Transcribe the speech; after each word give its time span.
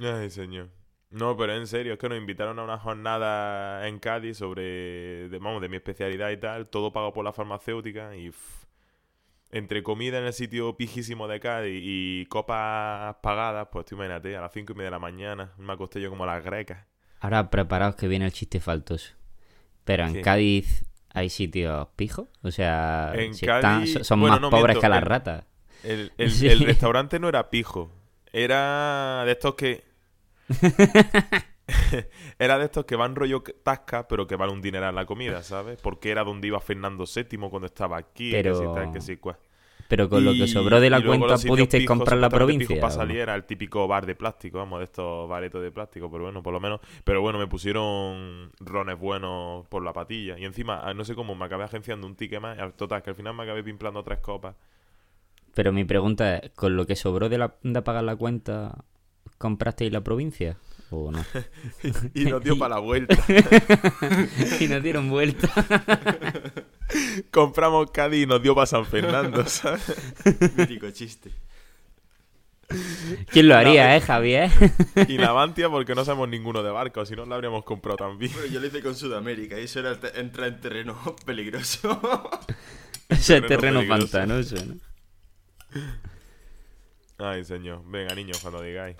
Ay, 0.00 0.30
señor. 0.30 0.68
No, 1.10 1.36
pero 1.36 1.54
en 1.54 1.66
serio, 1.66 1.94
es 1.94 1.98
que 1.98 2.08
nos 2.08 2.18
invitaron 2.18 2.58
a 2.58 2.64
una 2.64 2.78
jornada 2.78 3.88
en 3.88 3.98
Cádiz 3.98 4.36
sobre, 4.38 5.28
de, 5.28 5.38
vamos, 5.38 5.62
de 5.62 5.68
mi 5.70 5.76
especialidad 5.76 6.30
y 6.30 6.36
tal, 6.36 6.68
todo 6.68 6.92
pago 6.92 7.12
por 7.14 7.24
la 7.24 7.32
farmacéutica 7.32 8.14
y 8.14 8.28
pff, 8.28 8.64
entre 9.50 9.82
comida 9.82 10.18
en 10.18 10.26
el 10.26 10.34
sitio 10.34 10.76
pijísimo 10.76 11.26
de 11.26 11.40
Cádiz 11.40 11.80
y 11.82 12.26
copas 12.26 13.16
pagadas, 13.22 13.68
pues 13.72 13.86
tú 13.86 13.94
imagínate, 13.94 14.36
a 14.36 14.42
las 14.42 14.52
cinco 14.52 14.72
y 14.74 14.76
media 14.76 14.88
de 14.88 14.90
la 14.92 14.98
mañana 14.98 15.52
me 15.56 15.72
acosté 15.72 16.00
yo 16.02 16.10
como 16.10 16.26
las 16.26 16.44
grecas. 16.44 16.84
Ahora 17.20 17.48
preparaos 17.50 17.94
que 17.96 18.06
viene 18.06 18.26
el 18.26 18.32
chiste 18.32 18.60
faltoso. 18.60 19.14
Pero 19.84 20.04
en 20.06 20.12
¿Qué? 20.12 20.20
Cádiz 20.20 20.84
hay 21.14 21.30
sitios 21.30 21.88
pijos. 21.96 22.28
O 22.42 22.50
sea, 22.50 23.12
En 23.14 23.32
si 23.32 23.46
Cádiz- 23.46 23.84
están- 23.88 24.04
son 24.04 24.20
bueno, 24.20 24.34
más 24.34 24.40
no, 24.42 24.50
pobres 24.50 24.76
miento, 24.76 24.80
que 24.82 24.88
las 24.90 25.02
ratas. 25.02 25.44
El, 25.82 26.12
el- 26.18 26.30
Sí. 26.30 26.46
el 26.50 26.60
restaurante 26.60 27.18
no 27.18 27.30
era 27.30 27.48
pijo, 27.48 27.90
era 28.30 29.22
de 29.24 29.32
estos 29.32 29.54
que... 29.54 29.87
era 32.38 32.58
de 32.58 32.64
estos 32.64 32.84
que 32.84 32.96
van 32.96 33.14
rollo 33.14 33.42
tasca, 33.62 34.08
pero 34.08 34.26
que 34.26 34.36
vale 34.36 34.52
un 34.52 34.62
dineral 34.62 34.94
la 34.94 35.06
comida, 35.06 35.42
¿sabes? 35.42 35.78
Porque 35.80 36.10
era 36.10 36.24
donde 36.24 36.48
iba 36.48 36.60
Fernando 36.60 37.04
VII 37.04 37.38
cuando 37.50 37.66
estaba 37.66 37.96
aquí, 37.98 38.30
que 38.30 38.42
Pero- 38.42 38.74
tal, 38.74 38.92
que. 38.92 39.00
Pero 39.88 40.10
con 40.10 40.22
lo 40.22 40.34
que 40.34 40.46
sobró 40.46 40.80
de 40.80 40.90
la 40.90 41.02
cuenta 41.02 41.36
pudisteis 41.38 41.86
comprar 41.86 42.18
la 42.18 42.28
provincia. 42.28 42.78
para 42.78 42.92
salir 42.92 43.20
era 43.20 43.34
el 43.34 43.44
típico 43.44 43.88
bar 43.88 44.04
de 44.04 44.14
plástico, 44.14 44.58
vamos, 44.58 44.80
de 44.80 44.84
estos 44.84 45.26
baretos 45.26 45.62
de 45.62 45.70
plástico, 45.70 46.10
pero 46.10 46.24
bueno, 46.24 46.42
por 46.42 46.52
lo 46.52 46.60
menos. 46.60 46.80
Pero 47.04 47.22
bueno, 47.22 47.38
me 47.38 47.46
pusieron 47.46 48.52
rones 48.60 48.98
buenos 48.98 49.66
por 49.68 49.82
la 49.82 49.94
patilla. 49.94 50.38
Y 50.38 50.44
encima, 50.44 50.80
ah, 50.84 50.92
no 50.92 51.06
sé 51.06 51.14
cómo, 51.14 51.34
me 51.34 51.46
acabé 51.46 51.64
agenciando 51.64 52.06
un 52.06 52.16
ticket 52.16 52.38
más. 52.38 52.58
Total, 52.76 53.02
que 53.02 53.10
al 53.10 53.16
final 53.16 53.34
me 53.34 53.44
acabé 53.44 53.64
pimplando 53.64 54.02
tres 54.02 54.18
copas. 54.18 54.56
Pero 55.54 55.72
mi 55.72 55.84
pregunta 55.84 56.36
es, 56.36 56.50
¿con 56.50 56.76
lo 56.76 56.86
que 56.86 56.94
sobró 56.94 57.30
de, 57.30 57.38
la, 57.38 57.54
de 57.62 57.80
pagar 57.80 58.04
la 58.04 58.14
cuenta, 58.14 58.84
comprasteis 59.38 59.92
la 59.92 60.02
provincia? 60.02 60.56
¿O 60.90 61.10
no? 61.10 61.24
Y 62.14 62.24
nos 62.24 62.42
dio 62.42 62.58
para 62.58 62.76
la 62.76 62.80
vuelta. 62.80 63.16
y 64.60 64.66
nos 64.68 64.82
dieron 64.82 65.08
vuelta. 65.10 65.48
Compramos 67.30 67.90
Cádiz 67.90 68.24
y 68.24 68.26
nos 68.26 68.42
dio 68.42 68.54
para 68.54 68.66
San 68.66 68.86
Fernando, 68.86 69.44
¿sabes? 69.46 69.82
Mítico 70.56 70.90
chiste. 70.90 71.30
¿Quién 73.30 73.48
lo 73.48 73.56
haría, 73.56 73.96
eh, 73.96 74.00
Javier? 74.00 74.50
Y 75.08 75.16
Navantia 75.16 75.70
porque 75.70 75.94
no 75.94 76.04
sabemos 76.04 76.28
ninguno 76.28 76.62
de 76.62 76.70
barcos, 76.70 77.08
si 77.08 77.16
no 77.16 77.24
la 77.24 77.34
habríamos 77.34 77.64
comprado 77.64 77.96
también. 77.96 78.30
Bueno, 78.32 78.48
yo 78.48 78.60
lo 78.60 78.66
hice 78.66 78.82
con 78.82 78.94
Sudamérica 78.94 79.58
y 79.58 79.64
eso 79.64 79.80
era 79.80 79.98
te- 79.98 80.20
entrar 80.20 80.48
en 80.48 80.60
terreno 80.60 81.16
peligroso. 81.24 81.98
Ese 83.08 83.38
es 83.38 83.46
Terreno 83.46 83.80
terreno 83.80 83.88
pantanoso, 83.88 84.56
¿no? 84.66 84.74
Ay, 87.20 87.44
señor. 87.44 87.82
Venga, 87.84 88.14
niños, 88.14 88.38
cuando 88.40 88.62
digáis. 88.62 88.96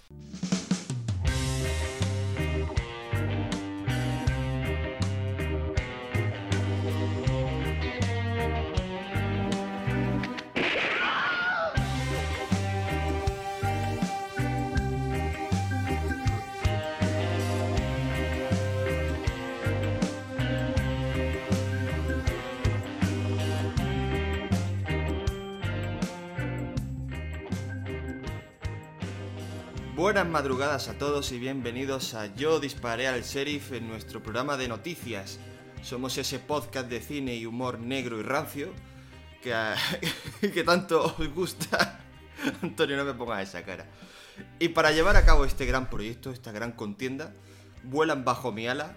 Buenas 29.99 30.29
madrugadas 30.29 30.87
a 30.87 30.97
todos 30.97 31.33
y 31.33 31.41
bienvenidos 31.41 32.15
a 32.15 32.33
Yo 32.37 32.61
disparé 32.61 33.09
al 33.09 33.23
sheriff 33.23 33.73
en 33.73 33.89
nuestro 33.89 34.23
programa 34.23 34.57
de 34.57 34.69
noticias. 34.69 35.41
Somos 35.83 36.17
ese 36.19 36.39
podcast 36.39 36.89
de 36.89 37.01
cine 37.01 37.35
y 37.35 37.47
humor 37.47 37.81
negro 37.81 38.21
y 38.21 38.23
rancio 38.23 38.69
que, 39.43 39.53
que 40.55 40.63
tanto 40.63 41.17
os 41.19 41.35
gusta. 41.35 41.99
Antonio, 42.63 42.97
no 42.97 43.05
me 43.05 43.15
pongas 43.15 43.49
esa 43.49 43.65
cara. 43.65 43.87
Y 44.61 44.69
para 44.69 44.93
llevar 44.93 45.17
a 45.17 45.25
cabo 45.25 45.45
este 45.45 45.67
gran 45.67 45.91
proyecto, 45.91 46.31
esta 46.31 46.53
gran 46.53 46.71
contienda, 46.71 47.35
vuelan 47.83 48.25
bajo 48.25 48.53
mi 48.53 48.69
ala 48.69 48.95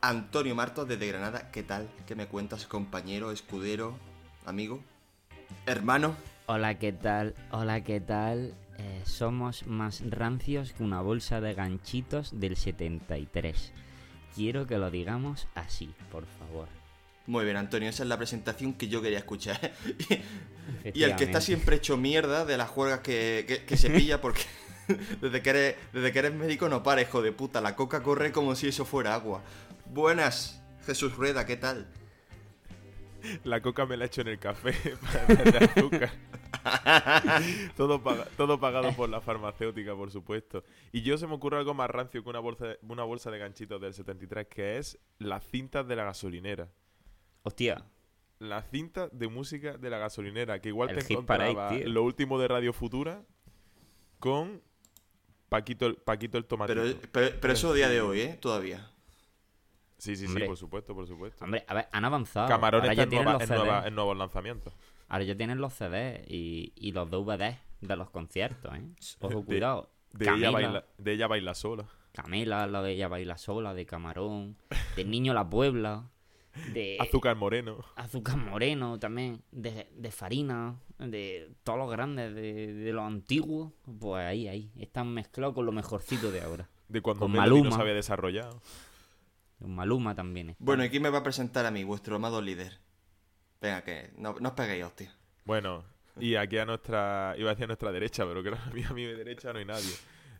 Antonio 0.00 0.54
Martos 0.54 0.86
desde 0.86 1.08
Granada. 1.08 1.50
¿Qué 1.50 1.64
tal? 1.64 1.88
¿Qué 2.06 2.14
me 2.14 2.28
cuentas, 2.28 2.66
compañero, 2.66 3.32
escudero, 3.32 3.98
amigo, 4.44 4.80
hermano? 5.66 6.14
Hola, 6.46 6.78
¿qué 6.78 6.92
tal? 6.92 7.34
Hola, 7.50 7.82
¿qué 7.82 8.00
tal? 8.00 8.54
Eh, 8.78 9.02
somos 9.04 9.66
más 9.66 10.02
rancios 10.10 10.72
que 10.72 10.82
una 10.82 11.00
bolsa 11.00 11.40
de 11.40 11.54
ganchitos 11.54 12.38
del 12.38 12.56
73. 12.56 13.72
Quiero 14.34 14.66
que 14.66 14.76
lo 14.78 14.90
digamos 14.90 15.48
así, 15.54 15.94
por 16.12 16.26
favor. 16.26 16.68
Muy 17.26 17.44
bien, 17.44 17.56
Antonio, 17.56 17.88
esa 17.88 18.02
es 18.02 18.08
la 18.08 18.18
presentación 18.18 18.74
que 18.74 18.88
yo 18.88 19.00
quería 19.02 19.18
escuchar. 19.18 19.72
y 20.94 21.02
el 21.02 21.16
que 21.16 21.24
está 21.24 21.40
siempre 21.40 21.76
hecho 21.76 21.96
mierda 21.96 22.44
de 22.44 22.56
las 22.56 22.68
juergas 22.68 23.00
que, 23.00 23.44
que- 23.48 23.64
que 23.64 23.76
se 23.76 23.90
pilla 23.98 24.20
porque 24.20 24.42
desde 25.20 25.42
que, 25.42 25.50
eres, 25.50 25.76
desde 25.92 26.12
que 26.12 26.18
eres 26.20 26.34
médico 26.34 26.68
no 26.68 26.82
para, 26.82 27.00
hijo 27.02 27.22
de 27.22 27.32
puta. 27.32 27.60
La 27.60 27.74
coca 27.74 28.02
corre 28.02 28.30
como 28.30 28.54
si 28.54 28.68
eso 28.68 28.84
fuera 28.84 29.14
agua. 29.14 29.42
Buenas, 29.86 30.60
Jesús 30.84 31.16
Rueda, 31.16 31.46
¿qué 31.46 31.56
tal? 31.56 31.86
La 33.44 33.60
coca 33.60 33.86
me 33.86 33.96
la 33.96 34.04
he 34.04 34.06
hecho 34.06 34.20
en 34.22 34.28
el 34.28 34.38
café 34.38 34.72
para 35.00 35.34
darle 35.42 35.58
azúcar. 35.58 36.10
todo, 37.76 38.02
paga- 38.02 38.26
todo 38.36 38.58
pagado 38.60 38.92
por 38.92 39.08
la 39.08 39.20
farmacéutica, 39.20 39.94
por 39.94 40.10
supuesto. 40.10 40.64
Y 40.92 41.02
yo 41.02 41.18
se 41.18 41.26
me 41.26 41.34
ocurre 41.34 41.58
algo 41.58 41.74
más 41.74 41.90
rancio 41.90 42.22
que 42.22 42.28
una 42.28 42.40
bolsa, 42.40 42.66
de, 42.66 42.78
una 42.82 43.04
bolsa 43.04 43.30
de 43.30 43.38
ganchitos 43.38 43.80
del 43.80 43.94
73, 43.94 44.46
que 44.48 44.78
es 44.78 44.98
las 45.18 45.44
cintas 45.44 45.86
de 45.86 45.96
la 45.96 46.04
gasolinera. 46.04 46.68
Hostia, 47.42 47.84
Las 48.38 48.68
cintas 48.70 49.08
de 49.12 49.28
música 49.28 49.78
de 49.78 49.90
la 49.90 49.98
gasolinera, 49.98 50.60
que 50.60 50.68
igual 50.68 50.90
El 50.90 51.04
te 51.04 51.12
encontraba 51.12 51.72
lo 51.72 52.02
último 52.02 52.38
de 52.38 52.48
Radio 52.48 52.72
Futura 52.72 53.22
con 54.18 54.60
Paquito 55.48 55.86
el, 55.86 55.96
Paquito 55.96 56.36
el 56.38 56.44
tomatito. 56.44 56.82
Pero, 56.82 56.98
pero, 57.12 57.36
pero 57.40 57.52
eso 57.52 57.70
a 57.70 57.74
día 57.74 57.88
de 57.88 58.00
hoy, 58.00 58.20
¿eh? 58.20 58.38
Todavía. 58.40 58.90
Sí, 59.98 60.16
sí, 60.16 60.26
sí, 60.28 60.40
por 60.46 60.56
supuesto, 60.56 60.94
por 60.94 61.06
supuesto. 61.06 61.44
hombre, 61.44 61.64
a 61.66 61.74
ver, 61.74 61.88
han 61.92 62.04
avanzado. 62.04 62.48
Camarón 62.48 62.80
Ahora 62.82 62.92
está 62.92 62.96
ya 62.96 63.02
en, 63.04 63.08
tienen 63.10 63.24
nueva- 63.24 63.38
los 63.40 63.50
en 63.50 63.56
nueva- 63.56 63.80
CDs. 63.80 63.88
en 63.88 63.94
nuevos 63.94 64.16
lanzamientos. 64.16 64.74
Ahora 65.08 65.24
ya 65.24 65.36
tienen 65.36 65.58
los 65.58 65.72
CDs 65.74 66.24
y, 66.28 66.72
y 66.76 66.92
los 66.92 67.10
DVDs 67.10 67.58
de 67.80 67.96
los 67.96 68.10
conciertos, 68.10 68.74
¿eh? 68.74 68.82
Ojo, 69.20 69.44
cuidado. 69.44 69.90
De 70.12 70.28
ella, 70.32 70.50
baila, 70.50 70.84
de 70.98 71.12
ella 71.12 71.26
baila 71.26 71.54
sola. 71.54 71.86
Camila, 72.12 72.66
la 72.66 72.80
de 72.82 72.92
ella 72.92 73.08
baila 73.08 73.36
sola, 73.36 73.74
de 73.74 73.84
Camarón, 73.84 74.56
de 74.96 75.04
Niño 75.04 75.34
La 75.34 75.48
Puebla, 75.48 76.08
de 76.72 76.96
Azúcar 76.98 77.36
Moreno. 77.36 77.84
Azúcar 77.96 78.38
Moreno 78.38 78.98
también, 78.98 79.42
de, 79.52 79.86
de 79.94 80.10
Farina, 80.10 80.76
de 80.98 81.52
todos 81.62 81.78
los 81.78 81.90
grandes, 81.90 82.34
de, 82.34 82.72
de 82.72 82.92
los 82.94 83.04
antiguos. 83.04 83.72
Pues 84.00 84.24
ahí, 84.24 84.48
ahí. 84.48 84.70
Están 84.78 85.12
mezclados 85.12 85.54
con 85.54 85.66
lo 85.66 85.72
mejorcito 85.72 86.32
de 86.32 86.40
ahora. 86.40 86.66
De 86.88 87.02
cuando 87.02 87.20
Con 87.20 87.32
Melody 87.32 87.48
no 87.50 87.56
Maluma. 87.56 87.76
se 87.76 87.82
había 87.82 87.94
desarrollado. 87.94 88.62
Maluma 89.60 90.14
también. 90.14 90.50
está. 90.50 90.64
Bueno, 90.64 90.84
¿y 90.84 90.90
quién 90.90 91.02
me 91.02 91.10
va 91.10 91.18
a 91.18 91.22
presentar 91.22 91.66
a 91.66 91.70
mí, 91.70 91.84
vuestro 91.84 92.16
amado 92.16 92.42
líder? 92.42 92.78
Venga, 93.60 93.82
que 93.82 94.10
no, 94.16 94.36
no 94.40 94.50
os 94.50 94.54
peguéis, 94.54 94.84
hostia. 94.84 95.14
Bueno, 95.44 95.84
y 96.18 96.34
aquí 96.36 96.58
a 96.58 96.64
nuestra, 96.64 97.34
iba 97.38 97.50
a 97.50 97.54
decir 97.54 97.64
a 97.64 97.68
nuestra 97.68 97.92
derecha, 97.92 98.24
pero 98.26 98.42
creo 98.42 98.54
que 98.54 98.60
a 98.60 98.72
mi, 98.72 98.84
a 98.84 98.90
mi 98.90 99.04
derecha 99.04 99.52
no 99.52 99.58
hay 99.58 99.64
nadie. 99.64 99.94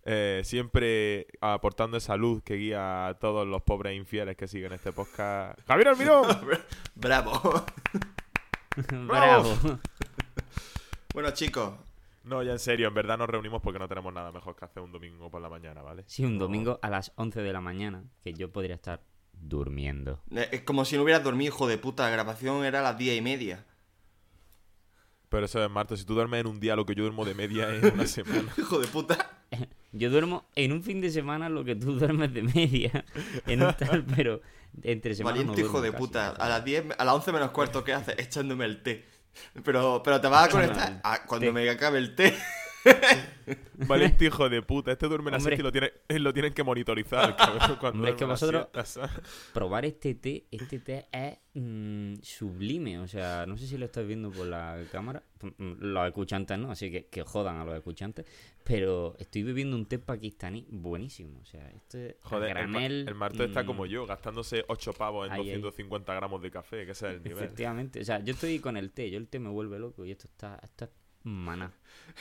Eh, 0.08 0.42
siempre 0.44 1.26
aportando 1.40 1.96
esa 1.96 2.16
luz 2.16 2.40
que 2.44 2.54
guía 2.54 3.08
a 3.08 3.14
todos 3.14 3.44
los 3.46 3.62
pobres 3.62 3.96
infieles 3.96 4.36
que 4.36 4.46
siguen 4.46 4.72
este 4.72 4.92
podcast. 4.92 5.58
¡Javier 5.66 5.88
Almirón! 5.88 6.26
¡Bravo! 6.94 7.64
Bravo. 9.08 9.56
bueno, 11.12 11.30
chicos, 11.32 11.72
No, 12.26 12.42
ya 12.42 12.52
en 12.52 12.58
serio, 12.58 12.88
en 12.88 12.94
verdad 12.94 13.16
nos 13.16 13.28
reunimos 13.30 13.62
porque 13.62 13.78
no 13.78 13.86
tenemos 13.86 14.12
nada 14.12 14.32
mejor 14.32 14.56
que 14.56 14.64
hacer 14.64 14.82
un 14.82 14.90
domingo 14.90 15.30
por 15.30 15.40
la 15.40 15.48
mañana, 15.48 15.80
¿vale? 15.82 16.02
Sí, 16.08 16.24
un 16.24 16.38
domingo 16.38 16.78
a 16.82 16.90
las 16.90 17.12
11 17.14 17.40
de 17.40 17.52
la 17.52 17.60
mañana, 17.60 18.02
que 18.22 18.32
yo 18.34 18.50
podría 18.50 18.74
estar 18.74 19.00
durmiendo. 19.32 20.20
es 20.30 20.62
como 20.62 20.84
si 20.84 20.96
no 20.96 21.02
hubieras 21.04 21.22
dormido, 21.22 21.54
hijo 21.54 21.68
de 21.68 21.78
puta. 21.78 22.02
La 22.02 22.10
grabación 22.10 22.64
era 22.64 22.80
a 22.80 22.82
las 22.82 22.98
diez 22.98 23.16
y 23.16 23.20
media. 23.20 23.64
Pero 25.28 25.46
eso 25.46 25.62
es, 25.62 25.70
Marto, 25.70 25.96
si 25.96 26.04
tú 26.04 26.14
duermes 26.14 26.40
en 26.40 26.46
un 26.48 26.58
día 26.60 26.74
lo 26.74 26.84
que 26.84 26.94
yo 26.94 27.02
duermo 27.04 27.24
de 27.24 27.34
media 27.34 27.72
en 27.74 27.94
una 27.94 28.06
semana. 28.08 28.52
Hijo 28.58 28.78
de 28.80 28.86
puta. 28.88 29.30
Yo 29.92 30.10
duermo 30.10 30.44
en 30.56 30.72
un 30.72 30.82
fin 30.82 31.00
de 31.00 31.08
semana 31.08 31.48
lo 31.48 31.64
que 31.64 31.74
tú 31.74 31.94
duermes 31.98 32.34
de 32.34 32.42
media 32.42 33.04
en 33.46 33.62
un 33.62 33.72
tal, 33.72 34.04
pero 34.04 34.42
entre 34.82 35.14
semana 35.14 35.36
Valiente 35.38 35.62
no 35.62 35.68
hijo 35.68 35.80
de 35.80 35.90
casi. 35.90 35.98
puta. 36.02 36.30
A 36.30 36.48
las 36.50 36.64
10, 36.64 36.86
a 36.98 37.04
las 37.04 37.14
11 37.14 37.32
menos 37.32 37.50
cuarto, 37.52 37.82
¿qué 37.82 37.94
haces? 37.94 38.14
Echándome 38.18 38.66
el 38.66 38.82
té. 38.82 39.06
Pero, 39.64 40.02
pero 40.04 40.20
te 40.20 40.28
vas 40.28 40.46
a 40.46 40.50
conectar. 40.50 41.00
Ah, 41.02 41.22
cuando 41.26 41.52
me 41.52 41.68
acabe 41.68 41.98
el 41.98 42.14
té. 42.14 42.36
Valente 43.86 44.24
hijo 44.24 44.48
de 44.48 44.62
puta. 44.62 44.92
Este 44.92 45.06
duerme 45.06 45.30
la 45.30 45.40
siesta 45.40 45.60
y 45.60 45.62
lo, 45.62 45.72
tiene, 45.72 45.92
eh, 46.08 46.18
lo 46.18 46.32
tienen 46.32 46.52
que 46.52 46.62
monitorizar. 46.62 47.36
Hombre, 47.82 48.10
es 48.10 48.16
que 48.16 48.24
vosotros-. 48.24 48.68
Probar 49.52 49.84
este 49.84 50.14
té, 50.14 50.46
este 50.50 50.78
té 50.80 51.06
es 51.12 51.38
mm, 51.54 52.14
sublime. 52.22 52.98
O 52.98 53.06
sea, 53.06 53.44
no 53.46 53.56
sé 53.56 53.66
si 53.66 53.78
lo 53.78 53.86
estáis 53.86 54.06
viendo 54.06 54.30
por 54.30 54.46
la 54.46 54.82
cámara. 54.90 55.22
Mm, 55.42 55.74
Los 55.80 56.06
escuchantes 56.06 56.58
no, 56.58 56.70
así 56.70 56.90
que 56.90 57.06
que 57.06 57.22
jodan 57.22 57.56
a 57.56 57.64
los 57.64 57.74
escuchantes. 57.74 58.26
Pero 58.64 59.14
estoy 59.18 59.42
bebiendo 59.42 59.76
un 59.76 59.86
té 59.86 59.98
pakistaní 59.98 60.66
buenísimo. 60.68 61.38
O 61.40 61.44
sea, 61.44 61.68
esto 61.70 61.98
es 61.98 62.16
a 62.22 62.28
Joder, 62.28 62.48
el, 62.48 62.54
granel, 62.54 63.08
el 63.08 63.14
Marto 63.14 63.44
está 63.44 63.62
mm, 63.62 63.66
como 63.66 63.86
yo, 63.86 64.06
gastándose 64.06 64.64
8 64.68 64.92
pavos 64.94 65.26
en 65.28 65.34
Ahí, 65.34 65.50
ahí. 65.50 65.60
250 65.60 66.14
gramos 66.14 66.42
de 66.42 66.50
café, 66.50 66.84
que 66.84 66.92
ese 66.92 67.08
es 67.08 67.14
el 67.16 67.22
nivel. 67.22 67.44
Efectivamente. 67.44 68.00
O 68.00 68.04
sea, 68.04 68.20
yo 68.20 68.32
estoy 68.32 68.58
con 68.58 68.76
el 68.76 68.90
té. 68.90 69.10
Yo 69.10 69.18
el 69.18 69.28
té 69.28 69.38
me 69.38 69.50
vuelve 69.50 69.78
loco 69.78 70.04
y 70.04 70.10
esto 70.10 70.26
está... 70.26 70.58
Esto 70.62 70.86
es 70.86 70.90
maná. 71.26 71.72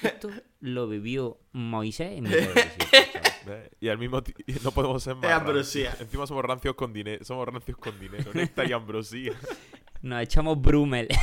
Esto 0.02 0.30
lo 0.60 0.88
bebió 0.90 1.40
Moisés 1.54 2.18
en 2.18 2.24
mitad 2.25 2.38
del 2.38 2.54
desierto, 2.54 2.86
chaval. 3.13 3.31
¿Ves? 3.46 3.69
Y 3.80 3.88
al 3.88 3.98
mismo 3.98 4.22
tiempo 4.24 4.44
no 4.63 4.72
podemos 4.72 5.04
ser 5.04 5.16
más 5.16 5.24
Es 5.24 5.30
rancios. 5.30 5.48
ambrosía. 5.48 5.96
Encima 6.00 6.28
somos 6.28 6.44
rancios 6.46 6.75
con 6.75 6.92
dinero. 6.92 7.24
Somos 7.24 7.48
rancios 7.48 7.78
con 7.78 8.00
dinero. 8.00 8.31
Néctar 8.34 8.68
y 8.69 8.74
ambrosía. 8.74 9.34
Nos 10.02 10.22
echamos 10.22 10.60
Brumel. 10.62 11.07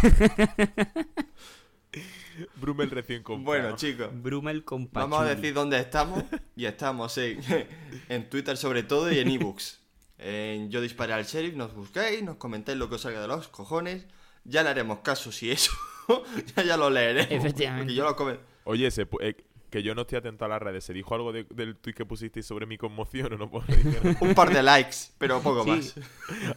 Brumel 2.56 2.90
recién 2.90 3.22
comprado. 3.22 3.60
Bueno, 3.60 3.76
chicos. 3.76 4.08
Brumel 4.12 4.64
con 4.64 4.88
Vamos 4.92 5.18
a 5.18 5.22
pachuli. 5.22 5.36
decir 5.40 5.54
dónde 5.54 5.78
estamos. 5.78 6.24
Y 6.56 6.64
estamos 6.64 7.18
en, 7.18 7.40
en 8.08 8.30
Twitter 8.30 8.56
sobre 8.56 8.82
todo 8.82 9.12
y 9.12 9.18
en 9.18 9.28
ebooks. 9.28 9.80
En 10.18 10.70
Yo 10.70 10.80
disparé 10.80 11.12
al 11.12 11.24
sheriff, 11.24 11.54
nos 11.54 11.74
buscáis, 11.74 12.22
nos 12.22 12.36
comentáis 12.36 12.78
lo 12.78 12.88
que 12.88 12.94
os 12.94 13.02
salga 13.02 13.20
de 13.20 13.28
los 13.28 13.48
cojones. 13.48 14.06
Ya 14.44 14.62
le 14.62 14.70
haremos 14.70 15.00
caso 15.00 15.30
si 15.32 15.50
eso. 15.50 15.72
ya, 16.56 16.62
ya 16.64 16.76
lo 16.76 16.90
leeremos. 16.90 17.30
Efectivamente. 17.30 17.94
Yo 17.94 18.04
lo 18.04 18.16
comen- 18.16 18.38
Oye, 18.64 18.90
se 18.90 19.06
eh, 19.20 19.36
que 19.70 19.82
yo 19.82 19.94
no 19.94 20.02
estoy 20.02 20.18
atento 20.18 20.44
a 20.44 20.48
las 20.48 20.60
redes. 20.62 20.84
¿Se 20.84 20.92
dijo 20.92 21.14
algo 21.14 21.32
de- 21.32 21.44
del 21.44 21.76
tuit 21.76 21.96
que 21.96 22.04
pusisteis 22.04 22.44
sobre 22.46 22.66
mi 22.66 22.76
conmoción 22.78 23.32
o 23.32 23.36
no 23.38 23.50
puedo 23.50 23.64
decir? 23.66 24.16
Un 24.20 24.34
par 24.34 24.52
de 24.52 24.62
likes, 24.62 24.96
pero 25.18 25.40
poco 25.40 25.64
Sí. 25.64 25.70
más. 25.70 25.94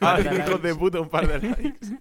¡Ah, 0.02 0.20
hijos 0.20 0.62
de 0.62 0.76
puta! 0.76 1.00
Un 1.00 1.10
par 1.10 1.28
de 1.28 1.48
likes. 1.48 2.00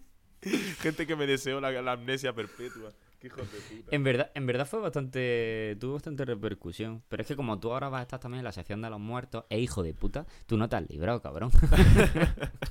Gente 0.80 1.06
que 1.06 1.16
me 1.16 1.26
deseó 1.26 1.60
la, 1.60 1.70
la 1.70 1.92
amnesia 1.92 2.34
perpetua. 2.34 2.90
¡Qué 3.20 3.28
hijos 3.28 3.50
de 3.50 3.58
puta! 3.60 3.88
En 3.96 4.04
verdad, 4.04 4.30
en 4.34 4.44
verdad 4.46 4.66
fue 4.66 4.80
bastante. 4.80 5.76
tuvo 5.80 5.94
bastante 5.94 6.24
repercusión. 6.26 7.02
Pero 7.08 7.22
es 7.22 7.26
que 7.28 7.36
como 7.36 7.58
tú 7.60 7.72
ahora 7.72 7.88
vas 7.88 8.00
a 8.00 8.02
estar 8.02 8.20
también 8.20 8.40
en 8.40 8.44
la 8.44 8.52
sección 8.52 8.82
de 8.82 8.90
los 8.90 9.00
muertos, 9.00 9.44
e 9.48 9.58
hijo 9.60 9.82
de 9.82 9.94
puta, 9.94 10.26
tú 10.46 10.58
no 10.58 10.68
te 10.68 10.76
has 10.76 10.88
librado, 10.90 11.22
cabrón. 11.22 11.50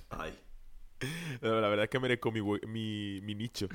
Ay. 0.09 0.37
No, 1.41 1.59
la 1.59 1.67
verdad 1.67 1.85
es 1.85 1.89
que 1.89 1.99
merezco 1.99 2.31
mi, 2.31 2.41
mi, 2.67 3.21
mi 3.21 3.35
nicho. 3.35 3.67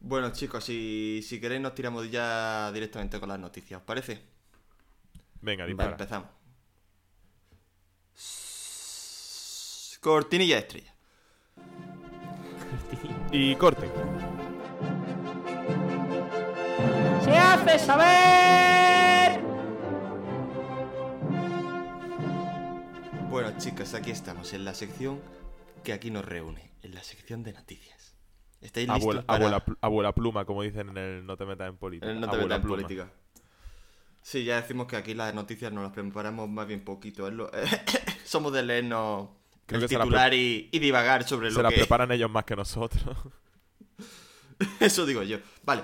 Bueno, 0.00 0.32
chicos, 0.32 0.64
si, 0.64 1.20
si 1.26 1.40
queréis, 1.40 1.60
nos 1.60 1.74
tiramos 1.74 2.10
ya 2.10 2.70
directamente 2.72 3.18
con 3.20 3.28
las 3.28 3.38
noticias. 3.38 3.80
¿Os 3.80 3.84
parece? 3.86 4.20
Venga, 5.40 5.64
Vale, 5.64 5.68
dispara. 5.74 5.90
empezamos. 5.92 6.28
Cortinilla 10.00 10.54
de 10.56 10.60
estrella. 10.60 10.94
y 13.32 13.54
corten. 13.56 13.90
¡Se 17.24 17.36
hace 17.36 17.78
saber! 17.78 19.40
Bueno, 23.28 23.52
chicos, 23.58 23.92
aquí 23.94 24.10
estamos, 24.10 24.52
en 24.54 24.64
la 24.64 24.72
sección 24.74 25.20
que 25.84 25.92
aquí 25.92 26.10
nos 26.10 26.24
reúne, 26.24 26.70
en 26.82 26.94
la 26.94 27.02
sección 27.02 27.42
de 27.42 27.52
noticias. 27.52 27.97
¿Estáis 28.60 28.88
listos 28.88 29.02
Abuela, 29.02 29.22
para... 29.22 29.36
abuela, 29.46 29.64
abuela 29.80 30.14
pluma, 30.14 30.44
como 30.44 30.62
dicen 30.62 30.88
en 30.90 30.96
el 30.98 31.26
No 31.26 31.36
te 31.36 31.44
metas 31.46 31.68
en 31.68 31.76
política. 31.76 32.12
No 32.12 32.20
te 32.28 32.36
Abuela 32.36 32.56
metas 32.58 32.62
en 32.64 32.68
política. 32.68 33.12
Sí, 34.22 34.44
ya 34.44 34.60
decimos 34.60 34.86
que 34.88 34.96
aquí 34.96 35.14
las 35.14 35.32
noticias 35.34 35.72
nos 35.72 35.84
las 35.84 35.92
preparamos 35.92 36.48
más 36.48 36.66
bien 36.66 36.84
poquito. 36.84 37.30
lo- 37.30 37.50
Somos 38.24 38.52
de 38.52 38.62
leernos 38.62 39.28
Creo 39.66 39.80
el 39.80 39.84
que 39.84 39.88
se 39.88 39.98
la 39.98 40.04
titular 40.04 40.34
y, 40.34 40.68
y 40.72 40.78
divagar 40.80 41.24
sobre 41.26 41.50
Se 41.50 41.56
lo 41.56 41.62
la 41.62 41.68
que... 41.70 41.76
preparan 41.76 42.10
ellos 42.12 42.30
más 42.30 42.44
que 42.44 42.56
nosotros. 42.56 43.02
Eso 44.80 45.06
digo 45.06 45.22
yo. 45.22 45.38
Vale. 45.62 45.82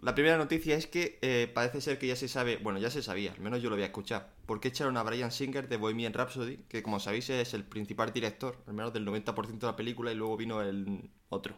La 0.00 0.14
primera 0.14 0.36
noticia 0.36 0.76
es 0.76 0.86
que 0.86 1.18
eh, 1.22 1.50
parece 1.52 1.80
ser 1.80 1.98
que 1.98 2.06
ya 2.06 2.14
se 2.14 2.28
sabe, 2.28 2.58
bueno, 2.58 2.78
ya 2.78 2.88
se 2.88 3.02
sabía, 3.02 3.32
al 3.32 3.40
menos 3.40 3.60
yo 3.60 3.68
lo 3.68 3.74
había 3.74 3.86
escuchado, 3.86 4.28
por 4.46 4.60
qué 4.60 4.68
echaron 4.68 4.96
a 4.96 5.02
Brian 5.02 5.32
Singer 5.32 5.68
de 5.68 5.76
Bohemian 5.76 6.12
Rhapsody, 6.12 6.58
que 6.68 6.84
como 6.84 7.00
sabéis 7.00 7.28
es 7.30 7.52
el 7.52 7.64
principal 7.64 8.12
director, 8.12 8.62
al 8.68 8.74
menos 8.74 8.92
del 8.92 9.04
90% 9.04 9.58
de 9.58 9.66
la 9.66 9.74
película, 9.74 10.12
y 10.12 10.14
luego 10.14 10.36
vino 10.36 10.62
el 10.62 11.10
otro, 11.30 11.56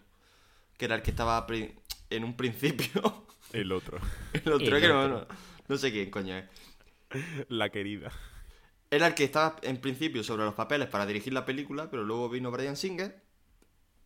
que 0.81 0.87
era 0.87 0.95
el 0.95 1.03
que 1.03 1.11
estaba 1.11 1.47
en 2.09 2.25
un 2.25 2.35
principio. 2.39 3.27
El 3.53 3.71
otro. 3.73 3.99
el 4.33 4.53
otro, 4.53 4.77
El 4.77 4.81
que 4.81 4.89
no, 4.89 5.01
otro. 5.03 5.19
no, 5.19 5.27
no 5.69 5.77
sé 5.77 5.91
quién 5.91 6.09
coño 6.09 6.37
es. 6.37 6.45
La 7.49 7.69
querida. 7.69 8.13
Era 8.91 9.09
el 9.09 9.15
que 9.15 9.25
estaba 9.25 9.57
en 9.63 9.79
principio 9.79 10.23
sobre 10.23 10.45
los 10.45 10.55
papeles 10.55 10.89
para 10.89 11.05
dirigir 11.05 11.33
la 11.33 11.45
película, 11.45 11.91
pero 11.91 12.05
luego 12.05 12.29
vino 12.29 12.53
Brian 12.53 12.77
Singer 12.77 13.21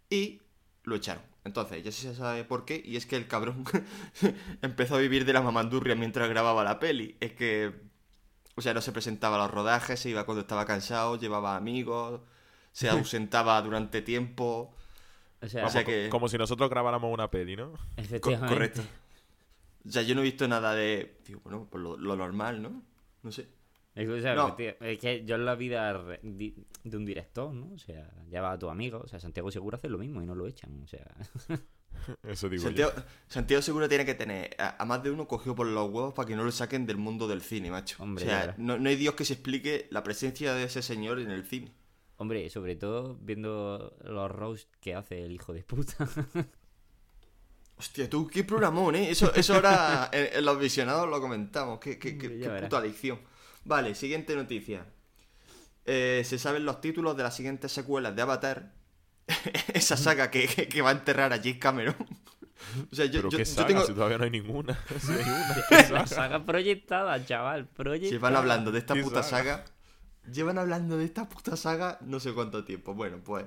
y 0.09 0.41
lo 0.83 0.97
echaron. 0.97 1.23
Entonces, 1.45 1.85
ya 1.85 1.93
se 1.93 2.15
sabe 2.15 2.43
por 2.43 2.65
qué, 2.65 2.83
y 2.83 2.97
es 2.97 3.05
que 3.05 3.17
el 3.17 3.29
cabrón 3.29 3.65
empezó 4.63 4.97
a 4.97 4.99
vivir 4.99 5.27
de 5.27 5.35
la 5.35 5.43
mamandurria 5.43 5.95
mientras 5.95 6.29
grababa 6.29 6.65
la 6.65 6.81
peli. 6.81 7.17
Es 7.21 7.35
que, 7.35 7.73
o 8.57 8.63
sea, 8.63 8.73
no 8.73 8.81
se 8.81 8.93
presentaba 8.93 9.37
a 9.37 9.41
los 9.47 9.51
rodajes, 9.51 10.01
se 10.01 10.09
iba 10.09 10.25
cuando 10.25 10.41
estaba 10.41 10.65
cansado, 10.65 11.19
llevaba 11.19 11.55
amigos, 11.55 12.23
se 12.73 12.89
ausentaba 12.89 13.61
durante 13.61 14.01
tiempo. 14.01 14.75
O 15.43 15.49
sea, 15.49 15.61
O 15.61 15.63
Vamos, 15.63 15.73
sea 15.73 15.85
co- 15.85 15.91
que- 15.91 16.09
Como 16.11 16.29
si 16.29 16.39
nosotros 16.39 16.71
grabáramos 16.71 17.13
una 17.13 17.31
peli, 17.31 17.57
¿no? 17.57 17.73
Co- 18.21 18.39
correcto. 18.39 18.83
O 19.87 19.91
sea, 19.91 20.03
yo 20.03 20.15
no 20.15 20.23
he 20.23 20.25
visto 20.25 20.49
nada 20.49 20.75
de... 20.75 21.19
Digo, 21.27 21.41
bueno, 21.45 21.69
pues 21.71 21.83
lo, 21.83 21.97
lo 21.99 22.17
normal, 22.17 22.63
¿no? 22.63 22.83
No 23.23 23.31
sé. 23.33 23.49
Es 23.95 24.07
que, 24.07 24.13
o 24.13 24.21
sea, 24.21 24.35
No. 24.35 24.57
es 24.59 24.99
que 24.99 25.25
yo 25.25 25.37
en 25.37 25.45
la 25.45 25.55
vida 25.55 25.93
de 26.23 26.97
un 26.97 27.05
director, 27.05 27.53
¿no? 27.55 27.73
O 27.75 27.79
sea, 27.79 28.11
ya 28.29 28.41
va 28.41 28.53
a 28.53 28.59
tu 28.59 28.69
amigo, 28.71 29.01
o 29.05 29.07
sea, 29.09 29.21
Santiago 29.21 29.51
Seguro 29.53 29.77
hace 29.77 29.89
lo 29.89 29.99
mismo 29.99 30.21
y 30.23 30.27
no 30.27 30.35
lo 30.35 30.47
echan, 30.47 30.83
o 30.83 30.87
sea. 30.87 31.07
Eso 32.25 32.49
digo 32.49 32.65
Santiago, 32.65 32.93
Santiago 33.29 33.63
seguro 33.63 33.89
tiene 33.89 34.05
que 34.05 34.15
tener 34.15 34.51
a, 34.59 34.83
a 34.83 34.85
más 34.85 35.03
de 35.05 35.11
uno 35.13 35.29
cogido 35.29 35.55
por 35.55 35.67
los 35.69 35.89
huevos 35.91 36.13
para 36.13 36.27
que 36.27 36.35
no 36.35 36.43
lo 36.43 36.51
saquen 36.51 36.87
del 36.87 36.97
mundo 36.97 37.29
del 37.29 37.41
cine, 37.41 37.71
macho. 37.71 38.03
Hombre, 38.03 38.25
o 38.25 38.29
sea, 38.29 38.55
no 38.59 38.75
hay 38.89 38.97
Dios 38.97 39.15
que 39.15 39.25
se 39.25 39.35
explique 39.35 39.87
la 39.91 40.03
presencia 40.03 40.55
de 40.55 40.65
ese 40.65 40.83
señor 40.83 41.21
en 41.21 41.31
el 41.31 41.47
cine. 41.47 41.73
Hombre, 42.17 42.49
sobre 42.51 42.77
todo 42.77 43.17
viendo 43.21 43.97
los 44.05 44.31
roasts 44.31 44.69
que 44.81 44.95
hace 44.95 45.25
el 45.25 45.33
hijo 45.33 45.53
de 45.53 45.63
puta. 45.65 46.09
Hostia, 47.77 48.09
tú, 48.09 48.29
qué 48.29 48.45
programón, 48.45 48.95
¿eh? 48.95 49.11
Eso, 49.11 49.35
eso 49.35 49.55
ahora 49.55 50.09
en, 50.13 50.29
en 50.39 50.45
los 50.45 50.59
visionados 50.59 51.09
lo 51.09 51.21
comentamos. 51.21 51.81
Qué, 51.81 51.99
qué, 51.99 52.17
qué- 52.17 52.39
qué 52.39 52.49
puta 52.49 52.79
adicción. 52.79 53.19
Vale, 53.65 53.95
siguiente 53.95 54.37
noticia. 54.37 54.87
Eh, 55.87 56.23
se 56.25 56.39
saben 56.39 56.65
los 56.65 56.81
títulos 56.81 57.17
de 57.17 57.25
las 57.25 57.35
siguientes 57.35 57.73
secuelas 57.73 58.15
de 58.15 58.23
Avatar. 58.23 58.73
Esa 59.75 59.97
saga 59.97 60.31
que, 60.31 60.47
que- 60.47 60.69
que 60.69 60.83
va 60.83 60.91
a 60.91 60.93
enterrar 60.93 61.33
a 61.33 61.39
James 61.39 61.59
Cameron. 61.59 61.97
o 62.93 62.95
sea, 62.95 63.07
yo, 63.07 63.21
Pero 63.23 63.31
yo- 63.31 63.39
qué 63.39 63.45
yo 63.45 63.53
saga, 63.55 63.67
tengo... 63.67 63.85
si 63.87 63.93
todavía 63.93 64.19
no 64.19 64.25
hay 64.25 64.31
ninguna. 64.31 64.79
Si 65.01 65.11
hay 65.13 65.25
una. 65.25 65.57
¿qué 65.69 65.75
La 65.77 65.85
saga? 65.87 66.07
saga 66.07 66.45
proyectada, 66.45 67.27
chaval, 67.27 67.67
proyectada. 67.67 68.13
Llevan 68.13 68.37
hablando 68.37 68.71
de 68.71 68.79
esta 68.79 68.95
¿Qué 68.95 69.03
puta 69.03 69.23
saga? 69.25 69.57
saga. 69.59 69.65
Llevan 70.33 70.59
hablando 70.59 70.97
de 70.97 71.05
esta 71.05 71.29
puta 71.29 71.57
saga 71.57 71.99
no 72.03 72.19
sé 72.21 72.33
cuánto 72.33 72.65
tiempo. 72.65 72.95
Bueno, 72.95 73.19
pues. 73.23 73.45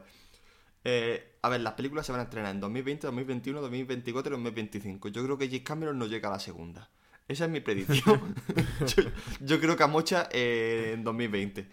eh, 0.83 1.35
a 1.41 1.49
ver, 1.49 1.61
las 1.61 1.73
películas 1.73 2.05
se 2.05 2.11
van 2.11 2.21
a 2.21 2.25
estrenar 2.25 2.51
en 2.53 2.59
2020, 2.61 3.07
2021, 3.07 3.61
2024 3.61 4.29
y 4.29 4.43
2025. 4.43 5.07
Yo 5.09 5.23
creo 5.23 5.37
que 5.37 5.47
James 5.47 5.63
Cameron 5.63 5.97
no 5.97 6.05
llega 6.05 6.29
a 6.29 6.33
la 6.33 6.39
segunda. 6.39 6.89
Esa 7.27 7.45
es 7.45 7.51
mi 7.51 7.59
predicción. 7.59 8.35
yo, 8.95 9.03
yo 9.41 9.59
creo 9.59 9.75
que 9.75 9.83
a 9.83 9.87
Mocha 9.87 10.29
eh, 10.31 10.91
en 10.93 11.03
2020. 11.03 11.67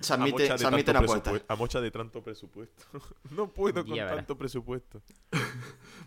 Se 0.00 0.12
A 0.12 0.16
admite, 0.16 0.42
de 0.42 0.58
se 0.58 0.66
apuestas. 0.66 1.32
presupue- 1.34 1.44
A 1.48 1.56
mocha 1.56 1.80
de 1.80 1.90
tanto 1.90 2.22
presupuesto. 2.22 2.84
no 3.30 3.48
puedo 3.48 3.82
con 3.84 3.94
Ya 3.94 4.08
tanto 4.08 4.36
presupuesto. 4.36 5.00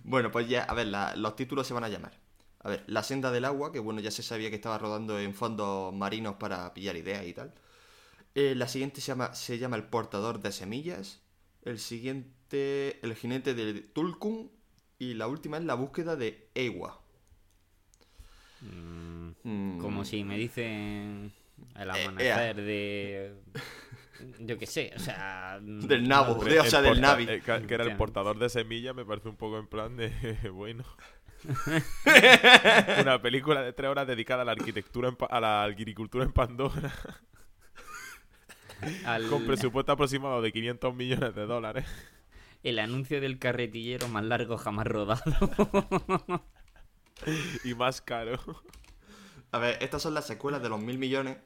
Bueno, 0.03 0.31
pues 0.31 0.47
ya, 0.47 0.63
a 0.63 0.73
ver, 0.73 0.87
la- 0.87 1.15
los 1.15 1.35
títulos 1.35 1.65
se 1.67 1.73
van 1.73 1.83
a 1.83 1.89
llamar. 1.89 2.13
A 2.61 2.69
ver, 2.69 2.83
La 2.87 3.03
senda 3.03 3.31
del 3.31 3.45
agua, 3.45 3.71
que 3.71 3.79
bueno, 3.79 3.99
ya 3.99 4.11
se 4.11 4.21
sabía 4.23 4.49
que 4.49 4.55
estaba 4.57 4.77
rodando 4.77 5.19
en 5.19 5.33
fondos 5.33 5.93
marinos 5.93 6.35
para 6.35 6.73
pillar 6.73 6.95
ideas 6.97 7.25
y 7.25 7.33
tal. 7.33 7.53
Eh, 8.39 8.55
la 8.55 8.67
siguiente 8.67 9.01
se 9.01 9.07
llama, 9.07 9.33
se 9.33 9.57
llama 9.57 9.75
El 9.75 9.83
portador 9.83 10.39
de 10.41 10.51
semillas. 10.51 11.21
El 11.63 11.77
siguiente, 11.79 12.99
El 13.05 13.13
jinete 13.15 13.53
de 13.53 13.81
Tulkun. 13.81 14.51
Y 14.97 15.13
la 15.15 15.27
última 15.27 15.57
es 15.57 15.63
La 15.65 15.73
búsqueda 15.75 16.15
de 16.15 16.49
Ewa. 16.55 17.01
Mm, 18.61 19.29
Mm, 19.43 19.77
como 19.79 20.03
si 20.03 20.23
me 20.25 20.37
dicen 20.37 21.31
el 21.75 21.89
Eh, 21.89 22.05
amanecer 22.05 22.55
de. 22.57 23.33
Yo 24.39 24.57
qué 24.57 24.65
sé, 24.67 24.91
o 24.95 24.99
sea. 24.99 25.59
Del 25.63 26.07
nabo. 26.07 26.35
no, 26.35 26.43
de- 26.43 26.59
o 26.59 26.65
sea, 26.65 26.79
El 26.79 26.85
del 26.85 26.93
porta- 26.95 27.07
Navi. 27.07 27.23
eh, 27.29 27.41
que 27.67 27.73
era 27.73 27.83
el 27.85 27.95
portador 27.95 28.37
de 28.39 28.49
semillas 28.49 28.93
me 28.95 29.05
parece 29.05 29.29
un 29.29 29.37
poco 29.37 29.57
en 29.59 29.67
plan 29.67 29.95
de... 29.95 30.09
bueno. 30.53 30.83
Una 33.01 33.21
película 33.21 33.61
de 33.61 33.71
tres 33.73 33.89
horas 33.89 34.05
dedicada 34.07 34.41
a 34.41 34.45
la 34.45 34.51
arquitectura, 34.51 35.07
en 35.09 35.15
Pa- 35.15 35.27
a 35.27 35.39
la 35.39 35.63
agricultura 35.63 36.25
en 36.25 36.33
Pandora, 36.33 36.93
al- 39.05 39.27
con 39.29 39.45
presupuesto 39.45 39.91
aproximado 39.91 40.41
de 40.41 40.51
500 40.51 40.95
millones 40.95 41.35
de 41.35 41.45
dólares. 41.45 41.85
el 42.63 42.79
anuncio 42.79 43.21
del 43.21 43.39
carretillero 43.39 44.07
más 44.07 44.23
largo 44.25 44.57
jamás 44.57 44.87
rodado. 44.87 45.21
y 47.63 47.73
más 47.75 48.01
caro. 48.01 48.39
A 49.51 49.57
ver, 49.59 49.77
estas 49.81 50.01
son 50.01 50.13
las 50.13 50.27
secuelas 50.27 50.61
de 50.61 50.69
los 50.69 50.79
mil 50.79 50.97
millones, 50.97 51.37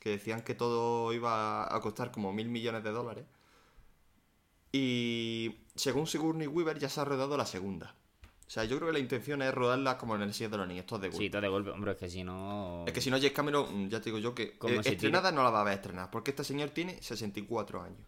que 0.00 0.10
decían 0.10 0.42
que 0.42 0.54
todo 0.54 1.12
iba 1.12 1.74
a 1.74 1.80
costar 1.80 2.10
como 2.10 2.32
mil 2.32 2.48
millones 2.48 2.82
de 2.84 2.90
dólares. 2.90 3.24
Y 4.72 5.56
según 5.74 6.06
Sigourney 6.06 6.46
Weaver 6.46 6.78
ya 6.78 6.88
se 6.88 7.00
ha 7.00 7.04
rodado 7.04 7.36
la 7.36 7.46
segunda. 7.46 7.94
O 8.52 8.54
sea, 8.54 8.64
yo 8.66 8.76
creo 8.76 8.88
que 8.88 8.92
la 8.92 8.98
intención 8.98 9.40
es 9.40 9.54
rodarla 9.54 9.96
como 9.96 10.14
en 10.14 10.20
el 10.20 10.34
Señor 10.34 10.50
de 10.50 10.58
los 10.58 10.68
Niños, 10.68 10.84
todo 10.84 10.98
de 10.98 11.08
golpe. 11.08 11.24
Sí, 11.24 11.30
todo 11.30 11.40
de 11.40 11.48
golpe. 11.48 11.70
Hombre, 11.70 11.92
es 11.92 11.96
que 11.96 12.10
si 12.10 12.22
no... 12.22 12.84
Es 12.86 12.92
que 12.92 13.00
si 13.00 13.10
no, 13.10 13.16
James 13.16 13.32
Cameron, 13.32 13.86
mm, 13.86 13.88
ya 13.88 13.98
te 13.98 14.10
digo 14.10 14.18
yo 14.18 14.34
que 14.34 14.58
Como 14.58 14.74
eh, 14.74 14.82
estrenada 14.84 15.32
no 15.32 15.42
la 15.42 15.48
va 15.48 15.62
a 15.62 15.64
ver 15.64 15.72
estrenada, 15.72 16.10
porque 16.10 16.32
este 16.32 16.44
señor 16.44 16.68
tiene 16.68 17.00
64 17.00 17.80
años. 17.80 17.98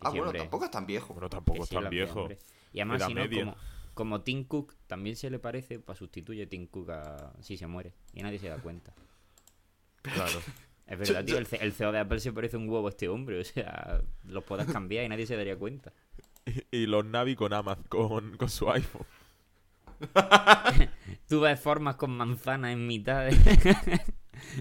Ah, 0.00 0.10
Sí, 0.10 0.18
bueno, 0.18 0.24
hombre. 0.24 0.40
tampoco 0.40 0.66
es 0.66 0.70
tan 0.70 0.84
viejo. 0.84 1.18
Que 1.18 1.28
tampoco 1.30 1.64
es 1.64 1.70
tan 1.70 1.88
viejo. 1.88 2.20
hombre. 2.20 2.38
Y 2.74 2.80
además, 2.80 3.02
si 3.06 3.14
no, 3.14 3.22
como, 3.30 3.56
como 3.94 4.20
Tim 4.20 4.44
Cook 4.44 4.74
también 4.86 5.16
se 5.16 5.30
le 5.30 5.38
parece, 5.38 5.78
pues 5.78 5.96
sustituye 5.96 6.46
Tim 6.48 6.66
Cook 6.66 6.90
a... 6.90 7.32
si 7.40 7.56
se 7.56 7.66
muere. 7.66 7.94
Y 8.12 8.22
nadie 8.22 8.38
se 8.38 8.50
da 8.50 8.58
cuenta. 8.58 8.92
Claro. 10.02 10.38
Es 10.86 10.98
verdad, 10.98 11.24
tío, 11.24 11.38
el, 11.38 11.48
el 11.62 11.72
CEO 11.72 11.92
de 11.92 12.00
Apple 12.00 12.20
se 12.20 12.30
parece 12.30 12.58
un 12.58 12.68
huevo 12.68 12.88
a 12.88 12.90
este 12.90 13.08
hombre. 13.08 13.40
O 13.40 13.44
sea, 13.44 14.02
los 14.24 14.44
puedes 14.44 14.70
cambiar 14.70 15.06
y 15.06 15.08
nadie 15.08 15.26
se 15.26 15.34
daría 15.34 15.56
cuenta. 15.56 15.94
Y 16.70 16.84
los 16.84 17.06
Navi 17.06 17.36
con 17.36 17.54
Amazon, 17.54 17.84
con, 17.88 18.36
con 18.36 18.50
su 18.50 18.70
iPhone. 18.70 19.06
Tú 21.28 21.40
ves 21.40 21.58
formas 21.60 21.96
con 21.96 22.16
manzanas 22.16 22.72
en 22.72 22.86
mitad 22.86 23.24
de... 23.26 24.00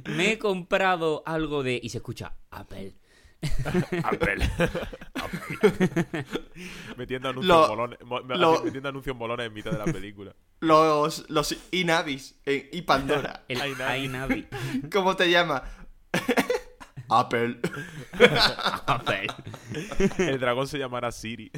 Me 0.10 0.34
he 0.34 0.40
comprado 0.40 1.24
algo 1.26 1.64
de... 1.64 1.80
Y 1.82 1.90
se 1.90 1.98
escucha 1.98 2.36
Apple. 2.52 2.94
Apple. 4.04 4.50
metiendo 6.96 7.30
anuncios 7.30 7.58
Lo- 7.58 7.68
bolones. 7.68 8.00
lo- 8.40 8.64
Metiendo 8.64 8.90
anuncios 8.90 9.18
bolones 9.18 9.48
en 9.48 9.54
mitad 9.54 9.72
de 9.72 9.78
la 9.80 9.86
película. 9.86 10.34
Los, 10.62 11.30
los 11.30 11.56
Inavis 11.72 12.40
eh, 12.46 12.70
y 12.72 12.84
Pandora. 12.84 13.44
El 13.50 13.60
iNavi. 14.06 14.48
¿Cómo 14.92 15.16
te 15.18 15.30
llama? 15.30 15.62
Apple. 17.10 17.60
Apple. 18.88 19.28
El 20.20 20.40
dragón 20.40 20.68
se 20.68 20.78
llamará 20.80 21.12
Siri. 21.12 21.52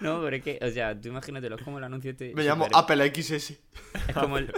No, 0.00 0.20
pero 0.22 0.36
es 0.36 0.42
que, 0.42 0.58
o 0.62 0.70
sea, 0.70 0.98
tú 0.98 1.08
imagínatelo, 1.08 1.56
es 1.56 1.62
como 1.62 1.78
el 1.78 1.84
anuncio 1.84 2.10
este... 2.12 2.34
Me 2.34 2.42
llamo 2.44 2.64
super- 2.64 2.78
Apple 2.78 3.12
XS. 3.14 3.50
Es 3.50 4.14
como 4.14 4.38
el, 4.38 4.50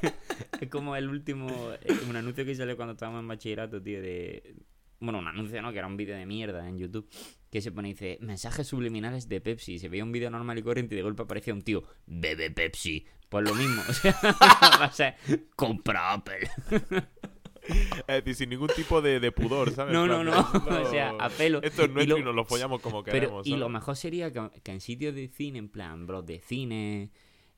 es 0.60 0.68
como 0.70 0.96
el 0.96 1.08
último, 1.08 1.48
un 2.08 2.16
anuncio 2.16 2.44
que 2.44 2.54
sale 2.54 2.76
cuando 2.76 2.92
estábamos 2.92 3.20
en 3.20 3.28
bachillerato, 3.28 3.82
tío, 3.82 4.00
de... 4.00 4.54
Bueno, 4.98 5.18
un 5.18 5.28
anuncio, 5.28 5.60
¿no? 5.60 5.72
Que 5.72 5.78
era 5.78 5.86
un 5.86 5.96
vídeo 5.96 6.16
de 6.16 6.24
mierda 6.24 6.66
en 6.68 6.78
YouTube. 6.78 7.06
Que 7.50 7.60
se 7.60 7.70
pone 7.70 7.90
y 7.90 7.92
dice, 7.92 8.18
mensajes 8.20 8.66
subliminales 8.66 9.28
de 9.28 9.40
Pepsi. 9.42 9.78
Se 9.78 9.88
veía 9.88 10.04
un 10.04 10.12
vídeo 10.12 10.30
normal 10.30 10.56
y 10.58 10.62
corriente 10.62 10.94
y 10.94 10.96
de 10.96 11.02
golpe 11.02 11.22
aparecía 11.22 11.52
un 11.52 11.62
tío, 11.62 11.84
bebe 12.06 12.50
Pepsi. 12.50 13.04
Pues 13.28 13.44
lo 13.46 13.54
mismo, 13.54 13.82
o 13.88 13.92
sea, 13.92 14.16
va 14.22 14.84
a 14.86 14.92
ser, 14.92 15.16
compra 15.56 16.12
Apple. 16.12 16.48
Es 17.68 18.24
decir, 18.24 18.34
sin 18.34 18.50
ningún 18.50 18.68
tipo 18.74 19.00
de, 19.02 19.20
de 19.20 19.32
pudor, 19.32 19.70
¿sabes? 19.72 19.92
No, 19.92 20.04
En 20.04 20.10
no, 20.10 20.24
no, 20.24 20.40
o 20.82 20.90
sea, 20.90 21.10
a 21.18 21.28
pelo. 21.28 21.60
Esto 21.62 21.82
es 21.84 21.90
Y 21.90 21.92
nuestro 21.92 22.16
y, 22.18 22.20
lo- 22.20 22.26
nos 22.26 22.34
lo 22.34 22.44
follamos 22.44 22.80
como 22.80 23.02
Pero, 23.02 23.12
queremos. 23.14 23.46
y 23.46 23.56
lo 23.56 23.68
mejor 23.68 23.96
sería 23.96 24.32
que, 24.32 24.50
que 24.62 24.72
en 24.72 24.80
sitios 24.80 25.14
de 25.14 25.28
cine, 25.28 25.58
en 25.58 25.68
plan, 25.68 26.06
bros 26.06 26.24
de 26.26 26.38
cine, 26.40 27.10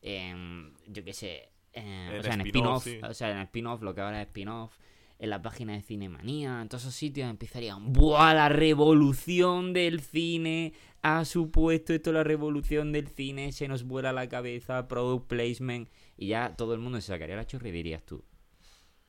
em, 0.02 0.72
yo 0.86 1.04
qué 1.04 1.12
sé, 1.12 1.48
em, 1.72 1.84
En 2.12 2.20
o 2.20 2.22
sea, 2.22 2.34
en 2.34 2.40
spin-off, 2.42 2.86
o 3.02 3.14
sea, 3.14 3.30
en 3.32 3.38
spin-off, 3.38 3.82
lo 3.82 3.94
que 3.94 4.00
ahora 4.00 4.22
es 4.22 4.28
spin-off, 4.28 4.76
en 5.20 5.30
la 5.30 5.42
página 5.42 5.72
de 5.72 5.82
Cinemanía, 5.82 6.62
en 6.62 6.68
todos 6.68 6.84
esos 6.84 6.94
sitios 6.94 7.28
empezarían, 7.28 7.92
¡buah! 7.92 8.34
La 8.34 8.48
revolución 8.48 9.72
del 9.72 10.00
cine 10.00 10.72
ha 11.02 11.24
supuesto 11.24 11.92
esto 11.92 12.12
la 12.12 12.22
revolución 12.22 12.92
del 12.92 13.08
cine, 13.08 13.50
se 13.50 13.66
nos 13.66 13.82
vuela 13.84 14.12
la 14.12 14.28
cabeza, 14.28 14.86
product 14.86 15.26
placement, 15.26 15.88
y 16.16 16.28
ya 16.28 16.54
todo 16.56 16.72
el 16.74 16.78
mundo 16.80 17.00
se 17.00 17.08
sacaría 17.08 17.34
la 17.34 17.46
chorra 17.46 17.68
y 17.68 17.72
dirías 17.72 18.04
tú, 18.06 18.24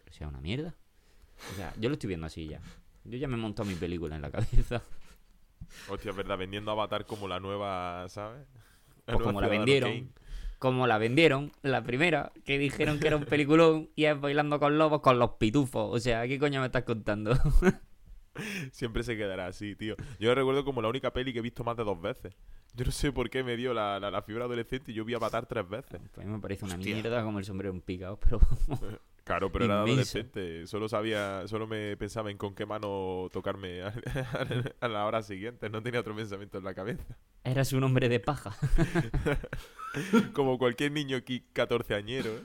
o 0.10 0.12
sea, 0.12 0.27
una 0.27 0.41
mierda. 0.41 0.75
O 1.53 1.55
sea, 1.55 1.74
yo 1.79 1.89
lo 1.89 1.93
estoy 1.93 2.08
viendo 2.08 2.27
así 2.27 2.48
ya. 2.48 2.62
Yo 3.05 3.17
ya 3.17 3.27
me 3.27 3.36
he 3.36 3.38
montado 3.38 3.67
mi 3.67 3.75
película 3.75 4.15
en 4.15 4.22
la 4.22 4.31
cabeza. 4.31 4.81
Hostia, 5.89 6.12
es 6.12 6.17
verdad, 6.17 6.38
vendiendo 6.38 6.72
Avatar 6.72 7.05
como 7.05 7.27
la 7.27 7.39
nueva, 7.39 8.08
¿sabes? 8.10 8.46
Pues 9.05 9.17
nueva 9.17 9.24
como 9.24 9.41
la 9.41 9.48
vendieron, 9.48 9.91
Kane. 9.91 10.08
como 10.58 10.88
la 10.88 10.98
vendieron, 10.98 11.51
la 11.62 11.84
primera, 11.84 12.31
que 12.46 12.58
dijeron 12.58 13.00
que 13.00 13.08
era 13.08 13.17
un 13.17 13.25
peliculón 13.25 13.89
y 13.96 14.05
es 14.05 14.19
bailando 14.19 14.60
con 14.60 14.77
lobos 14.77 15.01
con 15.01 15.19
los 15.19 15.31
pitufos. 15.31 15.96
O 15.96 16.00
sea, 16.00 16.27
¿qué 16.27 16.39
coño 16.39 16.60
me 16.60 16.67
estás 16.67 16.84
contando? 16.84 17.34
Siempre 18.72 19.03
se 19.03 19.15
quedará 19.17 19.48
así, 19.48 19.75
tío. 19.75 19.96
Yo 20.19 20.34
recuerdo 20.36 20.63
como 20.65 20.81
la 20.81 20.89
única 20.89 21.12
peli 21.13 21.34
que 21.34 21.39
he 21.39 21.41
visto 21.43 21.63
más 21.63 21.77
de 21.77 21.84
dos 21.84 22.00
veces. 22.01 22.34
Yo 22.75 22.86
no 22.86 22.91
sé 22.91 23.12
por 23.12 23.29
qué 23.29 23.43
me 23.43 23.58
dio 23.58 23.74
la, 23.74 24.00
la, 24.00 24.12
la 24.12 24.22
fibra 24.22 24.46
adolescente 24.46 24.91
y 24.91 24.93
yo 24.96 25.03
vi 25.03 25.13
Avatar 25.15 25.46
tres 25.48 25.67
veces. 25.67 26.00
Pues 26.13 26.25
a 26.25 26.29
mí 26.29 26.36
me 26.36 26.39
parece 26.41 26.65
una 26.65 26.75
Hostia. 26.75 26.93
mierda 26.96 27.24
como 27.24 27.39
el 27.39 27.46
sombrero 27.46 27.74
en 27.74 27.81
picado, 27.81 28.17
pero 28.24 28.39
Claro, 29.24 29.51
pero 29.51 29.65
era 29.65 29.81
adolescente. 29.81 30.65
Solo 30.65 30.89
sabía, 30.89 31.48
solo 31.48 31.67
me 31.67 31.96
pensaba 31.98 32.31
en 32.31 32.38
con 32.38 32.55
qué 32.55 32.65
mano 32.65 33.29
tocarme 33.31 33.84
a, 33.84 33.93
a 34.81 34.88
la 34.88 35.05
hora 35.05 35.22
siguiente. 35.22 35.69
No 35.69 35.84
tenía 35.84 36.00
otro 36.00 36.15
pensamiento 36.15 36.58
en 36.58 36.63
la 36.63 36.74
cabeza. 36.74 37.15
eras 37.43 37.72
un 37.74 37.84
hombre 37.84 38.10
de 38.10 38.19
paja. 38.19 38.55
Como 40.34 40.58
cualquier 40.58 40.91
niño 40.91 41.17
aquí 41.17 41.41
14 41.53 41.93
añero, 41.96 42.29
¿eh? 42.31 42.43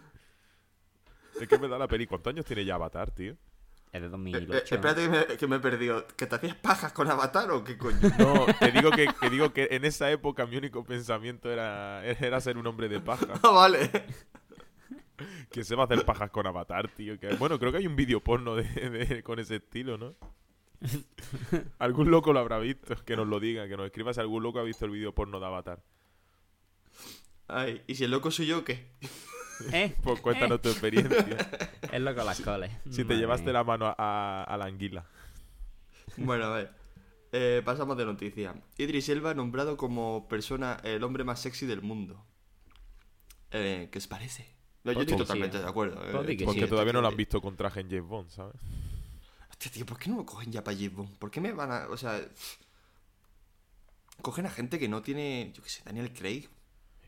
Es 1.41 1.49
que 1.49 1.59
me 1.59 1.69
da 1.69 1.79
la 1.79 1.89
peli. 1.89 2.07
¿Cuántos 2.07 2.33
años 2.33 2.45
tiene 2.45 2.65
ya 2.67 2.75
Avatar, 2.75 3.11
tío? 3.11 3.35
Es 3.95 4.01
de 4.01 4.07
Eh, 4.09 4.11
2008. 4.11 4.55
eh, 4.55 4.63
espérate 4.65 5.03
que 5.05 5.09
me, 5.09 5.37
que 5.39 5.47
me 5.47 5.57
he 5.57 5.61
perdido. 5.61 6.05
¿Que 6.17 6.27
te 6.27 6.35
hacías 6.35 6.57
pajas 6.57 6.93
con 6.93 7.09
Avatar 7.09 7.51
o 7.53 7.63
qué 7.63 7.79
coño? 7.79 7.97
No, 8.19 8.45
te 8.59 8.73
digo 8.73 8.91
que, 8.91 9.07
que 9.21 9.31
digo 9.31 9.53
que 9.53 9.69
en 9.71 9.85
esa 9.85 10.11
época 10.11 10.47
mi 10.47 10.57
único 10.57 10.85
pensamiento 10.85 11.51
era, 11.51 12.05
era 12.05 12.41
ser 12.41 12.59
un 12.59 12.67
hombre 12.67 12.89
de 12.89 13.01
paja. 13.01 13.27
Ah, 13.43 13.51
vale. 13.51 13.91
Que 15.53 15.63
se 15.63 15.77
va 15.77 15.83
a 15.83 15.87
hacer 15.87 16.05
pajas 16.05 16.31
con 16.31 16.45
Avatar, 16.47 16.89
tío. 16.89 17.19
Que, 17.21 17.35
bueno, 17.37 17.59
creo 17.61 17.71
que 17.71 17.79
hay 17.79 17.87
un 17.87 17.95
vídeo 17.95 18.19
porno 18.21 18.57
de, 18.57 18.65
de- 18.91 19.23
con 19.23 19.39
ese 19.39 19.57
estilo, 19.57 19.97
¿no? 19.97 20.17
Algún 21.79 22.11
loco 22.11 22.33
lo 22.33 22.41
habrá 22.41 22.59
visto. 22.59 22.97
Que 23.05 23.15
nos 23.17 23.29
lo 23.29 23.39
diga, 23.39 23.69
que 23.69 23.77
nos 23.77 23.87
escriba 23.87 24.13
si 24.13 24.19
algún 24.21 24.43
loco 24.43 24.59
ha 24.59 24.65
visto 24.65 24.85
el 24.87 24.91
vídeo 24.91 25.15
porno 25.15 25.39
de 25.39 25.47
Avatar. 25.47 25.81
Ay, 27.47 27.83
¿y 27.87 27.95
si 27.95 28.03
el 28.05 28.11
loco 28.11 28.33
soy 28.33 28.47
yo 28.47 28.65
qué? 28.65 28.91
¿Eh? 29.73 29.95
Pues 30.03 30.21
cuéntanos 30.21 30.61
tu 30.61 30.69
experiencia. 30.71 31.17
Es 31.93 32.01
loco 32.01 32.25
las 32.25 32.41
coles. 32.41 32.73
Si 32.91 32.99
te 32.99 33.05
Madre 33.05 33.19
llevaste 33.19 33.53
la 33.53 33.63
mano 33.65 33.95
a, 33.97 34.57
la 34.59 34.65
anguila. 34.65 35.05
Bueno, 36.17 36.47
a 36.47 36.57
ver. 36.57 36.73
Eh, 37.33 37.63
pasamos 37.65 37.97
de 37.97 38.05
noticia. 38.05 38.55
Idris 38.79 39.09
Elba 39.09 39.35
nombrado 39.35 39.77
como 39.77 40.27
persona 40.29 40.79
el 40.85 41.03
hombre 41.05 41.25
más 41.25 41.41
sexy 41.41 41.67
del 41.67 41.83
mundo. 41.83 42.25
Eh, 43.51 43.89
¿Qué 43.91 43.99
os 43.99 44.07
parece? 44.07 44.55
No, 44.85 44.93
yo 44.93 44.99
Pues 44.99 45.07
estoy 45.07 45.19
sí, 45.19 45.25
totalmente 45.25 45.57
eh. 45.59 45.61
de 45.61 45.69
acuerdo. 45.69 45.95
eh, 46.05 46.11
Pues 46.13 46.43
Porque 46.45 46.61
sí, 46.63 46.69
todavía 46.69 46.93
no 46.93 47.01
lo 47.01 47.09
han 47.09 47.17
visto 47.17 47.41
con 47.41 47.57
traje 47.57 47.81
en 47.81 47.89
James 47.89 48.07
Bond, 48.09 48.31
¿sabes? 48.31 48.57
Hostia, 49.51 49.71
tío, 49.73 49.87
¿por 49.87 49.99
qué 49.99 50.11
no 50.11 50.17
lo 50.17 50.27
cogen 50.27 50.51
ya 50.53 50.63
para 50.65 50.77
James 50.77 50.95
Bond? 50.95 51.17
¿Por 51.19 51.31
qué 51.31 51.41
me 51.41 51.53
van 51.53 51.71
a...? 51.73 51.89
O 51.89 51.97
sea... 51.97 52.21
Cogen 54.23 54.47
a 54.47 54.51
gente 54.51 54.79
que 54.79 54.89
no 54.89 55.03
tiene... 55.03 55.53
Yo 55.55 55.63
qué 55.63 55.69
sé, 55.71 55.83
Daniel 55.85 56.13
Craig. 56.13 56.49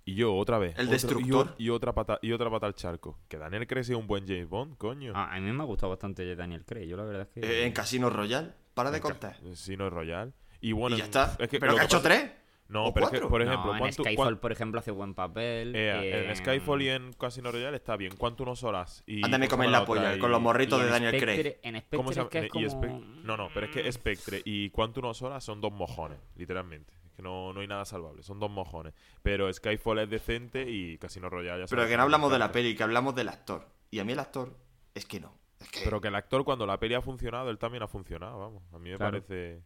Y 0.07 0.15
yo, 0.15 0.35
otra 0.35 0.57
vez. 0.59 0.73
El 0.79 0.87
otro- 0.87 0.93
destructor. 0.93 1.55
Y, 1.59 1.69
otra 1.69 1.93
pata, 1.93 2.19
y 2.23 2.33
otra 2.33 2.49
pata 2.49 2.67
al 2.67 2.75
charco. 2.75 3.19
Que 3.29 3.37
Daniel 3.37 3.67
Craig 3.67 3.85
sea 3.85 3.97
un 3.99 4.07
buen 4.07 4.27
James 4.27 4.49
Bond, 4.49 4.79
coño. 4.79 5.13
Ah, 5.15 5.35
a 5.35 5.41
mí 5.41 5.51
me 5.53 5.63
ha 5.63 5.67
gustado 5.67 5.91
bastante 5.91 6.35
Daniel 6.37 6.65
Craig. 6.65 6.87
Yo 6.87 6.97
la 6.97 7.03
verdad 7.05 7.23
es 7.23 7.29
que... 7.29 7.41
Eh, 7.41 7.67
en 7.67 7.73
Casino 7.73 8.09
Royale. 8.09 8.53
Para 8.73 8.91
de 8.91 9.01
contar. 9.01 9.37
Sí, 9.55 9.77
no 9.77 9.89
es 9.89 9.93
Royal. 9.93 10.33
Y 10.61 10.73
bueno, 10.73 10.97
y 10.97 11.01
ya 11.01 11.05
está. 11.07 11.37
es 11.39 11.49
que 11.49 11.59
¿Pero 11.59 11.75
que 11.75 11.81
ha 11.81 11.85
hecho 11.85 11.99
pasa- 11.99 12.09
tres? 12.09 12.31
No, 12.69 12.87
¿O 12.87 12.95
pero 12.95 13.07
es 13.07 13.11
que, 13.13 13.17
cuatro? 13.19 13.29
por 13.31 13.45
No, 13.45 13.51
ejemplo, 13.51 13.73
en 13.73 13.79
¿cuánto- 13.79 14.03
Skyfall, 14.03 14.17
cuán- 14.17 14.39
por 14.39 14.53
ejemplo, 14.53 14.81
hace 14.81 14.91
buen 14.91 15.15
papel. 15.15 15.75
eh, 15.77 15.91
eh, 16.03 16.29
en 16.29 16.37
Skyfall 16.37 16.83
y 16.83 16.89
en 16.89 17.13
Casino 17.13 17.51
Royale 17.53 17.77
está 17.77 17.97
bien. 17.97 18.13
¿Cuánto 18.19 18.43
unos 18.43 18.63
horas? 18.65 19.03
Y 19.07 19.25
Anda, 19.25 19.39
me 19.39 19.47
¿cómo 19.49 19.59
comen 19.63 19.69
se 19.75 19.81
la 19.81 19.85
polla 19.87 20.17
Y- 20.17 20.19
con 20.19 20.31
los 20.33 20.41
morritos 20.41 20.81
y 20.81 20.85
de 20.85 20.91
Daniel 20.91 21.15
Spectre- 21.15 21.43
Craig. 21.43 21.57
En 21.63 21.83
¿Cómo 21.97 22.13
Spectre 22.13 22.47
es 22.47 22.53
que 22.53 22.65
es 22.65 22.75
como... 22.75 23.01
No, 23.25 23.37
no, 23.37 23.49
pero 23.55 23.67
es 23.67 23.73
que 23.73 23.91
Spectre 23.93 24.43
y 24.45 24.71
Quantum 24.71 25.05
unos 25.05 25.23
horas 25.23 25.43
son 25.45 25.61
dos 25.61 25.73
mojones, 25.73 26.19
literalmente. 26.37 26.93
Que 27.17 27.23
no, 27.23 27.53
no 27.55 27.61
hay 27.61 27.67
nada 27.67 27.87
salvable, 27.87 28.23
son 28.23 28.39
dos 28.39 28.51
mojones. 28.51 28.93
Pero 29.23 29.51
Skyfall 29.51 30.01
es 30.01 30.11
decente 30.11 30.71
y 30.71 30.99
Casino 30.99 31.31
Royale 31.31 31.63
ya 31.63 31.67
Pero 31.67 31.87
que 31.89 31.97
no 31.97 32.03
hablamos 32.03 32.31
de 32.31 32.39
la 32.39 32.53
peli, 32.53 32.77
que 32.77 32.83
hablamos 32.83 33.15
del 33.15 33.31
actor. 33.31 33.67
Y 33.91 34.01
a 34.01 34.05
mí 34.05 34.13
el 34.13 34.19
actor 34.19 34.55
es 34.95 35.07
que 35.07 35.19
no. 35.21 35.33
Es 35.59 35.71
que... 35.71 35.81
Pero 35.85 36.01
que 36.03 36.09
el 36.09 36.15
actor 36.15 36.45
cuando 36.45 36.67
la 36.67 36.79
peli 36.79 36.95
ha 36.95 37.01
funcionado, 37.01 37.49
él 37.49 37.57
también 37.59 37.83
ha 37.83 37.89
funcionado, 37.89 38.39
vamos. 38.39 38.63
A 38.75 38.79
mí 38.79 38.91
me 38.91 38.97
Claro. 38.97 39.13
parece... 39.23 39.63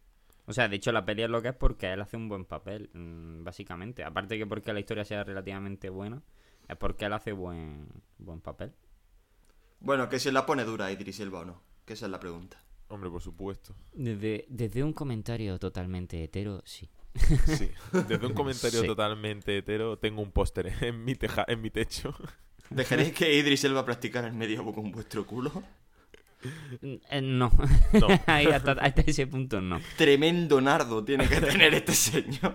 O 0.46 0.52
sea, 0.52 0.68
de 0.68 0.76
hecho 0.76 0.92
la 0.92 1.04
peli 1.04 1.22
es 1.24 1.30
lo 1.30 1.42
que 1.42 1.48
es 1.48 1.54
porque 1.54 1.92
él 1.92 2.00
hace 2.00 2.16
un 2.16 2.28
buen 2.28 2.44
papel, 2.44 2.88
mm, 2.92 3.42
básicamente. 3.44 4.04
Aparte 4.04 4.38
que 4.38 4.46
porque 4.46 4.72
la 4.72 4.80
historia 4.80 5.04
sea 5.04 5.24
relativamente 5.24 5.90
buena, 5.90 6.22
es 6.68 6.76
porque 6.76 7.06
él 7.06 7.12
hace 7.12 7.32
buen, 7.32 7.88
buen 8.18 8.40
papel. 8.40 8.72
Bueno, 9.80 10.08
que 10.08 10.18
se 10.20 10.30
la 10.30 10.46
pone 10.46 10.64
dura 10.64 10.90
Idris 10.92 11.20
Elba 11.20 11.40
o 11.40 11.44
no. 11.44 11.62
Que 11.84 11.94
esa 11.94 12.06
es 12.06 12.12
la 12.12 12.20
pregunta. 12.20 12.62
Hombre, 12.88 13.10
por 13.10 13.22
supuesto. 13.22 13.74
Desde, 13.92 14.46
desde 14.48 14.82
un 14.84 14.92
comentario 14.92 15.58
totalmente 15.58 16.22
hetero, 16.22 16.62
sí. 16.64 16.88
Sí. 17.46 17.70
Desde 18.08 18.26
un 18.26 18.34
comentario 18.34 18.80
Sí. 18.80 18.86
totalmente 18.86 19.58
hetero, 19.58 19.98
tengo 19.98 20.22
un 20.22 20.30
póster 20.32 20.72
en 20.82 21.04
mi 21.04 21.14
teja, 21.14 21.44
en 21.48 21.60
mi 21.60 21.70
techo. 21.70 22.14
¿Dejaréis 22.70 23.12
que 23.12 23.34
Idris 23.36 23.64
Elba 23.64 23.84
practicara 23.84 24.28
el 24.28 24.34
medio 24.34 24.64
con 24.72 24.92
vuestro 24.92 25.26
culo? 25.26 25.50
Mm, 26.80 26.94
eh, 27.10 27.20
no, 27.20 27.50
No. 27.92 28.06
Ahí 28.26 28.46
hasta, 28.46 28.72
hasta 28.72 29.02
ese 29.02 29.26
punto 29.26 29.60
no. 29.60 29.80
Tremendo 29.96 30.60
nardo 30.60 31.04
tiene 31.04 31.28
que 31.28 31.40
tener 31.40 31.74
este 31.74 31.92
señor. 31.92 32.54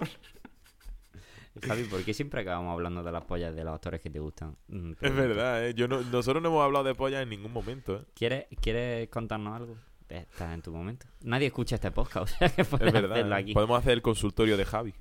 Javi, 1.62 1.84
¿por 1.84 2.04
qué 2.04 2.14
siempre 2.14 2.42
acabamos 2.42 2.74
hablando 2.74 3.02
de 3.04 3.12
las 3.12 3.24
pollas 3.24 3.56
de 3.56 3.64
los 3.64 3.74
actores 3.76 4.02
que 4.02 4.10
te 4.10 4.20
gustan? 4.20 4.56
Mm, 4.68 4.92
Es 5.00 5.16
verdad, 5.16 5.68
¿eh? 5.68 5.74
Yo 5.74 5.88
no, 5.88 6.02
nosotros 6.02 6.42
no 6.42 6.50
hemos 6.50 6.64
hablado 6.64 6.84
de 6.86 6.96
pollas 6.96 7.24
en 7.24 7.30
ningún 7.30 7.54
momento, 7.54 7.98
¿eh? 7.98 8.06
¿Quieres, 8.14 8.46
¿Quieres 8.62 9.08
contarnos 9.10 9.56
algo? 9.56 9.78
Estás 10.10 10.54
en 10.54 10.62
tu 10.62 10.72
momento. 10.72 11.08
Nadie 11.22 11.48
escucha 11.48 11.76
este 11.76 11.92
podcast, 11.92 12.32
o 12.36 12.38
sea 12.38 12.50
que 12.50 12.64
puedes 12.64 12.88
Es 12.88 12.94
verdad. 12.94 13.12
hacerlo 13.14 13.36
¿eh? 13.36 13.40
aquí. 13.40 13.54
Podemos 13.54 13.80
hacer 13.80 13.94
el 13.94 14.02
consultorio 14.02 14.56
de 14.58 14.66
Javi. 14.66 14.94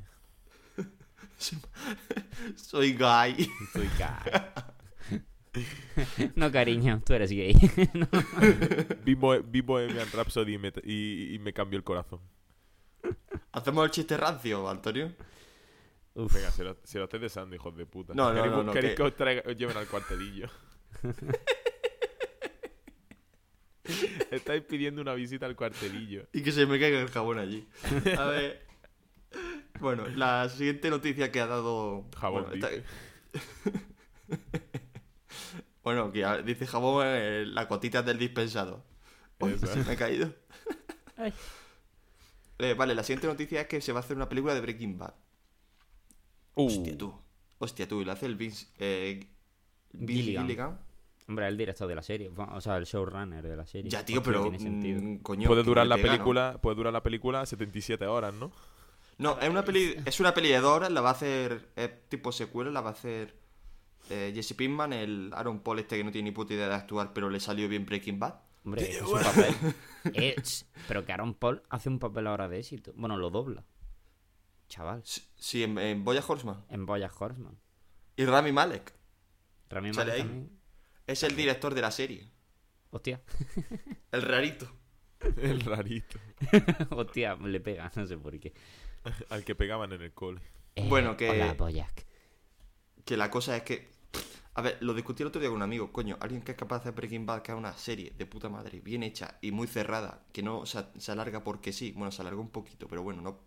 Soy 2.57 2.95
gay. 2.95 3.49
Soy 3.73 3.89
gay. 3.99 4.43
no, 6.37 6.51
cariño, 6.51 7.03
tú 7.05 7.13
eres 7.13 7.31
gay. 7.31 7.55
No. 7.95 8.09
Vi, 9.05 9.15
Bo- 9.15 9.43
vi 9.43 9.61
Bohemian 9.61 10.09
Rhapsody 10.13 10.55
y 10.55 10.59
me, 10.59 10.73
y- 10.85 11.35
y 11.35 11.39
me 11.39 11.53
cambió 11.53 11.77
el 11.77 11.85
corazón. 11.85 12.21
¿Hacemos 13.53 13.85
el 13.85 13.91
chiste 13.91 14.17
rancio, 14.17 14.69
Antonio? 14.69 15.13
Uf, 16.15 16.33
Venga, 16.33 16.51
se 16.51 16.65
lo, 16.65 16.77
se 16.83 16.99
lo 16.99 17.05
estáis 17.05 17.21
deseando, 17.23 17.55
hijos 17.55 17.77
de 17.77 17.87
puta. 17.87 18.15
No, 18.15 18.31
no, 18.31 18.35
¿Queréis, 18.35 18.53
no, 18.53 18.63
no, 18.65 18.73
queréis 18.73 18.93
que- 18.93 18.97
que 18.97 19.03
os, 19.03 19.17
traiga- 19.17 19.43
os 19.47 19.57
lleven 19.57 19.77
al 19.77 19.87
cuartelillo? 19.87 20.49
Estáis 24.31 24.63
pidiendo 24.63 25.03
una 25.03 25.15
visita 25.15 25.47
al 25.47 25.57
cuartelillo. 25.57 26.27
Y 26.33 26.43
que 26.43 26.53
se 26.53 26.67
me 26.67 26.79
caiga 26.81 27.01
el 27.01 27.09
jabón 27.11 27.39
allí. 27.39 27.67
A 28.19 28.25
ver. 28.27 28.67
Bueno, 29.81 30.07
la 30.09 30.49
siguiente 30.49 30.91
noticia 30.91 31.31
que 31.31 31.41
ha 31.41 31.47
dado. 31.47 32.09
Jabón, 32.17 32.45
bueno, 32.45 32.55
esta- 32.55 32.71
dice. 32.71 32.85
bueno, 35.83 36.13
que 36.13 36.25
dice 36.45 36.67
jabón 36.67 37.05
eh, 37.07 37.45
la 37.47 37.69
cotita 37.69 38.03
del 38.03 38.19
dispensador. 38.19 38.83
Uy, 39.41 39.59
se 39.59 39.77
me 39.77 39.93
ha 39.93 39.97
caído. 39.97 40.33
Ay. 41.17 41.33
Eh, 42.59 42.75
vale, 42.75 42.95
la 42.95 43.03
siguiente 43.03 43.27
noticia 43.27 43.63
es 43.63 43.67
que 43.67 43.81
se 43.81 43.93
va 43.93 43.99
a 44.01 44.03
hacer 44.03 44.17
una 44.17 44.29
película 44.29 44.55
de 44.55 44.61
Breaking 44.61 44.97
Bad. 44.97 45.15
Uh, 46.55 46.67
Hostia, 46.69 46.97
tú. 46.97 47.13
Hostia, 47.59 47.89
tú. 47.89 48.01
Y 48.01 48.05
la 48.05 48.13
hace 48.13 48.27
el 48.27 48.37
Vince. 48.37 48.69
Eh, 48.79 49.27
Vince 49.93 50.15
Gilligan. 50.23 50.47
Gilligan. 50.47 50.79
Hombre, 51.27 51.49
el 51.49 51.57
director 51.57 51.89
de 51.89 51.95
la 51.95 52.03
serie, 52.03 52.31
o 52.37 52.61
sea, 52.61 52.77
el 52.77 52.85
showrunner 52.85 53.43
de 53.43 53.57
la 53.57 53.67
serie. 53.67 53.91
Ya, 53.91 54.05
tío, 54.05 54.23
pero. 54.23 54.43
tiene 54.43 54.59
sentido. 54.59 55.01
mm, 55.01 55.19
coño, 55.19 55.49
puede 55.49 55.63
durar 55.63 55.87
la 55.87 55.97
pega, 55.97 56.09
¿no? 56.09 56.13
película, 56.13 56.59
puede 56.61 56.77
durar 56.77 56.93
la 56.93 57.03
película 57.03 57.47
77 57.47 58.07
horas, 58.07 58.35
¿no? 58.35 58.53
No, 59.17 59.39
es 59.41 59.49
una 59.49 59.65
peli, 59.65 59.97
es 60.05 60.21
una 60.21 60.35
peli 60.35 60.49
de 60.49 60.61
dos 60.61 60.73
horas, 60.77 60.91
la 60.91 61.01
va 61.01 61.11
a 61.11 61.13
hacer, 61.13 61.71
es 61.77 62.09
tipo 62.09 62.33
secuela, 62.33 62.71
la 62.71 62.81
va 62.81 62.91
a 62.91 62.93
hacer 62.93 63.35
eh, 64.11 64.33
Jesse 64.35 64.55
Pinkman, 64.55 64.93
el 64.93 65.31
Aaron 65.35 65.61
Paul 65.61 65.79
este 65.79 65.97
que 65.97 66.05
no 66.05 66.11
tiene 66.11 66.31
ni 66.31 66.35
puta 66.35 66.53
idea 66.53 66.69
de 66.69 66.75
actuar, 66.75 67.13
pero 67.15 67.31
le 67.31 67.41
salió 67.41 67.69
bien 67.69 67.87
Breaking 67.87 68.19
Bad. 68.19 68.35
Hombre, 68.65 68.91
es 68.91 68.99
su 68.99 69.13
papel. 69.13 69.55
Eh, 70.13 70.37
pero 70.87 71.07
que 71.07 71.13
Aaron 71.15 71.33
Paul 71.33 71.63
hace 71.71 71.89
un 71.89 71.99
papel 71.99 72.27
ahora 72.27 72.47
de 72.47 72.59
éxito. 72.59 72.93
Bueno, 72.95 73.17
lo 73.17 73.31
dobla. 73.31 73.65
Chaval. 74.69 75.03
Sí, 75.05 75.63
en, 75.63 75.79
en 75.79 76.05
Boya 76.05 76.23
Horseman. 76.27 76.63
En 76.69 76.85
Boyack 76.85 77.19
Horseman. 77.19 77.57
Y 78.17 78.27
Rami 78.27 78.53
Malek 78.53 78.93
Rami 79.71 79.95
Sale 79.95 80.11
Malek 80.11 80.15
ahí. 80.15 80.29
también. 80.29 80.54
Es 81.07 81.23
el 81.23 81.37
director 81.37 81.75
de 81.75 81.81
la 81.81 81.91
serie. 81.91 82.31
Hostia. 82.91 83.21
El 84.13 84.23
rarito. 84.23 84.71
El 85.37 85.61
rarito. 85.63 86.19
Hostia, 86.91 87.35
le 87.37 87.61
pega, 87.61 87.91
no 87.97 88.07
sé 88.07 88.17
por 88.19 88.39
qué. 88.39 88.53
Al 89.31 89.45
que 89.45 89.55
pegaban 89.55 89.93
en 89.93 90.03
el 90.03 90.13
cole. 90.13 90.41
Eh, 90.77 90.87
Bueno, 90.89 91.17
que- 91.17 91.31
Hola, 91.31 91.55
Boyack. 91.55 92.07
Que 93.05 93.17
la 93.17 93.31
cosa 93.31 93.57
es 93.57 93.63
que... 93.65 93.89
A 94.55 94.63
ver, 94.63 94.79
lo 94.81 94.95
discutí 94.95 95.23
el 95.23 95.27
otro 95.29 95.41
día 95.41 95.49
con 95.51 95.57
un 95.57 95.63
amigo. 95.63 95.93
Coño, 95.93 96.17
alguien 96.21 96.43
que 96.43 96.53
es 96.53 96.59
capaz 96.59 96.77
de 96.77 96.81
hacer 96.83 96.93
Breaking 96.95 97.27
Bad, 97.27 97.43
que 97.43 97.51
es 97.53 97.59
una 97.59 97.77
serie 97.77 98.13
de 98.17 98.25
puta 98.27 98.49
madre, 98.49 98.81
bien 98.81 99.03
hecha 99.03 99.39
y 99.43 99.51
muy 99.51 99.67
cerrada, 99.67 100.25
que 100.33 100.43
no 100.45 100.65
se, 100.65 100.85
se 100.97 101.11
alarga 101.13 101.43
porque 101.43 101.73
sí. 101.73 101.93
Bueno, 101.93 102.13
se 102.13 102.23
alarga 102.23 102.41
un 102.41 102.51
poquito, 102.51 102.87
pero 102.87 103.03
bueno, 103.03 103.21
no... 103.21 103.41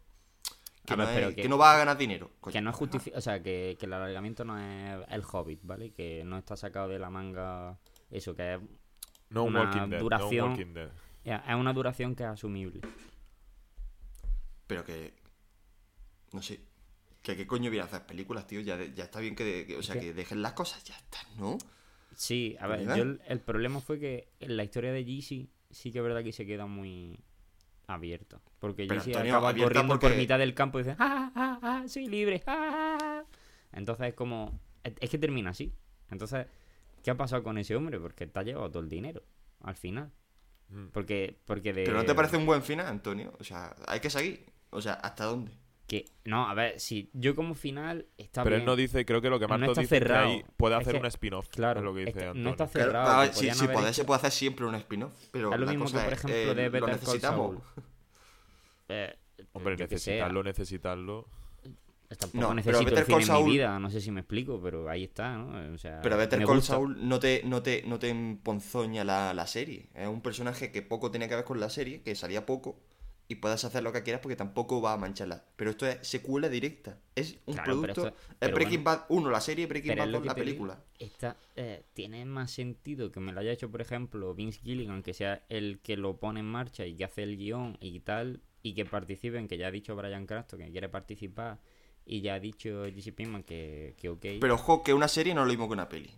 Que, 0.88 0.96
no, 0.98 1.04
es- 1.04 1.36
que- 1.36 1.42
que 1.44 1.50
no 1.50 1.58
va 1.58 1.74
a 1.76 1.78
ganar 1.78 1.98
dinero. 1.98 2.32
coño. 2.40 2.54
Que 2.54 2.62
no 2.62 2.70
es 2.70 2.76
justificado, 2.76 3.20
o 3.20 3.22
sea, 3.22 3.44
que, 3.44 3.76
que 3.80 3.86
el 3.86 3.94
alargamiento 3.94 4.46
no 4.46 4.58
es 4.58 5.06
el 5.10 5.22
Hobbit, 5.30 5.60
¿vale? 5.64 5.92
Que 5.92 6.24
no 6.24 6.38
está 6.38 6.56
sacado 6.56 6.88
de 6.88 6.98
la 6.98 7.10
manga 7.10 7.78
eso, 8.10 8.34
que 8.36 8.56
es, 8.56 8.62
No 9.30 9.44
un 9.44 9.50
Una 9.56 9.64
Walking 9.66 9.90
Dead. 9.90 10.00
duración- 10.00 10.38
No 10.38 10.46
un 10.46 10.52
Walking 10.60 10.74
Dead. 10.74 10.90
es 11.26 11.56
una 11.56 11.74
duración 11.74 12.16
que 12.16 12.24
es 12.24 12.30
asumible. 12.30 12.80
Pero 14.68 14.84
que. 14.86 15.14
No 16.32 16.42
sé. 16.42 16.60
Que 17.22 17.36
qué 17.36 17.46
coño 17.46 17.70
viene 17.70 17.84
a 17.84 17.88
hacer 17.88 18.06
películas, 18.06 18.48
tío. 18.48 18.62
Ya, 18.62 18.78
de- 18.78 18.94
ya 18.94 19.04
está 19.06 19.20
bien 19.20 19.36
que, 19.36 19.66
que- 19.66 19.76
O 19.78 19.84
sea, 19.84 19.96
¿Qué? 19.96 20.02
que 20.02 20.14
dejen 20.14 20.42
las 20.42 20.54
cosas, 20.54 20.84
ya 20.86 20.96
está, 20.96 21.20
¿no? 21.38 21.58
Sí, 22.16 22.56
a 22.60 22.68
ver, 22.68 22.86
yo 22.86 22.94
el, 23.04 23.22
el 23.28 23.40
problema 23.42 23.80
fue 23.82 24.00
que 24.00 24.30
en 24.40 24.58
la 24.58 24.64
historia 24.64 24.92
de 24.92 25.04
Yeezy 25.06 25.50
sí 25.70 25.92
que 25.92 26.00
es 26.00 26.04
verdad 26.04 26.24
que 26.24 26.32
se 26.32 26.46
queda 26.46 26.66
muy 26.66 27.20
abierto. 27.88 28.42
Porque 28.60 28.86
Pero, 28.86 29.02
Antonio, 29.02 29.34
acaba 29.34 29.56
corriendo 29.56 30.00
por 30.00 30.16
mitad 30.16 30.38
del 30.38 30.54
campo 30.54 30.80
y 30.80 30.84
dice, 30.84 30.96
¡ah, 31.00 31.32
ah, 31.36 31.60
ah! 31.62 31.84
Soy 31.88 32.08
libre, 32.08 32.44
¡ah, 32.46 32.54
ah, 32.58 32.98
ah". 33.02 33.24
Entonces 33.72 34.08
es 34.08 34.14
como, 34.14 34.60
es 34.84 34.94
es 35.00 35.10
que 35.10 35.18
termina 35.18 35.52
así. 35.52 35.74
Entonces, 36.10 36.48
¿qué 37.04 37.12
ha 37.12 37.18
pasado 37.18 37.44
con 37.44 37.58
ese 37.58 37.76
hombre? 37.76 38.00
Porque 38.00 38.28
te 38.28 38.40
ha 38.40 38.44
llevado 38.44 38.70
todo 38.70 38.84
el 38.84 38.90
dinero 38.90 39.24
al 39.62 39.76
final. 39.76 40.12
Mm. 40.70 40.88
Porque, 40.88 41.40
porque 41.46 41.74
de... 41.74 41.84
Pero 41.84 41.98
¿no 41.98 42.06
te 42.06 42.14
parece 42.14 42.38
un 42.38 42.46
buen 42.46 42.62
final, 42.62 42.88
Antonio? 42.88 43.34
O 43.40 43.44
sea, 43.44 43.76
hay 43.88 44.00
que 44.00 44.10
seguir. 44.10 44.46
O 44.70 44.82
sea, 44.82 44.94
¿hasta 44.94 45.26
dónde? 45.26 45.52
Que, 45.88 46.04
no, 46.26 46.50
a 46.50 46.54
ver, 46.54 46.80
si 46.82 47.10
yo 47.14 47.34
como 47.34 47.56
final 47.56 48.08
está 48.18 48.44
Pero 48.44 48.56
bien. 48.58 48.62
él 48.64 48.66
no 48.66 48.76
dice, 48.76 49.06
creo 49.06 49.22
que 49.22 49.30
lo 49.30 49.40
que 49.40 49.46
No 49.48 49.58
Marto 49.58 49.72
está 49.72 49.82
dice 49.82 49.96
es 49.96 50.02
que 50.02 50.08
cerrado. 50.08 50.28
ahí 50.28 50.46
puede 50.58 50.76
Es 50.76 50.82
hacer 50.82 50.94
que- 50.96 51.00
un 51.00 51.06
spin-off. 51.06 51.48
Claro, 51.48 51.80
es 51.80 51.84
lo 51.86 51.94
que 51.94 52.00
dice 52.02 52.10
es 52.10 52.16
que 52.18 52.24
no 52.26 52.30
Antonio. 52.32 52.50
está 52.52 52.68
Claro, 52.68 52.86
cerrado. 52.92 53.10
a 53.12 53.20
ver, 53.22 53.30
que 53.30 53.34
sí, 53.36 53.40
podían 53.40 53.56
sí, 53.56 53.64
haber 53.64 53.74
poder, 53.76 53.88
hecho- 53.90 53.96
se 53.96 54.04
puede 54.06 54.18
hacer 54.18 54.32
siempre 54.32 54.66
un 54.66 54.76
spin-off. 54.76 55.14
Pero 55.32 55.54
Es 55.54 55.60
lo 55.60 55.66
la 55.66 55.72
mismo 55.72 55.86
cosa 55.86 55.98
que, 56.00 56.04
por 56.04 56.14
es, 56.14 56.20
ejemplo, 56.20 56.36
eh, 56.38 56.56
de 56.56 56.56
lo 56.56 56.72
Better 56.72 56.82
Call 56.82 56.92
necesitamos. 56.92 57.56
Saul. 57.64 57.84
Eh, 58.90 59.16
Hombre, 59.54 59.76
necesitarlo, 59.78 60.44
necesitarlo. 60.44 61.28
Tampoco 62.08 62.38
No, 62.38 62.48
pero 62.48 62.54
necesito 62.54 62.80
el 62.80 62.86
Better 62.86 63.06
Call 63.06 63.22
en 63.22 63.28
Saul- 63.28 63.46
mi 63.46 63.52
vida, 63.52 63.80
no 63.80 63.90
sé 63.90 64.00
si 64.00 64.12
me 64.12 64.22
explico, 64.22 64.62
pero 64.64 64.90
ahí 64.90 65.04
está, 65.04 65.36
¿no? 65.38 65.74
O 65.74 65.78
sea, 65.78 66.00
Pero 66.02 66.16
Better 66.18 66.40
Call 66.46 66.56
gusta. 66.56 66.74
Saul 66.76 67.08
no 67.08 67.20
te, 67.20 67.42
no 67.44 67.62
te, 67.62 67.84
no 67.86 68.00
te 68.00 68.08
emponzoña 68.10 69.04
la, 69.04 69.34
la 69.34 69.46
serie. 69.46 69.90
Es 69.94 70.08
un 70.08 70.22
personaje 70.22 70.72
que 70.72 70.82
poco 70.82 71.12
tenía 71.12 71.28
que 71.28 71.36
ver 71.36 71.44
con 71.44 71.60
la 71.60 71.70
serie, 71.70 72.02
que 72.02 72.16
salía 72.16 72.46
poco, 72.46 72.80
y 73.30 73.36
puedes 73.36 73.64
hacer 73.66 73.84
lo 73.84 73.92
que 73.92 74.04
quieras 74.04 74.22
porque 74.22 74.36
tampoco 74.36 74.82
va 74.82 74.94
a 74.94 74.98
mancharla. 74.98 75.44
Pero 75.56 75.72
esto 75.72 75.86
es 75.86 76.08
secuela 76.08 76.48
directa. 76.50 76.98
Es 77.16 77.38
un 77.46 77.56
Claro, 77.56 77.82
pero 77.82 77.94
producto. 77.94 78.08
esto- 78.08 78.20
es 78.32 78.36
pero 78.40 78.56
Breaking 78.56 78.84
bueno. 78.84 79.00
Bad 79.00 79.06
1, 79.10 79.30
la 79.30 79.42
serie, 79.42 79.66
Breaking 79.68 79.90
Pero 79.90 80.00
Bad 80.02 80.08
es 80.08 80.12
lo 80.12 80.18
2, 80.20 80.22
que 80.24 80.28
la 80.28 80.34
digo, 80.34 80.46
película. 80.46 80.84
Esta, 81.00 81.38
eh, 81.56 81.84
tiene 81.94 82.24
más 82.26 82.52
sentido 82.52 83.12
que 83.12 83.20
me 83.20 83.34
lo 83.34 83.40
haya 83.42 83.52
hecho, 83.52 83.70
por 83.70 83.82
ejemplo, 83.82 84.34
Vince 84.34 84.62
Gilligan, 84.62 85.04
que 85.04 85.14
sea 85.14 85.44
el 85.50 85.80
que 85.80 85.98
lo 85.98 86.18
pone 86.18 86.40
en 86.40 86.46
marcha 86.46 86.86
y 86.86 86.96
que 86.96 87.04
hace 87.04 87.24
el 87.24 87.38
guion 87.38 87.78
y 87.82 88.00
tal, 88.00 88.42
y 88.64 88.74
que 88.74 88.86
participen, 88.86 89.48
que 89.48 89.58
ya 89.58 89.68
ha 89.68 89.72
dicho 89.72 89.96
Brian 89.96 90.26
Cranston 90.26 90.60
que 90.60 90.72
quiere 90.72 90.88
participar, 90.90 91.60
y 92.06 92.22
ya 92.22 92.36
ha 92.36 92.40
dicho 92.40 92.86
Jesse 92.86 93.12
Pinkman 93.14 93.44
que, 93.44 93.94
que 93.98 94.08
ok. 94.10 94.26
Pero 94.40 94.56
ojo, 94.56 94.84
que 94.84 94.94
una 94.94 95.10
serie 95.10 95.34
no 95.36 95.42
es 95.42 95.48
lo 95.48 95.52
mismo 95.52 95.68
que 95.68 95.74
una 95.74 95.90
peli. 95.90 96.10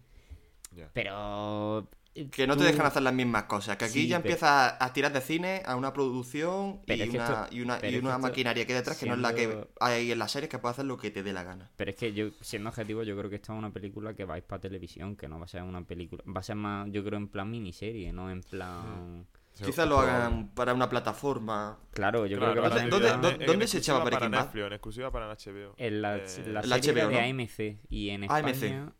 Pero... 0.93 1.87
eh, 2.15 2.29
Que 2.29 2.47
no 2.47 2.57
te 2.57 2.63
dejan 2.63 2.85
hacer 2.85 3.01
las 3.03 3.13
mismas 3.13 3.43
cosas. 3.43 3.77
Que 3.77 3.85
aquí 3.85 3.93
Sí, 4.01 4.07
ya 4.07 4.17
pero- 4.17 4.29
empieza 4.29 4.83
a 4.83 4.93
tirar 4.93 5.13
de 5.13 5.21
cine 5.21 5.61
a 5.65 5.75
una 5.75 5.93
producción 5.93 6.81
Pero 6.85 6.97
y, 6.97 7.01
es 7.03 7.09
que 7.09 7.17
una, 7.17 7.25
esto- 7.43 7.55
y 7.55 7.61
una, 7.61 7.79
y 7.87 8.01
maquinaria 8.19 8.65
que 8.65 8.73
hay 8.73 8.79
detrás 8.79 8.97
que 8.97 9.05
no 9.05 9.13
es 9.13 9.19
la 9.19 9.33
que 9.33 9.67
hay 9.79 9.93
ahí 9.93 10.11
en 10.11 10.19
las 10.19 10.31
series 10.31 10.49
que 10.49 10.59
puede 10.59 10.71
hacer 10.73 10.85
lo 10.85 10.97
que 10.97 11.11
te 11.11 11.23
dé 11.23 11.33
la 11.33 11.43
gana. 11.43 11.69
Pero 11.77 11.91
es 11.91 11.97
que 11.97 12.13
yo, 12.13 12.29
siendo 12.41 12.69
objetivo, 12.69 13.03
yo 13.03 13.17
creo 13.17 13.29
que 13.29 13.35
esta 13.37 13.53
es 13.53 13.59
una 13.59 13.71
película 13.71 14.13
que 14.15 14.25
vais 14.25 14.43
para 14.43 14.59
televisión, 14.61 15.15
que 15.15 15.27
no 15.27 15.37
va 15.39 15.45
a 15.45 15.47
ser 15.47 15.63
una 15.63 15.83
película. 15.83 16.23
Va 16.27 16.39
a 16.39 16.43
ser 16.43 16.55
más, 16.55 16.87
yo 16.91 17.03
creo, 17.03 17.17
en 17.17 17.27
plan 17.27 17.49
miniserie, 17.49 18.11
no 18.11 18.29
en 18.31 18.41
plan. 18.41 19.27
Sí, 19.53 19.65
Quizás 19.65 19.87
lo 19.89 19.99
hagan 19.99 20.49
para 20.55 20.73
una 20.73 20.87
plataforma. 20.89 21.79
Claro, 21.91 22.25
yo 22.25 22.37
Claro, 22.37 22.53
creo 22.53 22.63
que 22.63 22.69
va 22.69 22.75
a 22.75 22.79
¿Dónde- 22.79 23.07
ser 23.07 23.15
en 23.15 23.21
dónde- 23.21 23.45
dónde- 23.45 23.67
se 23.67 23.79
echaba 23.79 23.99
para 24.05 24.17
Breaking 24.17 24.31
Bad? 24.31 24.43
Netflix, 24.45 24.65
en 24.67 24.73
exclusiva 24.73 25.11
para 25.11 25.27
HBO. 25.29 25.73
En 25.77 26.01
la, 26.01 26.17
Eh, 26.17 26.25
la 26.47 26.59
el 26.61 26.69
serie 26.81 27.03
HBO, 27.03 27.09
de 27.09 27.13
¿no? 27.15 27.19
AMC 27.19 27.79
y 27.89 28.09
en 28.09 28.23
AMC. 28.23 28.63
España 28.67 28.93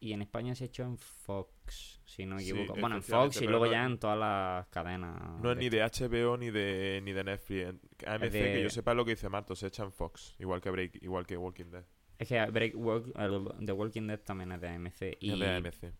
y 0.00 0.12
en 0.12 0.22
España 0.22 0.54
se 0.54 0.66
echó 0.66 0.84
en 0.84 0.98
Fox, 0.98 1.50
si 1.72 2.26
no 2.26 2.36
me 2.36 2.42
Sí, 2.42 2.50
equivoco. 2.50 2.78
bueno, 2.80 2.96
en 2.96 3.02
Fox 3.02 3.40
y 3.42 3.46
luego 3.46 3.66
no- 3.66 3.72
ya 3.72 3.84
en 3.84 3.98
todas 3.98 4.18
las 4.18 4.66
cadenas. 4.68 5.40
No 5.42 5.52
es 5.52 5.58
ni 5.58 5.68
de 5.68 5.82
HBO 5.82 6.36
ni 6.36 6.50
de, 6.50 7.00
ni 7.04 7.12
de 7.12 7.24
Netflix. 7.24 7.74
AMC, 8.06 8.30
de- 8.30 8.52
que 8.54 8.62
yo 8.62 8.70
sepa 8.70 8.94
lo 8.94 9.04
que 9.04 9.12
dice 9.12 9.28
Marto, 9.28 9.54
se 9.56 9.66
echa 9.66 9.82
en 9.84 9.92
Fox. 9.92 10.34
Igual 10.38 10.60
que 10.60 10.70
Break, 10.70 11.02
igual 11.02 11.26
que 11.26 11.36
Walking 11.36 11.70
Dead. 11.70 11.84
Es 12.18 12.28
que 12.28 12.44
Break, 12.46 12.74
Walk- 12.76 13.12
el- 13.18 13.66
The 13.66 13.72
Walking 13.72 14.06
Dead 14.06 14.20
también 14.20 14.52
es 14.52 14.60
de 14.60 14.68
AMC. 14.68 15.16
Y, 15.20 15.32
Es 15.32 15.38
de 15.38 15.48
AMC. 15.48 15.92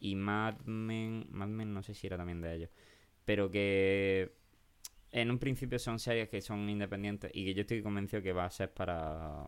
y 0.00 0.14
Mad 0.14 0.58
Men, 0.64 1.26
Mad 1.30 1.48
Men 1.48 1.74
no 1.74 1.82
sé 1.82 1.94
si 1.94 2.06
era 2.06 2.16
también 2.16 2.40
de 2.40 2.54
ellos. 2.54 2.70
Pero 3.24 3.50
que 3.50 4.32
en 5.10 5.30
un 5.30 5.38
principio 5.38 5.78
son 5.78 5.98
series 5.98 6.28
que 6.28 6.40
son 6.40 6.68
independientes 6.68 7.30
y 7.34 7.44
que 7.46 7.54
yo 7.54 7.62
estoy 7.62 7.82
convencido 7.82 8.22
que 8.22 8.32
va 8.32 8.44
a 8.44 8.50
ser 8.50 8.72
para 8.72 9.46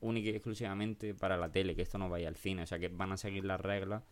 única 0.00 0.30
y 0.30 0.34
exclusivamente 0.34 1.14
para 1.14 1.36
la 1.36 1.52
tele, 1.52 1.76
que 1.76 1.82
esto 1.82 1.96
no 1.98 2.08
vaya 2.08 2.26
al 2.28 2.34
cine, 2.36 2.62
o 2.62 2.66
sea 2.66 2.78
que 2.80 2.88
van 2.88 3.12
a 3.12 3.16
seguir 3.16 3.44
las 3.44 3.60
reglas 3.60 4.02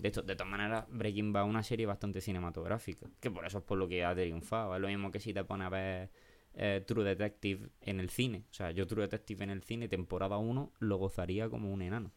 de 0.00 0.08
esto. 0.08 0.22
De 0.22 0.34
todas 0.36 0.50
maneras, 0.50 0.84
Breaking 0.90 1.32
Bad 1.32 1.44
es 1.44 1.50
una 1.50 1.62
serie 1.62 1.86
bastante 1.86 2.20
cinematográfica, 2.20 3.06
que 3.20 3.30
por 3.30 3.44
eso 3.46 3.58
es 3.58 3.64
por 3.64 3.78
lo 3.78 3.86
que 3.88 4.04
ha 4.04 4.14
triunfado. 4.14 4.74
Es 4.74 4.80
lo 4.80 4.88
mismo 4.88 5.10
que 5.10 5.20
si 5.20 5.32
te 5.34 5.44
pones 5.44 5.66
a 5.66 5.70
ver 5.70 6.10
eh, 6.54 6.82
True 6.86 7.04
Detective 7.04 7.68
en 7.82 8.00
el 8.00 8.10
cine. 8.10 8.44
O 8.50 8.54
sea, 8.54 8.70
yo 8.72 8.86
True 8.86 9.02
Detective 9.02 9.44
en 9.44 9.50
el 9.50 9.62
cine, 9.62 9.88
temporada 9.88 10.36
1, 10.38 10.72
lo 10.80 10.96
gozaría 10.96 11.48
como 11.48 11.72
un 11.72 11.82
enano. 11.82 12.10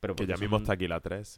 Pero 0.00 0.16
Que 0.16 0.26
ya 0.26 0.36
mismo 0.36 0.56
son- 0.56 0.62
está 0.62 0.72
aquí 0.72 0.88
la 0.88 1.00
3. 1.00 1.36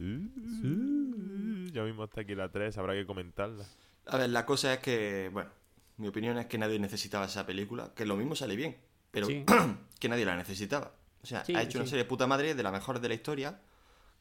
Ya 1.72 1.82
mismo 1.82 2.04
está 2.04 2.20
aquí 2.22 2.34
la 2.34 2.50
3, 2.50 2.78
habrá 2.78 2.94
que 2.94 3.06
comentarla. 3.06 3.64
A 4.06 4.16
ver, 4.18 4.30
la 4.30 4.46
cosa 4.46 4.74
es 4.74 4.80
que, 4.80 5.30
bueno, 5.32 5.50
mi 5.96 6.08
opinión 6.08 6.38
es 6.38 6.46
que 6.46 6.58
nadie 6.58 6.78
necesitaba 6.78 7.26
esa 7.26 7.44
película, 7.46 7.92
que 7.94 8.06
lo 8.06 8.16
mismo 8.16 8.34
sale 8.36 8.56
bien, 8.56 8.76
pero 9.10 9.26
Sí. 9.26 9.44
que 10.00 10.08
nadie 10.08 10.24
la 10.24 10.36
necesitaba. 10.36 10.94
O 11.22 11.26
sea, 11.26 11.44
Sí, 11.44 11.54
ha 11.54 11.62
hecho 11.62 11.78
una 11.78 11.86
serie 11.86 12.04
de 12.04 12.08
puta 12.08 12.26
madre 12.26 12.54
de 12.54 12.62
las 12.62 12.72
mejores 12.72 13.00
de 13.02 13.08
la 13.08 13.14
historia. 13.14 13.60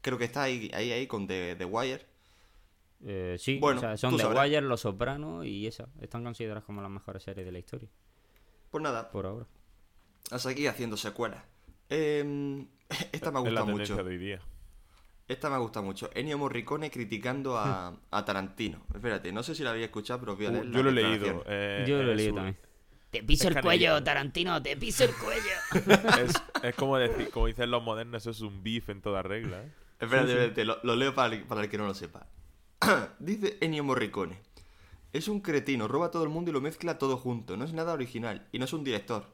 Creo 0.04 0.18
que 0.20 0.26
está 0.26 0.44
ahí, 0.44 0.70
ahí, 0.76 0.92
ahí 0.92 1.08
con 1.08 1.26
The, 1.26 1.56
The 1.56 1.66
Wire. 1.66 2.06
Eh, 3.06 3.36
sí, 3.40 3.58
Bueno, 3.60 3.80
o 3.80 3.82
sea, 3.82 3.98
son 3.98 4.16
The 4.16 4.22
sabrás. 4.24 4.44
Wire, 4.46 4.62
Los 4.62 4.82
Sopranos 4.82 5.46
y 5.46 5.66
esa. 5.66 5.88
Están 6.00 6.24
consideradas 6.24 6.64
como 6.64 6.82
las 6.84 6.92
mejores 6.92 7.24
series 7.24 7.46
de 7.46 7.52
la 7.52 7.60
historia, 7.60 7.90
Pues 8.70 8.82
nada, 8.84 9.10
por 9.10 9.26
ahora. 9.26 9.46
a 10.32 10.38
seguir 10.40 10.70
haciendo 10.70 10.96
secuelas. 10.98 11.44
Eh, 11.90 12.66
esta 13.12 13.30
me 13.32 13.40
ha 13.40 13.44
es 13.44 13.54
la 13.54 13.62
gustado 13.62 13.78
mucho. 13.78 13.96
de 13.98 14.02
hoy 14.04 14.18
día. 14.18 14.40
Esta 15.28 15.50
me 15.50 15.56
ha 15.56 15.60
gustado 15.60 15.86
mucho. 15.86 16.10
Ennio 16.16 16.38
Morricone 16.40 16.90
criticando 16.90 17.58
a, 17.58 17.96
a 18.10 18.26
Tarantino. 18.26 18.84
Espérate, 18.96 19.32
no 19.32 19.44
sé 19.44 19.54
si 19.54 19.64
la 19.64 19.72
había 19.72 19.86
escuchado, 19.86 20.20
pero 20.22 20.32
os 20.34 20.38
voy 20.38 20.48
a 20.48 20.50
Uh, 20.50 20.54
leer 20.54 20.66
la 20.66 20.72
yo 20.78 20.84
lo 20.84 20.90
he 20.90 20.94
leído. 20.94 21.44
eh, 21.46 21.86
Yo 21.88 22.02
lo 22.02 22.12
he 22.12 22.16
leído 22.16 22.36
también. 22.36 22.58
Te 23.12 23.22
piso 23.24 23.48
Es 23.50 23.56
el 23.56 23.62
cuello, 23.62 24.04
Tarantino, 24.04 24.62
te 24.64 24.76
piso 24.76 25.04
el 25.04 25.12
cuello. 25.14 25.52
Es, 26.24 26.34
es 26.64 26.76
como 26.76 26.98
decir, 26.98 27.30
como 27.30 27.46
dicen 27.46 27.70
los 27.70 27.84
modernos, 27.84 28.24
eso 28.24 28.32
es 28.32 28.42
un 28.42 28.64
beef 28.64 28.90
en 28.90 29.02
toda 29.02 29.22
regla. 29.22 29.62
¿eh? 29.62 29.72
Espérate, 30.00 30.32
espérate, 30.32 30.66
lo, 30.66 30.78
lo 30.84 30.96
leo 30.96 31.14
para 31.16 31.34
el, 31.36 31.44
para 31.44 31.62
el 31.62 31.70
que 31.70 31.78
no 31.78 31.86
lo 31.88 31.94
sepa. 31.94 32.28
Dice 33.20 33.58
Ennio 33.62 33.84
Morricone. 33.84 34.40
Es 35.14 35.28
un 35.28 35.42
cretino, 35.42 35.88
roba 35.88 36.08
a 36.08 36.12
todo 36.12 36.24
el 36.24 36.30
mundo 36.30 36.50
y 36.50 36.54
lo 36.54 36.62
mezcla 36.62 36.98
todo 36.98 37.18
junto. 37.18 37.56
No 37.56 37.66
es 37.66 37.74
nada 37.74 37.94
original 37.94 38.48
y 38.52 38.60
no 38.60 38.66
es 38.66 38.74
un 38.74 38.84
director. 38.84 39.28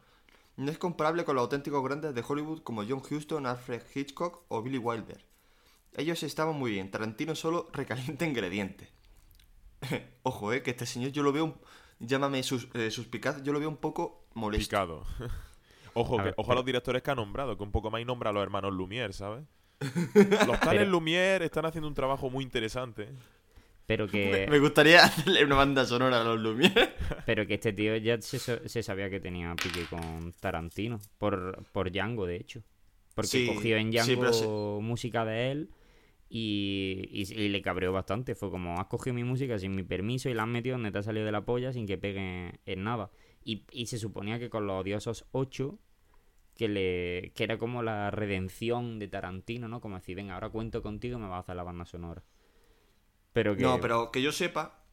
No 0.58 0.69
es 0.72 0.78
comparable 0.78 1.24
con 1.24 1.36
los 1.36 1.43
auténticos 1.43 1.82
grandes 1.84 2.13
de 2.13 2.24
Hollywood 2.28 2.62
como 2.63 2.84
John 2.88 3.02
Huston, 3.10 3.45
Alfred 3.45 3.82
Hitchcock 3.95 4.43
o 4.50 4.62
Billy 4.62 4.78
Wilder. 4.78 5.24
Ellos 5.95 6.22
estaban 6.24 6.56
muy 6.56 6.72
bien, 6.72 6.91
Tarantino 6.91 7.34
solo 7.34 7.69
recalienta 7.74 8.26
ingredientes. 8.28 8.89
Ojo, 10.24 10.52
eh, 10.54 10.62
que 10.62 10.72
este 10.72 10.86
señor 10.86 11.12
yo 11.12 11.24
lo 11.24 11.32
veo, 11.32 11.45
un- 11.45 11.56
llámame 12.00 12.43
sus, 12.43 12.67
eh, 12.74 12.91
suspicaz, 12.91 13.41
yo 13.43 13.54
lo 13.54 13.60
veo 13.60 13.69
un 13.69 13.78
poco 13.78 14.26
molesto. 14.34 14.65
Picado. 14.69 15.06
Ojo, 15.93 16.15
A 16.15 16.17
que, 16.17 16.24
ver, 16.26 16.34
ojo 16.38 16.52
a 16.52 16.56
los 16.56 16.65
directores 16.65 17.02
que 17.02 17.12
ha 17.12 17.15
nombrado, 17.15 17.58
que 17.58 17.63
un 17.63 17.72
poco 17.72 17.89
más 17.89 18.00
y 18.02 18.06
nombra 18.06 18.30
a 18.30 18.34
los 18.34 18.43
hermanos 18.43 18.72
Lumière, 18.74 19.12
¿sabes? 19.12 19.43
Los 20.48 20.60
tales 20.60 20.84
Pero- 20.84 20.92
Lumière 20.92 21.44
están 21.46 21.65
haciendo 21.65 21.88
un 21.88 21.94
trabajo 21.94 22.30
muy 22.30 22.44
interesante. 22.44 23.10
Pero 23.86 24.06
Me, 24.06 24.12
que, 24.12 24.48
me 24.52 24.60
gustaría 24.60 25.04
hacerle 25.04 25.44
una 25.46 25.56
banda 25.56 25.86
sonora 25.86 26.22
a 26.22 26.24
los 26.24 26.39
Lumière. 26.39 26.92
pero 27.26 27.48
que 27.48 27.56
este 27.56 27.74
tío 27.74 27.96
ya 27.98 28.22
se, 28.22 28.38
sa- 28.39 28.68
se 28.68 28.84
sabía 28.84 29.10
que 29.10 29.20
tenía 29.20 29.56
pique 29.56 29.86
con 29.89 30.32
Tarantino. 30.39 31.00
Por, 31.18 31.63
por 31.72 31.92
Django, 31.92 32.26
de 32.26 32.36
hecho. 32.36 32.62
Porque 33.15 33.30
Sí, 33.30 33.48
cogió 33.48 33.78
en 33.78 33.92
sí, 33.92 33.98
Django 33.98 34.22
pero 34.22 34.80
música 34.82 35.26
de 35.26 35.52
él 35.52 35.70
y, 36.30 37.08
y- 37.12 37.34
y 37.42 37.50
le 37.50 37.62
cabreó 37.62 37.92
bastante. 37.92 38.36
Fue 38.36 38.52
como, 38.52 38.80
has 38.80 38.86
cogido 38.88 39.13
mi 39.15 39.24
música 39.24 39.58
sin 39.58 39.74
mi 39.76 39.84
permiso 39.84 40.30
y 40.30 40.34
la 40.34 40.44
has 40.44 40.50
metido 40.50 40.76
donde 40.76 40.92
te 40.92 41.00
ha 41.00 41.04
salido 41.04 41.26
de 41.26 41.32
la 41.32 41.46
polla 41.46 41.74
sin 41.74 41.88
que 41.88 41.98
pegue 41.98 42.60
en 42.65 42.84
nada. 42.84 43.10
Y, 43.44 43.63
y 43.72 43.88
se 43.88 43.98
suponía 43.98 44.38
que 44.38 44.50
con 44.50 44.68
los 44.68 44.82
odiosos 44.82 45.26
8, 45.32 45.80
que, 46.60 46.67
le, 46.67 47.32
que 47.36 47.45
era 47.45 47.58
como 47.58 47.84
la 47.84 48.12
redención 48.12 49.00
de 49.00 49.08
Tarantino, 49.08 49.69
¿no? 49.69 49.80
Como 49.80 49.95
decir, 49.95 50.17
venga, 50.17 50.34
ahora 50.34 50.50
cuento 50.50 50.84
contigo 50.84 51.17
y 51.17 51.22
me 51.22 51.30
vas 51.30 51.38
a 51.38 51.39
hacer 51.39 51.56
la 51.56 51.63
banda 51.63 51.86
sonora. 51.86 52.22
Pero 53.32 53.56
que... 53.56 53.63
No, 53.63 53.80
pero 53.80 54.12
que 54.12 54.22
yo 54.22 54.34
sepa, 54.34 54.84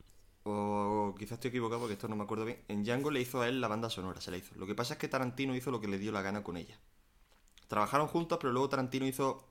o 0.44 1.12
quizás 1.18 1.32
estoy 1.38 1.48
equivocado 1.48 1.80
porque 1.80 1.94
esto 1.94 2.06
no 2.06 2.14
me 2.14 2.22
acuerdo 2.22 2.44
bien, 2.44 2.62
en 2.68 2.84
Django 2.84 3.10
le 3.10 3.20
hizo 3.20 3.40
a 3.40 3.48
él 3.48 3.60
la 3.60 3.66
banda 3.66 3.90
sonora, 3.90 4.20
se 4.20 4.30
la 4.30 4.36
hizo. 4.36 4.54
Lo 4.54 4.68
que 4.68 4.76
pasa 4.76 4.94
es 4.94 5.00
que 5.00 5.08
Tarantino 5.08 5.56
hizo 5.56 5.72
lo 5.72 5.80
que 5.80 5.88
le 5.88 5.98
dio 5.98 6.12
la 6.12 6.22
gana 6.22 6.44
con 6.44 6.56
ella. 6.56 6.78
Trabajaron 7.66 8.06
juntos, 8.06 8.38
pero 8.40 8.52
luego 8.52 8.68
Tarantino 8.68 9.04
hizo... 9.04 9.44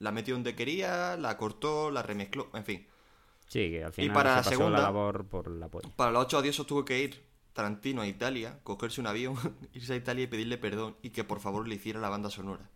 La 0.00 0.10
metió 0.10 0.34
donde 0.34 0.56
quería, 0.56 1.16
la 1.16 1.38
cortó, 1.38 1.92
la 1.92 2.02
remezcló, 2.02 2.50
en 2.54 2.64
fin. 2.64 2.86
Sí, 3.46 3.70
que 3.70 3.84
al 3.84 3.92
final 3.92 4.14
para 4.14 4.38
se 4.38 4.50
pasó 4.50 4.50
segunda- 4.50 4.78
la 4.78 4.82
labor 4.82 5.24
por 5.26 5.48
la 5.48 5.68
polla. 5.68 5.88
Para 5.94 6.10
los 6.10 6.24
ocho 6.24 6.38
odiosos 6.38 6.66
tuvo 6.66 6.84
que 6.84 6.98
ir 6.98 7.25
Tarantino 7.56 8.02
a 8.02 8.06
Italia, 8.06 8.58
cogerse 8.64 9.00
un 9.00 9.06
avión, 9.06 9.34
irse 9.72 9.94
a 9.94 9.96
Italia 9.96 10.24
y 10.24 10.26
pedirle 10.26 10.58
perdón 10.58 10.94
y 11.00 11.08
que 11.08 11.24
por 11.24 11.40
favor 11.40 11.66
le 11.66 11.76
hiciera 11.76 11.98
la 11.98 12.10
banda 12.10 12.28
sonora. 12.28 12.68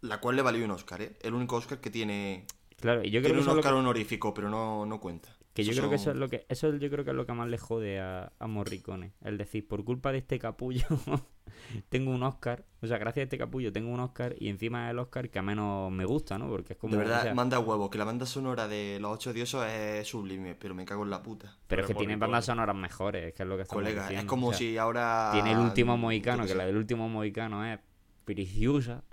La 0.00 0.20
cual 0.20 0.34
le 0.34 0.42
valió 0.42 0.64
un 0.64 0.72
Oscar, 0.72 1.00
¿eh? 1.00 1.16
El 1.22 1.32
único 1.32 1.54
Oscar 1.54 1.80
que 1.80 1.88
tiene... 1.88 2.44
Claro, 2.80 3.04
y 3.04 3.10
yo 3.10 3.20
creo 3.20 3.34
tiene 3.34 3.44
que 3.44 3.50
un 3.50 3.58
Oscar 3.58 3.72
que, 3.72 3.78
honorífico, 3.78 4.34
pero 4.34 4.50
no, 4.50 4.84
no 4.84 4.98
cuenta. 4.98 5.35
Que 5.56 5.64
yo 5.64 5.72
creo 5.72 5.88
que 5.88 5.96
eso 5.96 6.10
es 6.10 6.16
lo 6.16 6.28
que 6.28 6.44
eso 6.50 6.74
yo 6.76 6.90
creo 6.90 7.04
que 7.04 7.10
es 7.10 7.16
lo 7.16 7.24
que 7.24 7.32
más 7.32 7.48
le 7.48 7.56
jode 7.56 7.98
a, 7.98 8.30
a 8.38 8.46
Morricone, 8.46 9.14
el 9.22 9.38
decir, 9.38 9.66
por 9.66 9.84
culpa 9.84 10.12
de 10.12 10.18
este 10.18 10.38
capullo 10.38 10.84
tengo 11.88 12.10
un 12.10 12.22
Oscar, 12.22 12.66
o 12.82 12.86
sea, 12.86 12.98
gracias 12.98 13.22
a 13.22 13.24
este 13.24 13.38
capullo 13.38 13.72
tengo 13.72 13.90
un 13.90 14.00
Oscar 14.00 14.34
y 14.38 14.48
encima 14.48 14.90
el 14.90 14.98
Oscar 14.98 15.30
que 15.30 15.38
a 15.38 15.42
menos 15.42 15.90
me 15.90 16.04
gusta, 16.04 16.36
¿no? 16.36 16.48
Porque 16.48 16.74
es 16.74 16.78
como 16.78 16.92
De 16.92 16.98
verdad, 16.98 17.20
o 17.20 17.22
sea, 17.22 17.34
manda 17.34 17.58
huevos, 17.58 17.88
que 17.88 17.96
la 17.96 18.04
banda 18.04 18.26
sonora 18.26 18.68
de 18.68 18.98
Los 19.00 19.12
Ocho 19.12 19.32
Diosos 19.32 19.66
es 19.66 20.06
sublime, 20.06 20.54
pero 20.54 20.74
me 20.74 20.84
cago 20.84 21.04
en 21.04 21.10
la 21.10 21.22
puta. 21.22 21.56
pero 21.66 21.82
es 21.82 21.88
que 21.88 21.94
tiene 21.94 22.16
bandas 22.16 22.44
sonoras 22.44 22.76
mejores, 22.76 23.32
que 23.32 23.42
es 23.42 23.48
lo 23.48 23.56
que 23.56 23.62
estamos 23.62 23.82
Colega, 23.82 24.02
es 24.02 24.08
diciendo, 24.10 24.30
como 24.30 24.48
o 24.48 24.50
sea, 24.50 24.58
si 24.58 24.76
ahora... 24.76 25.30
tiene 25.32 25.52
el 25.52 25.58
último 25.58 25.96
mohicano, 25.96 26.44
que 26.44 26.54
la 26.54 26.66
del 26.66 26.76
último 26.76 27.08
mohicano 27.08 27.64
es 27.64 27.78
preciosa. 28.26 29.04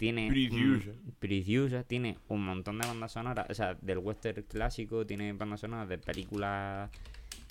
Tiene 0.00 0.28
Preciosa. 0.30 0.92
preciosa, 1.18 1.84
tiene 1.84 2.16
un 2.28 2.42
montón 2.42 2.78
de 2.78 2.86
bandas 2.86 3.12
sonoras, 3.12 3.50
o 3.50 3.54
sea, 3.54 3.74
del 3.74 3.98
western 3.98 4.44
clásico, 4.44 5.04
tiene 5.04 5.30
bandas 5.34 5.60
sonoras 5.60 5.90
de 5.90 5.98
películas 5.98 6.90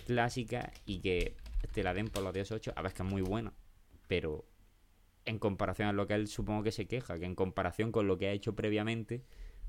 clásicas 0.08 0.66
y 0.88 0.98
que 0.98 1.36
te 1.72 1.84
la 1.84 1.94
den 1.94 2.08
por 2.08 2.24
los 2.24 2.34
18, 2.34 2.74
a 2.76 2.82
ver 2.82 2.92
que 2.92 3.04
es 3.04 3.08
muy 3.08 3.22
buena, 3.22 3.54
pero 4.08 4.46
en 5.26 5.38
comparación 5.38 5.90
a 5.90 5.94
lo 5.94 6.08
que 6.08 6.16
él 6.16 6.28
supongo 6.28 6.64
que 6.64 6.72
se 6.72 6.88
queja, 6.88 7.20
que 7.20 7.26
en 7.26 7.36
comparación 7.36 7.92
con 7.92 8.08
lo 8.08 8.18
que 8.18 8.30
ha 8.30 8.32
hecho 8.32 8.56
previamente, 8.56 9.24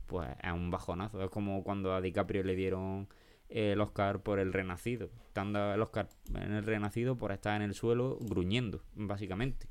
pues 0.06 0.30
es 0.42 0.52
un 0.52 0.70
bajonazo. 0.70 1.22
Es 1.22 1.28
como 1.28 1.62
cuando 1.62 1.92
a 1.92 2.00
DiCaprio 2.00 2.42
le 2.44 2.56
dieron 2.56 3.08
el 3.50 3.78
Oscar 3.82 4.22
por 4.22 4.38
el 4.38 4.54
Renacido. 4.54 5.10
Dando 5.34 5.74
el 5.74 5.82
Oscar 5.82 6.08
en 6.34 6.52
el 6.52 6.64
Renacido 6.64 7.18
por 7.18 7.30
estar 7.30 7.56
en 7.56 7.62
el 7.68 7.74
suelo 7.74 8.16
gruñendo, 8.22 8.82
básicamente. 8.94 9.68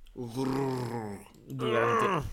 Durante, 1.47 2.27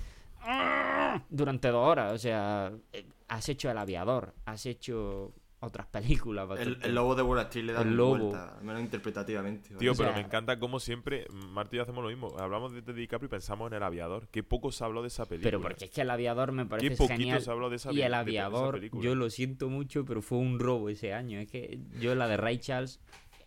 durante 1.29 1.69
dos 1.69 1.87
horas. 1.89 2.13
O 2.13 2.19
sea, 2.19 2.73
eh, 2.93 3.07
has 3.29 3.49
hecho 3.49 3.71
El 3.71 3.79
Aviador, 3.79 4.35
has 4.45 4.67
hecho 4.67 5.33
otras 5.59 5.87
películas. 5.87 6.49
El, 6.61 6.95
lobo 6.95 7.15
de 7.15 7.23
Wall 7.23 7.41
Street 7.41 7.65
le 7.65 7.73
da 7.73 7.81
El 7.83 7.97
lobo. 7.97 8.35
al 8.37 8.63
menos 8.63 8.83
interpretativamente. 8.83 9.71
¿vale? 9.71 9.81
Tío, 9.81 9.93
O 9.93 9.95
pero 9.97 10.11
sea- 10.11 10.19
me 10.19 10.25
encanta 10.25 10.59
como 10.59 10.79
siempre, 10.79 11.27
Marta 11.51 11.75
y 11.75 11.79
yo 11.79 11.83
hacemos 11.83 12.05
lo 12.05 12.11
mismo. 12.11 12.37
Hablamos 12.39 12.73
de, 12.73 12.83
de 12.83 12.93
DiCaprio 12.93 13.27
y 13.27 13.31
pensamos 13.31 13.69
en 13.71 13.77
el 13.79 13.83
aviador. 13.83 14.29
Qué 14.29 14.43
poco 14.43 14.71
se 14.71 14.85
habló 14.85 15.03
de 15.03 15.09
esa 15.09 15.25
película. 15.25 15.51
Pero 15.51 15.61
porque 15.61 15.87
es 15.87 15.91
que 15.91 16.03
El 16.03 16.11
Aviador 16.11 16.53
me 16.53 16.67
parece 16.67 16.95
poquito 16.97 17.09
genial. 17.19 17.41
se 17.41 17.51
habló 17.51 17.71
de 17.71 17.77
esa 17.77 17.89
y 17.93 17.93
El 17.93 17.97
de- 17.97 18.03
de 18.03 18.07
esa 18.11 18.19
Aviador, 18.21 18.81
yo 19.01 19.15
lo 19.15 19.31
siento 19.31 19.69
mucho, 19.69 20.05
pero 20.05 20.21
fue 20.23 20.39
un 20.39 20.61
robo 20.61 20.89
ese 20.91 21.13
año. 21.15 21.41
Es 21.41 21.51
que 21.51 21.81
yo 22.01 22.15
la 22.15 22.29
de 22.29 22.37
Ray 22.37 22.59
Charles, 22.59 23.01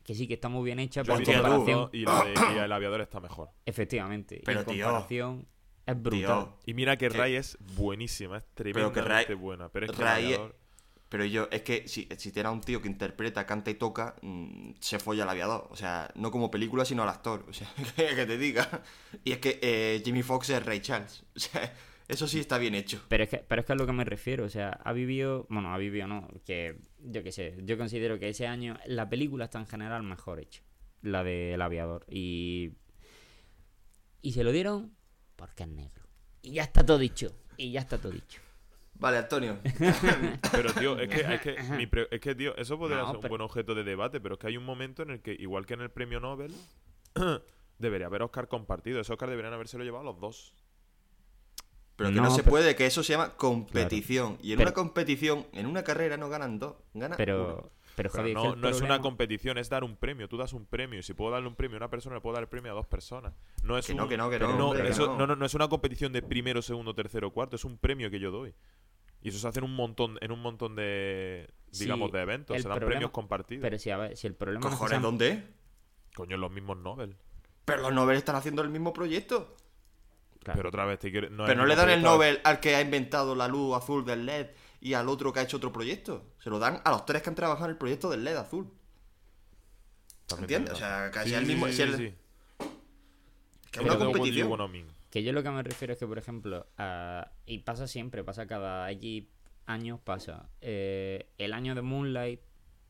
que 0.04 0.16
sí 0.16 0.28
que 0.28 0.34
está 0.34 0.50
muy 0.50 0.66
bien 0.66 0.80
hecha, 0.80 1.04
Yo 1.04 1.14
pero 1.16 1.20
en 1.20 1.26
tú. 1.26 1.32
comparación, 1.32 1.90
y 1.94 2.02
la 2.06 2.24
de 2.26 2.34
y 2.56 2.58
el 2.58 2.72
aviador 2.72 3.02
está 3.02 3.20
mejor. 3.20 3.50
efectivamente, 3.66 4.42
Pero, 4.44 4.62
en 4.62 4.66
tío, 4.66 4.86
comparación 4.86 5.48
es 5.92 6.02
brutal. 6.02 6.46
Tío, 6.46 6.58
Y 6.66 6.74
mira 6.74 6.98
que 6.98 7.10
Que- 7.10 7.18
Ray 7.18 7.36
es 7.36 7.58
buenísima, 7.76 8.38
es 8.38 8.44
tremendamente 8.54 9.02
Ray- 9.02 9.34
buena. 9.36 9.70
Pero 9.70 9.86
es 9.88 9.92
que 9.92 10.02
Ray- 10.04 10.26
el 10.26 10.34
aviador... 10.34 10.56
pero 11.10 11.26
yo, 11.26 11.48
es 11.52 11.62
que 11.64 11.88
si, 11.88 12.08
si 12.18 12.32
tiene 12.32 12.50
a 12.50 12.52
un 12.52 12.62
tío 12.62 12.82
que 12.82 12.88
interpreta, 12.88 13.46
canta 13.46 13.72
y 13.72 13.76
toca, 13.76 14.16
mm, 14.22 14.72
se 14.80 15.00
folla 15.00 15.24
al 15.24 15.30
aviador. 15.30 15.68
O 15.72 15.76
sea, 15.76 16.12
no 16.16 16.32
como 16.32 16.50
película, 16.52 16.86
sino 16.86 17.04
al 17.04 17.10
actor. 17.10 17.46
O 17.50 17.54
sea, 17.54 17.68
que, 17.96 18.16
que 18.16 18.26
te 18.26 18.38
diga. 18.38 18.82
Y 19.24 19.32
es 19.32 19.38
que 19.40 19.60
eh, 19.62 20.02
Jimmy 20.06 20.22
Fox 20.24 20.50
es 20.50 20.66
Ray 20.66 20.80
Charles. 20.82 21.24
O 21.36 21.40
sea, 21.40 21.74
eso 22.08 22.28
sí 22.28 22.40
está 22.40 22.58
bien 22.58 22.74
hecho. 22.74 23.00
Pero 23.08 23.24
es, 23.24 23.30
que, 23.30 23.38
pero 23.38 23.60
es 23.62 23.68
que 23.68 23.74
a 23.74 23.76
lo 23.76 23.86
que 23.86 23.94
me 23.94 24.04
refiero, 24.04 24.44
o 24.44 24.50
sea, 24.50 24.70
ha 24.84 24.94
vivido, 24.94 25.46
bueno, 25.50 25.72
ha 25.74 25.78
vivido 25.78 26.08
no, 26.08 26.28
que 26.44 26.80
yo 27.00 27.22
qué 27.22 27.32
sé, 27.32 27.56
yo 27.64 27.78
considero 27.78 28.18
que 28.18 28.30
ese 28.30 28.48
año 28.48 28.80
la 28.88 29.08
película 29.10 29.46
está 29.46 29.60
en 29.60 29.68
general 29.68 30.02
mejor 30.02 30.40
hecha, 30.40 30.64
la 31.04 31.24
del 31.24 31.62
aviador. 31.62 32.06
Y, 32.10 32.72
y 34.24 34.32
se 34.34 34.44
lo 34.44 34.52
dieron 34.52 34.96
porque 35.40 35.64
es 35.64 35.70
negro. 35.70 36.04
Y 36.42 36.52
ya 36.54 36.64
está 36.64 36.86
todo 36.86 36.98
dicho, 36.98 37.32
y 37.58 37.72
ya 37.72 37.80
está 37.80 37.98
todo 37.98 38.12
dicho. 38.12 38.42
Vale, 38.96 39.18
Antonio. 39.18 39.58
Pero, 40.52 40.74
tío, 40.74 41.00
es 41.00 41.08
que, 41.08 41.22
es 41.34 41.42
que, 41.42 41.64
mi 41.78 41.88
pre- 41.88 42.10
es 42.12 42.20
que, 42.20 42.36
tío, 42.36 42.54
eso 42.58 42.78
podría 42.78 42.98
No, 42.98 43.08
ser 43.08 43.16
un 43.16 43.22
pero- 43.22 43.30
buen 43.30 43.42
objeto 43.42 43.74
de 43.74 43.86
debate, 43.86 44.20
pero 44.20 44.36
es 44.36 44.40
que 44.42 44.48
hay 44.48 44.58
un 44.58 44.66
momento 44.66 45.04
en 45.04 45.12
el 45.12 45.22
que, 45.22 45.32
igual 45.40 45.66
que 45.66 45.76
en 45.76 45.82
el 45.82 45.90
premio 45.90 46.20
Nobel, 46.20 46.54
debería 47.80 48.08
haber 48.08 48.24
Oscar 48.24 48.50
compartido. 48.50 49.00
Ese 49.00 49.14
Oscar 49.14 49.30
deberían 49.30 49.54
habérselo 49.54 49.86
llevado 49.86 50.04
los 50.04 50.20
dos. 50.20 50.54
Pero 51.96 52.10
que 52.10 52.16
No, 52.18 52.24
no, 52.24 52.32
se 52.32 52.44
pero- 52.44 52.52
puede, 52.52 52.76
que 52.76 52.86
eso 52.86 53.02
se 53.04 53.14
llama 53.14 53.36
competición. 53.38 54.38
Y 54.42 54.52
en 54.52 54.58
Pero- 54.58 54.70
una 54.70 54.74
competición, 54.76 55.48
en 55.54 55.66
una 55.66 55.84
carrera 55.84 56.18
no 56.18 56.28
ganan 56.30 56.60
dos, 56.60 56.76
gana 56.94 57.16
uno. 57.18 57.72
Pero, 58.04 58.10
pero, 58.12 58.24
Pero 58.24 58.40
joder, 58.42 58.58
no, 58.58 58.70
es 58.70 58.82
una 58.82 59.00
competición, 59.02 59.58
es 59.58 59.70
dar 59.70 59.84
un 59.84 59.96
premio. 59.98 60.28
Tú 60.30 60.38
das 60.38 60.54
un 60.54 60.66
premio. 60.66 61.00
Y 61.00 61.04
si 61.04 61.14
puedo 61.14 61.32
darle 61.32 61.48
un 61.48 61.56
premio 61.56 61.76
a 61.76 61.80
una 61.80 61.90
persona, 61.90 62.16
le 62.16 62.22
puedo 62.22 62.34
dar 62.34 62.44
el 62.44 62.50
premio 62.50 62.72
a 62.72 62.76
dos 62.76 62.88
personas. 62.88 63.34
No 63.64 63.78
es 63.78 63.86
Que 63.86 63.92
un- 63.92 63.98
no, 64.00 64.08
que 64.08 64.16
no, 64.18 64.30
que 64.30 64.40
no. 64.40 64.58
no, 64.58 64.70
hombre, 64.70 64.84
que 64.84 64.90
eso- 64.90 65.08
no. 65.08 65.18
no, 65.18 65.28
no, 65.28 65.36
no 65.36 65.46
es 65.46 65.54
una 65.54 65.68
competición 65.68 66.14
de 66.14 66.22
primero, 66.22 66.62
segundo, 66.62 66.96
tercero, 66.96 67.32
cuarto. 67.32 67.56
Es 67.58 67.66
un 67.66 67.78
premio 67.78 68.10
que 68.10 68.20
yo 68.20 68.32
doy. 68.32 68.54
Y 69.22 69.30
eso 69.30 69.38
se 69.40 69.48
hace 69.50 69.60
en 69.60 69.66
un 69.66 69.76
montón, 69.76 70.18
en 70.22 70.32
un 70.32 70.42
montón 70.42 70.76
de, 70.76 71.50
digamos, 71.78 72.10
Sí, 72.10 72.14
de 72.18 72.22
eventos. 72.22 72.56
Se 72.62 72.64
dan 72.68 72.78
problema- 72.78 72.90
premios 72.92 73.12
compartidos. 73.12 73.62
Pero 73.62 73.78
si, 73.78 73.90
a 73.92 73.98
ver, 73.98 74.16
si 74.16 74.28
el 74.28 74.34
problema 74.36 74.62
es 74.62 74.66
que 74.68 74.72
Cojones, 74.72 74.92
sean- 74.92 75.02
¿dónde? 75.02 75.44
Coño, 76.16 76.38
los 76.38 76.52
mismos 76.52 76.78
Nobel. 76.78 77.18
Pero 77.66 77.82
los 77.82 77.94
Nobel 77.94 78.16
están 78.18 78.36
haciendo 78.38 78.62
el 78.62 78.70
mismo 78.70 78.94
proyecto. 78.94 79.56
Claro. 80.44 80.58
Pero 80.58 80.70
otra 80.70 80.86
vez, 80.86 81.00
te 81.00 81.12
quiero- 81.12 81.30
no 81.30 81.44
es 81.44 81.50
Pero 81.50 81.62
no 81.62 81.68
le 81.68 81.76
dan 81.76 81.90
el. 81.90 82.02
Nobel 82.02 82.40
al 82.46 82.62
que 82.62 82.76
ha 82.76 82.82
inventado 82.82 83.36
la 83.36 83.48
luz 83.50 83.76
azul 83.76 84.06
del 84.06 84.26
LED 84.26 84.48
y 84.82 84.94
al 84.94 85.10
otro 85.10 85.32
que 85.34 85.40
ha 85.40 85.44
hecho 85.44 85.58
otro 85.58 85.72
proyecto. 85.72 86.26
Se 86.44 86.50
lo 86.50 86.60
dan 86.60 86.82
a 86.86 86.92
los 86.92 87.06
tres 87.06 87.22
que 87.22 87.30
han 87.30 87.36
trabajado 87.36 87.66
en 87.66 87.72
el 87.72 87.78
proyecto 87.78 88.10
del 88.10 88.24
LED 88.24 88.38
azul. 88.38 88.72
También 90.28 90.44
¿Entiendes? 90.62 90.74
O 90.74 90.78
sea, 90.78 91.12
que 91.12 91.24
Sí, 91.30 91.34
el 91.34 91.46
mismo- 91.46 91.68
sí, 91.68 91.74
si 91.74 91.82
el- 91.82 91.98
sí, 91.98 92.08
sí. 92.10 92.16
Que 93.72 93.80
es 93.80 93.86
una 93.86 93.98
competición. 93.98 94.88
Que 95.10 95.24
yo 95.24 95.34
lo 95.34 95.42
que 95.44 95.50
me 95.50 95.64
refiero 95.64 95.94
es 95.94 96.00
que, 96.00 96.06
por 96.08 96.18
ejemplo, 96.20 96.68
ah, 96.78 97.32
y 97.46 97.60
pasa 97.60 97.88
siempre, 97.88 98.24
pasa 98.24 98.46
cada 98.48 98.90
X 98.92 99.26
años, 99.66 100.00
pasa. 100.04 100.50
eh, 100.62 101.30
el 101.38 101.54
año 101.54 101.74
de 101.76 101.82
Moonlight, 101.82 102.42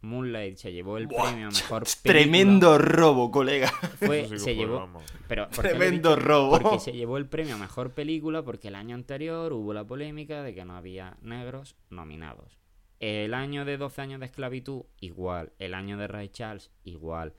Moonlight 0.01 0.57
se 0.57 0.71
llevó 0.71 0.97
el 0.97 1.07
Buah, 1.07 1.23
premio 1.29 1.47
a 1.47 1.51
mejor 1.51 1.83
película. 1.83 2.01
Tremendo 2.03 2.77
robo, 2.77 3.31
colega. 3.31 3.69
Fue- 3.99 4.27
sí 4.29 4.39
se 4.39 4.55
llevó. 4.55 4.89
Pero, 5.27 5.49
¿por 5.49 5.55
qué 5.57 5.61
lo 5.61 5.75
he 5.75 5.77
Tremendo 5.77 6.15
robo. 6.15 6.59
Porque 6.59 6.79
se 6.79 6.91
llevó 6.93 7.17
el 7.17 7.25
premio 7.27 7.55
a 7.55 7.57
mejor 7.57 7.91
película 7.91 8.43
porque 8.43 8.69
el 8.69 8.75
año 8.75 8.95
anterior 8.95 9.51
hubo 9.53 9.73
la 9.73 9.85
polémica 9.85 10.41
de 10.43 10.53
que 10.55 10.63
no 10.65 10.75
había 10.77 11.17
negros 11.21 11.75
nominados. 11.89 12.57
El 12.99 13.33
año 13.33 13.63
de 13.65 13.77
12 13.77 14.01
años 14.01 14.19
de 14.19 14.25
esclavitud, 14.25 14.83
igual. 14.99 15.53
El 15.59 15.73
año 15.73 15.97
de 15.97 16.07
Ray 16.07 16.29
Charles, 16.29 16.71
igual. 16.83 17.33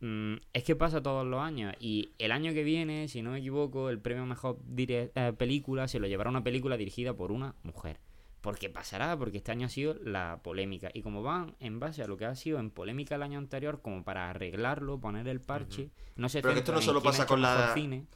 Mm, 0.00 0.34
es 0.52 0.64
que 0.64 0.76
pasa 0.76 1.02
todos 1.02 1.26
los 1.26 1.40
años. 1.40 1.74
Y 1.80 2.10
el 2.18 2.30
año 2.32 2.52
que 2.52 2.62
viene, 2.62 3.08
si 3.08 3.22
no 3.22 3.30
me 3.32 3.38
equivoco, 3.38 3.90
el 3.90 3.98
premio 4.00 4.22
a 4.24 4.26
mejor 4.26 4.58
dire- 4.64 5.10
eh, 5.14 5.32
película 5.36 5.88
se 5.88 5.98
lo 5.98 6.06
llevará 6.06 6.30
una 6.30 6.44
película 6.44 6.76
dirigida 6.76 7.14
por 7.14 7.32
una 7.32 7.54
mujer. 7.62 7.98
Porque 8.40 8.70
pasará, 8.70 9.16
porque 9.18 9.38
este 9.38 9.50
año 9.50 9.66
ha 9.66 9.70
sido 9.70 9.94
la 10.02 10.40
polémica. 10.42 10.90
Y 10.94 11.02
como 11.02 11.22
van 11.22 11.56
en 11.58 11.80
base 11.80 12.02
a 12.02 12.06
lo 12.06 12.16
que 12.16 12.24
ha 12.24 12.34
sido 12.36 12.58
en 12.60 12.70
polémica 12.70 13.16
el 13.16 13.22
año 13.22 13.38
anterior, 13.38 13.80
como 13.82 14.04
para 14.04 14.30
arreglarlo, 14.30 15.00
poner 15.00 15.26
el 15.26 15.40
parche, 15.40 15.90
no 16.16 16.28
se 16.28 16.40
Pero 16.40 16.54
que 16.54 16.60
esto 16.60 16.72
no 16.72 16.80
solo 16.80 17.02
pasa 17.02 17.26
con 17.26 17.42
la- 17.42 17.72
cine, 17.74 18.06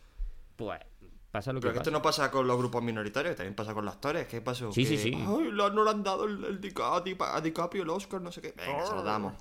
pues 0.56 0.80
pasa 1.32 1.52
lo 1.52 1.58
que 1.58 1.62
Pero 1.62 1.72
que 1.72 1.78
pasa. 1.80 1.90
esto 1.90 1.98
no 1.98 2.02
pasa 2.02 2.30
con 2.30 2.46
los 2.46 2.56
grupos 2.56 2.82
minoritarios, 2.84 3.34
también 3.34 3.54
pasa 3.56 3.74
con 3.74 3.84
los 3.84 3.94
actores. 3.94 4.26
¿Qué 4.28 4.40
pasó? 4.40 4.70
Sí, 4.70 4.84
sí, 4.84 4.96
Que, 4.96 5.02
sí. 5.02 5.12
Ay, 5.16 5.50
no 5.52 5.82
le 5.84 5.90
han 5.90 6.02
dado 6.04 6.24
el, 6.26 6.44
el 6.44 6.60
Dica- 6.60 6.94
a, 6.96 7.00
Di- 7.00 7.16
a 7.18 7.40
DiCaprio 7.40 7.82
el 7.82 7.90
Oscar, 7.90 8.20
no 8.20 8.30
sé 8.30 8.40
qué. 8.40 8.54
Venga, 8.56 8.86
se 8.86 8.94
lo 8.94 9.02
damos. 9.02 9.34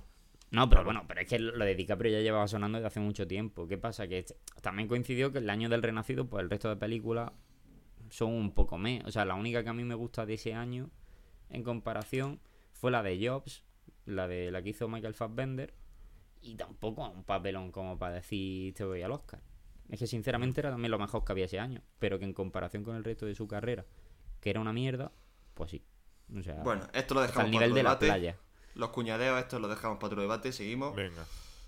No, 0.50 0.68
pero 0.70 0.84
bueno, 0.84 1.04
pero 1.08 1.22
es 1.22 1.28
que 1.30 1.38
lo 1.40 1.64
de 1.64 1.76
DiCaprio 1.76 2.12
ya 2.12 2.20
llevaba 2.22 2.48
sonando 2.48 2.78
desde 2.80 2.88
hace 2.88 3.00
mucho 3.00 3.26
tiempo. 3.28 3.68
¿Qué 3.68 3.78
pasa? 3.78 4.08
Que 4.08 4.26
también 4.62 4.88
coincidió 4.90 5.32
que 5.32 5.38
el 5.38 5.50
año 5.50 5.70
del 5.70 5.82
Renacido, 5.84 6.26
pues 6.28 6.44
el 6.44 6.50
resto 6.50 6.68
de 6.70 6.76
películas 6.76 7.32
son 8.12 8.34
un 8.34 8.54
poco 8.54 8.78
me. 8.78 9.02
O 9.06 9.12
sea, 9.12 9.26
la 9.26 9.34
única 9.36 9.64
que 9.64 9.70
a 9.70 9.74
mí 9.74 9.84
me 9.84 9.96
gusta 9.96 10.26
de 10.28 10.36
ese 10.36 10.54
año, 10.54 10.92
en 11.50 11.64
comparación, 11.64 12.40
fue 12.72 12.92
la 12.92 13.02
de 13.02 13.28
Jobs, 13.28 13.64
la 14.06 14.28
de 14.28 14.52
la 14.52 14.62
que 14.62 14.70
hizo 14.70 14.88
Michael 14.88 15.16
Fassbender, 15.16 15.74
y 16.42 16.56
tampoco 16.56 17.08
un 17.10 17.24
papelón 17.24 17.72
como 17.72 17.98
para 17.98 18.16
decir 18.16 18.74
te 18.76 18.84
voy 18.84 19.02
al 19.02 19.12
Oscar. 19.12 19.42
Es 19.90 20.00
que 20.00 20.08
sinceramente 20.08 20.62
era 20.62 20.70
también 20.72 20.92
lo 20.92 21.00
mejor 21.00 21.24
que 21.26 21.32
había 21.32 21.46
ese 21.46 21.60
año, 21.60 21.82
pero 22.00 22.18
que 22.20 22.26
en 22.26 22.34
comparación 22.34 22.84
con 22.84 22.96
el 22.96 23.04
resto 23.04 23.26
de 23.26 23.36
su 23.36 23.48
carrera, 23.48 23.86
que 24.40 24.50
era 24.50 24.60
una 24.60 24.72
mierda, 24.74 25.12
pues 25.54 25.72
sí. 25.72 25.84
O 26.38 26.42
sea, 26.42 26.56
Bueno, 26.64 26.88
esto 26.94 27.14
lo 27.14 27.22
dejamos 27.22 27.52
para 27.52 27.66
otro 27.66 27.76
de 27.76 27.84
la 27.84 27.90
debate. 27.90 28.06
playa. 28.08 28.38
Los 28.76 28.90
cuñadeos, 28.92 29.38
estos 29.40 29.60
los 29.60 29.70
dejamos 29.70 29.98
para 29.98 30.08
otro 30.08 30.22
debate. 30.22 30.54
Seguimos. 30.54 30.96
Venga. 30.96 31.26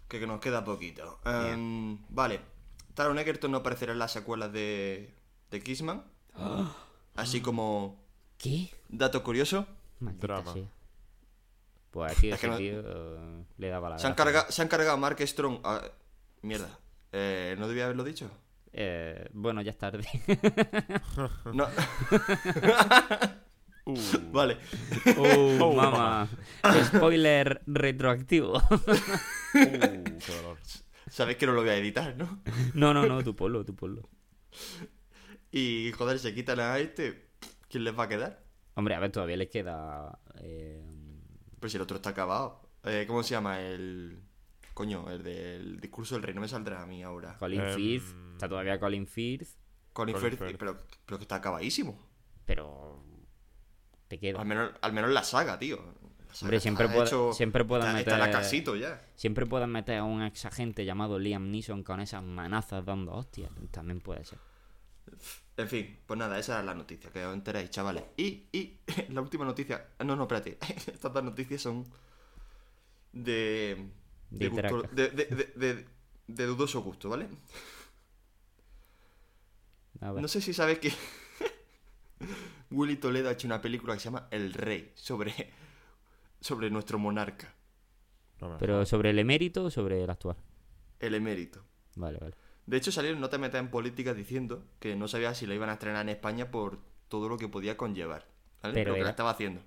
Que, 0.08 0.19
que 0.21 0.27
nos 0.27 0.39
queda 0.39 0.63
poquito. 0.63 1.19
Em, 1.25 1.97
vale. 2.10 2.39
Taron 2.93 3.19
Egerton 3.19 3.51
no 3.51 3.58
aparecerá 3.58 3.91
en 3.91 3.99
las 3.99 4.12
secuelas 4.13 4.53
de, 4.53 5.13
de 5.51 5.62
Kissman. 5.62 6.03
Así 7.15 7.41
como 7.41 8.02
¿Qué? 8.38 8.69
dato 8.89 9.24
curioso. 9.24 9.67
Maldita 10.00 10.28
Drama. 10.28 10.54
sea. 10.54 10.63
Pues 11.91 12.15
tío, 12.17 12.34
Es 12.34 12.39
que 12.41 12.48
ese 12.48 12.52
no- 12.54 12.58
tío 12.58 12.80
eh, 12.84 13.46
le 13.58 13.69
daba 13.69 13.89
la 13.91 14.00
Se 14.00 14.08
han, 14.08 14.15
gracia. 14.15 14.34
carga- 14.41 14.52
se 14.52 14.62
han 14.62 14.67
cargado 14.67 14.93
a 14.93 14.98
Mark 14.98 15.17
Strong. 15.22 15.60
a- 15.63 15.82
Mierda. 16.41 16.80
Eh, 17.12 17.56
¿No 17.60 17.67
debía 17.67 17.86
haberlo 17.86 18.04
dicho? 18.04 18.30
Eh, 18.74 19.30
bueno, 19.34 19.62
ya 19.62 19.69
es 19.72 19.78
tarde. 19.78 20.08
No. 21.54 21.67
Uh, 23.86 23.98
vale. 24.32 24.58
oh, 25.17 25.58
Oh, 25.60 25.74
mamá. 25.74 26.26
Spoiler 26.86 27.62
retroactivo. 27.67 28.54
uh, 28.74 28.80
qué 29.54 30.34
dolor. 30.38 30.58
Sabéis 31.10 31.38
que 31.38 31.46
no 31.46 31.52
lo 31.52 31.62
voy 31.62 31.72
a 31.72 31.76
editar, 31.76 32.15
¿no? 32.15 32.41
no, 32.76 32.93
no, 32.93 33.06
no, 33.06 33.22
tú 33.26 33.36
ponlo, 33.36 33.65
tú 33.65 33.76
ponlo. 33.76 34.08
Y 35.54 35.92
joder, 35.92 36.18
se 36.20 36.34
quitan 36.34 36.60
a 36.60 36.80
este. 36.80 37.30
¿Quién 37.70 37.84
les 37.84 37.98
va 37.98 38.04
a 38.04 38.10
quedar? 38.10 38.44
Hombre, 38.74 38.96
a 38.96 39.00
ver, 39.00 39.12
todavía 39.12 39.38
les 39.38 39.50
queda. 39.50 40.20
eh, 40.39 40.84
Pues 41.60 41.72
si 41.72 41.78
el 41.78 41.84
otro 41.84 41.98
está 41.98 42.10
acabado. 42.10 42.62
Eh, 42.84 43.06
¿Cómo 43.08 43.22
se 43.24 43.32
llama? 43.36 43.62
El. 43.62 44.22
Coño, 44.74 45.10
el 45.12 45.22
del 45.24 45.80
discurso 45.80 46.16
del 46.16 46.24
rey. 46.24 46.34
No 46.34 46.42
me 46.42 46.48
saldrá 46.48 46.82
a 46.82 46.86
mí 46.88 47.04
ahora. 47.04 47.38
Colin 47.38 47.62
Em, 47.62 47.76
Firth. 47.76 48.16
Está 48.34 48.50
todavía 48.50 48.80
Colin 48.80 49.06
Firth. 49.08 49.48
Colin 49.94 50.16
Colin 50.16 50.30
Firth, 50.32 50.39
Firth. 50.48 50.58
Pero, 50.58 50.78
pero 51.06 51.18
que 51.20 51.24
está 51.24 51.36
acabadísimo. 51.36 52.10
Pero. 52.46 53.04
Te 54.08 54.20
queda. 54.20 54.39
Al 54.42 54.48
menos, 54.48 54.72
al 54.82 54.92
menos 54.94 55.12
la 55.12 55.24
saga, 55.24 55.60
tío. 55.60 55.78
La 55.78 56.34
saga 56.34 56.46
Hombre, 56.48 56.60
siempre 56.60 56.88
puede- 56.89 57.06
hecho- 57.06 57.32
siempre 57.34 57.63
pueden 57.63 57.86
está, 57.89 58.00
está 58.00 58.13
en 58.16 58.20
la 58.20 58.26
meter- 58.26 58.42
casito 58.42 58.76
ya. 58.76 59.00
Siempre 59.16 59.46
pueden 59.46 59.70
meter 59.70 60.00
a 60.00 60.04
un 60.04 60.24
ex 60.24 60.46
agente 60.46 60.84
llamado 60.84 61.20
Liam 61.20 61.52
Neeson 61.52 61.84
con 61.84 62.00
esas 62.00 62.24
manazas 62.24 62.84
dando 62.84 63.13
hostias. 63.13 63.52
También 63.70 64.02
puede 64.02 64.26
ser. 64.26 64.39
En 65.58 65.68
fin, 65.70 66.00
pues 66.08 66.18
nada, 66.18 66.39
esa 66.39 66.60
es 66.60 66.66
la 66.66 66.74
noticia, 66.74 67.12
que 67.12 67.24
os 67.26 67.34
enteráis, 67.34 67.70
chavales. 67.70 68.04
Y, 68.18 68.48
y 68.52 68.80
la 69.10 69.22
última 69.22 69.46
noticia. 69.46 69.89
ah, 70.00 70.04
No, 70.04 70.16
no, 70.16 70.24
espérate. 70.24 70.58
Estas 70.92 71.13
dos 71.13 71.24
noticias 71.24 71.62
son 71.62 71.86
de. 73.12 73.89
De, 74.32 74.39
De 74.39 74.50
gusto- 74.50 74.82
de, 74.92 75.10
de- 75.10 75.26
de- 75.26 75.54
de- 75.56 75.86
de 76.26 76.46
dudoso 76.46 76.82
gusto, 76.82 77.10
¿vale? 77.10 77.28
A 80.02 80.12
ver. 80.12 80.22
No 80.22 80.28
sé 80.28 80.42
si 80.42 80.54
sabes 80.54 80.80
que 80.80 80.92
Willy 82.72 82.96
Toledo 82.98 83.30
ha 83.30 83.34
hecho 83.34 83.48
una 83.48 83.62
película 83.62 83.94
que 83.94 84.00
se 84.00 84.06
llama 84.06 84.28
El 84.32 84.54
Rey, 84.54 84.92
sobre, 84.96 85.52
sobre 86.42 86.70
nuestro 86.72 86.98
monarca, 86.98 87.54
No 88.42 88.58
Pero 88.58 88.86
sobre 88.86 89.12
el 89.12 89.20
emérito 89.20 89.66
o 89.66 89.70
sobre 89.70 90.04
el 90.04 90.10
actual. 90.10 90.38
el 91.00 91.13
emérito. 91.16 91.63
Vale, 91.96 92.18
vale. 92.20 92.36
De 92.65 92.78
hecho, 92.78 92.91
salieron 92.91 93.19
No 93.19 93.30
te 93.30 93.38
metas 93.38 93.60
en 93.60 93.69
política 93.69 94.13
diciendo 94.13 94.63
que 94.80 94.95
no 94.95 95.08
sabía 95.08 95.34
si 95.34 95.45
la 95.45 95.54
iban 95.56 95.69
a 95.69 95.73
estrenar 95.73 96.02
en 96.04 96.10
España 96.10 96.49
por 96.52 96.80
todo 97.10 97.30
lo 97.30 97.38
que 97.38 97.47
podía 97.49 97.76
conllevar. 97.78 98.26
¿vale? 98.62 98.73
Pero 98.73 98.86
Pero 98.86 98.93
que 98.93 98.99
era- 98.99 99.06
la 99.06 99.12
estaba 99.12 99.30
haciendo. 99.32 99.62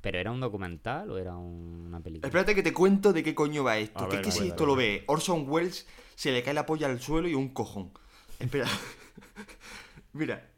¿Pero 0.00 0.18
era 0.18 0.30
un 0.30 0.40
documental 0.40 1.10
o 1.10 1.18
era 1.18 1.36
una 1.36 2.00
película? 2.00 2.28
Espérate 2.28 2.54
que 2.54 2.62
te 2.62 2.72
cuento 2.72 3.12
de 3.12 3.22
qué 3.24 3.34
coño 3.34 3.64
va 3.64 3.78
esto. 3.78 4.08
Que 4.08 4.16
es 4.16 4.22
que 4.22 4.30
si 4.30 4.48
esto 4.48 4.64
lo 4.64 4.76
ve 4.76 5.02
Orson 5.08 5.44
Welles, 5.48 5.86
se 6.14 6.30
le 6.30 6.42
cae 6.42 6.54
la 6.54 6.66
polla 6.66 6.86
al 6.86 7.00
suelo 7.00 7.28
y 7.28 7.34
un 7.34 7.48
cojón. 7.48 7.90
Espera. 8.38 8.68
Mira. 10.12 10.48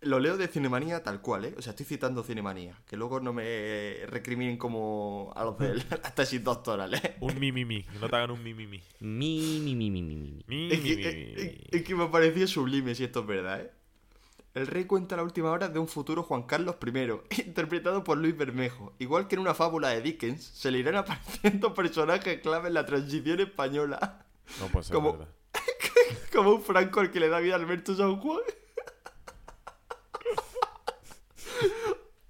Lo 0.00 0.20
leo 0.20 0.36
de 0.36 0.46
Cinemanía 0.46 1.02
tal 1.02 1.20
cual, 1.20 1.44
¿eh? 1.46 1.54
O 1.58 1.62
sea, 1.62 1.70
estoy 1.70 1.84
citando 1.84 2.22
Cinemanía. 2.22 2.80
Que 2.86 2.96
luego 2.96 3.18
no 3.18 3.32
me 3.32 3.96
recriminen 4.06 4.56
como 4.56 5.32
a 5.34 5.42
los 5.44 5.58
de 5.58 5.74
las 5.90 6.14
tesis 6.14 6.42
doctorales. 6.44 7.00
Un 7.20 7.38
mi, 7.40 7.50
mi, 7.50 7.64
mi. 7.64 7.82
Que 7.82 7.98
no 7.98 8.08
te 8.08 8.14
hagan 8.16 8.30
un 8.30 8.42
mi, 8.42 8.54
mi, 8.54 8.66
mi. 8.68 8.80
Mi, 9.00 9.60
mi, 9.60 9.74
mi, 9.74 9.90
mi, 9.90 10.02
mi, 10.02 10.16
mi. 10.16 10.44
Mi, 10.46 10.72
Es 10.72 10.82
mi, 10.82 10.88
que, 10.90 10.96
mi, 10.96 11.02
es- 11.04 11.14
mi. 11.14 11.42
es- 11.42 11.56
es 11.72 11.82
que 11.82 11.94
me 11.96 12.04
ha 12.04 12.10
parecido 12.12 12.46
sublime 12.46 12.94
si 12.94 13.02
esto 13.04 13.20
es 13.20 13.26
verdad, 13.26 13.60
¿eh? 13.60 13.72
El 14.54 14.66
rey 14.66 14.84
cuenta 14.86 15.16
la 15.16 15.22
última 15.24 15.50
hora 15.50 15.68
de 15.68 15.78
un 15.78 15.86
futuro 15.88 16.22
Juan 16.22 16.44
Carlos 16.44 16.76
I, 16.84 17.40
interpretado 17.46 18.02
por 18.04 18.18
Luis 18.18 18.36
Bermejo. 18.36 18.94
Igual 19.00 19.26
que 19.28 19.34
en 19.34 19.40
una 19.40 19.54
fábula 19.54 19.88
de 19.90 20.00
Dickens, 20.00 20.42
se 20.44 20.70
le 20.70 20.78
irán 20.78 20.94
apareciendo 20.96 21.74
personajes 21.74 22.40
clave 22.40 22.68
en 22.68 22.74
la 22.74 22.86
transición 22.86 23.40
española, 23.40 24.26
No 24.60 24.66
puede 24.68 24.84
ser 24.84 24.94
como- 24.94 25.12
verdad. 25.12 25.28
como 26.32 26.54
un 26.54 26.62
Franco 26.62 27.00
al 27.00 27.10
que 27.10 27.18
le 27.20 27.28
da 27.28 27.40
vida 27.40 27.54
a 27.54 27.58
Alberto 27.58 27.96
San 27.96 28.16
Juan. 28.20 28.40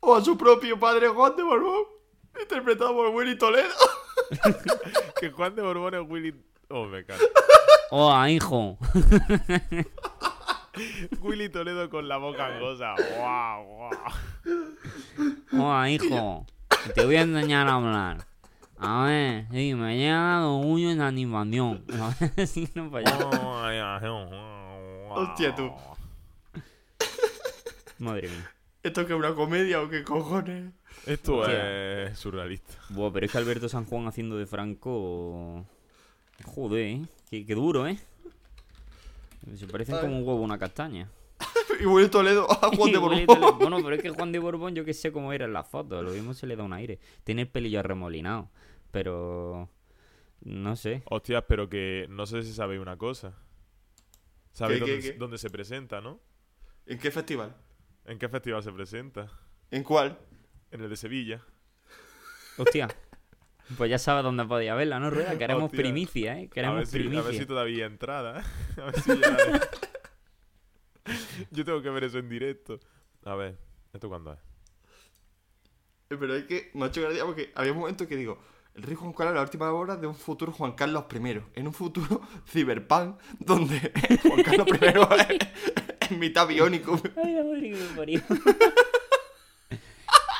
O 0.08 0.16
a 0.16 0.24
su 0.24 0.38
propio 0.38 0.78
padre 0.78 1.08
Juan 1.08 1.36
de 1.36 1.42
Borbón, 1.42 1.84
interpretado 2.40 2.94
por 2.94 3.08
Willy 3.08 3.36
Toledo. 3.36 3.68
Que 5.20 5.30
Juan 5.30 5.54
de 5.54 5.62
Borbón 5.62 5.94
es 5.94 6.02
Willy. 6.08 6.34
Oh, 6.68 6.86
me 6.86 7.04
cago. 7.04 7.20
¡Oh, 7.90 8.26
hijo! 8.26 8.78
Willy 11.20 11.48
Toledo 11.48 11.90
con 11.90 12.08
la 12.08 12.18
boca 12.18 12.46
angosa. 12.46 12.94
¡Guau, 13.16 13.64
guau! 13.64 13.90
¡Oh, 15.58 15.86
hijo! 15.86 16.46
Te 16.94 17.04
voy 17.04 17.16
a 17.16 17.22
enseñar 17.22 17.66
a 17.68 17.74
hablar. 17.74 18.26
A 18.78 19.04
ver, 19.04 19.46
sí, 19.50 19.74
me 19.74 19.96
llega 19.96 20.40
lo 20.40 20.56
uño 20.56 20.90
en 20.90 21.00
animación. 21.00 21.84
A 22.00 22.14
ver 22.36 22.46
si 22.46 22.68
no. 22.74 22.90
Hostia, 25.10 25.54
tú. 25.54 25.72
Madre 27.98 28.28
mía. 28.28 28.57
¿Esto 28.82 29.06
que 29.06 29.12
es 29.12 29.18
una 29.18 29.34
comedia 29.34 29.82
o 29.82 29.88
qué 29.88 30.04
cojones? 30.04 30.72
Esto 31.06 31.38
Hostia. 31.38 32.04
es 32.06 32.18
surrealista. 32.18 32.74
Buah, 32.90 33.12
pero 33.12 33.26
es 33.26 33.32
que 33.32 33.38
Alberto 33.38 33.68
San 33.68 33.84
Juan 33.84 34.06
haciendo 34.06 34.36
de 34.38 34.46
Franco. 34.46 35.66
Joder, 36.44 36.80
¿eh? 36.86 37.02
Qué, 37.28 37.44
qué 37.44 37.54
duro, 37.54 37.86
¿eh? 37.86 37.98
Se 39.56 39.66
parecen 39.66 39.96
Ay. 39.96 40.00
como 40.02 40.16
un 40.18 40.26
huevo 40.26 40.40
a 40.40 40.44
una 40.44 40.58
castaña. 40.58 41.10
Y 41.80 41.86
Willy 41.86 42.08
Toledo 42.08 42.50
a 42.50 42.70
Juan 42.76 42.90
de 42.92 42.98
Borbón. 42.98 43.58
Bueno, 43.58 43.76
pero 43.82 43.94
es 43.94 44.02
que 44.02 44.10
Juan 44.10 44.32
de 44.32 44.38
Borbón, 44.38 44.74
yo 44.74 44.84
que 44.84 44.94
sé 44.94 45.12
cómo 45.12 45.32
era 45.32 45.44
en 45.44 45.52
las 45.52 45.68
fotos. 45.68 46.02
Lo 46.04 46.10
mismo 46.10 46.34
se 46.34 46.46
le 46.46 46.56
da 46.56 46.64
un 46.64 46.72
aire. 46.72 46.98
Tiene 47.24 47.42
el 47.42 47.48
pelillo 47.48 47.80
arremolinado. 47.80 48.50
Pero. 48.90 49.68
No 50.40 50.76
sé. 50.76 51.02
Hostias, 51.06 51.44
pero 51.48 51.68
que 51.68 52.06
no 52.10 52.26
sé 52.26 52.42
si 52.42 52.52
sabéis 52.52 52.80
una 52.80 52.96
cosa. 52.96 53.34
¿Sabéis 54.52 54.80
¿Qué, 54.80 54.86
qué, 54.86 54.92
dónde, 54.92 55.12
qué? 55.12 55.18
dónde 55.18 55.38
se 55.38 55.50
presenta, 55.50 56.00
no? 56.00 56.20
¿En 56.86 56.98
qué 56.98 57.10
festival? 57.10 57.54
¿En 58.08 58.18
qué 58.18 58.28
festival 58.28 58.62
se 58.62 58.72
presenta? 58.72 59.28
¿En 59.70 59.82
cuál? 59.84 60.18
En 60.70 60.80
el 60.80 60.88
de 60.88 60.96
Sevilla. 60.96 61.42
Hostia. 62.56 62.88
Pues 63.76 63.90
ya 63.90 63.98
sabes 63.98 64.24
dónde 64.24 64.46
podía 64.46 64.74
verla, 64.74 64.98
¿no, 64.98 65.10
Rueda? 65.10 65.36
Queremos 65.36 65.64
Hostia. 65.64 65.80
primicia, 65.80 66.38
¿eh? 66.40 66.46
A 66.46 66.50
Queremos 66.54 66.76
ver, 66.78 66.86
si, 66.86 66.96
a 66.96 67.00
ver 67.00 67.08
primicia. 67.10 67.40
si 67.40 67.46
todavía 67.46 67.84
entrada. 67.84 68.40
¿eh? 68.40 68.44
A 68.80 68.84
ver 68.86 69.00
si 69.00 69.18
ya 69.18 69.36
Yo 71.50 71.64
tengo 71.66 71.82
que 71.82 71.90
ver 71.90 72.04
eso 72.04 72.18
en 72.18 72.30
directo. 72.30 72.80
A 73.24 73.34
ver, 73.34 73.58
¿esto 73.92 74.08
cuándo 74.08 74.32
es? 74.32 74.38
Pero 76.08 76.34
es 76.34 76.44
que 76.44 76.70
me 76.72 76.86
ha 76.86 76.88
hecho 76.88 77.02
gracia 77.02 77.26
porque 77.26 77.52
había 77.54 77.72
un 77.72 77.78
momento 77.80 78.08
que 78.08 78.16
digo, 78.16 78.38
el 78.74 78.84
rey 78.84 78.94
Juan 78.94 79.12
Carlos, 79.12 79.34
la 79.34 79.42
última 79.42 79.70
hora 79.70 79.96
de 79.96 80.06
un 80.06 80.14
futuro 80.14 80.50
Juan 80.52 80.72
Carlos 80.72 81.04
I, 81.14 81.42
en 81.54 81.66
un 81.66 81.74
futuro 81.74 82.22
cyberpunk 82.46 83.20
donde 83.38 83.92
Juan 84.22 84.42
Carlos 84.42 84.68
I 84.80 85.38
mitad 86.10 86.46
biónico. 86.46 87.00
Ay, 87.22 87.34
la 87.34 87.44
madre 87.44 87.70
que 87.70 87.76
me 87.76 87.96
parió. 87.96 88.20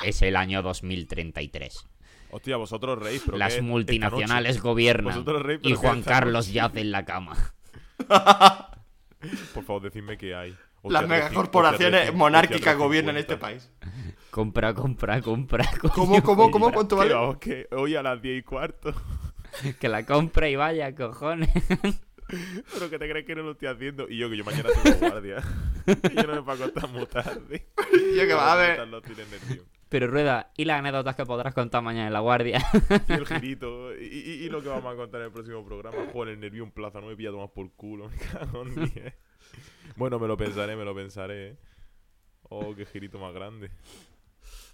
Es 0.05 0.23
el 0.23 0.37
año 0.37 0.63
2033. 0.63 1.85
Hostia, 2.31 2.57
vosotros 2.57 2.99
reís, 3.01 3.23
pero 3.25 3.37
Las 3.37 3.61
multinacionales 3.61 4.61
gobiernan. 4.63 5.13
Vosotros 5.15 5.43
reís, 5.43 5.59
pero 5.63 5.71
Y 5.71 5.73
¿qué 5.73 5.79
Juan 5.79 6.03
Carlos 6.03 6.53
yace 6.53 6.81
en 6.81 6.93
la 6.93 7.05
cama. 7.05 7.37
Por 9.55 9.65
favor, 9.65 9.83
decidme 9.83 10.17
qué 10.17 10.35
hay. 10.37 10.57
Hostia, 10.83 11.01
Las 11.01 11.09
megacorporaciones 11.09 12.01
hostia, 12.03 12.17
monárquicas 12.17 12.61
hostia, 12.61 12.75
gobiernan 12.75 13.17
350. 13.17 13.21
este 13.21 13.37
país. 13.37 14.13
Compra, 14.31 14.73
compra, 14.75 15.21
compra. 15.21 15.65
coño, 15.81 15.93
¿Cómo, 15.93 16.23
cómo, 16.23 16.51
cómo? 16.53 16.71
¿Cuánto 16.73 16.95
Que 16.95 17.01
vale? 17.01 17.15
vamos, 17.15 17.39
que 17.39 17.67
hoy 17.73 17.97
a 17.97 18.03
las 18.03 18.23
10 18.23 18.39
y 18.39 18.43
cuarto. 18.43 18.95
Que 19.81 19.89
la 19.89 20.07
compra 20.07 20.49
y 20.49 20.55
vaya, 20.57 20.95
cojones. 20.95 21.49
Pero 22.73 22.91
que 22.91 22.99
te 22.99 23.09
crees 23.09 23.27
que 23.27 23.35
no 23.35 23.43
lo 23.43 23.53
estoy 23.53 23.69
haciendo. 23.69 24.09
Y 24.09 24.19
yo, 24.19 24.29
que 24.31 24.37
yo 24.37 24.45
mañana 24.45 24.69
tengo 24.83 24.99
guardia. 24.99 25.43
y 25.87 26.15
yo 26.17 26.23
no 26.25 26.35
me 26.37 26.43
puedo 26.43 26.65
acostar 26.65 26.91
muy 26.91 27.07
tarde. 27.07 27.67
Yo 28.17 28.27
que 28.27 28.35
va 28.35 28.53
a 28.53 28.57
ver. 28.57 28.81
Pero 29.89 30.07
Rueda, 30.09 30.53
¿y 30.57 30.65
las 30.67 30.81
anécdotas 30.81 31.17
que 31.17 31.25
podrás 31.25 31.55
contar 31.55 31.83
mañana 31.83 32.09
en 32.09 32.13
la 32.13 32.21
guardia? 32.21 32.63
Y 33.09 33.13
el 33.13 33.27
girito. 33.27 33.97
Y, 33.97 34.05
y- 34.07 34.45
y 34.45 34.49
lo 34.51 34.61
que 34.63 34.69
vamos 34.69 34.93
a 34.93 34.97
contar 34.97 35.21
en 35.23 35.29
el 35.29 35.33
próximo 35.33 35.65
programa. 35.65 35.97
Joder, 36.13 36.35
el 36.35 36.41
nervio 36.41 36.65
en 36.65 36.71
plaza. 36.73 37.01
No 37.01 37.07
me 37.07 37.17
pilla 37.17 37.31
tomar 37.31 37.51
por 37.53 37.73
culo. 37.73 38.09
Me 38.11 38.17
cago 38.19 38.63
en 38.65 38.75
10. 38.93 39.15
Bueno, 39.97 40.19
me 40.19 40.29
lo 40.29 40.37
pensaré, 40.37 40.77
me 40.77 40.85
lo 40.85 40.95
pensaré. 40.95 41.49
¿eh? 41.49 41.57
Oh, 42.51 42.75
qué 42.75 42.85
girito 42.85 43.19
más 43.19 43.33
grande. 43.33 43.71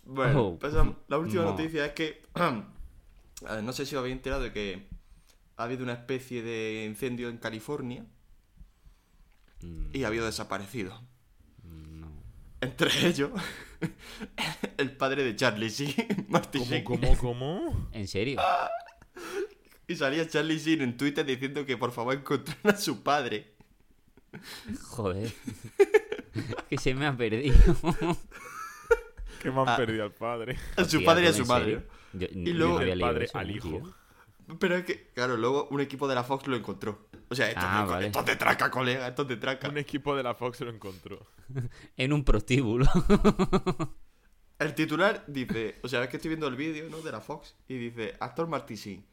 Bueno, 0.05 0.43
Oh, 0.49 0.59
pasamos- 0.59 0.97
la 1.09 1.19
última 1.19 1.43
no. 1.45 1.51
noticia 1.53 1.87
es 1.87 1.93
que. 1.93 2.23
no 3.63 3.73
sé 3.73 3.87
si 3.87 3.95
os 3.95 4.01
habéis 4.01 4.17
enterado 4.17 4.43
de 4.43 4.53
que 4.53 4.89
ha 5.57 5.65
habido 5.65 5.83
una 5.85 5.93
especie 5.95 6.43
de 6.43 6.85
incendio 6.89 7.29
en 7.29 7.39
California 7.39 8.05
Mm, 9.63 9.91
y 9.95 10.05
ha 10.05 10.09
habido 10.09 10.27
desaparecidos. 10.27 11.01
no. 11.63 12.13
Entre 12.61 13.07
ellos, 13.07 13.31
el 14.79 14.91
padre 14.97 15.23
de 15.25 15.37
Charlie 15.37 15.69
Sheen, 15.71 16.27
¿Cómo, 16.29 16.65
Sheen. 16.65 16.85
cómo, 16.85 17.17
cómo? 17.19 17.89
¿En 17.93 18.07
serio? 18.09 18.41
Y 19.87 19.97
salía 19.97 20.27
Charlie 20.27 20.59
Sheen 20.59 20.81
en 20.81 20.97
Twitter 20.97 21.27
diciendo 21.27 21.67
que 21.67 21.77
por 21.77 21.93
favor 21.93 22.15
encontraran 22.15 22.75
a 22.75 22.77
su 22.79 23.03
padre. 23.03 23.55
Joder. 24.89 25.31
que 26.71 26.79
se 26.79 26.95
me 26.95 27.07
ha 27.07 27.15
perdido. 27.15 27.55
Que 29.43 29.51
me 29.51 29.61
han 29.61 29.69
Ah. 29.69 29.77
perdido 29.77 30.05
al 30.05 30.13
padre. 30.13 30.57
A 30.77 30.85
su 30.85 31.05
padre 31.05 31.25
y 31.25 31.27
a 31.29 31.33
¿tú 31.33 31.39
su 31.39 31.47
madre. 31.47 31.87
Yo- 32.15 32.27
Y 32.33 32.45
yo 32.47 32.55
luego 32.55 32.75
no 32.75 32.81
había 32.81 32.95
el 32.95 33.01
padre 33.01 33.25
eso, 33.27 33.39
al 33.39 33.47
tío. 33.61 33.95
Pero 34.59 34.77
es 34.77 34.85
que, 34.85 35.09
claro, 35.15 35.37
luego 35.37 35.69
un 35.71 35.81
equipo 35.81 36.07
de 36.07 36.15
la 36.15 36.23
Fox 36.25 36.47
lo 36.47 36.57
encontró. 36.57 37.09
O 37.31 37.35
sea, 37.35 37.49
esto, 37.49 37.61
Ah, 37.65 37.81
es, 37.83 37.87
de, 37.89 37.93
vale. 37.95 38.07
esto 38.07 38.21
es 38.21 38.27
de 38.27 38.37
traca, 38.37 38.71
colega, 38.71 39.09
esto 39.09 39.23
es 39.23 39.29
de 39.29 39.37
traca. 39.39 39.69
Un 39.69 39.79
equipo 39.79 40.15
de 40.15 40.23
la 40.23 40.35
Fox 40.35 40.61
lo 40.61 40.71
encontró. 40.71 41.27
En 41.97 42.13
un 42.13 42.25
prostíbulo. 42.25 42.87
El 44.59 44.75
titular 44.75 45.25
dice, 45.27 45.81
o 45.83 45.89
sea, 45.89 46.03
es 46.05 46.09
que 46.09 46.17
estoy 46.17 46.29
viendo 46.29 46.47
el 46.47 46.57
vídeo, 46.57 46.89
¿no? 46.89 46.99
De 47.01 47.11
la 47.11 47.21
Fox 47.21 47.57
y 47.69 47.77
dice, 47.77 48.15
actor 48.21 48.47
Marty 48.47 48.77
Sheen, 48.77 49.05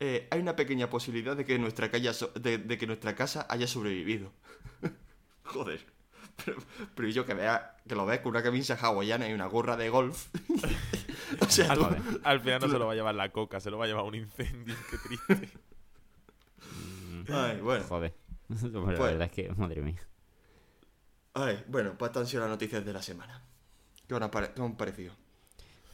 eh, 0.00 0.26
hay 0.30 0.40
una 0.40 0.56
pequeña 0.56 0.90
posibilidad 0.90 1.36
de 1.36 1.44
que 1.44 1.58
nuestra, 1.58 1.90
calle 1.90 2.12
so- 2.12 2.32
de, 2.34 2.58
de 2.58 2.78
que 2.78 2.86
nuestra 2.86 3.14
casa 3.14 3.46
haya 3.48 3.66
sobrevivido. 3.66 4.32
Joder. 5.44 5.84
Pero, 6.44 6.56
pero 6.94 7.08
yo 7.08 7.26
que 7.26 7.34
vea, 7.34 7.76
que 7.88 7.94
lo 7.94 8.06
ves 8.06 8.20
con 8.20 8.30
una 8.30 8.42
camisa 8.42 8.74
hawaiana 8.80 9.28
y 9.28 9.32
una 9.32 9.46
gorra 9.46 9.76
de 9.76 9.88
golf. 9.90 10.28
o 11.40 11.50
sea, 11.50 11.74
tú-. 11.74 12.20
Al 12.22 12.40
final 12.40 12.60
no 12.60 12.68
se 12.68 12.78
lo 12.78 12.86
va 12.86 12.92
a 12.92 12.94
llevar 12.96 13.14
la 13.14 13.30
coca, 13.32 13.58
se 13.60 13.70
lo 13.70 13.78
va 13.78 13.84
a 13.84 13.88
llevar 13.88 14.04
un 14.04 14.14
incendio. 14.14 14.74
Qué 14.90 14.96
triste. 14.98 15.58
Ay, 17.32 17.60
bueno. 17.60 17.84
Joder. 17.88 18.14
La 18.48 18.56
Pues- 18.84 18.98
verdad 18.98 19.22
es 19.22 19.32
que, 19.32 19.50
madre 19.56 19.82
mía. 19.82 20.00
Ay, 21.34 21.62
bueno, 21.68 21.94
pues 21.98 22.08
estas 22.08 22.22
han 22.22 22.26
sido 22.26 22.40
las 22.42 22.50
noticias 22.50 22.84
de 22.84 22.92
la 22.92 23.02
semana. 23.02 23.42
¿Qué 24.08 24.14
os 24.14 24.22
han, 24.22 24.30
pare- 24.30 24.52
qué 24.54 24.60
os 24.60 24.66
han 24.70 24.76
parecido? 24.76 25.12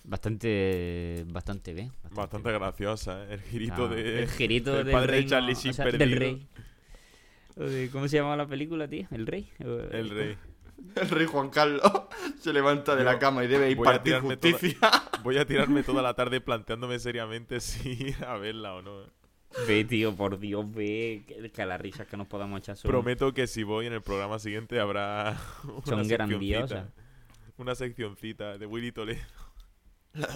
Bastante, 0.04 1.24
bastante 1.28 1.74
bien. 1.74 1.92
Bastante 2.12 2.52
graciosa, 2.52 3.24
¿eh? 3.24 3.34
El 3.34 3.40
girito 3.42 3.86
Ah, 3.86 3.88
de. 3.88 4.22
el 4.22 4.28
girito 4.30 4.74
del 4.74 4.84
del 4.86 4.92
padre 4.94 5.16
de 5.16 5.26
Charlie 5.26 5.52
o 5.52 5.56
Sheen 5.58 5.74
sea, 5.74 5.84
perdido. 5.86 6.06
del 6.10 6.18
rey. 6.18 6.48
¿Cómo 7.92 8.08
se 8.08 8.16
llamaba 8.16 8.36
la 8.36 8.46
película, 8.46 8.88
tío? 8.88 9.06
¿El 9.10 9.26
rey? 9.26 9.48
El 9.58 10.10
rey. 10.10 10.36
El 10.96 11.08
rey 11.08 11.26
Juan 11.26 11.50
Carlos 11.50 11.80
se 12.40 12.52
levanta 12.52 12.94
de 12.96 13.02
Yo 13.04 13.10
la 13.10 13.18
cama 13.18 13.44
y 13.44 13.46
debe 13.46 13.70
impartir 13.70 14.02
tirarme 14.14 14.36
toda- 14.36 14.52
justicia. 14.52 14.78
Voy 15.22 15.38
a 15.38 15.46
tirarme 15.46 15.82
toda 15.82 16.02
la 16.02 16.14
tarde 16.14 16.40
planteándome 16.40 16.98
seriamente 16.98 17.60
si 17.60 17.90
ir 17.90 18.24
a 18.24 18.36
verla 18.36 18.74
o 18.74 18.82
no. 18.82 19.02
Ve, 19.68 19.84
tío, 19.84 20.14
por 20.16 20.38
Dios, 20.40 20.70
ve. 20.74 21.22
Que, 21.26 21.50
que 21.50 21.64
las 21.66 21.80
risas 21.80 22.06
que 22.08 22.16
nos 22.16 22.26
podamos 22.26 22.58
echar 22.60 22.76
son, 22.76 22.90
Prometo 22.90 23.32
que 23.32 23.46
si 23.46 23.62
voy 23.62 23.86
en 23.86 23.92
el 23.92 24.02
programa 24.02 24.38
siguiente 24.40 24.80
habrá 24.80 25.38
una 25.62 25.86
son 25.86 26.08
grandiosas. 26.08 26.88
Una 27.56 27.74
seccioncita 27.76 28.58
de 28.58 28.66
Willy 28.66 28.90
Toledo. 28.90 29.22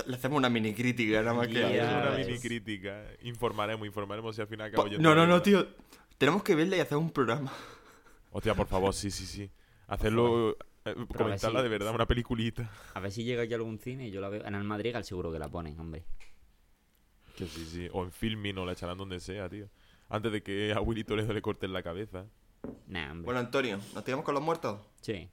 Le 0.07 0.15
hacemos 0.17 0.39
una 0.39 0.49
mini 0.49 0.73
crítica, 0.73 1.21
nada 1.23 1.35
más 1.35 1.49
que. 1.49 1.65
Una 1.65 2.17
mini 2.17 2.39
crítica. 2.39 3.05
Informaremos, 3.23 3.87
informaremos 3.87 4.37
si 4.37 4.41
al 4.43 4.49
final 4.49 4.69
acabo 4.69 4.87
yendo 4.89 5.03
No, 5.03 5.15
no, 5.17 5.27
no, 5.27 5.43
tío. 5.43 5.67
Tenemos 6.19 6.43
que 6.43 6.55
verla 6.55 6.77
y 6.77 6.81
hacer 6.81 6.99
un 6.99 7.11
programa. 7.11 7.53
Hostia, 8.33 8.55
por 8.55 8.67
favor, 8.67 8.93
sí, 8.93 9.11
sí, 9.11 9.25
sí. 9.27 9.51
Hacerlo. 9.87 10.57
eh, 10.85 10.95
comentarla 11.17 11.61
si- 11.61 11.63
de 11.65 11.69
verdad, 11.69 11.95
una 11.95 12.07
peliculita. 12.07 12.71
A 12.95 13.01
ver 13.01 13.11
si 13.13 13.25
llega 13.25 13.45
ya 13.45 13.57
algún 13.57 13.79
cine 13.79 14.09
y 14.09 14.11
yo 14.11 14.21
la 14.21 14.29
veo. 14.29 14.45
En 14.45 14.55
el 14.55 14.65
Madrigal 14.65 15.05
seguro 15.05 15.33
que 15.33 15.39
la 15.39 15.49
ponen, 15.49 15.79
hombre. 15.81 16.05
Que 17.37 17.47
sí, 17.47 17.65
sí. 17.65 17.89
O 17.93 18.03
en 18.05 18.11
filming 18.13 18.59
o 18.59 18.67
la 18.67 18.73
echarán 18.73 18.99
donde 18.99 19.21
sea, 19.21 19.49
tío. 19.49 19.69
Antes 20.09 20.33
de 20.33 20.43
que 20.43 20.73
a 20.73 20.81
Willy 20.81 21.05
Toledo 21.05 21.33
le 21.33 21.41
corten 21.43 21.73
la 21.73 21.83
cabeza. 21.83 22.27
Nah, 22.87 23.13
hombre. 23.13 23.25
Bueno, 23.27 23.41
Antonio, 23.41 23.79
¿nos 23.95 24.05
tiramos 24.05 24.25
con 24.25 24.35
los 24.35 24.43
muertos? 24.43 24.81
Sí. 25.01 25.29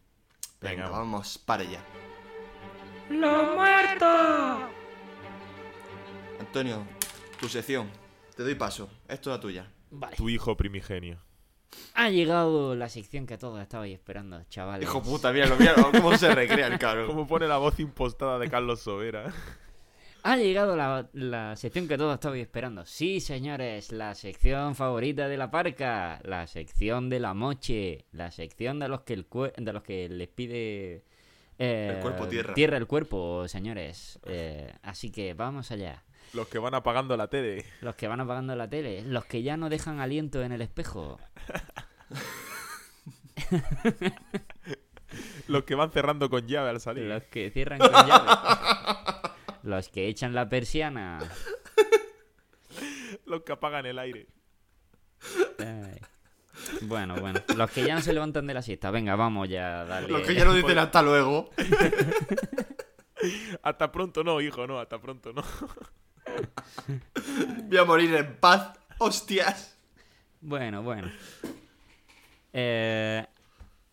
Venga, 0.61 0.85
Venga. 0.85 0.89
vamos 0.89 1.37
para 1.39 1.63
allá. 1.63 1.79
¡Los 3.09 3.55
muertos! 3.55 4.69
Antonio, 6.39 6.83
tu 7.39 7.47
sección. 7.49 7.89
Te 8.35 8.43
doy 8.43 8.55
paso. 8.55 8.89
Es 9.07 9.19
toda 9.21 9.39
tuya. 9.39 9.71
Vale. 9.99 10.15
Tu 10.15 10.29
hijo 10.29 10.55
primigenio. 10.57 11.19
Ha 11.93 12.09
llegado 12.09 12.73
la 12.75 12.87
sección 12.87 13.25
que 13.25 13.37
todos 13.37 13.59
estabais 13.61 13.93
esperando, 13.93 14.41
chavales. 14.49 14.87
Hijo 14.87 15.01
puta, 15.01 15.33
míralo, 15.33 15.57
míralo. 15.57 15.91
¿Cómo 15.91 16.17
se 16.17 16.33
recrea 16.33 16.67
el 16.67 16.79
cabrón? 16.79 17.07
Como 17.07 17.27
pone 17.27 17.47
la 17.47 17.57
voz 17.57 17.79
impostada 17.79 18.39
de 18.39 18.49
Carlos 18.49 18.79
Sobera. 18.79 19.33
Ha 20.23 20.37
llegado 20.37 20.75
la, 20.77 21.07
la 21.13 21.55
sección 21.57 21.87
que 21.87 21.97
todos 21.97 22.13
estabais 22.13 22.41
esperando. 22.43 22.85
Sí, 22.85 23.19
señores, 23.19 23.91
la 23.91 24.15
sección 24.15 24.73
favorita 24.73 25.27
de 25.27 25.37
la 25.37 25.51
parca. 25.51 26.19
La 26.23 26.47
sección 26.47 27.09
de 27.09 27.19
la 27.19 27.33
moche. 27.33 28.05
La 28.13 28.31
sección 28.31 28.79
de 28.79 28.87
los 28.87 29.01
que, 29.01 29.13
el 29.13 29.29
cue- 29.29 29.53
de 29.55 29.73
los 29.73 29.83
que 29.83 30.07
les 30.07 30.29
pide... 30.29 31.03
eh, 31.59 31.91
El 31.97 32.01
cuerpo 32.01 32.25
tierra. 32.27 32.53
Tierra 32.53 32.77
el 32.77 32.87
cuerpo, 32.87 33.47
señores. 33.49 34.17
Eh, 34.25 34.73
así 34.81 35.11
que 35.11 35.33
vamos 35.33 35.71
allá. 35.71 36.04
Los 36.35 36.47
que 36.49 36.59
van 36.59 36.73
apagando 36.73 37.15
la 37.15 37.29
tele. 37.29 37.65
Los 37.81 37.95
que 37.95 38.09
van 38.09 38.19
apagando 38.19 38.53
la 38.55 38.69
tele. 38.69 39.03
Los 39.03 39.23
que 39.25 39.41
ya 39.41 39.55
no 39.55 39.69
dejan 39.69 40.01
aliento 40.01 40.43
en 40.43 40.51
el 40.51 40.61
espejo. 40.61 41.17
Los 45.47 45.63
que 45.63 45.75
van 45.75 45.91
cerrando 45.91 46.29
con 46.29 46.45
llave 46.45 46.71
al 46.71 46.81
salir. 46.81 47.05
Los 47.05 47.23
que 47.23 47.51
cierran 47.51 47.79
con 47.79 47.89
llave. 47.91 48.31
Los 49.63 49.87
que 49.89 50.09
echan 50.09 50.35
la 50.35 50.49
persiana. 50.49 51.19
Los 53.25 53.43
que 53.43 53.53
apagan 53.53 53.85
el 53.85 53.97
aire. 53.97 54.27
Ay. 55.59 56.01
Bueno, 56.81 57.15
bueno. 57.15 57.39
Los 57.55 57.71
que 57.71 57.85
ya 57.85 57.95
no 57.95 58.01
se 58.01 58.11
levantan 58.11 58.45
de 58.45 58.53
la 58.53 58.61
siesta. 58.61 58.91
Venga, 58.91 59.15
vamos 59.15 59.47
ya 59.47 59.79
a 59.81 59.85
darle. 59.85 60.09
Los 60.09 60.27
que 60.27 60.35
ya 60.35 60.43
no 60.43 60.53
dicen 60.53 60.77
hasta 60.77 61.01
luego. 61.01 61.49
Hasta 63.63 63.91
pronto 63.91 64.23
no, 64.23 64.41
hijo, 64.41 64.67
no, 64.67 64.79
hasta 64.79 64.99
pronto 64.99 65.33
no. 65.33 65.43
Voy 67.67 67.77
a 67.77 67.85
morir 67.85 68.13
en 68.15 68.35
paz. 68.37 68.73
Hostias. 68.99 69.77
Bueno, 70.41 70.83
bueno. 70.83 71.11
Eh, 72.53 73.25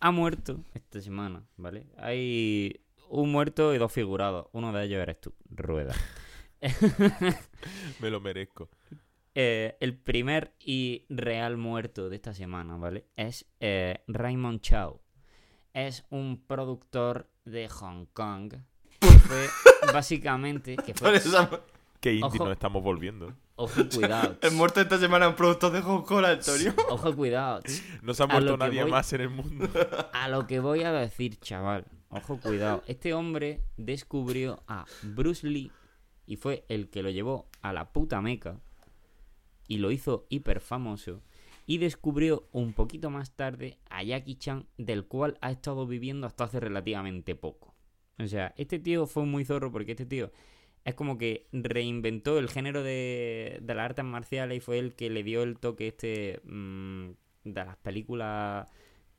ha 0.00 0.10
muerto 0.10 0.60
esta 0.74 1.00
semana, 1.00 1.42
¿vale? 1.56 1.86
Hay 1.98 2.80
un 3.08 3.32
muerto 3.32 3.74
y 3.74 3.78
dos 3.78 3.92
figurados. 3.92 4.46
Uno 4.52 4.72
de 4.72 4.84
ellos 4.84 5.00
eres 5.02 5.20
tú, 5.20 5.32
Rueda. 5.50 5.94
Me 8.00 8.10
lo 8.10 8.20
merezco. 8.20 8.68
Eh, 9.34 9.76
el 9.80 9.96
primer 9.96 10.52
y 10.60 11.06
real 11.08 11.56
muerto 11.56 12.08
de 12.08 12.16
esta 12.16 12.34
semana, 12.34 12.76
¿vale? 12.76 13.06
Es 13.16 13.46
eh, 13.60 14.02
Raymond 14.06 14.60
Chow. 14.60 15.00
Es 15.72 16.04
un 16.10 16.44
productor 16.46 17.30
de 17.44 17.68
Hong 17.68 18.06
Kong. 18.12 18.54
Que 19.00 19.08
fue 19.08 19.48
básicamente. 19.92 20.76
Que 20.76 20.92
Por 20.94 21.08
fue, 21.08 21.16
eso- 21.16 21.64
Qué 22.02 22.14
indie 22.14 22.26
Ojo. 22.26 22.44
nos 22.44 22.52
estamos 22.52 22.82
volviendo. 22.82 23.32
Ojo, 23.54 23.80
cuidado. 23.94 24.36
El 24.42 24.52
muerto 24.52 24.80
esta 24.80 24.98
semana 24.98 25.28
un 25.28 25.36
productor 25.36 25.70
de 25.72 25.82
Coca-Cola, 25.82 26.30
Antonio. 26.30 26.74
Ojo, 26.90 27.14
cuidado. 27.14 27.62
No 28.02 28.12
se 28.12 28.24
ha 28.24 28.26
muerto 28.26 28.56
nadie 28.56 28.82
voy- 28.82 28.90
más 28.90 29.12
en 29.12 29.20
el 29.20 29.30
mundo. 29.30 29.68
A 30.12 30.28
lo 30.28 30.46
que 30.48 30.58
voy 30.58 30.82
a 30.82 30.90
decir, 30.92 31.38
chaval. 31.38 31.86
Ojo, 32.10 32.38
cuidado. 32.40 32.82
Este 32.88 33.14
hombre 33.14 33.62
descubrió 33.76 34.62
a 34.66 34.84
Bruce 35.02 35.46
Lee 35.46 35.70
y 36.26 36.36
fue 36.36 36.64
el 36.68 36.90
que 36.90 37.02
lo 37.02 37.08
llevó 37.10 37.48
a 37.62 37.72
la 37.72 37.92
puta 37.92 38.20
meca 38.20 38.60
y 39.68 39.78
lo 39.78 39.90
hizo 39.92 40.26
hiper 40.28 40.60
famoso. 40.60 41.22
Y 41.64 41.78
descubrió 41.78 42.48
un 42.50 42.72
poquito 42.72 43.08
más 43.10 43.30
tarde 43.36 43.78
a 43.88 44.02
Jackie 44.02 44.34
Chan, 44.34 44.66
del 44.76 45.06
cual 45.06 45.38
ha 45.40 45.52
estado 45.52 45.86
viviendo 45.86 46.26
hasta 46.26 46.44
hace 46.44 46.58
relativamente 46.58 47.36
poco. 47.36 47.74
O 48.18 48.26
sea, 48.26 48.52
este 48.56 48.80
tío 48.80 49.06
fue 49.06 49.24
muy 49.24 49.44
zorro 49.44 49.70
porque 49.70 49.92
este 49.92 50.04
tío 50.04 50.32
es 50.84 50.94
como 50.94 51.18
que 51.18 51.46
reinventó 51.52 52.38
el 52.38 52.48
género 52.48 52.82
de, 52.82 53.58
de 53.62 53.74
las 53.74 53.84
artes 53.84 54.04
marciales 54.04 54.56
y 54.58 54.60
fue 54.60 54.78
el 54.78 54.94
que 54.94 55.10
le 55.10 55.22
dio 55.22 55.42
el 55.42 55.58
toque 55.58 55.88
este 55.88 56.40
mm, 56.44 57.10
de 57.44 57.64
las 57.64 57.76
películas 57.76 58.68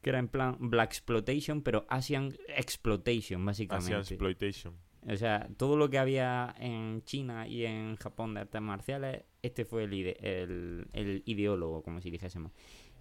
que 0.01 0.09
era 0.09 0.19
en 0.19 0.27
plan 0.27 0.57
Black 0.59 0.89
Exploitation, 0.91 1.61
pero 1.61 1.85
Asian 1.87 2.33
Exploitation, 2.49 3.45
básicamente. 3.45 3.93
Asian 3.95 4.01
Exploitation. 4.01 4.73
O 5.07 5.15
sea, 5.15 5.47
todo 5.57 5.77
lo 5.77 5.89
que 5.89 5.97
había 5.97 6.53
en 6.59 7.03
China 7.03 7.47
y 7.47 7.65
en 7.65 7.95
Japón 7.97 8.33
de 8.33 8.41
artes 8.41 8.61
marciales, 8.61 9.23
este 9.41 9.63
fue 9.65 9.83
el, 9.85 9.93
ide- 9.93 10.17
el, 10.21 10.87
el 10.93 11.23
ideólogo, 11.25 11.83
como 11.83 12.01
si 12.01 12.09
dijésemos. 12.11 12.51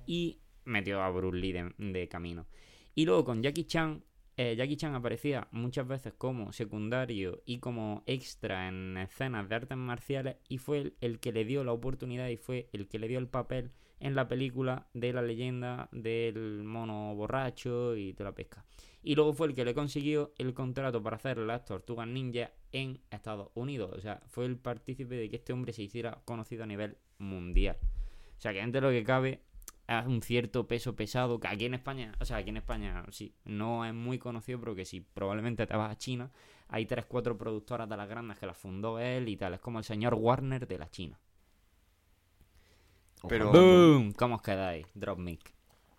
Y 0.07 0.39
metió 0.65 1.03
a 1.03 1.11
Bruce 1.11 1.39
Lee 1.39 1.53
de, 1.53 1.73
de 1.79 2.09
camino. 2.09 2.47
Y 2.95 3.05
luego 3.05 3.25
con 3.25 3.43
Jackie 3.43 3.65
Chan, 3.65 4.03
eh, 4.37 4.57
Jackie 4.57 4.77
Chan 4.77 4.95
aparecía 4.95 5.47
muchas 5.51 5.87
veces 5.87 6.15
como 6.17 6.53
secundario 6.53 7.43
y 7.45 7.59
como 7.59 8.03
extra 8.07 8.69
en 8.69 8.97
escenas 8.97 9.47
de 9.49 9.55
artes 9.55 9.77
marciales 9.77 10.37
y 10.49 10.57
fue 10.59 10.95
el, 11.01 11.21
que 11.21 11.33
le 11.33 11.45
dio 11.45 11.65
la 11.65 11.73
oportunidad 11.73 12.29
y 12.29 12.39
fue 12.39 12.69
el 12.73 12.89
que 12.89 12.99
le 12.99 13.09
dio 13.09 13.19
el 13.19 13.29
papel 13.29 13.73
en 14.01 14.15
la 14.15 14.29
película 14.29 14.89
de 14.95 15.13
la 15.13 15.21
leyenda 15.21 15.89
del 15.93 16.65
mono 16.65 17.15
borracho 17.15 17.95
y 17.95 18.13
de 18.13 18.25
la 18.25 18.35
pesca. 18.35 18.65
Y 19.03 19.17
luego 19.17 19.35
fue 19.35 19.49
el 19.49 19.55
que 19.55 19.65
le 19.65 19.75
consiguió 19.75 20.33
el 20.39 20.55
contrato 20.55 21.03
para 21.03 21.17
hacer 21.17 21.39
las 21.39 21.65
tortugas 21.65 22.09
ninja 22.09 22.53
en 22.73 23.01
Estados 23.11 23.51
Unidos. 23.55 23.93
O 23.97 24.01
sea, 24.01 24.23
fue 24.29 24.47
el 24.47 24.57
partícipe 24.57 25.15
de 25.15 25.29
que 25.29 25.37
este 25.37 25.53
hombre 25.53 25.73
se 25.73 25.83
hiciera 25.83 26.23
conocido 26.25 26.65
a 26.65 26.67
nivel 26.67 26.97
mundial. 27.19 27.77
O 28.39 28.41
sea, 28.41 28.53
que 28.53 28.61
entre 28.61 28.81
lo 28.81 28.91
que 28.91 29.05
cabe 29.05 29.43
un 30.07 30.23
cierto 30.23 30.67
peso 30.67 30.95
pesado 30.97 31.39
que 31.41 31.49
aquí 31.49 31.65
en 31.67 31.75
España, 31.75 32.13
o 32.21 32.25
sea, 32.25 32.39
aquí 32.39 32.51
en 32.51 32.57
España 32.57 33.05
sí, 33.11 33.35
no 33.45 33.85
es 33.85 33.93
muy 33.93 34.19
conocido, 34.19 34.59
pero 34.61 34.75
que 34.75 34.85
si 34.85 35.01
probablemente 35.01 35.67
te 35.67 35.77
vas 35.77 35.91
a 35.93 35.97
China, 35.99 36.31
hay 36.69 36.87
tres, 36.87 37.05
cuatro 37.07 37.37
productoras 37.37 37.89
de 37.89 37.97
las 37.97 38.09
grandes 38.09 38.39
que 38.39 38.47
las 38.47 38.57
fundó 38.57 38.99
él 38.99 39.29
y 39.29 39.37
tal. 39.37 39.55
Es 39.55 39.61
como 39.61 39.79
el 39.79 39.85
señor 39.85 40.15
Warner 40.15 40.67
de 40.67 40.79
la 40.79 40.91
China. 40.91 41.19
Pero, 43.29 43.53
¡Boom! 43.53 44.13
¿Cómo 44.13 44.37
os 44.37 44.43
quedáis? 44.43 44.87
Drop 44.95 45.19
mic. 45.19 45.53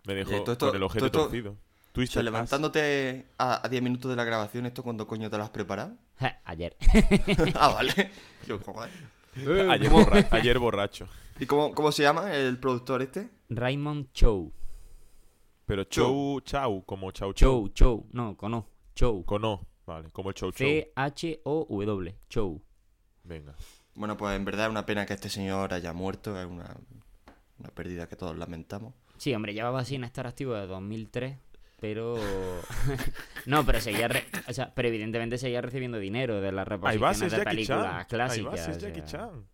Me 0.06 0.14
dejó 0.16 0.32
Eh, 0.32 0.42
todo 0.42 0.52
esto- 0.54 0.68
con 0.72 0.76
el 0.76 0.84
esto- 0.84 1.12
torcido. 1.12 1.58
o 1.96 2.06
sea, 2.06 2.24
levantándote 2.24 3.28
a 3.38 3.66
a 3.66 3.70
10 3.70 3.82
minutos 3.84 4.10
de 4.10 4.18
la 4.18 4.24
grabación, 4.26 4.66
¿esto 4.66 4.84
cuándo 4.84 5.08
coño 5.08 5.30
te 5.30 5.38
lo 5.38 5.44
has 5.44 5.50
preparado? 5.52 5.96
Ayer. 6.44 6.76
ah, 7.56 7.70
vale. 7.70 8.12
Yo, 8.48 8.60
joder. 8.60 8.90
Ayer, 9.36 9.90
borra- 9.90 10.28
ayer 10.32 10.60
borracho. 10.60 11.08
¿Y 11.40 11.46
cómo, 11.46 11.74
cómo 11.74 11.92
se 11.92 12.04
llama 12.04 12.34
el 12.36 12.60
productor 12.60 13.02
este? 13.02 13.30
Raymond 13.50 14.12
Chow. 14.14 14.52
Pero 15.66 15.84
Chou 15.86 16.42
Chau, 16.42 16.84
como 16.86 17.12
Chau 17.12 17.34
Chow, 17.34 17.68
Chou. 17.70 17.70
Chow. 17.74 18.08
No, 18.12 18.36
con 18.38 18.54
O. 18.54 18.68
Chow. 18.96 19.24
Con 19.26 19.44
O, 19.46 19.66
vale, 19.86 20.10
como 20.12 20.30
el 20.30 20.36
Chou 20.36 20.52
Chou. 20.52 20.68
C-H-O-W. 20.68 22.16
Chow. 22.30 22.62
Venga. 23.24 23.56
Bueno, 23.96 24.18
pues 24.18 24.36
en 24.36 24.44
verdad 24.46 24.66
es 24.66 24.72
una 24.72 24.86
pena 24.86 25.06
que 25.06 25.14
este 25.14 25.30
señor 25.30 25.74
haya 25.74 25.94
muerto, 25.94 26.40
es 26.40 26.46
una, 26.46 26.76
una 27.60 27.70
pérdida 27.70 28.08
que 28.08 28.16
todos 28.16 28.38
lamentamos. 28.38 28.94
Sí, 29.18 29.34
hombre, 29.34 29.54
llevaba 29.54 29.86
sin 29.86 30.04
estar 30.04 30.28
activo 30.28 30.54
desde 30.54 30.68
2003, 30.68 31.38
pero... 31.84 32.16
no, 33.46 33.66
pero 33.66 33.82
seguía... 33.82 34.08
re- 34.08 34.26
O 34.48 34.54
sea, 34.54 34.74
pero 34.74 34.88
evidentemente 34.88 35.38
seguía 35.38 35.62
recibiendo 35.62 35.98
dinero 36.00 36.40
de 36.40 36.54
las 36.54 36.66
va, 36.66 36.70
reposiciones 36.78 37.22
es 37.24 37.32
de 37.32 37.38
Jackie 37.40 37.50
películas 37.50 37.84
Chan. 37.86 37.98
Ahí 38.00 38.06
clásicas. 38.08 38.54
va, 38.54 38.56
es 38.56 38.78
o 38.78 38.80
Jackie 38.80 39.00
sea. 39.02 39.06
Chan. 39.06 39.46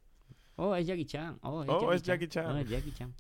Oh, 0.57 0.75
es 0.75 0.85
Jackie 0.87 1.05
Chan. 1.05 1.39
Oh, 1.41 1.63
es, 1.63 1.69
Oh, 1.69 1.79
Jackie, 1.81 1.95
es 1.95 2.03
Jackie 2.03 2.27
Chan. 2.27 2.45
Oh, 2.45 2.57
es 2.57 2.69
Jackie 2.69 2.91
Chan. 2.93 3.15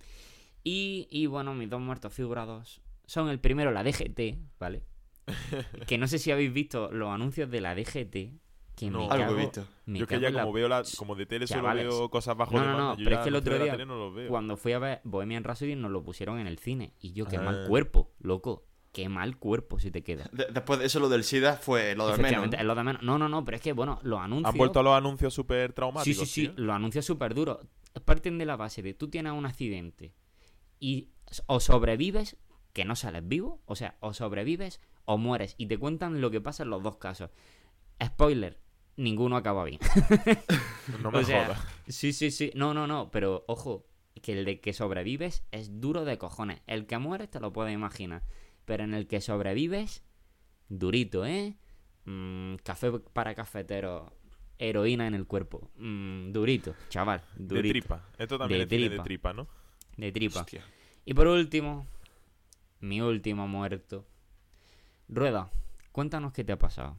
Y, 0.63 1.07
y 1.09 1.25
bueno, 1.25 1.55
mis 1.55 1.69
dos 1.69 1.81
muertos 1.81 2.13
figurados 2.13 2.81
son 3.07 3.29
el 3.29 3.39
primero, 3.39 3.71
la 3.71 3.83
DGT, 3.83 4.37
¿vale? 4.59 4.83
que 5.87 5.97
no 5.97 6.07
sé 6.07 6.19
si 6.19 6.31
habéis 6.31 6.53
visto 6.53 6.91
los 6.91 7.09
anuncios 7.09 7.49
de 7.49 7.61
la 7.61 7.73
DGT. 7.73 8.13
Que 8.75 8.89
No. 8.91 9.07
me 9.07 9.13
Algo 9.13 9.35
he 9.37 9.41
visto. 9.41 9.65
me 9.87 9.99
Yo 9.99 10.07
que 10.07 10.19
ya 10.21 10.29
la 10.29 10.41
como 10.41 10.53
veo 10.53 10.69
la, 10.69 10.83
como 10.97 11.15
de 11.15 11.25
tele 11.25 11.47
solo 11.47 11.73
veo 11.73 12.09
cosas 12.09 12.37
bajo 12.37 12.53
No, 12.57 12.63
no, 12.63 12.77
no, 12.77 12.95
pero 12.95 13.15
es 13.17 13.21
que 13.23 13.29
el 13.29 13.35
otro 13.35 13.59
día, 13.59 13.75
no. 13.85 14.13
Cuando 14.29 14.55
fui 14.55 14.71
a 14.71 14.79
ver 14.79 15.01
Bohemian 15.03 15.43
Rhapsody 15.43 15.75
nos 15.75 15.91
lo 15.91 16.01
pusieron 16.03 16.39
en 16.39 16.47
el 16.47 16.59
cine. 16.59 16.93
Y 17.01 17.11
yo, 17.11 17.25
qué 17.25 17.35
Ah. 17.37 17.41
mal 17.41 17.65
cuerpo, 17.67 18.13
loco. 18.19 18.68
Qué 18.91 19.07
mal 19.07 19.37
cuerpo 19.37 19.79
si 19.79 19.91
te 19.91 20.01
queda. 20.03 20.27
De- 20.31 20.47
después 20.51 20.79
de 20.79 20.85
eso, 20.87 20.99
lo 20.99 21.09
del 21.09 21.23
SIDA 21.23 21.57
fue 21.57 21.95
lo 21.95 22.07
de 22.07 22.17
menos. 22.17 22.49
¿no? 22.49 22.57
es 22.57 22.63
lo 22.63 22.73
de 22.75 22.83
menos. 22.83 23.03
No, 23.03 23.17
no, 23.19 23.29
no, 23.29 23.45
pero 23.45 23.55
es 23.57 23.61
que, 23.61 23.73
bueno, 23.73 23.99
los 24.03 24.19
anuncios... 24.19 24.51
Han 24.51 24.57
vuelto 24.57 24.79
a 24.79 24.83
los 24.83 24.93
anuncios 24.97 25.33
súper 25.33 25.69
Sí, 25.69 25.75
traumáticos. 25.75 26.27
sí, 26.29 26.41
sí, 26.47 26.47
tío. 26.47 26.53
los 26.65 26.75
anuncios 26.75 27.05
súper 27.05 27.33
duros. 27.35 27.59
Parten 28.05 28.37
de 28.39 28.45
la 28.45 28.55
base 28.55 28.81
de 28.81 28.93
tú 28.93 29.07
tienes 29.09 29.33
un 29.33 29.45
accidente 29.45 30.13
y 30.79 31.09
o 31.45 31.59
sobrevives, 31.59 32.37
que 32.73 32.85
no 32.85 32.95
sales 32.95 33.27
vivo, 33.27 33.61
o 33.65 33.75
sea, 33.75 33.95
o 33.99 34.13
sobrevives 34.13 34.81
o 35.05 35.17
mueres. 35.17 35.53
Y 35.57 35.67
te 35.67 35.77
cuentan 35.77 36.19
lo 36.21 36.31
que 36.31 36.41
pasa 36.41 36.63
en 36.63 36.69
los 36.71 36.81
dos 36.81 36.97
casos. 36.97 37.29
Spoiler, 38.03 38.59
ninguno 38.95 39.35
acaba 39.37 39.63
bien. 39.65 39.79
No 41.03 41.11
me 41.11 41.19
o 41.19 41.23
sea, 41.23 41.45
jodas. 41.45 41.61
Sí, 41.87 42.13
sí, 42.13 42.31
sí. 42.31 42.51
No, 42.55 42.73
no, 42.73 42.87
no, 42.87 43.11
pero 43.11 43.43
ojo, 43.47 43.85
que 44.21 44.37
el 44.39 44.45
de 44.45 44.59
que 44.59 44.73
sobrevives 44.73 45.43
es 45.51 45.79
duro 45.79 46.05
de 46.05 46.17
cojones. 46.17 46.61
El 46.67 46.87
que 46.87 46.97
mueres 46.97 47.29
te 47.29 47.39
lo 47.39 47.53
puedes 47.53 47.73
imaginar. 47.73 48.23
Pero 48.69 48.83
en 48.83 48.93
el 48.93 49.07
que 49.07 49.19
sobrevives, 49.19 50.03
durito, 50.67 51.25
¿eh? 51.25 51.55
Mm, 52.05 52.57
café 52.57 52.91
para 53.13 53.33
cafeteros, 53.33 54.11
heroína 54.59 55.07
en 55.07 55.15
el 55.15 55.25
cuerpo. 55.25 55.71
Mm, 55.77 56.31
durito, 56.31 56.75
chaval, 56.87 57.23
De 57.35 57.55
durito. 57.55 57.71
tripa. 57.73 58.05
Esto 58.19 58.37
también 58.37 58.59
De 58.59 58.63
es 58.65 58.69
cine 58.69 58.83
de 58.83 58.89
tripa. 58.89 59.03
tripa, 59.03 59.33
¿no? 59.33 59.47
De 59.97 60.11
tripa. 60.11 60.41
Hostia. 60.41 60.63
Y 61.03 61.15
por 61.15 61.25
último, 61.25 61.87
mi 62.79 63.01
último 63.01 63.47
muerto. 63.47 64.05
Rueda, 65.07 65.49
cuéntanos 65.91 66.31
qué 66.31 66.43
te 66.43 66.51
ha 66.51 66.59
pasado. 66.59 66.95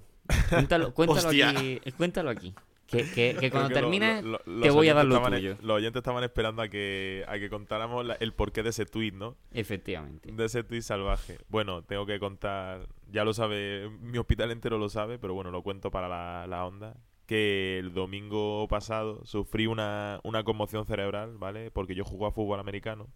Cuéntalo, 0.49 0.89
aquí. 1.29 1.81
Cuéntalo 1.97 2.31
aquí. 2.31 2.53
Que, 2.91 3.09
que- 3.11 3.37
que 3.39 3.51
cuando 3.51 3.69
que 3.69 3.81
lo- 4.23 4.41
lo- 4.45 4.63
te 4.63 4.71
voy 4.71 4.89
a 4.89 4.95
dar 4.95 5.05
lo 5.07 5.23
tuyo. 5.23 5.57
Los 5.63 5.77
oyentes 5.77 6.01
estaban 6.01 6.25
esperando 6.25 6.61
a 6.63 6.69
que, 6.69 7.25
a 7.29 7.39
que 7.39 7.49
contáramos 7.49 8.05
la- 8.05 8.15
el 8.15 8.33
porqué 8.33 8.63
de 8.65 8.71
ese 8.71 8.85
tuit, 8.87 9.15
¿no? 9.15 9.37
Efectivamente. 9.53 10.31
De 10.33 10.45
ese 10.45 10.65
tuit 10.65 10.83
salvaje. 10.83 11.39
Bueno, 11.49 11.83
tengo 11.83 12.05
que 12.07 12.19
contar, 12.19 12.89
ya 13.11 13.25
lo 13.25 13.33
sabe, 13.33 13.89
mi 14.01 14.19
hospital 14.19 14.51
entero 14.51 14.77
lo 14.79 14.89
sabe, 14.89 15.19
pero 15.19 15.35
bueno, 15.35 15.51
lo 15.53 15.63
cuento 15.63 15.91
para 15.91 16.09
la, 16.09 16.47
la 16.49 16.67
onda. 16.67 16.97
Que 17.27 17.79
el 17.79 17.95
domingo 17.95 18.67
pasado 18.67 19.25
sufrí 19.25 19.69
una, 19.69 20.19
una 20.25 20.43
conmoción 20.43 20.85
cerebral, 20.85 21.39
¿vale? 21.39 21.71
Porque 21.71 21.95
yo 21.95 22.05
jugué 22.05 22.27
a 22.27 22.33
fútbol 22.33 22.59
americano 22.59 23.07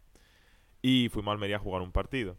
y 0.82 1.08
fuimos 1.08 1.32
a 1.32 1.34
Almería 1.34 1.56
a 1.56 1.58
jugar 1.58 1.82
un 1.82 1.90
partido. 1.90 2.36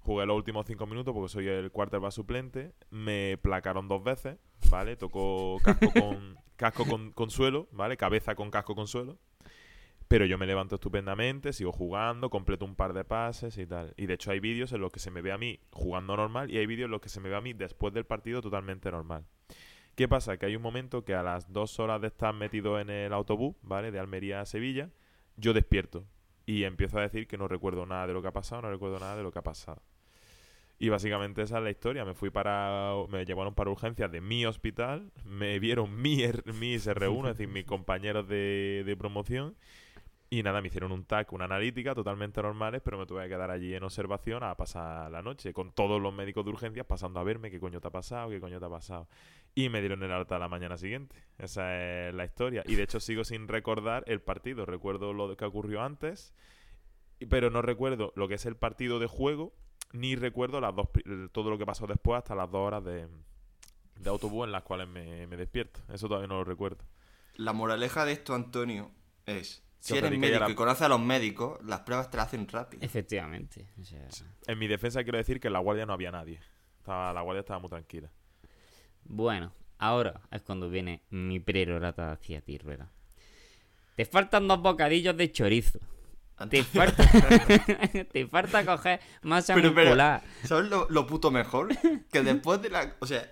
Jugué 0.00 0.26
los 0.26 0.36
últimos 0.36 0.66
cinco 0.66 0.86
minutos 0.86 1.14
porque 1.14 1.28
soy 1.28 1.46
el 1.46 1.70
quarterback 1.70 2.10
suplente. 2.10 2.72
Me 2.90 3.38
placaron 3.40 3.86
dos 3.88 4.02
veces, 4.02 4.38
¿vale? 4.70 4.96
Tocó 4.96 5.58
casco 5.62 5.86
con, 5.94 6.36
casco 6.56 6.84
con, 6.86 7.12
con 7.12 7.30
suelo, 7.30 7.68
¿vale? 7.72 7.96
Cabeza 7.96 8.34
con 8.34 8.50
casco 8.50 8.74
con 8.74 8.86
suelo. 8.86 9.18
Pero 10.08 10.26
yo 10.26 10.36
me 10.36 10.46
levanto 10.46 10.74
estupendamente, 10.74 11.52
sigo 11.52 11.72
jugando, 11.72 12.28
completo 12.28 12.64
un 12.64 12.76
par 12.76 12.92
de 12.92 13.04
pases 13.04 13.56
y 13.56 13.66
tal. 13.66 13.94
Y 13.96 14.06
de 14.06 14.14
hecho 14.14 14.30
hay 14.30 14.40
vídeos 14.40 14.72
en 14.72 14.80
los 14.80 14.92
que 14.92 15.00
se 15.00 15.10
me 15.10 15.22
ve 15.22 15.32
a 15.32 15.38
mí 15.38 15.60
jugando 15.72 16.16
normal 16.16 16.50
y 16.50 16.58
hay 16.58 16.66
vídeos 16.66 16.86
en 16.86 16.90
los 16.90 17.00
que 17.00 17.08
se 17.08 17.20
me 17.20 17.30
ve 17.30 17.36
a 17.36 17.40
mí 17.40 17.52
después 17.52 17.94
del 17.94 18.04
partido 18.04 18.42
totalmente 18.42 18.90
normal. 18.90 19.24
¿Qué 19.94 20.08
pasa? 20.08 20.36
Que 20.36 20.46
hay 20.46 20.56
un 20.56 20.62
momento 20.62 21.04
que 21.04 21.14
a 21.14 21.22
las 21.22 21.52
dos 21.52 21.78
horas 21.78 22.00
de 22.00 22.08
estar 22.08 22.34
metido 22.34 22.80
en 22.80 22.90
el 22.90 23.12
autobús, 23.12 23.56
¿vale? 23.62 23.92
De 23.92 23.98
Almería 23.98 24.40
a 24.40 24.46
Sevilla, 24.46 24.90
yo 25.36 25.52
despierto 25.52 26.04
y 26.46 26.64
empiezo 26.64 26.98
a 26.98 27.02
decir 27.02 27.26
que 27.26 27.38
no 27.38 27.48
recuerdo 27.48 27.86
nada 27.86 28.06
de 28.06 28.12
lo 28.12 28.20
que 28.20 28.28
ha 28.28 28.32
pasado, 28.32 28.62
no 28.62 28.70
recuerdo 28.70 28.98
nada 28.98 29.16
de 29.16 29.22
lo 29.22 29.32
que 29.32 29.38
ha 29.38 29.42
pasado. 29.42 29.82
Y 30.78 30.88
básicamente 30.88 31.42
esa 31.42 31.58
es 31.58 31.64
la 31.64 31.70
historia. 31.70 32.04
Me 32.04 32.14
fui 32.14 32.30
para. 32.30 32.92
Me 33.08 33.24
llevaron 33.24 33.54
para 33.54 33.70
urgencias 33.70 34.10
de 34.10 34.20
mi 34.20 34.44
hospital. 34.44 35.12
Me 35.24 35.58
vieron 35.58 36.00
mi, 36.00 36.22
R- 36.22 36.42
mi 36.52 36.74
SR1, 36.74 37.30
es 37.30 37.36
decir, 37.38 37.48
mis 37.48 37.64
compañeros 37.64 38.28
de, 38.28 38.82
de 38.84 38.96
promoción. 38.96 39.54
Y 40.30 40.42
nada, 40.42 40.60
me 40.60 40.66
hicieron 40.66 40.90
un 40.90 41.04
TAC, 41.04 41.32
una 41.32 41.44
analítica 41.44 41.94
totalmente 41.94 42.42
normales, 42.42 42.82
pero 42.84 42.98
me 42.98 43.06
tuve 43.06 43.22
que 43.22 43.28
quedar 43.28 43.52
allí 43.52 43.72
en 43.72 43.84
observación 43.84 44.42
a 44.42 44.56
pasar 44.56 45.08
la 45.12 45.22
noche, 45.22 45.52
con 45.52 45.70
todos 45.70 46.02
los 46.02 46.12
médicos 46.12 46.44
de 46.44 46.50
urgencias 46.50 46.86
pasando 46.86 47.20
a 47.20 47.22
verme 47.22 47.52
qué 47.52 47.60
coño 47.60 47.80
te 47.80 47.86
ha 47.86 47.92
pasado, 47.92 48.30
qué 48.30 48.40
coño 48.40 48.58
te 48.58 48.66
ha 48.66 48.70
pasado. 48.70 49.06
Y 49.54 49.68
me 49.68 49.78
dieron 49.80 50.02
el 50.02 50.10
alta 50.10 50.34
a 50.34 50.38
la 50.40 50.48
mañana 50.48 50.76
siguiente. 50.76 51.14
Esa 51.38 52.08
es 52.08 52.14
la 52.14 52.24
historia. 52.24 52.64
Y 52.66 52.74
de 52.74 52.82
hecho 52.82 52.98
sigo 52.98 53.22
sin 53.22 53.46
recordar 53.46 54.02
el 54.08 54.20
partido. 54.20 54.66
Recuerdo 54.66 55.12
lo 55.12 55.36
que 55.36 55.44
ocurrió 55.44 55.82
antes, 55.82 56.34
pero 57.28 57.50
no 57.50 57.62
recuerdo 57.62 58.12
lo 58.16 58.26
que 58.26 58.34
es 58.34 58.44
el 58.46 58.56
partido 58.56 58.98
de 58.98 59.06
juego, 59.06 59.52
ni 59.92 60.16
recuerdo 60.16 60.60
las 60.60 60.74
dos, 60.74 60.88
pri- 60.88 61.04
todo 61.32 61.50
lo 61.50 61.58
que 61.58 61.66
pasó 61.66 61.86
después 61.86 62.18
hasta 62.18 62.34
las 62.34 62.50
dos 62.50 62.66
horas 62.66 62.84
de, 62.84 63.06
de 64.00 64.10
autobús 64.10 64.44
en 64.46 64.52
las 64.52 64.62
cuales 64.62 64.88
me, 64.88 65.26
me 65.26 65.36
despierto. 65.36 65.80
Eso 65.92 66.08
todavía 66.08 66.28
no 66.28 66.34
lo 66.36 66.44
recuerdo. 66.44 66.84
La 67.36 67.52
moraleja 67.52 68.04
de 68.04 68.12
esto, 68.12 68.34
Antonio, 68.34 68.90
es... 69.26 69.62
Si 69.80 69.98
eres 69.98 70.12
médico 70.18 70.40
la- 70.40 70.50
y 70.50 70.54
conoces 70.54 70.80
a 70.82 70.88
los 70.88 71.00
médicos, 71.00 71.62
las 71.62 71.80
pruebas 71.80 72.10
te 72.10 72.16
las 72.16 72.28
hacen 72.28 72.48
rápido. 72.48 72.82
Efectivamente. 72.82 73.68
o 73.78 73.84
sea, 73.84 74.08
En 74.46 74.58
mi 74.58 74.66
defensa 74.66 75.02
quiero 75.02 75.18
decir 75.18 75.40
que 75.40 75.48
en 75.48 75.52
la 75.52 75.58
guardia 75.58 75.84
no 75.84 75.92
había 75.92 76.10
nadie. 76.10 76.40
Estaba, 76.78 77.12
la 77.12 77.20
guardia 77.20 77.40
estaba 77.40 77.58
muy 77.60 77.68
tranquila. 77.68 78.10
Bueno, 79.04 79.52
ahora 79.78 80.22
es 80.30 80.40
cuando 80.40 80.70
viene 80.70 81.02
mi 81.10 81.38
prerogata 81.38 82.12
hacia 82.12 82.40
ti, 82.40 82.56
Rueda. 82.56 82.90
Te 83.96 84.06
faltan 84.06 84.48
dos 84.48 84.62
bocadillos 84.62 85.14
de 85.18 85.30
chorizo. 85.30 85.80
Te 86.36 86.42
Antes- 86.42 86.66
falta, 86.66 87.08
te 88.12 88.26
falta 88.26 88.64
coger 88.66 89.00
masa 89.22 89.54
Pero, 89.54 89.72
pero, 89.74 89.90
muscular. 89.90 90.22
¿Sabes 90.44 90.68
lo, 90.68 90.86
lo 90.90 91.06
puto 91.06 91.30
mejor? 91.30 91.68
Que 92.10 92.22
después 92.22 92.60
de 92.60 92.70
la. 92.70 92.96
O 92.98 93.06
sea, 93.06 93.30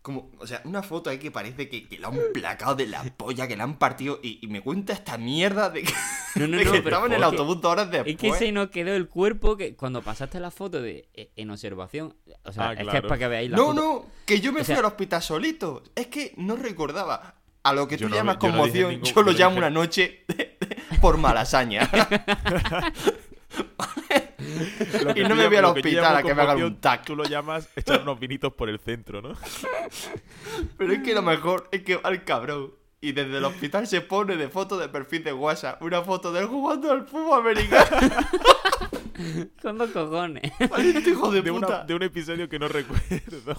como. 0.00 0.30
O 0.38 0.46
sea, 0.46 0.62
una 0.64 0.82
foto 0.84 1.10
ahí 1.10 1.18
que 1.18 1.32
parece 1.32 1.68
que, 1.68 1.88
que 1.88 1.98
la 1.98 2.06
han 2.08 2.18
placado 2.32 2.76
de 2.76 2.86
la 2.86 3.02
polla, 3.16 3.48
que 3.48 3.56
la 3.56 3.64
han 3.64 3.78
partido. 3.78 4.20
Y, 4.22 4.38
y 4.40 4.46
me 4.46 4.60
cuenta 4.60 4.92
esta 4.92 5.18
mierda 5.18 5.70
de 5.70 5.82
que, 5.82 5.92
No, 6.36 6.46
no, 6.46 6.56
de 6.56 6.64
no, 6.64 6.70
que 6.72 6.82
pero 6.82 6.96
estaba 6.96 7.06
en 7.06 7.12
el 7.14 7.22
autobús 7.24 7.60
dos 7.60 7.72
horas 7.72 7.90
después. 7.90 8.14
Es 8.14 8.20
que 8.20 8.32
se 8.34 8.52
nos 8.52 8.70
quedó 8.70 8.94
el 8.94 9.08
cuerpo 9.08 9.56
que 9.56 9.74
cuando 9.74 10.02
pasaste 10.02 10.38
la 10.38 10.52
foto 10.52 10.80
de 10.80 11.08
eh, 11.14 11.32
en 11.34 11.50
observación. 11.50 12.14
O 12.44 12.52
sea, 12.52 12.68
Ah, 12.68 12.72
es 12.74 12.76
que 12.78 12.84
es 12.84 12.90
claro. 12.90 13.08
para 13.08 13.18
que 13.18 13.26
veáis 13.28 13.50
la 13.50 13.56
No, 13.56 13.66
foto. 13.66 13.74
no, 13.82 14.06
que 14.24 14.40
yo 14.40 14.52
me 14.52 14.60
O 14.60 14.64
fui 14.64 14.72
sea- 14.72 14.78
al 14.78 14.84
hospital 14.84 15.20
solito. 15.20 15.82
Es 15.96 16.06
que 16.06 16.32
no 16.36 16.54
recordaba. 16.54 17.34
A 17.68 17.72
lo 17.72 17.88
que 17.88 17.96
Yo 17.96 18.06
tú 18.06 18.10
no- 18.10 18.16
llamas 18.16 18.36
yo 18.40 18.48
no 18.48 18.48
dije 18.48 18.58
conmoción, 18.58 18.90
ningún- 18.92 19.12
yo 19.14 19.22
lo 19.22 19.32
llamo 19.32 19.50
dije- 19.56 19.58
una 19.58 19.70
noche 19.70 20.24
por 21.00 21.16
malasaña. 21.18 21.88
Y 25.16 25.20
no 25.24 25.34
me 25.34 25.46
voy 25.48 25.56
al 25.56 25.64
hospital 25.66 26.16
a 26.16 26.22
que 26.22 26.34
me 26.34 26.42
hagan 26.42 26.62
un 26.62 26.80
tac. 26.80 27.04
Tú 27.04 27.16
lo 27.16 27.24
llamas 27.24 27.68
echar 27.74 28.02
unos 28.02 28.18
vinitos 28.20 28.52
por 28.52 28.68
el 28.68 28.78
centro, 28.78 29.20
¿no? 29.20 29.32
Pero 30.78 30.92
es 30.92 31.02
que 31.02 31.14
lo 31.14 31.22
mejor 31.22 31.68
es 31.72 31.82
que 31.82 31.96
va 31.96 32.10
el 32.10 32.24
cabrón. 32.24 32.72
Y 33.00 33.12
desde 33.12 33.36
el 33.38 33.44
hospital 33.44 33.86
se 33.86 34.00
pone 34.00 34.36
de 34.36 34.48
foto 34.48 34.78
de 34.78 34.88
perfil 34.88 35.22
de 35.24 35.32
WhatsApp 35.32 35.82
una 35.82 36.02
foto 36.02 36.32
de 36.32 36.40
él 36.40 36.46
jugando 36.46 36.90
al 36.90 37.06
fútbol 37.06 37.40
americano. 37.40 37.86
Con 39.60 39.78
dos 39.78 39.90
cojones. 39.90 40.42
Maldito 40.70 41.10
hijo 41.10 41.30
de, 41.30 41.42
De, 41.42 41.50
una- 41.50 41.66
puta. 41.66 41.84
de 41.84 41.94
un 41.94 42.02
episodio 42.02 42.48
que 42.48 42.58
no 42.58 42.68
recuerdo. 42.68 43.56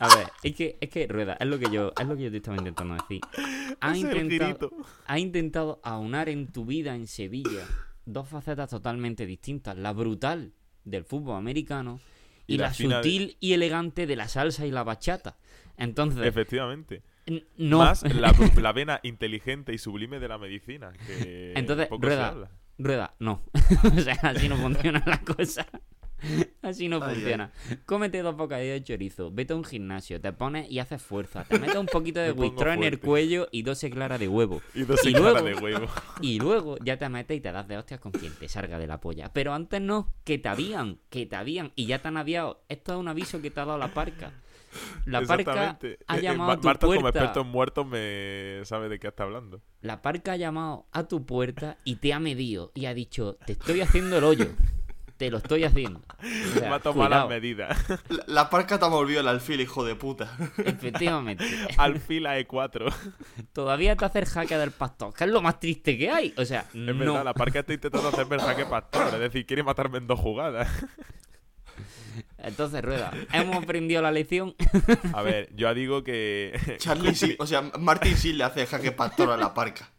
A 0.00 0.14
ver, 0.16 0.28
es 0.42 0.54
que, 0.54 0.78
es 0.80 0.90
que 0.90 1.06
Rueda, 1.08 1.36
es 1.40 1.46
lo 1.46 1.58
que 1.58 1.70
yo, 1.70 1.92
es 2.00 2.06
lo 2.06 2.16
que 2.16 2.24
yo 2.24 2.30
te 2.30 2.36
estaba 2.38 2.56
intentando 2.56 2.94
decir. 2.94 3.20
Ha 3.80 3.96
intentado, 3.96 4.72
ha 5.06 5.18
intentado 5.20 5.80
aunar 5.84 6.28
en 6.28 6.50
tu 6.50 6.64
vida 6.64 6.96
en 6.96 7.06
Sevilla 7.06 7.64
dos 8.06 8.28
facetas 8.28 8.70
totalmente 8.70 9.24
distintas. 9.26 9.76
La 9.76 9.92
brutal 9.92 10.52
del 10.84 11.04
fútbol 11.04 11.36
americano 11.36 12.00
y, 12.46 12.54
Y 12.54 12.58
la 12.58 12.68
la, 12.68 12.74
fina 12.74 12.96
de- 12.96 13.02
sutil 13.04 13.36
y 13.40 13.52
elegante 13.52 14.06
de 14.06 14.16
la 14.16 14.26
salsa 14.26 14.66
y 14.66 14.70
la 14.72 14.82
bachata. 14.82 15.36
Entonces, 15.76 16.26
Efectivamente. 16.26 17.02
no. 17.56 17.78
Más 17.78 18.02
la, 18.14 18.34
la 18.60 18.72
vena 18.72 18.98
inteligente 19.04 19.72
y 19.74 19.78
sublime 19.78 20.18
de 20.18 20.26
la 20.28 20.38
medicina. 20.38 20.92
Que 21.06 21.52
Entonces, 21.54 21.88
Rueda. 21.90 22.50
Rueda, 22.78 23.14
no. 23.20 23.42
o 23.96 24.00
sea, 24.00 24.14
así 24.22 24.48
no 24.48 24.56
funciona 24.56 25.02
la 25.06 25.20
cosa. 25.20 25.66
Así 26.62 26.88
no 26.88 27.02
Ay, 27.02 27.14
funciona. 27.14 27.52
Cómete 27.86 28.22
dos 28.22 28.36
bocadillos 28.36 28.74
de 28.74 28.82
chorizo, 28.84 29.30
vete 29.30 29.52
a 29.52 29.56
un 29.56 29.64
gimnasio, 29.64 30.20
te 30.20 30.32
pones 30.32 30.70
y 30.70 30.78
haces 30.80 31.00
fuerza. 31.00 31.44
Te 31.44 31.58
metes 31.58 31.76
un 31.76 31.86
poquito 31.86 32.20
de 32.20 32.32
Wistrón 32.32 32.78
en 32.78 32.84
el 32.84 33.00
cuello 33.00 33.48
y 33.52 33.62
12 33.62 33.90
claras 33.90 34.18
de 34.20 34.28
huevo. 34.28 34.60
Y 34.74 34.82
dos 34.82 35.04
y 35.04 35.10
luego- 35.12 35.42
de 35.42 35.54
huevo. 35.54 35.86
Y 36.20 36.38
luego 36.40 36.76
ya 36.84 36.96
te 36.98 37.08
metes 37.08 37.36
y 37.36 37.40
te 37.40 37.52
das 37.52 37.66
de 37.68 37.76
hostias 37.78 38.00
con 38.00 38.12
quien 38.12 38.32
te 38.34 38.48
salga 38.48 38.78
de 38.78 38.86
la 38.86 39.00
polla. 39.00 39.32
Pero 39.32 39.54
antes 39.54 39.80
no, 39.80 40.12
que 40.24 40.38
te 40.38 40.48
habían, 40.48 40.98
que 41.10 41.26
te 41.26 41.36
habían 41.36 41.72
y 41.76 41.86
ya 41.86 42.00
te 42.00 42.08
han 42.08 42.16
aviado. 42.16 42.62
Esto 42.68 42.92
es 42.94 42.98
un 42.98 43.08
aviso 43.08 43.40
que 43.40 43.50
te 43.50 43.60
ha 43.60 43.64
dado 43.64 43.78
la 43.78 43.88
parca. 43.94 44.32
La 45.06 45.22
parca 45.22 45.70
ha 45.70 45.86
Eh, 45.86 45.98
eh, 46.18 46.20
llamado 46.20 46.48
Ma- 46.48 46.52
a 46.52 46.60
tu 46.60 46.66
Marta, 46.66 46.86
como 46.86 47.08
experto 47.08 47.40
en 47.40 47.46
muertos, 47.46 47.86
me 47.86 48.60
sabe 48.64 48.88
de 48.90 48.98
qué 48.98 49.08
está 49.08 49.22
hablando. 49.22 49.62
La 49.80 50.02
parca 50.02 50.32
ha 50.32 50.36
llamado 50.36 50.86
a 50.92 51.08
tu 51.08 51.24
puerta 51.24 51.78
y 51.84 51.96
te 51.96 52.12
ha 52.12 52.20
medido 52.20 52.70
y 52.74 52.84
ha 52.84 52.92
dicho, 52.92 53.38
te 53.46 53.52
estoy 53.52 53.80
haciendo 53.80 54.18
el 54.18 54.24
hoyo. 54.24 54.46
Te 55.18 55.30
lo 55.30 55.38
estoy 55.38 55.64
haciendo. 55.64 56.00
O 56.18 56.58
sea, 56.58 56.70
Me 56.70 56.76
ha 56.76 56.78
tomado 56.78 57.10
las 57.10 57.28
medidas. 57.28 57.76
La, 58.08 58.24
la 58.26 58.50
parca 58.50 58.78
te 58.78 58.84
ha 58.84 58.88
volvido 58.88 59.20
el 59.20 59.28
alfil, 59.28 59.60
hijo 59.60 59.84
de 59.84 59.94
puta. 59.96 60.34
Efectivamente. 60.64 61.44
Al 61.76 62.00
fila 62.00 62.38
E4. 62.38 62.92
Todavía 63.52 63.94
te 63.96 64.04
hace 64.04 64.20
el 64.20 64.24
jaque 64.26 64.56
del 64.56 64.70
pastor, 64.70 65.12
que 65.12 65.24
es 65.24 65.30
lo 65.30 65.42
más 65.42 65.60
triste 65.60 65.98
que 65.98 66.10
hay. 66.10 66.34
O 66.36 66.44
sea, 66.44 66.60
Es 66.60 66.74
no. 66.74 66.94
verdad, 66.96 67.24
la 67.24 67.34
parca 67.34 67.60
está 67.60 67.74
intentando 67.74 68.08
hacerme 68.08 68.36
el 68.36 68.42
jaque 68.42 68.64
pastor. 68.66 69.14
Es 69.14 69.20
decir, 69.20 69.44
quiere 69.46 69.62
matarme 69.62 69.98
en 69.98 70.06
dos 70.06 70.18
jugadas. 70.18 70.68
Entonces, 72.38 72.82
Rueda, 72.82 73.12
hemos 73.32 73.56
aprendido 73.62 74.00
la 74.00 74.12
lección. 74.12 74.54
A 75.12 75.22
ver, 75.22 75.48
yo 75.54 75.72
digo 75.74 76.02
que. 76.04 76.76
Charlie 76.78 77.14
sí, 77.14 77.36
o 77.38 77.46
sea, 77.46 77.62
Martin 77.78 78.16
sí 78.16 78.32
le 78.32 78.44
hace 78.44 78.66
jaque 78.66 78.92
pastor 78.92 79.30
a 79.30 79.36
la 79.36 79.52
parca. 79.54 79.90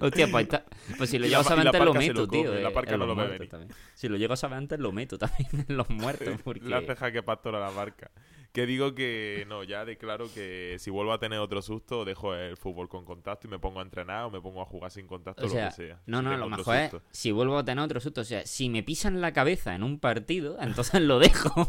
Hostia, 0.00 0.28
pues, 0.30 0.44
está- 0.44 0.64
pues 0.98 1.10
si 1.10 1.18
lo 1.18 1.24
llego 1.26 1.36
la 1.36 1.40
a 1.40 1.44
saber 1.44 1.64
la 1.64 1.70
antes 1.70 1.84
lo 1.84 1.94
meto, 1.94 2.20
lo 2.22 2.28
tío. 2.28 2.44
come, 2.46 2.62
la 2.62 2.68
eh, 2.68 2.72
parca 2.72 2.96
no 2.96 3.06
lo 3.06 3.14
muertos 3.14 3.48
también. 3.48 3.72
Si 3.94 4.08
lo 4.08 4.16
llego 4.16 4.32
a 4.34 4.36
saber 4.36 4.58
antes 4.58 4.78
lo 4.78 4.92
meto 4.92 5.18
también 5.18 5.48
en 5.68 5.76
los 5.76 5.88
muertos. 5.90 6.40
Porque... 6.44 6.60
Le 6.68 6.76
hace 6.76 6.94
jaque 6.96 7.22
pastor 7.22 7.54
a 7.56 7.60
la 7.60 7.70
barca. 7.70 8.10
Que 8.52 8.66
digo 8.66 8.94
que 8.94 9.44
no, 9.48 9.64
ya 9.64 9.84
declaro 9.84 10.32
que 10.32 10.76
si 10.78 10.88
vuelvo 10.88 11.12
a 11.12 11.18
tener 11.18 11.40
otro 11.40 11.60
susto, 11.60 12.04
dejo 12.04 12.36
el 12.36 12.56
fútbol 12.56 12.88
con 12.88 13.04
contacto 13.04 13.48
y 13.48 13.50
me 13.50 13.58
pongo 13.58 13.80
a 13.80 13.82
entrenar 13.82 14.26
o 14.26 14.30
me 14.30 14.40
pongo 14.40 14.62
a 14.62 14.64
jugar 14.64 14.92
sin 14.92 15.08
contacto, 15.08 15.46
O 15.46 15.48
sea, 15.48 15.64
lo 15.64 15.70
que 15.70 15.76
sea. 15.76 16.00
no, 16.06 16.18
Si 16.18 16.24
no, 16.24 16.36
lo 16.36 16.48
mejor 16.48 16.76
es 16.76 16.90
susto. 16.92 17.04
si 17.10 17.32
vuelvo 17.32 17.58
a 17.58 17.64
tener 17.64 17.84
otro 17.84 17.98
susto. 17.98 18.20
O 18.20 18.24
sea, 18.24 18.46
si 18.46 18.68
me 18.68 18.84
pisan 18.84 19.20
la 19.20 19.32
cabeza 19.32 19.74
en 19.74 19.82
un 19.82 19.98
partido, 19.98 20.56
entonces 20.60 21.00
lo 21.02 21.18
dejo. 21.18 21.68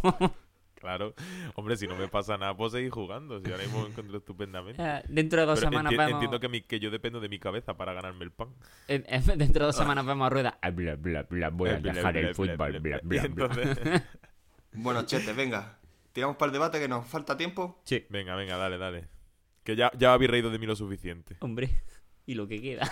Claro. 0.86 1.15
Hombre, 1.55 1.77
si 1.77 1.88
no 1.88 1.95
me 1.95 2.07
pasa 2.07 2.38
nada, 2.38 2.55
puedo 2.55 2.69
seguir 2.69 2.91
jugando. 2.91 3.39
Si 3.39 3.49
ahora 3.51 3.63
mismo 3.63 3.81
me 3.81 3.89
encuentro 3.89 4.17
estupendamente. 4.19 4.79
Eh, 4.83 5.01
dentro 5.09 5.39
de 5.39 5.47
dos 5.47 5.59
Pero 5.59 5.71
semanas 5.71 5.91
enti- 5.93 5.97
vemos. 5.97 6.11
entiendo 6.13 6.39
que, 6.39 6.47
mi- 6.47 6.61
que 6.61 6.79
yo 6.79 6.91
dependo 6.91 7.19
de 7.19 7.27
mi 7.27 7.39
cabeza 7.39 7.75
para 7.75 7.93
ganarme 7.93 8.23
el 8.23 8.31
pan. 8.31 8.49
eh, 8.88 9.03
eh, 9.07 9.21
dentro 9.36 9.61
de 9.61 9.65
dos 9.65 9.75
semanas 9.75 10.05
vemos 10.05 10.27
a 10.27 10.29
rueda. 10.29 10.59
Ah, 10.61 10.69
bla, 10.69 10.95
bla, 10.95 11.23
bla, 11.23 11.49
voy 11.49 11.71
a 11.71 11.79
Bla, 11.79 11.91
dejar 11.93 12.11
bla, 12.13 12.19
el 12.21 12.25
bla, 12.27 12.33
fútbol. 12.36 12.79
bla, 12.81 12.99
bla. 13.01 13.21
entonces, 13.25 14.03
Bueno, 14.73 15.03
chete, 15.07 15.33
venga. 15.33 15.79
Tiramos 16.13 16.36
para 16.38 16.47
el 16.49 16.53
debate 16.53 16.79
que 16.79 16.88
nos 16.88 17.07
falta 17.07 17.36
tiempo. 17.36 17.81
Sí, 17.83 18.05
venga, 18.09 18.36
venga, 18.36 18.55
dale, 18.57 18.77
dale. 18.77 19.07
Que 19.63 19.75
ya, 19.75 19.91
ya 19.97 20.13
habéis 20.13 20.29
reído 20.29 20.51
de 20.51 20.59
mí 20.59 20.67
lo 20.67 20.75
suficiente. 20.75 21.36
hombre. 21.39 21.81
Y 22.27 22.36
lo 22.36 22.47
que 22.47 22.61
queda. 22.61 22.88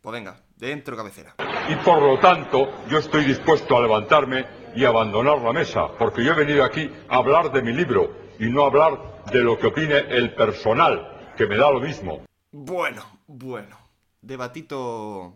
Pues 0.00 0.12
venga, 0.12 0.40
dentro 0.56 0.96
cabecera. 0.96 1.34
y 1.68 1.74
por 1.84 2.00
lo 2.00 2.18
tanto 2.20 2.86
yo 2.88 2.98
estoy 2.98 3.24
dispuesto 3.24 3.76
a 3.76 3.82
levantarme 3.82 4.44
y 4.76 4.84
abandonar 4.84 5.38
la 5.40 5.52
mesa, 5.52 5.88
porque 5.98 6.22
yo 6.24 6.32
he 6.32 6.36
venido 6.36 6.62
aquí 6.64 6.90
a 7.08 7.16
hablar 7.16 7.50
de 7.50 7.62
mi 7.62 7.72
libro 7.72 8.14
y 8.38 8.46
no 8.48 8.64
a 8.64 8.66
hablar 8.66 9.24
de 9.32 9.42
lo 9.42 9.58
que 9.58 9.68
opine 9.68 9.96
el 9.98 10.34
personal, 10.34 11.32
que 11.36 11.46
me 11.46 11.56
da 11.56 11.70
lo 11.70 11.80
mismo. 11.80 12.24
Bueno, 12.52 13.20
bueno. 13.26 13.78
Debatito. 14.20 15.34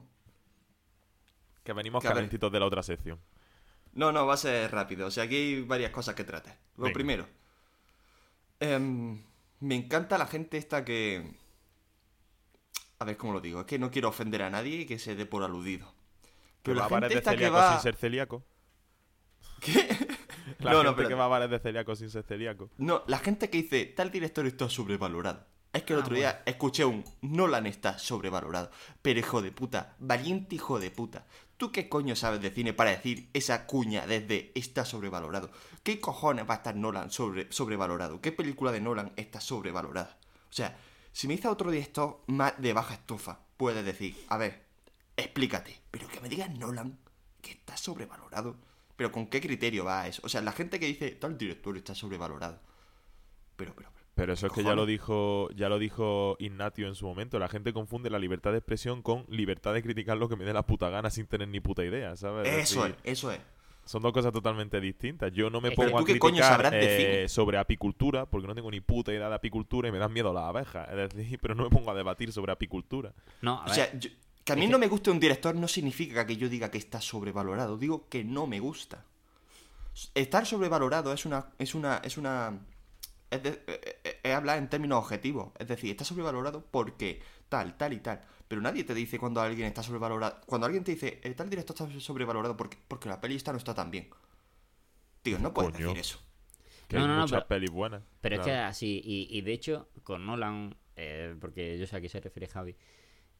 Que 1.64 1.72
venimos 1.72 2.02
Que 2.02 2.08
a 2.08 2.10
ver. 2.10 2.16
calentitos 2.18 2.52
de 2.52 2.60
la 2.60 2.66
otra 2.66 2.82
sección. 2.82 3.18
No, 3.92 4.12
no, 4.12 4.26
va 4.26 4.34
a 4.34 4.36
ser 4.36 4.70
rápido. 4.70 5.06
O 5.06 5.10
sea, 5.10 5.24
aquí 5.24 5.36
hay 5.36 5.62
varias 5.62 5.90
cosas 5.90 6.14
que 6.14 6.24
tratar. 6.24 6.56
Lo 6.76 6.84
Venga. 6.84 6.94
primero. 6.94 7.26
em, 8.60 9.22
me 9.60 9.74
encanta 9.74 10.18
la 10.18 10.26
gente 10.26 10.56
esta 10.58 10.84
que. 10.84 11.34
A 12.98 13.04
ver 13.04 13.16
cómo 13.16 13.32
lo 13.32 13.40
digo. 13.40 13.60
Es 13.60 13.66
que 13.66 13.78
no 13.78 13.90
quiero 13.90 14.08
ofender 14.08 14.42
a 14.42 14.50
nadie 14.50 14.80
y 14.82 14.86
que 14.86 14.98
se 14.98 15.14
dé 15.16 15.24
por 15.26 15.42
aludido. 15.42 15.92
Pero 16.62 16.76
la 16.80 16.88
gente 16.88 17.08
de 17.08 17.14
esta 17.14 17.30
que 17.32 17.36
celíaco 17.38 17.56
va. 17.56 17.72
sin 17.72 17.80
ser 17.80 17.96
celíaco. 17.96 18.44
¿Qué? 19.60 19.88
La 20.58 20.72
No, 20.72 20.78
no, 20.82 20.90
gente 20.90 20.90
espérate. 20.90 21.08
que 21.08 21.14
va 21.14 21.24
a 21.24 21.28
bares 21.28 21.50
de 21.50 21.58
celíaco 21.58 21.94
sin 21.96 22.10
ser 22.10 22.22
celíaco. 22.24 22.70
No, 22.78 23.02
la 23.06 23.18
gente 23.18 23.48
que 23.50 23.58
dice 23.62 23.86
tal 23.86 24.10
director 24.10 24.46
está 24.46 24.68
sobrevalorado. 24.68 25.46
Es 25.72 25.84
que 25.84 25.92
el 25.92 26.00
Ah, 26.00 26.02
otro 26.02 26.16
día 26.16 26.42
escuché 26.46 26.84
un 26.84 27.04
Nolan 27.22 27.66
está 27.66 27.98
sobrevalorado. 27.98 28.70
Pero 29.02 29.20
hijo 29.20 29.40
de 29.40 29.52
puta, 29.52 29.94
valiente 30.00 30.56
hijo 30.56 30.80
de 30.80 30.90
puta. 30.90 31.26
¿Tú 31.56 31.70
qué 31.70 31.88
coño 31.88 32.16
sabes 32.16 32.40
de 32.40 32.50
cine 32.50 32.72
para 32.72 32.90
decir 32.90 33.28
esa 33.34 33.66
cuña 33.66 34.06
desde 34.06 34.50
está 34.54 34.84
sobrevalorado? 34.84 35.50
¿Qué 35.84 36.00
cojones 36.00 36.48
va 36.48 36.54
a 36.54 36.56
estar 36.56 36.74
Nolan 36.74 37.10
sobre, 37.10 37.52
sobrevalorado? 37.52 38.20
¿Qué 38.20 38.32
película 38.32 38.72
de 38.72 38.80
Nolan 38.80 39.12
está 39.16 39.40
sobrevalorada? 39.40 40.18
O 40.48 40.52
sea, 40.52 40.76
si 41.12 41.28
me 41.28 41.36
dice 41.36 41.48
otro 41.48 41.70
director 41.70 42.22
más 42.26 42.54
de 42.60 42.72
baja 42.72 42.94
estofa, 42.94 43.40
puedes 43.56 43.84
decir, 43.84 44.16
a 44.28 44.38
ver, 44.38 44.64
explícate. 45.16 45.80
Pero 45.90 46.08
que 46.08 46.20
me 46.20 46.28
digas 46.28 46.50
Nolan 46.50 46.98
que 47.42 47.52
está 47.52 47.76
sobrevalorado. 47.76 48.56
Pero 49.00 49.12
¿con 49.12 49.28
qué 49.28 49.40
criterio 49.40 49.86
va 49.86 50.02
a 50.02 50.08
eso? 50.08 50.20
O 50.26 50.28
sea, 50.28 50.42
la 50.42 50.52
gente 50.52 50.78
que 50.78 50.84
dice, 50.84 51.12
tal 51.12 51.38
director 51.38 51.74
está 51.74 51.94
sobrevalorado. 51.94 52.60
Pero, 53.56 53.72
pero, 53.74 53.88
pero. 53.94 54.04
Pero 54.14 54.32
eso 54.34 54.48
es 54.48 54.52
que 54.52 54.62
ya 54.62 54.74
lo 54.74 54.84
dijo, 54.84 55.48
ya 55.56 55.70
lo 55.70 55.78
dijo 55.78 56.36
Ignatio 56.38 56.86
en 56.86 56.94
su 56.94 57.06
momento. 57.06 57.38
La 57.38 57.48
gente 57.48 57.72
confunde 57.72 58.10
la 58.10 58.18
libertad 58.18 58.52
de 58.52 58.58
expresión 58.58 59.00
con 59.00 59.24
libertad 59.30 59.72
de 59.72 59.82
criticar 59.82 60.18
lo 60.18 60.28
que 60.28 60.36
me 60.36 60.44
dé 60.44 60.52
la 60.52 60.66
puta 60.66 60.90
gana 60.90 61.08
sin 61.08 61.26
tener 61.26 61.48
ni 61.48 61.60
puta 61.60 61.82
idea, 61.82 62.14
¿sabes? 62.14 62.46
Es 62.46 62.70
Eso 62.72 62.84
es, 62.84 62.94
eso 63.02 63.32
es. 63.32 63.40
Son 63.86 64.02
dos 64.02 64.12
cosas 64.12 64.34
totalmente 64.34 64.78
distintas. 64.82 65.32
Yo 65.32 65.48
no 65.48 65.62
me 65.62 65.70
pongo 65.70 65.98
a 65.98 66.04
criticar 66.04 66.70
eh, 66.74 67.26
sobre 67.26 67.56
apicultura, 67.56 68.26
porque 68.26 68.46
no 68.46 68.54
tengo 68.54 68.70
ni 68.70 68.82
puta 68.82 69.14
idea 69.14 69.30
de 69.30 69.34
apicultura 69.34 69.88
y 69.88 69.92
me 69.92 69.98
dan 69.98 70.12
miedo 70.12 70.34
las 70.34 70.44
abejas. 70.44 70.90
Es 70.90 71.14
decir, 71.14 71.38
pero 71.42 71.54
no 71.54 71.62
me 71.64 71.70
pongo 71.70 71.90
a 71.90 71.94
debatir 71.94 72.34
sobre 72.34 72.52
apicultura. 72.52 73.14
No, 73.40 73.62
a 73.62 73.64
O 73.64 73.68
sea, 73.70 73.98
yo- 73.98 74.10
que 74.44 74.52
a 74.52 74.56
mí 74.56 74.66
no 74.66 74.78
me 74.78 74.88
guste 74.88 75.10
un 75.10 75.20
director 75.20 75.54
no 75.54 75.68
significa 75.68 76.26
que 76.26 76.36
yo 76.36 76.48
diga 76.48 76.70
que 76.70 76.78
está 76.78 77.00
sobrevalorado. 77.00 77.76
Digo 77.78 78.08
que 78.08 78.24
no 78.24 78.46
me 78.46 78.58
gusta. 78.60 79.04
Estar 80.14 80.46
sobrevalorado 80.46 81.12
es 81.12 81.26
una. 81.26 81.50
es 81.58 81.74
una. 81.74 81.98
es 82.04 82.16
una. 82.16 82.58
es, 83.30 83.42
de- 83.42 83.62
eh, 83.66 84.00
eh, 84.04 84.20
es 84.22 84.34
hablar 84.34 84.58
en 84.58 84.68
términos 84.70 84.98
objetivos. 84.98 85.52
Es 85.58 85.68
decir, 85.68 85.90
está 85.90 86.04
sobrevalorado 86.04 86.64
porque 86.70 87.20
tal, 87.48 87.76
tal 87.76 87.92
y 87.92 88.00
tal. 88.00 88.20
Pero 88.48 88.60
nadie 88.60 88.82
te 88.84 88.94
dice 88.94 89.18
cuando 89.18 89.40
alguien 89.40 89.68
está 89.68 89.82
sobrevalorado. 89.82 90.40
Cuando 90.46 90.66
alguien 90.66 90.84
te 90.84 90.92
dice, 90.92 91.20
eh, 91.22 91.34
tal 91.34 91.48
director 91.50 91.76
está 91.76 92.00
sobrevalorado 92.00 92.56
porque, 92.56 92.78
porque 92.88 93.08
la 93.08 93.20
peli 93.20 93.36
esta 93.36 93.52
no 93.52 93.58
está 93.58 93.74
tan 93.74 93.90
bien. 93.90 94.08
Tío, 95.22 95.38
no 95.38 95.52
puedes 95.52 95.72
Coño. 95.72 95.86
decir 95.88 96.00
eso. 96.00 96.18
Que 96.88 96.96
No, 96.96 97.02
hay 97.02 97.08
no, 97.08 97.14
no, 97.16 97.20
muchas 97.22 97.36
pero- 97.40 97.48
pelis 97.48 97.70
buenas. 97.70 98.02
Pero 98.20 98.36
es 98.36 98.42
que 98.42 98.52
así, 98.52 99.00
y, 99.04 99.28
y 99.30 99.42
de 99.42 99.52
hecho, 99.52 99.88
con 100.02 100.26
Nolan, 100.26 100.74
eh, 100.96 101.36
porque 101.40 101.78
yo 101.78 101.86
sé 101.86 101.96
a 101.96 102.00
qué 102.00 102.08
se 102.08 102.20
refiere 102.20 102.48
Javi, 102.48 102.74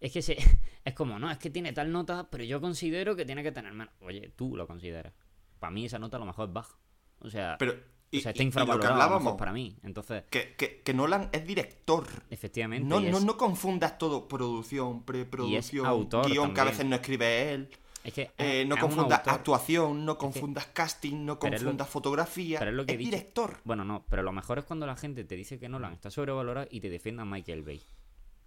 es 0.01 0.13
que 0.13 0.23
se, 0.23 0.37
es 0.85 0.95
como, 0.95 1.19
no, 1.19 1.31
es 1.31 1.39
que 1.39 1.51
tiene 1.51 1.73
tal 1.73 1.93
nota, 1.93 2.29
pero 2.31 2.45
yo 2.45 2.61
considero 2.61 3.17
que 3.17 3.25
tiene 3.25 3.43
que 3.43 3.53
tener 3.53 3.73
menos. 3.73 3.93
Oye, 4.01 4.33
tú 4.37 4.57
lo 4.57 4.67
consideras. 4.67 5.13
Para 5.59 5.71
mí 5.71 5.85
esa 5.85 5.99
nota 5.99 6.17
a 6.17 6.21
lo 6.21 6.27
mejor 6.27 6.49
es 6.49 6.55
baja. 6.55 6.77
O 7.21 7.29
sea, 7.29 7.57
Pero, 7.59 7.75
y, 8.11 8.19
o 8.19 8.21
sea 8.23 8.31
está 8.31 8.31
y 8.31 8.33
lo 8.33 8.35
que 8.35 8.43
infravalorado 8.45 8.95
a 8.95 8.97
lo 8.97 9.03
hablábamos, 9.03 9.25
mejor 9.25 9.39
para 9.39 9.53
mí. 9.53 9.77
Entonces, 9.83 10.25
que, 10.31 10.55
que, 10.57 10.81
que 10.83 10.95
Nolan 10.95 11.29
es 11.33 11.47
director. 11.47 12.07
efectivamente. 12.31 12.89
No, 12.89 12.99
no, 13.01 13.19
es, 13.19 13.25
no 13.25 13.37
confundas 13.37 13.99
todo 13.99 14.27
producción, 14.27 15.05
preproducción, 15.05 15.85
autor 15.87 16.29
guion 16.31 16.55
que 16.55 16.61
a 16.61 16.65
veces 16.65 16.87
no 16.87 16.97
escribe 16.97 17.53
él. 17.53 17.69
es 18.03 18.15
que 18.15 18.23
Eh, 18.39 18.63
es- 18.63 18.67
no 18.67 18.77
es 18.77 18.83
un 18.83 18.89
confundas 18.89 19.29
actuación, 19.29 20.07
no 20.07 20.17
confundas 20.17 20.67
casting, 20.73 21.27
no 21.27 21.35
es 21.35 21.37
lo- 21.37 21.39
confundas 21.39 21.89
fotografía. 21.91 22.59
pero 22.59 22.71
es 22.71 22.77
lo 22.79 22.87
que 22.87 22.97
dicho. 22.97 23.11
director. 23.11 23.59
Bueno, 23.65 23.85
no, 23.85 24.07
pero 24.09 24.23
lo 24.23 24.33
mejor 24.33 24.59
es 24.59 24.65
cuando 24.65 24.87
la 24.87 24.97
gente 24.97 25.25
te 25.25 25.37
dice 25.37 25.59
que 25.59 25.69
Nolan 25.69 25.93
está 25.93 26.11
sobrevalorado 26.11 26.67
y 26.71 26.81
te 26.81 26.89
defienda 26.89 27.23
a 27.23 27.27
Michael 27.27 27.63
Bay. 27.63 27.83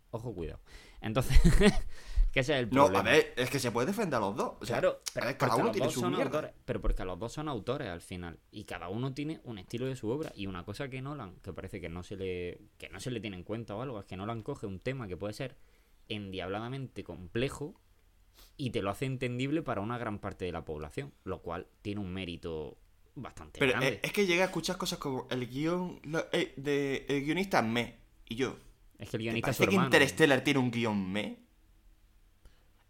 Ojo, 0.10 0.34
cuidado. 0.34 0.60
Entonces, 1.04 1.38
que 2.32 2.40
ese 2.40 2.54
es 2.54 2.60
el 2.64 2.66
No, 2.72 2.86
problema. 2.86 3.00
a 3.00 3.14
ver, 3.14 3.34
es 3.38 3.50
que 3.50 3.60
se 3.60 3.72
puede 3.72 3.88
defender 3.88 4.18
a 4.18 4.22
los 4.22 4.36
dos. 4.36 4.54
O 4.60 4.66
sea, 4.66 4.80
Claro, 4.80 5.02
pero 5.14 5.26
ver, 5.28 5.38
cada 5.38 5.56
uno 5.58 5.72
tiene 5.72 5.90
su 5.92 6.02
mierda. 6.08 6.24
autores, 6.26 6.52
pero 6.66 6.82
porque 6.82 7.06
los 7.06 7.20
dos 7.20 7.32
son 7.34 7.48
autores 7.50 7.90
al 7.90 8.02
final 8.02 8.40
y 8.52 8.64
cada 8.64 8.90
uno 8.90 9.14
tiene 9.14 9.40
un 9.44 9.60
estilo 9.60 9.86
de 9.86 9.96
su 9.96 10.10
obra 10.10 10.32
y 10.36 10.48
una 10.48 10.64
cosa 10.66 10.90
que 10.90 11.02
Nolan 11.02 11.36
que 11.44 11.54
parece 11.54 11.80
que 11.80 11.90
no 11.90 12.02
se 12.04 12.16
le 12.16 12.60
que 12.78 12.90
no 12.90 13.00
se 13.00 13.12
le 13.12 13.20
tiene 13.20 13.38
en 13.38 13.44
cuenta 13.44 13.76
o 13.76 13.82
algo 13.82 14.00
es 14.00 14.06
que 14.06 14.18
Nolan 14.18 14.42
coge 14.42 14.66
un 14.66 14.80
tema 14.80 15.08
que 15.08 15.18
puede 15.18 15.34
ser 15.34 15.56
endiabladamente 16.10 17.04
complejo 17.04 17.76
y 18.58 18.70
te 18.72 18.82
lo 18.82 18.90
hace 18.90 19.06
entendible 19.06 19.62
para 19.62 19.82
una 19.82 19.98
gran 19.98 20.20
parte 20.20 20.46
de 20.46 20.52
la 20.52 20.64
población, 20.66 21.14
lo 21.24 21.42
cual 21.42 21.68
tiene 21.82 22.02
un 22.02 22.14
mérito 22.14 22.78
bastante 23.16 23.60
Pero 23.60 23.72
grande. 23.74 23.88
eh, 23.96 24.00
es 24.04 24.12
que 24.14 24.26
llega 24.26 24.44
a 24.44 24.48
escuchar 24.48 24.78
cosas 24.78 25.00
como 25.00 25.28
el 25.30 25.48
guion 25.48 26.00
lo- 26.04 26.26
eh, 26.32 26.54
de 26.58 27.06
el 27.10 27.24
guionista 27.24 27.60
es 27.60 27.66
me. 27.66 28.00
Y 28.28 28.36
yo, 28.36 28.56
es 29.00 29.10
que 29.10 29.18
el 29.18 29.22
¿te 29.22 29.24
guionista 29.24 29.52
es 29.52 29.58
su 29.58 29.64
parece 29.64 29.78
que. 29.78 29.84
Interstellar 29.84 30.42
tiene 30.42 30.60
un 30.60 30.72
guion 30.72 31.12
me? 31.12 31.40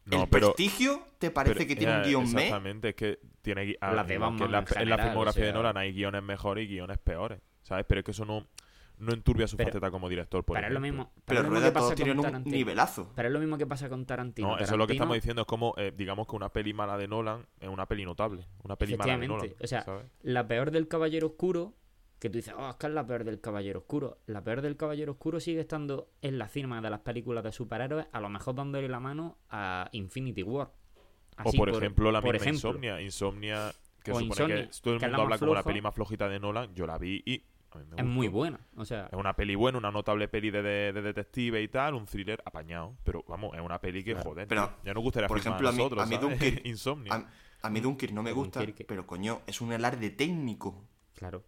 No, 0.06 0.24
¿El 0.24 0.30
pero- 0.30 0.54
prestigio 0.54 1.02
te 1.18 1.32
parece 1.32 1.56
Pero, 1.56 1.68
que 1.68 1.76
tiene 1.78 1.94
un 1.96 2.02
eh, 2.04 2.08
guion 2.08 2.24
me? 2.34 2.44
Exactamente, 2.44 2.90
es 2.90 2.96
que 2.96 3.20
tiene 3.42 3.78
ah, 3.80 3.92
de 4.04 4.08
que 4.08 4.14
en 4.16 4.22
la, 4.22 4.28
en 4.60 4.82
en 4.82 4.90
la 4.90 4.98
filmografía 4.98 5.44
o 5.44 5.48
de 5.48 5.54
Nolan 5.54 5.78
hay 5.78 5.94
guiones 5.94 6.24
mejores 6.24 6.66
y 6.66 6.68
guiones 6.68 6.98
peores, 6.98 7.40
¿sabes? 7.62 7.86
Pero 7.88 8.00
es 8.00 8.06
que 8.06 8.12
eso 8.12 8.26
no, 8.26 8.46
no 8.98 9.14
enturbia 9.14 9.48
su 9.48 9.56
Pero- 9.56 9.70
faceta 9.70 9.92
como 9.92 10.10
director, 10.10 10.44
por 10.44 10.56
pero 10.56 10.68
es 10.68 10.74
lo 10.74 10.82
mismo, 10.82 11.12
pero 11.14 11.24
Pero 11.26 11.40
es 11.40 11.44
lo 11.46 11.50
mismo 11.52 11.60
Rueda 11.60 11.70
que 11.70 11.74
pasa 11.74 11.96
con 11.96 12.18
un 12.20 12.22
Tarantino. 12.26 12.56
nivelazo. 12.58 13.12
Pero 13.16 13.28
es 13.30 13.34
lo 13.34 13.40
mismo 13.40 13.58
que 13.58 13.66
pasa 13.66 13.88
con 13.90 14.06
Tarantino. 14.06 14.48
No, 14.50 14.58
eso 14.58 14.74
es 14.74 14.78
lo 14.78 14.88
que 14.88 14.94
estamos 14.94 15.16
diciendo, 15.16 15.44
es 15.44 15.48
como, 15.48 15.74
eh, 15.78 15.94
digamos 15.96 16.28
que 16.28 16.36
una 16.36 16.50
peli 16.50 16.74
mala 16.74 16.98
de 16.98 17.08
Nolan 17.08 17.46
es 17.62 17.70
una 17.70 17.86
peli 17.86 18.04
notable, 18.04 18.46
una 18.64 18.76
peli 18.76 18.98
mala 18.98 19.18
de 19.18 19.28
Nolan, 19.28 19.54
o 19.62 19.68
sea, 19.68 19.84
¿sabes? 19.84 20.06
la 20.22 20.46
peor 20.50 20.72
del 20.72 20.90
Caballero 20.90 21.28
Oscuro, 21.28 21.74
que 22.24 22.30
tú 22.30 22.38
dices, 22.38 22.54
oh, 22.58 22.70
es 22.70 22.76
que 22.78 22.88
es 22.88 22.94
la 22.94 23.06
peor 23.06 23.24
del 23.26 23.40
Caballero 23.42 23.80
Oscuro. 23.80 24.18
La 24.28 24.42
peor 24.44 24.62
del 24.62 24.78
Caballero 24.78 25.12
Oscuro 25.12 25.40
sigue 25.40 25.60
estando 25.60 26.08
en 26.22 26.40
la 26.40 26.48
cima 26.48 26.80
de 26.82 26.90
las 26.90 27.02
películas 27.02 27.44
de 27.44 27.52
superhéroes, 27.52 28.08
a 28.12 28.20
lo 28.22 28.30
mejor 28.30 28.56
dándole 28.56 28.88
la 28.88 29.00
mano 29.02 29.38
a 29.50 29.90
Infinity 29.92 30.42
War. 30.42 30.72
O 31.44 31.52
por, 31.52 31.70
ejemplo 31.70 32.12
la 32.12 32.22
por 32.22 32.34
misma 32.34 32.46
ejemplo. 32.50 32.70
Insomnia, 32.70 33.02
Insomnia 33.02 33.72
que 34.04 34.12
O 34.12 34.20
supone 34.20 34.28
Insomnia, 34.28 34.56
que 34.70 34.82
todo 34.82 34.94
el 34.96 35.00
mundo 35.02 35.22
habla 35.22 35.38
como 35.38 35.54
la 35.54 35.64
peli 35.64 35.82
más 35.82 35.94
flojita 35.96 36.30
de 36.30 36.40
Nolan, 36.40 36.74
yo 36.74 36.86
la 36.88 36.98
vi 36.98 37.22
y 37.26 37.44
a 37.72 37.78
mí 37.80 37.86
me 37.90 38.02
Es 38.02 38.06
muy 38.06 38.28
buena. 38.28 38.60
O 38.78 38.86
sea, 38.86 39.08
Es 39.12 39.18
una 39.20 39.36
peli 39.36 39.56
buena, 39.56 39.78
una 39.80 39.92
notable 39.92 40.28
peli 40.28 40.50
de, 40.52 40.62
de- 40.62 40.94
de 40.94 41.02
detective 41.02 41.62
y 41.62 41.68
tal, 41.68 41.96
un 41.96 42.06
thriller 42.06 42.42
apañado. 42.46 42.96
Pero 43.04 43.26
vamos, 43.28 43.54
es 43.56 43.62
una 43.62 43.80
peli 43.82 44.04
que, 44.04 44.14
Claro. 44.14 44.30
joder, 44.30 44.48
Pero, 44.48 44.78
ya 44.86 44.94
nos 44.94 45.04
gustaría 45.04 45.28
por 45.28 45.40
ejemplo, 45.40 45.68
a 45.68 45.72
mí- 45.72 45.78
nosotros, 45.80 46.04
a 46.04 46.06
mí. 46.06 46.16
Dunkirk- 46.18 46.62
Insomnia. 46.66 47.14
A, 47.14 47.28
a 47.68 47.70
mí 47.70 47.80
Dunkirk 47.82 48.14
no 48.14 48.22
me 48.24 48.32
gusta, 48.32 48.60
Dunkirk. 48.62 48.88
pero 48.88 49.06
coño, 49.08 49.42
es 49.48 49.60
un 49.60 49.74
alarde 49.74 50.10
técnico, 50.12 50.84
claro. 51.16 51.44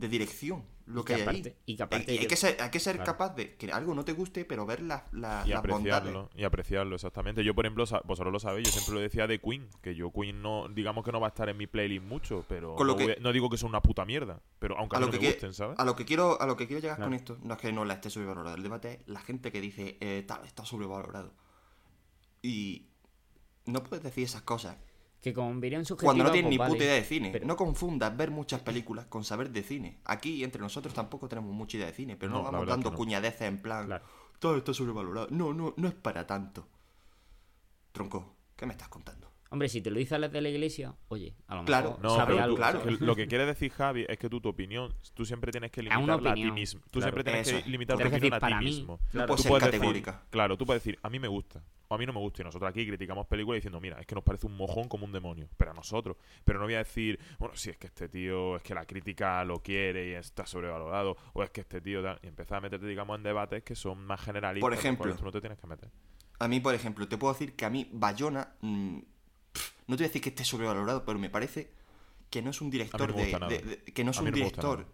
De 0.00 0.08
dirección, 0.08 0.64
lo 0.86 1.04
que 1.04 1.14
que 1.14 1.22
hay 1.22 1.28
ahí. 1.28 1.56
y 1.66 1.76
que 1.76 1.82
aparte 1.82 2.10
hay 2.18 2.26
que 2.26 2.34
ser, 2.36 2.60
hay 2.60 2.70
que 2.70 2.80
ser 2.80 2.96
Claro. 2.96 3.12
capaz 3.12 3.34
de 3.36 3.54
que 3.56 3.70
algo 3.70 3.94
no 3.94 4.04
te 4.04 4.12
guste, 4.12 4.44
pero 4.44 4.64
ver 4.66 4.80
la- 4.82 5.04
la- 5.12 5.44
y 5.46 5.50
las 5.50 5.62
bondades. 5.62 5.94
apreciarlo, 5.98 6.30
y 6.34 6.44
apreciarlo, 6.44 6.94
exactamente. 6.96 7.44
Yo, 7.44 7.54
por 7.54 7.66
ejemplo, 7.66 7.84
vosotros 8.04 8.32
lo 8.32 8.40
sabéis, 8.40 8.66
yo 8.68 8.72
siempre 8.72 8.94
lo 8.94 9.00
decía 9.00 9.26
de 9.26 9.40
Queen, 9.40 9.68
que 9.82 9.94
yo 9.94 10.10
Queen 10.10 10.40
no, 10.42 10.68
digamos 10.68 11.04
que 11.04 11.12
no 11.12 11.20
va 11.20 11.26
a 11.26 11.30
estar 11.30 11.48
en 11.48 11.56
mi 11.58 11.66
playlist 11.66 12.04
mucho, 12.04 12.44
pero 12.48 12.74
no, 12.82 12.96
que- 12.96 13.04
voy 13.04 13.12
a- 13.12 13.20
no 13.20 13.32
digo 13.32 13.48
que 13.50 13.58
sea 13.58 13.68
una 13.68 13.82
puta 13.82 14.04
mierda, 14.04 14.40
pero 14.58 14.76
aunque 14.78 14.96
a, 14.96 15.00
lo, 15.00 15.06
no 15.06 15.12
que 15.12 15.20
me 15.20 15.26
gusten, 15.28 15.52
¿sabes? 15.52 15.78
a 15.78 15.84
lo 15.84 15.94
que 15.94 16.04
quiero 16.04 16.40
a 16.40 16.46
lo 16.46 16.56
que 16.56 16.66
quiero 16.66 16.80
llegar 16.80 16.96
Claro. 16.96 17.10
con 17.10 17.14
esto 17.14 17.38
no 17.42 17.54
es 17.54 17.60
que 17.60 17.72
no 17.72 17.84
la 17.84 17.94
esté 17.94 18.08
sobrevalorada 18.10 18.56
el 18.56 18.62
debate 18.62 18.92
es 18.92 18.98
la 19.08 19.20
gente 19.20 19.52
que 19.52 19.60
dice 19.60 19.98
eh, 20.00 20.24
tal 20.26 20.44
está 20.44 20.64
sobrevalorado 20.64 21.32
y 22.42 22.86
no 23.66 23.82
puedes 23.84 24.02
decir 24.02 24.24
esas 24.24 24.42
cosas 24.42 24.76
Que 25.22 25.34
como 25.34 25.50
opinión 25.56 25.84
subjetiva, 25.84 26.06
cuando 26.08 26.24
no 26.24 26.30
tienes 26.30 26.46
pues 26.48 26.50
ni 26.52 26.58
vale. 26.58 26.72
puta 26.72 26.84
idea 26.84 26.94
de 26.94 27.04
cine 27.04 27.28
pero- 27.30 27.46
no 27.46 27.56
confundas 27.56 28.16
ver 28.16 28.30
muchas 28.30 28.60
películas 28.62 29.06
con 29.06 29.22
saber 29.24 29.50
de 29.50 29.62
cine 29.62 29.98
aquí 30.04 30.42
entre 30.44 30.60
nosotros 30.62 30.94
tampoco 30.94 31.28
tenemos 31.28 31.52
mucha 31.52 31.76
idea 31.76 31.86
de 31.88 31.92
cine 31.92 32.16
pero 32.16 32.32
no, 32.32 32.42
vamos 32.42 32.66
dando 32.66 32.90
no. 32.90 32.96
cuñadeces 32.96 33.42
en 33.42 33.60
plan 33.60 33.86
Claro. 33.86 34.04
todo 34.38 34.56
está 34.56 34.72
sobrevalorado 34.72 35.28
no 35.30 35.52
no 35.52 35.74
no 35.76 35.88
es 35.88 35.94
para 35.94 36.26
tanto 36.26 36.66
tronco 37.92 38.34
¿qué 38.56 38.66
me 38.66 38.72
estás 38.72 38.88
contando? 38.88 39.29
Hombre, 39.52 39.68
si 39.68 39.82
te 39.82 39.90
lo 39.90 39.98
dice 39.98 40.14
Alex 40.14 40.32
de 40.32 40.40
la 40.40 40.48
iglesia, 40.48 40.94
oye, 41.08 41.34
a 41.48 41.56
lo 41.56 41.64
Claro. 41.64 41.88
mejor 41.88 42.02
No, 42.04 42.14
sabe 42.16 42.38
algo. 42.38 42.54
tú- 42.54 42.56
claro. 42.56 42.82
que 42.84 42.90
lo 43.04 43.16
que 43.16 43.26
quiere 43.26 43.46
decir 43.46 43.72
Javi 43.72 44.06
es 44.08 44.16
que 44.16 44.28
tú 44.28 44.40
tu 44.40 44.48
opinión, 44.48 44.94
tú 45.12 45.24
siempre 45.24 45.50
tienes 45.50 45.72
que 45.72 45.82
limitarla 45.82 46.14
a 46.14 46.18
ti 46.18 46.28
opinión, 46.42 46.54
mismo. 46.54 46.80
Tú 46.82 47.00
claro. 47.00 47.06
siempre 47.06 47.24
tienes 47.24 47.48
Eso 47.48 47.64
que 47.64 47.68
limitar 47.70 47.96
tu 47.96 48.02
opinión 48.04 48.20
decir, 48.20 48.34
a 48.34 48.46
ti 48.48 48.54
mí, 48.54 48.64
mismo. 48.64 49.00
claro. 49.10 49.26
puede 49.26 49.36
Tú 49.38 49.42
ser 49.42 49.48
puedes 49.50 49.64
decir- 49.66 49.78
categórica. 49.80 50.22
claro, 50.30 50.56
tú 50.56 50.64
puedes 50.66 50.84
decir, 50.84 51.00
a 51.02 51.10
mí 51.10 51.18
me 51.18 51.26
gusta, 51.26 51.64
o 51.88 51.94
a 51.96 51.98
mí 51.98 52.06
no 52.06 52.12
me 52.12 52.20
gusta, 52.20 52.42
y 52.42 52.44
nosotros 52.44 52.70
aquí 52.70 52.86
criticamos 52.86 53.26
películas 53.26 53.56
diciendo, 53.56 53.80
mira, 53.80 53.98
es 54.00 54.06
que 54.06 54.14
nos 54.14 54.22
parece 54.22 54.46
un 54.46 54.56
mojón 54.56 54.86
como 54.88 55.04
un 55.04 55.10
demonio, 55.10 55.48
pero 55.56 55.72
a 55.72 55.74
nosotros. 55.74 56.16
Pero 56.44 56.60
no 56.60 56.66
voy 56.66 56.74
a 56.74 56.78
decir, 56.78 57.18
bueno, 57.40 57.56
si 57.56 57.70
es 57.70 57.76
que 57.76 57.88
este 57.88 58.08
tío, 58.08 58.54
es 58.54 58.62
que 58.62 58.72
la 58.72 58.84
crítica 58.86 59.44
lo 59.44 59.58
quiere 59.64 60.10
y 60.10 60.12
está 60.12 60.46
sobrevalorado, 60.46 61.16
o 61.32 61.42
es 61.42 61.50
que 61.50 61.62
este 61.62 61.80
tío, 61.80 62.04
tal", 62.04 62.20
y 62.22 62.28
empezar 62.28 62.58
a 62.58 62.60
meterte, 62.60 62.86
digamos, 62.86 63.16
en 63.16 63.24
debates 63.24 63.64
que 63.64 63.74
son 63.74 63.98
más 64.06 64.20
generalistas. 64.20 64.60
Por 64.62 64.72
ejemplo. 64.78 65.16
tú 65.16 65.24
no 65.24 65.32
te 65.32 65.40
tienes 65.40 65.58
que 65.58 65.66
meter. 65.66 65.90
A 66.38 66.46
mí, 66.46 66.60
por 66.60 66.72
ejemplo, 66.72 67.08
te 67.08 67.18
puedo 67.18 67.32
decir 67.32 67.56
que 67.56 67.64
a 67.64 67.70
mí 67.70 67.88
Bayona, 67.92 68.54
mm, 68.60 68.98
no 69.90 69.96
te 69.96 70.02
voy 70.02 70.06
a 70.06 70.08
decir 70.08 70.22
que 70.22 70.30
esté 70.30 70.44
sobrevalorado, 70.44 71.04
pero 71.04 71.18
me 71.18 71.28
parece 71.30 71.70
que 72.30 72.40
no 72.42 72.50
es 72.50 72.60
un 72.60 72.70
director 72.70 73.14
de, 73.14 73.32
nada. 73.32 73.48
de- 73.48 73.58
de- 73.58 73.78
que 73.84 74.04
no 74.04 74.12
es 74.12 74.18
A 74.18 74.20
un 74.20 74.26
no 74.26 74.32
director 74.32 74.86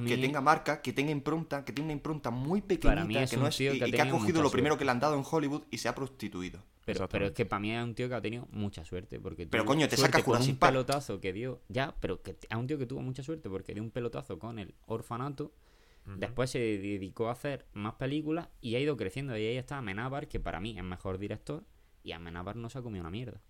mí, 0.00 0.08
que 0.10 0.18
tenga 0.18 0.40
marca, 0.40 0.82
que 0.82 0.92
tenga 0.92 1.10
impronta, 1.12 1.64
que 1.64 1.72
tiene 1.72 1.86
una 1.86 1.92
impronta 1.92 2.30
muy 2.30 2.60
Para 2.60 2.68
pequeñita, 2.68 3.04
mí 3.06 3.16
es 3.16 3.30
que 3.30 3.36
un 3.36 3.42
no 3.42 3.48
es 3.48 3.56
tío 3.56 3.72
y, 3.74 3.78
que 3.78 3.84
ha 3.84 3.88
y 3.88 3.92
que 3.92 4.00
ha 4.02 4.10
cogido 4.10 4.42
lo 4.42 4.50
primero 4.50 4.74
suerte. 4.74 4.78
que 4.80 4.84
le 4.84 4.90
han 4.90 5.00
dado 5.00 5.16
en 5.16 5.24
Hollywood 5.28 5.62
y 5.70 5.78
se 5.78 5.88
ha 5.88 5.94
prostituido. 5.94 6.62
pero, 6.84 7.08
pero 7.08 7.26
es 7.26 7.32
que 7.32 7.46
para 7.46 7.60
mí 7.60 7.72
es 7.72 7.82
un 7.82 7.94
tío 7.94 8.08
que 8.08 8.14
ha 8.14 8.20
tenido 8.20 8.46
mucha 8.52 8.84
suerte. 8.84 9.18
Porque 9.20 9.46
Pero 9.46 9.62
tuvo 9.64 9.72
coño, 9.74 9.88
te 9.88 9.96
suerte 9.96 10.18
saca 10.18 10.24
con 10.24 10.42
un 10.42 10.56
pelotazo 10.56 11.20
que 11.20 11.32
dio. 11.32 11.62
Ya, 11.68 11.94
pero 12.00 12.20
que 12.22 12.32
es 12.32 12.56
un 12.56 12.66
tío 12.66 12.78
que 12.78 12.86
tuvo 12.86 13.00
mucha 13.00 13.22
suerte 13.22 13.48
porque 13.48 13.74
dio 13.74 13.82
un 13.82 13.90
pelotazo 13.90 14.38
con 14.38 14.58
el 14.58 14.74
orfanato. 14.86 15.52
Después 16.04 16.50
se 16.50 16.58
dedicó 16.60 17.28
a 17.28 17.32
hacer 17.32 17.66
más 17.72 17.94
películas 17.94 18.48
y 18.60 18.76
ha 18.76 18.80
ido 18.80 18.96
creciendo. 18.96 19.36
Y 19.36 19.44
ahí 19.46 19.56
está 19.56 19.78
Amenábar, 19.78 20.28
que 20.28 20.38
para 20.38 20.60
mí 20.60 20.76
es 20.78 20.84
mejor 20.84 21.18
director. 21.18 21.64
Y 22.04 22.12
Amenábar 22.12 22.54
no 22.54 22.70
se 22.70 22.78
ha 22.78 22.82
comido 22.82 23.02
una 23.02 23.10
mierda. 23.10 23.40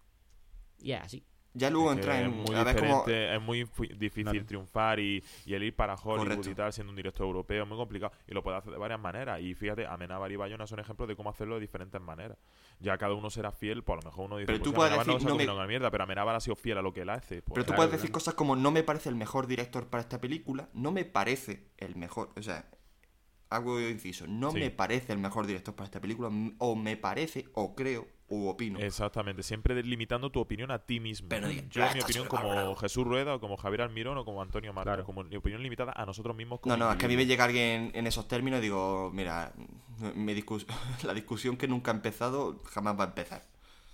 Y 0.78 0.92
es 0.92 1.00
así. 1.02 1.24
Ya 1.58 1.70
luego 1.70 1.90
entra 1.90 2.20
en. 2.20 2.32
muy 2.36 2.54
A 2.54 2.64
ver 2.64 2.76
cómo. 2.78 3.04
es 3.06 3.40
muy 3.40 3.66
difícil 3.98 4.44
triunfar 4.44 5.00
y, 5.00 5.24
y 5.46 5.54
el 5.54 5.62
ir 5.62 5.74
para 5.74 5.94
Hollywood 5.94 6.18
Correcto. 6.28 6.50
y 6.50 6.54
tal 6.54 6.70
siendo 6.70 6.90
un 6.90 6.96
director 6.96 7.24
europeo 7.26 7.62
es 7.62 7.68
muy 7.68 7.78
complicado 7.78 8.12
y 8.28 8.34
lo 8.34 8.42
puede 8.42 8.58
hacer 8.58 8.72
de 8.72 8.78
varias 8.78 9.00
maneras 9.00 9.40
y 9.40 9.54
fíjate 9.54 9.86
Amenábar 9.86 10.30
y 10.30 10.36
Bayona 10.36 10.66
son 10.66 10.80
ejemplos 10.80 11.08
de 11.08 11.16
cómo 11.16 11.30
hacerlo 11.30 11.54
de 11.54 11.62
diferentes 11.62 11.98
maneras 11.98 12.36
ya 12.78 12.98
cada 12.98 13.14
uno 13.14 13.30
será 13.30 13.52
fiel 13.52 13.82
pues 13.84 14.00
a 14.00 14.02
lo 14.04 14.10
mejor 14.10 14.26
uno 14.26 14.36
dice 14.36 14.48
Pero 14.48 14.58
pues 14.58 14.64
tú 14.70 14.74
puedes 14.74 14.92
decir, 14.92 15.18
se 15.18 15.26
ha 15.26 15.30
no 15.30 15.36
me- 15.36 15.48
una 15.50 15.66
mierda 15.66 15.90
pero 15.90 16.04
Amenábar 16.04 16.34
ha 16.36 16.40
sido 16.40 16.56
fiel 16.56 16.76
a 16.76 16.82
lo 16.82 16.92
que 16.92 17.00
él 17.00 17.08
hace 17.08 17.40
pues, 17.40 17.54
Pero 17.54 17.64
tú 17.64 17.68
claro, 17.68 17.76
puedes 17.78 17.88
claro. 17.88 18.02
decir 18.02 18.12
cosas 18.12 18.34
como 18.34 18.54
no 18.54 18.70
me 18.70 18.82
parece 18.82 19.08
el 19.08 19.14
mejor 19.14 19.46
director 19.46 19.88
para 19.88 20.02
esta 20.02 20.20
película, 20.20 20.68
no 20.74 20.92
me 20.92 21.06
parece 21.06 21.70
el 21.78 21.96
mejor, 21.96 22.32
o 22.36 22.42
sea, 22.42 22.68
hago 23.48 23.80
inciso, 23.80 24.26
no 24.26 24.50
Sí. 24.50 24.58
me 24.58 24.70
parece 24.70 25.14
el 25.14 25.20
mejor 25.20 25.46
director 25.46 25.74
para 25.74 25.86
esta 25.86 26.02
película, 26.02 26.28
o 26.58 26.76
me 26.76 26.98
parece, 26.98 27.46
o 27.54 27.74
creo, 27.74 28.06
o 28.28 28.48
opino. 28.50 28.78
Exactamente, 28.80 29.42
siempre 29.42 29.82
limitando 29.82 30.30
tu 30.30 30.40
opinión 30.40 30.70
a 30.70 30.78
ti 30.80 30.98
mismo. 31.00 31.28
Pero 31.28 31.48
Yo, 31.50 31.84
"Ah, 31.84 31.90
mi 31.94 32.00
opinión, 32.00 32.26
como 32.26 32.42
sobrevalorado". 32.42 32.76
Jesús 32.76 33.04
Rueda, 33.06 33.34
o 33.36 33.40
como 33.40 33.56
Javier 33.56 33.82
Almirón, 33.82 34.18
o 34.18 34.24
como 34.24 34.42
Antonio 34.42 34.72
Marcos, 34.72 34.90
Claro. 34.94 35.04
como 35.04 35.22
mi 35.24 35.36
opinión 35.36 35.62
limitada 35.62 35.92
a 35.94 36.04
nosotros 36.06 36.34
mismos. 36.36 36.60
Como 36.60 36.76
No, 36.76 36.84
no, 36.86 36.90
es 36.92 36.98
que 36.98 37.06
a 37.06 37.08
mí 37.08 37.16
me 37.16 37.26
llega 37.26 37.44
alguien 37.44 37.90
en 37.94 38.06
esos 38.06 38.26
términos 38.26 38.58
y 38.58 38.62
digo, 38.62 39.10
mira, 39.14 39.52
mi 40.14 40.34
discus- 40.34 40.66
la 41.04 41.14
discusión 41.14 41.56
que 41.56 41.68
nunca 41.68 41.90
ha 41.90 41.94
empezado 41.94 42.60
jamás 42.64 42.98
va 42.98 43.04
a 43.04 43.06
empezar. 43.08 43.42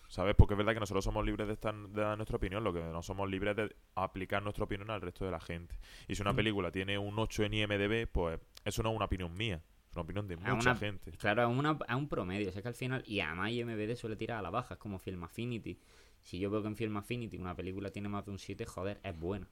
¿Sabes? 0.09 0.35
Porque 0.35 0.53
es 0.55 0.59
verdad 0.59 0.75
que 0.75 0.81
nosotros 0.81 1.03
somos 1.05 1.25
libres 1.25 1.47
de, 1.47 1.55
estar, 1.55 1.75
de 1.75 2.03
dar 2.03 2.19
nuestra 2.19 2.37
opinión, 2.37 2.63
lo 2.63 2.73
que 2.75 2.81
no 2.81 3.03
somos 3.03 3.31
libres 3.31 3.57
de 3.57 3.75
aplicar 3.95 4.43
nuestra 4.43 4.65
opinión 4.65 4.91
al 4.91 5.01
resto 5.01 5.25
de 5.25 5.31
la 5.31 5.41
gente. 5.41 5.75
Y 6.07 6.15
si 6.17 6.23
Mm. 6.23 6.27
una 6.27 6.37
película 6.37 6.71
tiene 6.71 6.99
un 6.99 7.19
8 7.19 7.45
en 7.45 7.55
IMDB, 7.55 8.07
pues 8.13 8.39
eso 8.65 8.83
no 8.83 8.91
es 8.91 8.97
una 8.97 9.07
opinión 9.07 9.33
mía, 9.35 9.63
es 9.93 9.97
una 9.97 10.03
opinión 10.03 10.27
de 10.27 10.37
mucha 10.37 10.53
una- 10.55 10.75
gente. 10.77 11.13
Claro, 11.13 11.43
es, 11.43 11.49
una, 11.59 11.79
es 11.89 11.95
un 11.95 12.09
promedio. 12.09 12.49
O 12.49 12.53
sea 12.53 12.63
que 12.63 12.69
al 12.69 12.75
final, 12.75 13.05
y 13.07 13.21
además 13.21 13.51
IMBD 13.53 13.95
suele 13.97 14.17
tirar 14.17 14.39
a 14.39 14.43
la 14.43 14.51
baja, 14.51 14.75
es 14.75 14.81
como 14.81 14.99
Film 14.99 15.23
Affinity. 15.25 15.79
Si 16.23 16.39
yo 16.39 16.51
veo 16.51 16.63
que 16.63 16.69
en 16.69 16.77
Film 16.77 16.97
Affinity 16.97 17.37
una 17.37 17.55
película 17.55 17.91
tiene 17.91 18.09
más 18.09 18.25
de 18.25 18.31
un 18.31 18.39
7, 18.39 18.65
joder, 18.65 19.01
es 19.03 19.19
buena. 19.19 19.49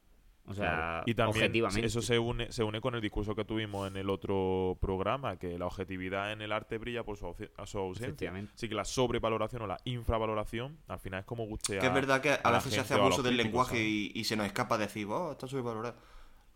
O 0.47 0.55
sea, 0.55 0.65
Claro. 0.75 1.03
y 1.07 1.15
también 1.15 1.37
objetivamente. 1.45 1.87
eso 1.87 2.01
se 2.01 2.19
une, 2.19 2.51
se 2.51 2.65
une 2.65 2.81
con 2.81 2.95
el 2.95 3.03
discurso 3.03 3.35
que 3.35 3.45
tuvimos 3.45 3.87
en 3.87 3.97
el 3.99 4.09
otro 4.09 4.79
programa, 4.81 5.37
que 5.37 5.59
la 5.59 5.67
objetividad 5.67 6.33
en 6.33 6.41
el 6.41 6.51
arte 6.53 6.79
brilla 6.79 7.05
por 7.05 7.19
su, 7.19 7.35
a 7.57 7.67
su 7.67 7.79
ausencia. 7.79 8.33
Así 8.55 8.69
que 8.69 8.75
la 8.75 8.87
sobrevaloración 8.87 9.63
o 9.63 9.67
la 9.67 9.77
infravaloración, 9.85 10.79
al 10.89 10.99
final 10.99 11.21
es 11.21 11.27
como 11.27 11.45
guste 11.47 11.79
Que 11.79 11.87
es 11.87 11.95
verdad 11.95 12.21
que 12.23 12.31
a, 12.31 12.41
la 12.45 12.53
veces 12.53 12.73
se 12.73 12.81
hace 12.81 12.95
a 12.95 12.97
abuso 12.97 13.23
del 13.23 13.35
críticos, 13.35 13.45
lenguaje 13.71 13.87
y, 13.87 14.13
y 14.15 14.25
se 14.25 14.35
nos 14.37 14.47
escapa 14.47 14.79
decir, 14.79 15.07
oh, 15.11 15.33
está 15.33 15.47
sobrevalorado. 15.47 15.97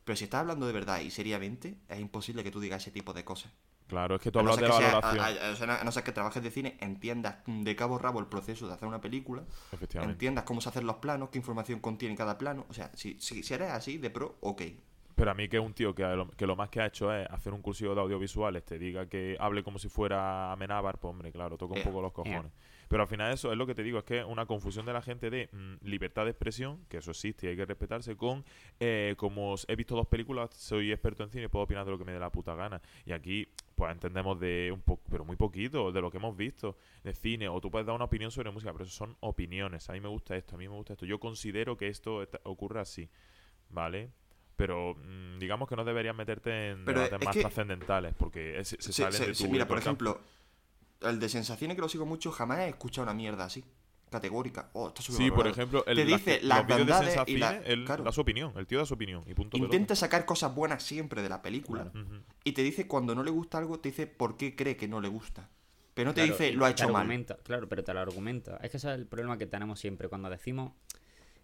Pero 0.04 0.16
si 0.16 0.24
estás 0.24 0.40
hablando 0.40 0.66
de 0.66 0.72
verdad 0.72 1.00
y 1.00 1.10
seriamente, 1.10 1.76
es 1.88 2.00
imposible 2.00 2.42
que 2.42 2.50
tú 2.50 2.60
digas 2.60 2.82
ese 2.82 2.90
tipo 2.90 3.12
de 3.12 3.24
cosas. 3.24 3.52
Claro, 3.86 4.16
es 4.16 4.22
que 4.22 4.30
tú 4.30 4.42
no 4.42 4.50
hablas 4.52 4.56
de 4.56 4.62
la 4.68 4.68
que 4.68 4.82
sea- 4.82 5.00
valoración. 5.00 5.20
a- 5.44 5.48
a- 5.48 5.52
o 5.52 5.56
sea, 5.56 5.80
a 5.80 5.84
no 5.84 5.92
ser 5.92 6.02
que 6.04 6.12
trabajes 6.12 6.42
de 6.42 6.50
cine, 6.50 6.76
entiendas 6.80 7.36
de 7.46 7.76
cabo 7.76 7.96
a 7.96 7.98
rabo 7.98 8.18
el 8.20 8.26
proceso 8.26 8.66
de 8.66 8.72
hacer 8.74 8.88
una 8.88 9.00
película, 9.00 9.44
Efectivamente. 9.72 10.12
entiendas 10.14 10.44
cómo 10.44 10.60
se 10.60 10.70
hacen 10.70 10.86
los 10.86 10.96
planos, 10.96 11.28
qué 11.28 11.38
información 11.38 11.80
contiene 11.80 12.14
cada 12.16 12.38
plano. 12.38 12.64
O 12.70 12.72
sea, 12.72 12.90
si, 12.94 13.18
si, 13.20 13.42
si 13.42 13.54
eres 13.54 13.70
así 13.70 13.98
de 13.98 14.10
pro, 14.10 14.36
ok. 14.40 14.62
Pero 15.16 15.30
a 15.30 15.34
mí 15.34 15.48
que 15.48 15.58
es 15.58 15.62
un 15.62 15.74
tío 15.74 15.94
que, 15.94 16.02
lo, 16.02 16.28
que 16.30 16.44
lo 16.46 16.56
más 16.56 16.70
que 16.70 16.80
ha 16.80 16.86
hecho 16.86 17.12
es 17.14 17.28
hacer 17.30 17.52
un 17.52 17.62
cursillo 17.62 17.94
de 17.94 18.00
audiovisuales, 18.00 18.64
te 18.64 18.78
diga 18.80 19.06
que 19.06 19.36
hable 19.38 19.62
como 19.62 19.78
si 19.78 19.88
fuera 19.88 20.50
Amenábar, 20.50 20.98
pues 20.98 21.10
hombre, 21.10 21.30
claro, 21.30 21.56
toca 21.56 21.74
un 21.74 21.82
poco 21.84 22.02
los 22.02 22.12
cojones. 22.12 22.50
Pero 22.88 23.02
al 23.02 23.08
final 23.08 23.32
eso 23.32 23.50
es 23.50 23.56
lo 23.56 23.66
que 23.66 23.74
te 23.74 23.82
digo, 23.82 23.98
es 23.98 24.04
que 24.04 24.18
es 24.20 24.24
una 24.26 24.44
confusión 24.46 24.84
de 24.86 24.92
la 24.92 25.02
gente 25.02 25.30
de 25.30 25.48
mm, 25.52 25.86
libertad 25.86 26.24
de 26.24 26.30
expresión, 26.32 26.84
que 26.88 26.98
eso 26.98 27.12
existe 27.12 27.46
y 27.46 27.50
hay 27.50 27.56
que 27.56 27.64
respetarse, 27.64 28.16
con 28.16 28.44
eh, 28.80 29.14
como 29.16 29.54
he 29.68 29.76
visto 29.76 29.94
dos 29.96 30.06
películas, 30.08 30.50
soy 30.52 30.90
experto 30.92 31.22
en 31.22 31.30
cine, 31.30 31.48
puedo 31.48 31.64
opinar 31.64 31.84
de 31.84 31.92
lo 31.92 31.98
que 31.98 32.04
me 32.04 32.12
dé 32.12 32.18
la 32.18 32.30
puta 32.30 32.54
gana. 32.56 32.82
Y 33.06 33.12
aquí, 33.12 33.48
pues 33.74 33.92
entendemos 33.92 34.38
de 34.40 34.70
un 34.72 34.80
poco, 34.80 35.02
pero 35.10 35.24
muy 35.24 35.36
poquito, 35.36 35.90
de 35.92 36.00
lo 36.00 36.10
que 36.10 36.18
hemos 36.18 36.36
visto 36.36 36.76
de 37.02 37.12
cine, 37.14 37.48
o 37.48 37.60
tú 37.60 37.70
puedes 37.70 37.86
dar 37.86 37.94
una 37.96 38.04
opinión 38.04 38.30
sobre 38.30 38.50
música, 38.50 38.72
pero 38.72 38.84
eso 38.84 38.94
son 38.94 39.16
opiniones. 39.20 39.88
A 39.90 39.92
mí 39.94 40.00
me 40.00 40.08
gusta 40.08 40.36
esto, 40.36 40.54
a 40.54 40.58
mí 40.58 40.68
me 40.68 40.74
gusta 40.74 40.92
esto. 40.94 41.06
Yo 41.06 41.18
considero 41.20 41.76
que 41.76 41.88
esto 41.88 42.26
ocurre 42.44 42.80
así, 42.80 43.08
¿vale? 43.70 44.10
Pero 44.56 44.94
mm, 44.94 45.38
digamos 45.38 45.68
que 45.68 45.74
no 45.76 45.84
deberías 45.84 46.14
meterte 46.14 46.70
en 46.70 46.84
Pero 46.84 47.00
debates 47.00 47.20
es 47.20 47.24
más 47.26 47.34
que- 47.34 47.40
trascendentales, 47.40 48.14
porque 48.16 48.60
es- 48.60 48.68
se, 48.68 48.80
Se- 48.80 48.92
salen 48.92 49.20
de 49.20 49.32
tu 49.34 49.48
mira, 49.48 49.66
por 49.66 49.82
campo. 49.82 50.04
ejemplo, 50.10 50.20
el 51.00 51.18
de 51.18 51.28
sensaciones 51.28 51.74
que 51.74 51.80
lo 51.80 51.88
sigo 51.88 52.06
mucho, 52.06 52.30
jamás 52.30 52.60
he 52.60 52.68
escuchado 52.68 53.02
una 53.02 53.14
mierda 53.14 53.44
así, 53.44 53.64
categórica. 54.14 54.70
Oh, 54.72 54.88
está 54.88 55.02
Sí, 55.02 55.30
por 55.30 55.46
ejemplo, 55.46 55.84
el, 55.86 55.96
Te 55.96 56.04
las- 56.06 56.24
dice 56.24 56.40
las 56.42 56.66
bondades 56.66 57.18
y 57.26 57.36
la- 57.36 57.58
él 57.58 57.84
claro. 57.84 58.04
da 58.04 58.12
su 58.12 58.20
opinión, 58.22 58.52
el 58.56 58.66
tío 58.66 58.78
da 58.78 58.86
su 58.86 58.94
opinión 58.94 59.22
y 59.26 59.34
punto 59.34 59.56
pelota. 59.58 59.74
Intenta 59.74 59.94
sacar 59.96 60.24
cosas 60.24 60.54
buenas 60.54 60.82
siempre 60.82 61.20
de 61.22 61.28
la 61.28 61.42
película. 61.42 61.92
Y 62.44 62.52
te 62.52 62.62
dice 62.62 62.86
cuando 62.88 63.14
no 63.14 63.22
le 63.22 63.30
gusta 63.30 63.58
algo, 63.58 63.78
te 63.80 63.90
dice 63.90 64.06
por 64.06 64.36
qué 64.36 64.56
cree 64.56 64.76
que 64.76 64.88
no 64.88 65.00
le 65.00 65.08
gusta. 65.08 65.50
Pero 65.94 66.10
no 66.10 66.14
te 66.14 66.22
Claro, 66.22 66.32
dice 66.38 66.52
lo 66.52 66.64
ha 66.64 66.70
hecho 66.70 66.88
mal. 66.88 67.26
Claro, 67.44 67.68
pero 67.68 67.84
te 67.84 67.94
lo 67.94 68.00
argumenta. 68.00 68.56
Es 68.62 68.70
que 68.70 68.78
ese 68.78 68.88
es 68.88 68.94
el 68.98 69.06
problema 69.06 69.38
que 69.38 69.46
tenemos 69.46 69.78
siempre 69.78 70.08
cuando 70.08 70.28
decimos. 70.30 70.72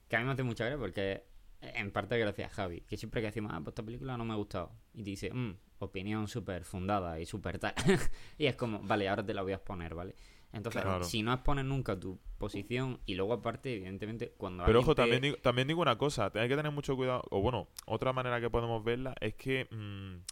Que 0.08 0.16
a 0.16 0.18
mí 0.18 0.24
me 0.24 0.32
hace 0.32 0.42
mucha 0.42 0.64
gracia 0.64 0.78
porque, 0.78 1.22
en 1.60 1.92
parte, 1.92 2.18
gracias 2.18 2.50
a 2.50 2.54
Javi. 2.54 2.80
Que 2.80 2.96
siempre 2.96 3.20
que 3.20 3.28
decimos, 3.28 3.52
ah, 3.54 3.60
pues 3.62 3.68
esta 3.72 3.84
película 3.84 4.16
no 4.16 4.24
me 4.24 4.32
ha 4.32 4.36
gustado. 4.36 4.72
Y 4.92 5.04
te 5.04 5.10
dice, 5.10 5.32
"Mm, 5.32 5.54
opinión 5.78 6.26
súper 6.26 6.64
fundada 6.64 7.20
y 7.20 7.26
súper 7.26 7.58
tal. 7.60 7.74
y 8.38 8.46
es 8.46 8.56
como, 8.56 8.80
vale, 8.80 9.08
ahora 9.08 9.24
te 9.24 9.32
la 9.34 9.42
voy 9.42 9.52
a 9.52 9.56
exponer, 9.56 9.94
¿vale? 9.94 10.16
Entonces, 10.52 10.82
Claro. 10.82 11.04
si 11.04 11.22
no 11.22 11.32
expones 11.32 11.64
nunca 11.64 11.98
tu 11.98 12.18
posición 12.38 12.98
y 13.06 13.14
luego, 13.14 13.34
aparte, 13.34 13.74
evidentemente, 13.74 14.32
cuando. 14.36 14.64
Pero 14.64 14.80
ojo, 14.80 14.94
te- 14.94 15.02
también 15.02 15.22
digo, 15.22 15.36
también 15.36 15.68
digo 15.68 15.80
una 15.82 15.96
cosa, 15.96 16.30
hay 16.34 16.48
que 16.48 16.56
tener 16.56 16.72
mucho 16.72 16.96
cuidado, 16.96 17.22
o 17.30 17.40
bueno, 17.40 17.68
otra 17.86 18.12
manera 18.12 18.40
que 18.40 18.50
podemos 18.50 18.82
verla 18.82 19.14
es 19.20 19.34
que, 19.34 19.66
mm, 19.70 20.24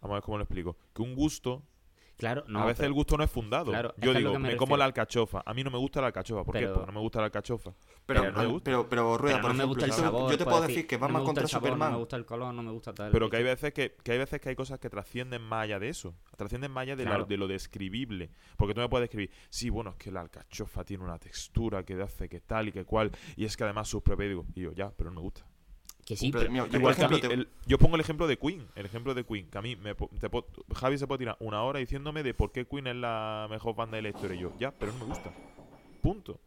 vamos 0.00 0.14
a 0.14 0.14
ver 0.14 0.22
cómo 0.22 0.38
lo 0.38 0.44
explico, 0.44 0.76
que 0.94 1.02
un 1.02 1.14
gusto, 1.14 1.62
Claro, 2.16 2.44
no. 2.48 2.60
a 2.60 2.64
veces 2.64 2.78
pero- 2.78 2.86
el 2.88 2.92
gusto 2.94 3.16
no 3.18 3.24
es 3.24 3.30
fundado. 3.30 3.66
Claro, 3.72 3.92
Yo 3.98 4.12
es 4.12 4.18
digo, 4.18 4.32
me 4.38 4.50
me, 4.50 4.56
como 4.56 4.76
la 4.76 4.86
alcachofa, 4.86 5.42
a 5.44 5.52
mí 5.52 5.62
no 5.62 5.70
me 5.70 5.76
gusta 5.78 6.00
la 6.00 6.06
alcachofa, 6.06 6.44
¿por 6.44 6.56
qué? 6.58 6.66
Porque 6.66 6.86
no 6.86 6.92
me 6.92 7.00
gusta 7.00 7.18
la 7.18 7.26
alcachofa. 7.26 7.74
Pero, 8.06 8.20
Pero 8.22 8.32
no 8.32 8.38
me 8.38 8.46
gusta. 8.46 8.64
pero, 8.64 8.88
pero, 8.88 9.18
Rueda, 9.18 9.36
pero 9.36 9.42
por 9.48 9.54
no 9.54 9.58
me 9.58 9.64
gusta 9.64 9.84
el 9.84 9.90
yo 9.90 9.96
te- 9.96 10.02
sabor. 10.02 10.30
yo 10.30 10.38
te 10.38 10.44
puedo 10.44 10.60
decir 10.62 10.86
que 10.86 10.96
Batman 10.96 11.24
contra 11.24 11.46
sabor, 11.46 11.68
Superman. 11.68 11.88
No 11.90 11.96
me 11.96 11.98
gusta 12.00 12.16
el 12.16 12.24
color, 12.24 12.54
no 12.54 12.62
me 12.62 12.70
gusta 12.70 12.94
tal. 12.94 13.10
Pero 13.10 13.28
que 13.28 13.36
hay 13.36 13.42
veces 13.42 13.72
que, 13.74 13.96
que 14.02 14.12
hay 14.12 14.18
veces 14.18 14.40
que 14.40 14.48
hay 14.48 14.56
cosas 14.56 14.78
que 14.78 14.88
trascienden 14.88 15.42
más 15.42 15.64
allá 15.64 15.78
de 15.78 15.88
eso. 15.90 16.14
Trascienden 16.36 16.70
más 16.70 16.82
allá 16.82 16.96
de, 16.96 17.04
la- 17.04 17.10
Claro. 17.10 17.24
de 17.26 17.36
lo 17.36 17.48
describible. 17.48 18.30
Porque 18.56 18.72
tú 18.74 18.80
me 18.80 18.88
puedes 18.88 19.04
describir, 19.10 19.30
sí, 19.50 19.68
bueno, 19.70 19.90
es 19.90 19.96
que 19.96 20.10
la 20.10 20.20
alcachofa 20.22 20.84
tiene 20.84 21.04
una 21.04 21.18
textura 21.18 21.82
que 21.84 22.00
hace 22.00 22.28
que 22.28 22.40
tal 22.40 22.68
y 22.68 22.72
que 22.72 22.84
cual. 22.84 23.10
Y 23.36 23.44
es 23.44 23.56
que 23.56 23.64
además 23.64 23.88
sus 23.88 24.02
digo, 24.04 24.46
y 24.54 24.62
yo, 24.62 24.72
ya, 24.72 24.90
pero 24.90 25.10
no 25.10 25.16
me 25.16 25.20
gusta. 25.22 25.44
Que 26.06 26.16
sí, 26.16 26.30
Pero, 26.30 26.50
yo, 26.52 26.66
por 26.68 26.76
Igual 26.76 26.94
que 26.94 27.02
a 27.02 27.06
ejemplo, 27.06 27.16
mí, 27.16 27.34
te- 27.34 27.34
el- 27.34 27.48
yo 27.66 27.78
pongo 27.78 27.96
el 27.96 28.00
ejemplo 28.00 28.26
de 28.28 28.38
Queen, 28.38 28.64
el 28.76 28.86
ejemplo 28.86 29.12
de 29.12 29.24
Queen, 29.24 29.48
que 29.50 29.58
a 29.58 29.60
mí 29.62 29.74
me, 29.74 29.94
te 29.94 30.30
Javi 30.74 30.98
se 30.98 31.06
puede 31.08 31.18
tirar 31.18 31.36
una 31.40 31.62
hora 31.64 31.80
diciéndome 31.80 32.22
de 32.22 32.32
por 32.32 32.52
qué 32.52 32.64
Queen 32.64 32.86
es 32.86 32.94
la 32.96 33.48
mejor 33.50 33.74
banda 33.74 33.96
de 33.96 34.02
la 34.02 34.08
historia 34.10 34.36
y 34.36 34.40
yo, 34.40 34.52
ya, 34.56 34.70
pero 34.70 34.92
no 34.92 34.98
me 35.00 35.04
gusta. 35.06 35.32
Punto. 36.00 36.38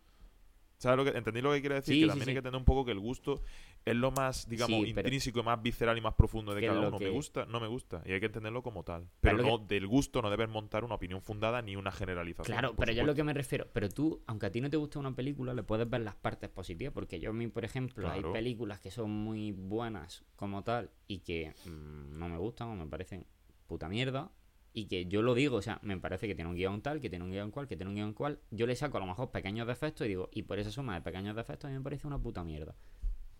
¿Sabes 0.79 0.97
lo 0.97 1.11
que 1.11 1.17
entendí 1.17 1.41
lo 1.41 1.51
que 1.51 1.59
quiere 1.59 1.75
decir? 1.75 1.93
Sí, 1.93 2.01
que 2.01 2.07
también 2.07 2.23
sí. 2.23 2.29
hay 2.31 2.35
que 2.37 2.41
tener 2.41 2.57
un 2.57 2.63
poco 2.63 2.85
que 2.85 2.91
el 2.91 2.99
gusto 2.99 3.43
es 3.83 3.95
lo 3.95 4.11
más, 4.11 4.47
digamos, 4.47 4.87
intrínseco, 4.87 5.39
y 5.41 5.43
más 5.43 5.61
visceral 5.61 5.97
y 5.97 6.01
más 6.01 6.13
profundo 6.13 6.55
de 6.55 6.65
cada 6.65 6.87
uno. 6.87 6.97
Me 6.97 7.09
gusta, 7.09 7.45
no 7.45 7.59
me 7.59 7.67
gusta. 7.67 8.01
Y 8.05 8.13
hay 8.13 8.21
que 8.21 8.27
entenderlo 8.27 8.63
como 8.63 8.83
tal. 8.83 9.09
Pero 9.19 9.37
no, 9.39 9.57
del 9.57 9.87
gusto 9.87 10.21
no 10.21 10.29
debes 10.29 10.47
montar 10.47 10.85
una 10.85 10.95
opinión 10.95 11.21
fundada 11.21 11.61
ni 11.61 11.75
una 11.75 11.91
generalización. 11.91 12.57
Claro, 12.57 12.75
pero 12.77 12.93
yo 12.93 13.01
es 13.01 13.07
lo 13.07 13.13
que 13.13 13.25
me 13.25 13.33
refiero. 13.33 13.67
Pero 13.73 13.89
tú, 13.89 14.23
aunque 14.25 14.45
a 14.45 14.51
ti 14.51 14.61
no 14.61 14.69
te 14.69 14.77
guste 14.77 14.99
una 14.99 15.13
película, 15.13 15.53
le 15.53 15.63
puedes 15.63 15.89
ver 15.89 15.99
las 15.99 16.15
partes 16.15 16.49
positivas. 16.49 16.93
Porque 16.93 17.19
yo 17.19 17.31
a 17.31 17.33
mí, 17.33 17.47
por 17.47 17.65
ejemplo, 17.65 18.05
Claro. 18.05 18.27
hay 18.29 18.33
películas 18.33 18.79
que 18.79 18.89
son 18.89 19.11
muy 19.11 19.51
buenas 19.51 20.23
como 20.37 20.63
tal 20.63 20.91
y 21.07 21.19
que 21.19 21.53
mm, 21.65 22.17
no 22.17 22.29
me 22.29 22.37
gustan 22.37 22.69
o 22.69 22.75
me 22.75 22.85
parecen 22.85 23.25
puta 23.67 23.89
mierda. 23.89 24.31
Y 24.71 24.85
que 24.85 25.05
yo 25.07 25.21
lo 25.21 25.33
digo, 25.33 25.57
o 25.57 25.61
sea, 25.61 25.79
me 25.81 25.97
parece 25.97 26.27
que 26.27 26.35
tiene 26.35 26.49
un 26.49 26.55
guion 26.55 26.81
tal, 26.81 26.99
que 27.01 27.09
tiene 27.09 27.25
un 27.25 27.31
guion 27.31 27.49
cual, 27.51 27.67
que 27.67 27.75
tiene 27.75 27.89
un 27.89 27.95
guion 27.95 28.13
cual. 28.13 28.39
Yo 28.51 28.67
le 28.67 28.75
saco 28.75 28.97
a 28.97 28.99
lo 28.99 29.07
mejor 29.07 29.31
pequeños 29.31 29.67
defectos 29.67 30.05
y 30.05 30.09
digo, 30.09 30.29
y 30.31 30.43
por 30.43 30.59
esa 30.59 30.71
suma 30.71 30.93
de 30.95 31.01
pequeños 31.01 31.35
defectos 31.35 31.67
a 31.67 31.71
mí 31.71 31.77
me 31.77 31.83
parece 31.83 32.05
una 32.05 32.19
puta 32.19 32.43
mierda. 32.43 32.75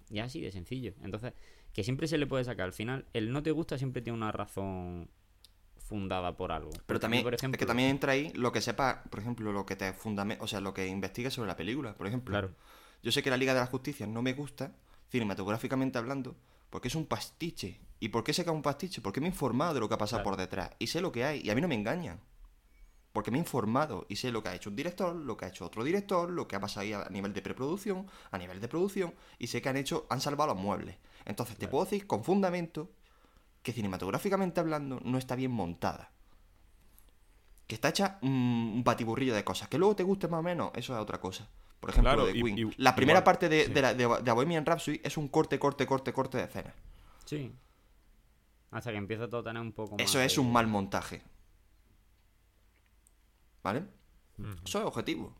Ya 0.09 0.23
así 0.23 0.41
de 0.41 0.51
sencillo. 0.51 0.93
Entonces, 1.03 1.33
que 1.71 1.83
siempre 1.83 2.07
se 2.07 2.17
le 2.17 2.25
puede 2.25 2.43
sacar. 2.43 2.65
Al 2.65 2.73
final, 2.73 3.05
el 3.13 3.31
no 3.31 3.43
te 3.43 3.51
gusta 3.51 3.77
siempre 3.77 4.01
tiene 4.01 4.17
una 4.17 4.31
razón 4.31 5.07
fundada 5.77 6.35
por 6.37 6.51
algo. 6.51 6.71
Pero 6.85 6.99
también, 6.99 7.23
por 7.23 7.33
es 7.33 7.41
que 7.41 7.65
también 7.65 7.89
entra 7.89 8.13
ahí 8.13 8.31
lo 8.33 8.51
que 8.51 8.61
sepa, 8.61 9.03
por 9.09 9.19
ejemplo, 9.19 9.51
lo 9.51 9.65
que 9.65 9.75
te 9.75 9.93
fundamenta, 9.93 10.43
o 10.43 10.47
sea, 10.47 10.61
lo 10.61 10.73
que 10.73 10.87
investigues 10.87 11.33
sobre 11.33 11.47
la 11.47 11.55
película. 11.55 11.95
Por 11.95 12.07
ejemplo, 12.07 12.31
Claro. 12.31 12.51
yo 13.01 13.11
sé 13.11 13.23
que 13.23 13.29
la 13.29 13.37
Liga 13.37 13.53
de 13.53 13.59
la 13.59 13.65
Justicia 13.67 14.05
no 14.07 14.21
me 14.21 14.33
gusta, 14.33 14.75
cinematográficamente 15.09 15.97
hablando, 15.97 16.35
porque 16.69 16.87
es 16.87 16.95
un 16.95 17.05
pastiche. 17.05 17.79
¿Y 17.99 18.09
por 18.09 18.23
qué 18.23 18.33
sé 18.33 18.43
que 18.43 18.49
es 18.49 18.55
un 18.55 18.61
pastiche? 18.61 19.01
Porque 19.01 19.19
me 19.19 19.27
he 19.27 19.29
informado 19.31 19.73
de 19.73 19.79
lo 19.79 19.89
que 19.89 19.95
ha 19.95 19.97
pasado 19.97 20.21
Claro. 20.23 20.37
por 20.37 20.39
detrás. 20.39 20.71
Y 20.79 20.87
sé 20.87 21.01
lo 21.01 21.11
que 21.11 21.25
hay. 21.25 21.41
Y 21.43 21.49
a 21.49 21.55
mí 21.55 21.61
no 21.61 21.67
me 21.67 21.75
engañan. 21.75 22.19
Porque 23.11 23.31
me 23.31 23.37
he 23.37 23.41
informado 23.41 24.05
y 24.07 24.15
sé 24.17 24.31
lo 24.31 24.43
que 24.43 24.49
ha 24.49 24.55
hecho 24.55 24.69
un 24.69 24.75
director, 24.75 25.15
lo 25.15 25.35
que 25.35 25.45
ha 25.45 25.47
hecho 25.49 25.65
otro 25.65 25.83
director, 25.83 26.29
lo 26.29 26.47
que 26.47 26.55
ha 26.55 26.59
pasado 26.59 26.81
ahí 26.81 26.93
a 26.93 27.09
nivel 27.09 27.33
de 27.33 27.41
preproducción, 27.41 28.05
a 28.31 28.37
nivel 28.37 28.61
de 28.61 28.67
producción, 28.67 29.15
y 29.39 29.47
sé 29.47 29.61
que 29.61 29.69
han 29.69 29.77
hecho, 29.77 30.05
han 30.09 30.21
salvado 30.21 30.53
los 30.53 30.61
muebles. 30.63 30.95
Entonces 31.25 31.57
te 31.57 31.67
puedo 31.67 31.85
decir 31.85 32.05
con 32.05 32.23
fundamento 32.23 32.91
que 33.63 33.73
cinematográficamente 33.73 34.59
hablando 34.59 34.99
no 35.03 35.17
está 35.17 35.35
bien 35.35 35.51
montada. 35.51 36.11
Que 37.67 37.75
está 37.75 37.89
hecha 37.89 38.19
un 38.21 38.83
batiburrillo 38.85 39.33
de 39.35 39.43
cosas. 39.43 39.67
Que 39.67 39.77
luego 39.77 39.95
te 39.95 40.03
guste 40.03 40.27
más 40.27 40.39
o 40.39 40.43
menos, 40.43 40.71
eso 40.75 40.93
es 40.95 40.99
otra 40.99 41.19
cosa. 41.19 41.49
Por 41.79 41.89
ejemplo, 41.91 42.11
Claro, 42.13 42.25
de 42.25 42.33
Queen. 42.33 42.57
y- 42.57 42.71
la 42.77 42.95
primera 42.95 43.19
igual, 43.19 43.23
parte 43.23 43.47
de, 43.49 43.65
sí. 43.65 43.71
de 43.73 43.81
la, 43.81 43.93
de, 43.93 44.07
de 44.21 44.31
Bohemian 44.31 44.65
Rhapsody 44.65 44.99
es 45.03 45.15
un 45.17 45.27
corte, 45.29 45.57
corte, 45.59 45.85
corte, 45.87 46.11
corte 46.13 46.37
de 46.37 46.43
escena. 46.43 46.73
Sí. 47.25 47.53
Hasta 48.71 48.91
que 48.91 48.97
empieza 48.97 49.27
todo 49.29 49.41
a 49.41 49.43
tener 49.43 49.61
un 49.61 49.71
poco 49.71 49.95
más. 49.95 50.01
Eso 50.03 50.19
es 50.21 50.37
un 50.37 50.51
mal 50.51 50.67
montaje. 50.67 51.21
¿Vale? 53.63 53.83
Eso 54.65 54.79
es 54.79 54.85
objetivo. 54.85 55.35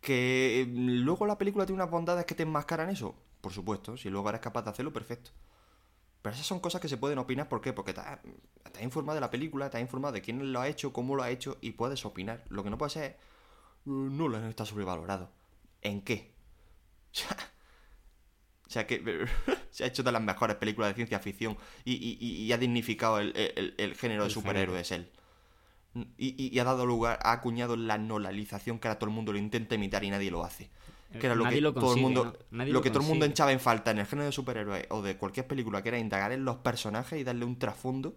Que 0.00 0.66
mm, 0.68 1.02
luego 1.04 1.26
la 1.26 1.38
película 1.38 1.66
tiene 1.66 1.80
unas 1.82 1.90
bondades 1.90 2.24
que 2.26 2.34
te 2.34 2.42
enmascaran 2.44 2.90
eso. 2.90 3.14
Por 3.40 3.52
supuesto, 3.52 3.96
si 3.96 4.08
luego 4.08 4.28
eres 4.28 4.40
capaz 4.40 4.62
de 4.62 4.70
hacerlo, 4.70 4.92
perfecto. 4.92 5.30
Pero 6.22 6.34
esas 6.34 6.46
son 6.46 6.60
cosas 6.60 6.80
que 6.80 6.88
se 6.88 6.96
pueden 6.96 7.18
opinar, 7.18 7.48
¿por 7.48 7.60
qué? 7.60 7.72
Porque 7.72 7.92
te 7.92 8.00
has, 8.00 8.20
te 8.72 8.78
has 8.78 8.82
informado 8.84 9.16
de 9.16 9.20
la 9.20 9.30
película, 9.30 9.68
te 9.70 9.78
has 9.78 9.80
informado 9.80 10.12
de 10.14 10.22
quién 10.22 10.52
lo 10.52 10.60
ha 10.60 10.68
hecho, 10.68 10.92
cómo 10.92 11.16
lo 11.16 11.22
ha 11.24 11.30
hecho, 11.30 11.58
y 11.60 11.72
puedes 11.72 12.04
opinar. 12.04 12.44
Lo 12.48 12.62
que 12.62 12.70
no 12.70 12.78
puede 12.78 12.90
ser 12.90 13.04
es, 13.04 13.16
"Uh, 13.16 13.16
Nolan 13.84 14.44
está 14.44 14.64
sobrevalorado. 14.66 15.30
¿En 15.82 16.02
qué? 16.02 16.32
O 18.66 18.70
sea, 18.72 18.86
que 18.86 19.26
se 19.70 19.84
ha 19.84 19.86
hecho 19.86 20.02
de 20.02 20.10
las 20.12 20.22
mejores 20.22 20.56
películas 20.56 20.88
de 20.90 20.94
ciencia 20.94 21.18
ficción 21.18 21.58
y, 21.84 21.92
y- 21.92 22.18
y- 22.46 22.52
ha 22.52 22.56
dignificado 22.58 23.18
el, 23.18 23.36
el- 23.36 23.74
el 23.76 23.94
género 23.96 24.24
de 24.24 24.30
superhéroes 24.30 24.92
él. 24.92 25.10
Y, 26.16 26.34
y- 26.54 26.58
ha 26.58 26.64
dado 26.64 26.86
lugar, 26.86 27.18
ha 27.22 27.32
acuñado 27.32 27.76
la 27.76 27.98
nolalización 27.98 28.78
que 28.78 28.88
ahora 28.88 28.98
todo 28.98 29.10
el 29.10 29.14
mundo 29.14 29.32
lo 29.32 29.38
intenta 29.38 29.74
imitar 29.74 30.04
y 30.04 30.10
nadie 30.10 30.30
lo 30.30 30.42
hace. 30.42 30.70
Que 31.20 31.26
era 31.26 31.34
lo 31.34 31.42
Eh, 31.42 31.44
Nadie 31.44 31.56
que 31.58 31.60
lo 31.60 31.74
todo 31.74 31.92
el 31.92 32.00
mundo, 32.00 32.24
¿no? 32.50 32.58
Lo 32.66 32.72
lo 32.72 32.80
que 32.80 32.88
todo 32.88 33.00
el 33.00 33.08
mundo 33.08 33.26
echaba 33.26 33.52
en 33.52 33.60
falta 33.60 33.90
en 33.90 33.98
el 33.98 34.06
género 34.06 34.24
de 34.24 34.32
superhéroes 34.32 34.86
o 34.88 35.02
de 35.02 35.18
cualquier 35.18 35.46
película 35.46 35.82
que 35.82 35.90
era 35.90 35.98
indagar 35.98 36.32
en 36.32 36.46
los 36.46 36.56
personajes 36.56 37.20
y 37.20 37.24
darle 37.24 37.44
un 37.44 37.58
trasfondo. 37.58 38.14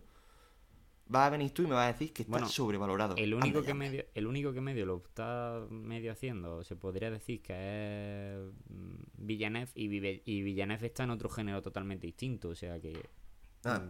Vas 1.08 1.28
a 1.28 1.30
venir 1.30 1.51
tú 1.51 1.62
y 1.64 1.68
me 1.68 1.76
vas 1.76 1.86
a 1.89 1.93
decir 1.93 2.12
que 2.12 2.24
está 2.24 2.32
Bueno, 2.32 2.47
sobrevalorado. 2.49 3.16
El 3.16 3.34
único, 3.36 3.62
que 3.62 3.74
medio, 3.76 4.06
el 4.16 4.26
único 4.26 4.53
que 4.53 4.62
medio 4.62 4.86
lo 4.88 4.97
está 5.06 5.64
medio 5.70 6.12
haciendo, 6.12 6.64
se 6.64 6.76
podría 6.76 7.12
decir 7.12 7.41
que 7.43 7.53
es 8.34 8.39
mm, 8.70 8.95
Villeneuve 9.26 9.70
y, 9.76 9.88
Vive- 9.88 10.22
y 10.26 10.41
Villeneuve 10.41 10.88
está 10.88 11.03
en 11.03 11.12
otro 11.12 11.30
género 11.30 11.62
totalmente 11.62 12.08
distinto, 12.08 12.49
o 12.49 12.56
sea 12.56 12.80
que... 12.80 12.93
Ah. 13.66 13.84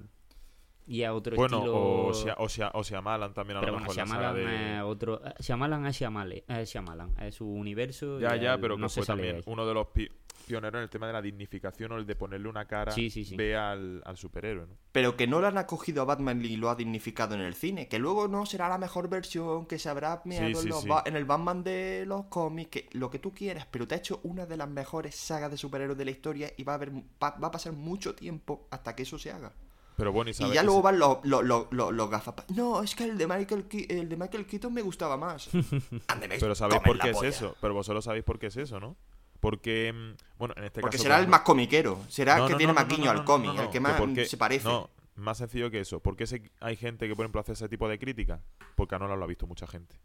Y 0.88 1.04
a 1.04 1.14
otro 1.14 1.36
Bueno, 1.36 1.58
estilo... 1.58 2.06
o, 2.08 2.14
sea, 2.14 2.36
o, 2.38 2.48
sea, 2.48 2.72
o 2.76 2.84
Shyamalan 2.84 3.34
también 3.34 3.58
a 3.58 3.60
pero 3.62 3.72
lo 3.74 3.80
bueno, 3.80 3.94
mejor 3.94 4.08
Shyamalan 4.08 4.36
de... 4.36 4.76
es 4.78 4.84
otro... 4.84 5.26
eh, 5.26 5.34
Shyamalan 5.40 5.86
es 5.88 6.00
Shyamale- 6.02 6.44
es 6.48 6.70
Shyamalan, 6.72 7.16
es 7.22 7.34
su 7.36 7.48
universo... 7.50 8.20
Ya, 8.20 8.36
ya, 8.36 8.58
pero 8.60 8.78
no 8.78 8.88
que 8.88 8.94
fue 8.94 9.06
también 9.06 9.42
uno 9.48 9.66
de 9.66 9.74
los 9.74 9.88
pi- 9.88 10.12
pionero 10.46 10.78
en 10.78 10.84
el 10.84 10.90
tema 10.92 11.08
de 11.08 11.14
la 11.14 11.24
dignificación 11.24 11.92
o 11.94 11.98
el 11.98 12.06
de 12.06 12.16
ponerle 12.16 12.48
una 12.48 12.66
cara 12.68 12.92
Sí, 12.92 13.10
sí, 13.10 13.26
sí. 13.26 13.36
ve 13.36 13.56
al, 13.56 14.04
al 14.06 14.16
superhéroe, 14.16 14.68
¿no? 14.68 14.76
Pero 14.92 15.18
que 15.18 15.26
Nolan 15.26 15.58
ha 15.58 15.66
cogido 15.66 16.04
a 16.04 16.06
Batman 16.06 16.40
y 16.46 16.56
lo 16.56 16.70
ha 16.70 16.76
dignificado 16.76 17.34
en 17.34 17.42
el 17.42 17.56
cine. 17.56 17.88
Que 17.88 17.98
luego 17.98 18.28
no 18.28 18.46
será 18.46 18.70
la 18.70 18.78
mejor 18.78 19.10
versión, 19.10 19.66
que 19.66 19.80
se 19.80 19.90
habrá 19.90 20.22
meado 20.26 20.46
en, 20.50 20.56
sí, 20.56 20.68
los 20.68 20.86
en 21.06 21.16
el 21.16 21.26
Batman 21.26 21.64
de 21.64 22.04
los 22.06 22.26
cómics, 22.26 22.70
que 22.70 22.90
lo 22.92 23.10
que 23.10 23.18
tú 23.18 23.32
quieras, 23.34 23.66
pero 23.72 23.88
te 23.88 23.96
ha 23.96 23.98
hecho 23.98 24.20
una 24.22 24.46
de 24.46 24.56
las 24.56 24.70
mejores 24.70 25.16
sagas 25.16 25.50
de 25.50 25.58
superhéroes 25.58 25.98
de 25.98 26.06
la 26.06 26.12
historia 26.12 26.52
y 26.56 26.64
va 26.64 26.74
a, 26.74 26.76
haber, 26.76 26.92
va, 26.94 27.32
va 27.32 27.48
a 27.48 27.52
pasar 27.52 27.74
mucho 27.74 28.14
tiempo 28.14 28.68
hasta 28.70 28.96
que 28.96 29.02
eso 29.02 29.18
se 29.18 29.32
haga. 29.32 29.52
Pero 29.98 30.12
bueno, 30.12 30.30
y, 30.32 30.44
Y 30.44 30.52
ya 30.54 30.62
luego 30.64 30.82
van 30.82 31.00
los, 31.00 31.20
los, 31.24 31.44
los, 31.44 31.68
los- 31.72 32.10
gafapas. 32.10 32.46
No, 32.50 32.84
es 32.84 32.94
que 32.96 33.06
el 33.06 33.18
de 33.18 33.28
Michael, 33.28 33.66
Ki- 33.68 33.88
el 33.90 34.10
de 34.10 34.18
Michael 34.18 34.46
Keaton 34.46 34.74
me 34.74 34.82
gustaba 34.82 35.16
más. 35.18 35.50
Pero 36.40 36.54
sabéis 36.56 36.82
por 36.82 37.00
qué 37.00 37.12
es 37.12 37.16
polla. 37.18 37.30
eso. 37.30 37.56
Pero 37.62 37.74
vosotros 37.74 38.04
sabéis 38.04 38.24
por 38.26 38.38
qué 38.38 38.48
es 38.48 38.58
eso, 38.58 38.80
¿no? 38.80 38.98
Porque, 39.40 39.94
mm, 39.94 40.38
bueno, 40.38 40.54
en 40.58 40.66
este 40.66 40.82
Porque 40.82 40.98
caso... 40.98 41.04
será 41.04 41.16
por 41.16 41.24
el 41.26 41.30
más 41.30 41.42
comiquero. 41.42 42.00
Será 42.10 42.38
el 42.40 42.46
que 42.48 42.52
no, 42.54 42.58
tiene 42.58 42.74
no, 42.74 42.80
más 42.80 42.88
guiño 42.90 43.06
no, 43.06 43.12
al 43.20 43.26
cómic, 43.26 43.48
no, 43.48 43.54
no, 43.54 43.62
el 43.62 43.68
que 43.68 43.74
que 43.74 43.80
más 43.80 43.94
porque- 44.00 44.26
se 44.26 44.38
parece. 44.38 44.68
No, 44.68 44.90
más 45.16 45.38
sencillo 45.38 45.72
que 45.72 45.80
eso. 45.80 46.00
¿Por 46.02 46.16
qué 46.18 46.28
se- 46.28 46.52
hay 46.60 46.76
gente 46.76 47.08
que, 47.08 47.16
por 47.16 47.24
ejemplo, 47.24 47.40
hace 47.42 47.54
ese 47.54 47.70
tipo 47.70 47.88
de 47.88 47.98
crítica? 48.00 48.42
Porque 48.76 48.96
a 48.96 49.00
Nolan 49.00 49.18
lo 49.20 49.24
ha 49.26 49.28
visto 49.28 49.48
mucha 49.48 49.66
gente. 49.68 49.96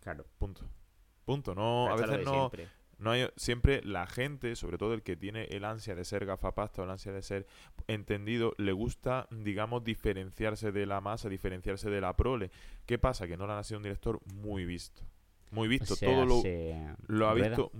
Claro. 0.00 0.24
Punto. 0.38 0.62
Punto. 1.24 1.54
No, 1.54 1.88
a 1.88 1.94
veces 1.94 2.24
no, 2.24 2.32
siempre. 2.32 2.68
No 3.00 3.10
hay... 3.10 3.28
Siempre 3.36 3.82
la 3.84 4.06
gente, 4.06 4.54
sobre 4.56 4.78
todo 4.78 4.94
el 4.94 5.02
que 5.02 5.16
tiene 5.16 5.44
el 5.44 5.64
ansia 5.64 5.94
de 5.94 6.04
ser 6.04 6.24
gafapasta 6.26 6.82
o 6.82 6.84
el 6.84 6.90
ansia 6.90 7.12
de 7.12 7.22
ser 7.22 7.46
entendido, 7.88 8.54
le 8.58 8.72
gusta, 8.72 9.26
digamos, 9.30 9.82
diferenciarse 9.84 10.70
de 10.72 10.86
la 10.86 11.00
masa, 11.00 11.28
diferenciarse 11.28 11.90
de 11.90 12.00
la 12.00 12.16
prole. 12.16 12.50
¿Qué 12.86 12.98
pasa? 12.98 13.26
Que 13.26 13.36
Nolan 13.36 13.58
ha 13.58 13.64
sido 13.64 13.78
un 13.78 13.82
director 13.84 14.20
muy 14.34 14.64
visto. 14.64 15.02
Muy 15.50 15.66
visto. 15.68 15.94
O 15.94 15.96
sea, 15.96 16.08
Todo 16.08 16.26
lo, 16.26 16.40
se- 16.42 16.94
lo 17.08 17.28
ha 17.28 17.34
visto... 17.34 17.72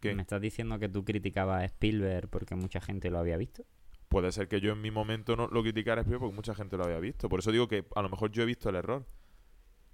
¿Qué? 0.00 0.14
¿Me 0.14 0.22
estás 0.22 0.40
diciendo 0.40 0.78
que 0.78 0.88
tú 0.88 1.04
criticabas 1.04 1.62
a 1.62 1.64
Spielberg 1.64 2.28
porque 2.28 2.54
mucha 2.54 2.80
gente 2.80 3.10
lo 3.10 3.18
había 3.18 3.36
visto? 3.36 3.64
Puede 4.08 4.30
ser 4.30 4.46
que 4.46 4.60
yo 4.60 4.72
en 4.72 4.80
mi 4.80 4.90
momento 4.92 5.34
no 5.34 5.48
lo 5.48 5.60
criticara 5.62 6.02
Spielberg 6.02 6.20
porque 6.20 6.36
mucha 6.36 6.54
gente 6.54 6.76
lo 6.76 6.84
había 6.84 7.00
visto. 7.00 7.28
Por 7.28 7.40
eso 7.40 7.50
digo 7.50 7.66
que 7.66 7.84
a 7.96 8.02
lo 8.02 8.08
mejor 8.08 8.30
yo 8.30 8.44
he 8.44 8.46
visto 8.46 8.68
el 8.68 8.76
error. 8.76 9.04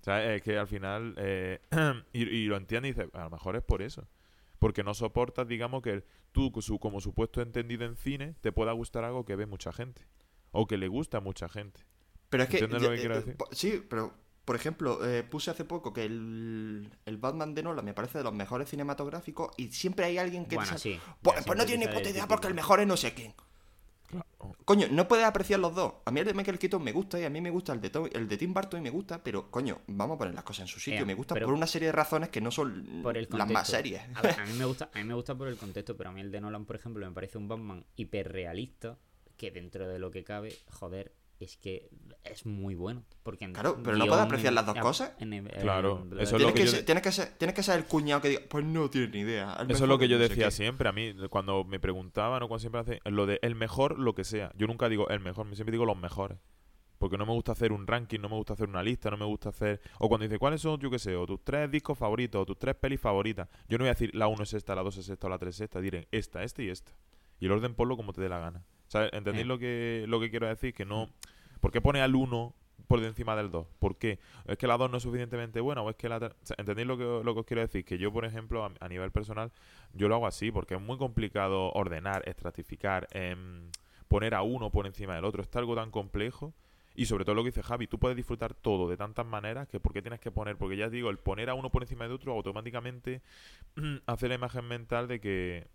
O 0.00 0.04
sea, 0.04 0.34
es 0.34 0.42
que 0.42 0.58
al 0.58 0.66
final... 0.68 1.14
eh, 1.16 1.60
y, 2.12 2.22
y 2.28 2.46
lo 2.46 2.58
entiende 2.58 2.88
y 2.88 2.92
dice, 2.92 3.08
a 3.14 3.24
lo 3.24 3.30
mejor 3.30 3.56
es 3.56 3.62
por 3.62 3.80
eso. 3.80 4.06
Porque 4.64 4.82
no 4.82 4.94
soportas, 4.94 5.46
digamos, 5.46 5.82
que 5.82 6.06
tú, 6.32 6.50
su- 6.62 6.78
como 6.78 6.98
supuesto 6.98 7.42
entendido 7.42 7.84
en 7.84 7.96
cine, 7.96 8.34
te 8.40 8.50
pueda 8.50 8.72
gustar 8.72 9.04
algo 9.04 9.26
que 9.26 9.36
ve 9.36 9.44
mucha 9.44 9.74
gente. 9.74 10.06
O 10.52 10.66
que 10.66 10.78
le 10.78 10.88
gusta 10.88 11.18
a 11.18 11.20
mucha 11.20 11.50
gente. 11.50 11.82
Pero 12.30 12.44
es 12.44 12.48
que. 12.48 12.56
¿Entiendes 12.60 12.80
ya- 12.80 12.88
lo 12.88 12.94
que 12.94 13.00
quiero 13.00 13.14
eh, 13.14 13.18
decir? 13.18 13.36
Sí, 13.52 13.84
pero. 13.90 14.14
Por 14.46 14.56
ejemplo, 14.56 15.06
eh, 15.06 15.22
puse 15.22 15.50
hace 15.50 15.66
poco 15.66 15.92
que 15.92 16.04
el, 16.04 16.88
el 17.04 17.16
Batman 17.18 17.54
de 17.54 17.62
Nolan 17.62 17.84
me 17.84 17.92
parece 17.92 18.16
de 18.16 18.24
los 18.24 18.32
mejores 18.32 18.70
cinematográficos 18.70 19.50
y 19.58 19.70
siempre 19.70 20.06
hay 20.06 20.16
alguien 20.16 20.46
que 20.46 20.56
Bueno, 20.56 20.72
dice, 20.72 20.94
sí. 20.94 21.00
Pues, 21.20 21.44
pues 21.44 21.58
no 21.58 21.66
tiene 21.66 21.84
ni 21.84 21.92
puta 21.92 22.08
el 22.08 22.14
idea 22.14 22.26
porque 22.26 22.46
el 22.46 22.54
mejor 22.54 22.80
es 22.80 22.86
no 22.86 22.96
sé 22.96 23.12
quién. 23.12 23.34
Coño, 24.64 24.86
no 24.90 25.06
puedes 25.08 25.24
apreciar 25.24 25.60
los 25.60 25.74
dos. 25.74 25.94
A 26.04 26.10
mí 26.10 26.20
el 26.20 26.26
de 26.26 26.34
Michael 26.34 26.58
Keaton 26.58 26.82
me 26.82 26.92
gusta 26.92 27.18
y 27.20 27.24
a 27.24 27.30
mí 27.30 27.40
me 27.40 27.50
gusta 27.50 27.72
el 27.72 27.80
de, 27.80 27.90
Tom- 27.90 28.08
el 28.12 28.28
de 28.28 28.36
Tim 28.36 28.52
Burton 28.54 28.80
y 28.80 28.82
me 28.82 28.90
gusta, 28.90 29.22
pero 29.22 29.50
coño, 29.50 29.80
vamos 29.86 30.16
a 30.16 30.18
poner 30.18 30.34
las 30.34 30.44
cosas 30.44 30.62
en 30.62 30.66
su 30.68 30.80
sitio. 30.80 31.00
Eh, 31.00 31.04
me 31.04 31.14
gusta 31.14 31.34
por 31.34 31.52
una 31.52 31.66
serie 31.66 31.86
de 31.88 31.92
razones 31.92 32.28
que 32.30 32.40
no 32.40 32.50
son 32.50 33.00
Por 33.02 33.16
el 33.16 33.28
las 33.30 33.48
más 33.50 33.68
serias. 33.68 34.06
A, 34.14 34.22
ver, 34.22 34.38
a 34.40 34.44
mí 34.46 34.52
me 34.58 34.64
gusta, 34.64 34.90
a 34.92 34.98
mí 34.98 35.04
me 35.04 35.14
gusta 35.14 35.34
por 35.34 35.48
el 35.48 35.56
contexto, 35.56 35.96
pero 35.96 36.10
a 36.10 36.12
mí 36.12 36.20
el 36.20 36.30
de 36.30 36.40
Nolan, 36.40 36.64
por 36.64 36.76
ejemplo, 36.76 37.06
me 37.06 37.12
parece 37.12 37.38
un 37.38 37.48
Batman 37.48 37.84
hiperrealista 37.96 38.98
que 39.36 39.50
dentro 39.50 39.88
de 39.88 39.98
lo 39.98 40.10
que 40.10 40.24
cabe, 40.24 40.54
joder, 40.70 41.12
es 41.40 41.56
que 41.56 41.88
es 42.22 42.46
muy 42.46 42.74
bueno. 42.74 43.04
Porque 43.22 43.44
en 43.44 43.52
Claro, 43.52 43.78
pero 43.82 43.96
no 43.96 44.06
puedes 44.06 44.24
apreciar 44.24 44.50
en- 44.52 44.54
las 44.54 44.66
dos 44.66 44.76
cosas. 44.78 45.12
en- 45.18 45.32
en- 45.32 45.46
Claro, 45.46 46.00
en- 46.10 46.20
eso 46.20 46.22
es 46.22 46.32
lo 46.32 46.38
Tienes 46.38 46.54
que 46.54 46.60
que, 46.60 46.66
yo 46.66 46.70
ser, 46.72 46.84
tienes, 46.84 47.02
que 47.02 47.12
ser, 47.12 47.28
tienes 47.38 47.54
que 47.56 47.62
ser 47.62 47.78
el 47.78 47.84
cuñado 47.86 48.20
que 48.22 48.28
diga, 48.28 48.42
pues 48.48 48.64
no 48.64 48.88
tienes 48.90 49.10
ni 49.12 49.20
idea. 49.20 49.56
Eso 49.68 49.84
es 49.84 49.88
lo 49.88 49.98
que 49.98 50.08
yo 50.08 50.18
decía 50.18 50.46
qué". 50.46 50.50
siempre. 50.50 50.88
A 50.88 50.92
mí, 50.92 51.14
cuando 51.30 51.64
me 51.64 51.80
preguntaban 51.80 52.42
o 52.42 52.48
cuando 52.48 52.60
siempre 52.60 52.80
hacen 52.80 52.98
lo 53.04 53.26
de 53.26 53.38
el 53.42 53.54
mejor, 53.54 53.98
lo 53.98 54.14
que 54.14 54.24
sea. 54.24 54.52
Yo 54.56 54.66
nunca 54.66 54.88
digo 54.88 55.08
el 55.08 55.20
mejor, 55.20 55.46
siempre 55.54 55.72
digo 55.72 55.84
los 55.84 55.96
mejores. 55.96 56.38
Porque 56.96 57.18
no 57.18 57.26
me 57.26 57.32
gusta 57.32 57.52
hacer 57.52 57.72
un 57.72 57.86
ranking, 57.86 58.20
no 58.20 58.28
me 58.30 58.36
gusta 58.36 58.54
hacer 58.54 58.68
una 58.68 58.82
lista, 58.82 59.10
no 59.10 59.16
me 59.18 59.26
gusta 59.26 59.50
hacer... 59.50 59.80
O 59.98 60.08
cuando 60.08 60.24
dice, 60.24 60.38
¿cuáles 60.38 60.62
son, 60.62 60.78
yo 60.80 60.90
qué 60.90 60.98
sé, 60.98 61.14
o 61.16 61.26
tus 61.26 61.42
tres 61.44 61.70
discos 61.70 61.98
favoritos, 61.98 62.40
o 62.40 62.46
tus 62.46 62.58
tres 62.58 62.76
pelis 62.76 63.00
favoritas? 63.00 63.48
Yo 63.68 63.76
no 63.76 63.82
voy 63.82 63.88
a 63.88 63.92
decir, 63.92 64.14
la 64.14 64.26
uno 64.28 64.44
es 64.44 64.54
esta, 64.54 64.74
la 64.74 64.82
dos 64.82 64.96
es 64.96 65.08
esta, 65.10 65.26
o 65.26 65.30
la 65.30 65.36
tres 65.36 65.56
es 65.56 65.62
esta. 65.62 65.80
Diré, 65.80 66.08
esta, 66.12 66.44
esta 66.44 66.62
y 66.62 66.68
esta. 66.70 66.92
Y 67.40 67.46
el 67.46 67.52
orden 67.52 67.74
ponlo 67.74 67.96
como 67.96 68.12
te 68.14 68.22
dé 68.22 68.28
la 68.30 68.38
gana. 68.38 68.64
¿Sabes? 68.94 69.10
¿Entendéis 69.12 69.44
Eh. 69.44 69.48
lo, 69.48 69.58
que, 69.58 70.04
lo 70.06 70.20
que 70.20 70.30
quiero 70.30 70.46
decir? 70.46 70.72
Que 70.72 70.84
no... 70.84 71.10
¿Por 71.60 71.72
qué 71.72 71.80
pone 71.80 72.00
al 72.00 72.14
uno 72.14 72.54
por 72.86 73.02
encima 73.02 73.34
del 73.34 73.50
2? 73.50 73.66
¿Por 73.80 73.96
qué? 73.96 74.20
¿Es 74.46 74.56
que 74.56 74.68
la 74.68 74.76
2 74.76 74.88
no 74.88 74.98
es 74.98 75.02
suficientemente 75.02 75.60
buena 75.60 75.82
o 75.82 75.90
es 75.90 75.96
que 75.96 76.08
la... 76.08 76.20
ter- 76.20 76.30
o 76.40 76.46
sea, 76.46 76.54
¿Entendéis 76.60 76.86
lo 76.86 76.96
que, 76.96 77.02
lo 77.24 77.34
que 77.34 77.40
os 77.40 77.46
quiero 77.46 77.60
decir? 77.62 77.84
Que 77.84 77.98
yo, 77.98 78.12
por 78.12 78.24
ejemplo, 78.24 78.64
a, 78.64 78.70
a 78.78 78.88
nivel 78.88 79.10
personal, 79.10 79.50
yo 79.94 80.06
lo 80.08 80.14
hago 80.14 80.28
así 80.28 80.52
porque 80.52 80.74
es 80.76 80.80
muy 80.80 80.96
complicado 80.96 81.72
ordenar, 81.72 82.22
estratificar, 82.28 83.08
em, 83.10 83.68
poner 84.06 84.32
a 84.36 84.42
uno 84.42 84.70
por 84.70 84.86
encima 84.86 85.16
del 85.16 85.24
otro. 85.24 85.42
Está 85.42 85.58
algo 85.58 85.74
tan 85.74 85.90
complejo. 85.90 86.54
Y 86.94 87.06
sobre 87.06 87.24
todo 87.24 87.34
lo 87.34 87.42
que 87.42 87.48
dice 87.48 87.64
Javi, 87.64 87.88
tú 87.88 87.98
puedes 87.98 88.16
disfrutar 88.16 88.54
todo 88.54 88.88
de 88.88 88.96
tantas 88.96 89.26
maneras 89.26 89.66
que 89.66 89.80
¿por 89.80 89.92
qué 89.92 90.00
tienes 90.02 90.20
que 90.20 90.30
poner? 90.30 90.56
Porque 90.56 90.76
ya 90.76 90.86
os 90.86 90.92
digo, 90.92 91.10
el 91.10 91.18
poner 91.18 91.50
a 91.50 91.54
uno 91.54 91.68
por 91.70 91.82
encima 91.82 92.06
de 92.06 92.14
otro 92.14 92.32
automáticamente 92.34 93.20
hace 94.06 94.28
la 94.28 94.36
imagen 94.36 94.66
mental 94.68 95.08
de 95.08 95.18
que 95.20 95.66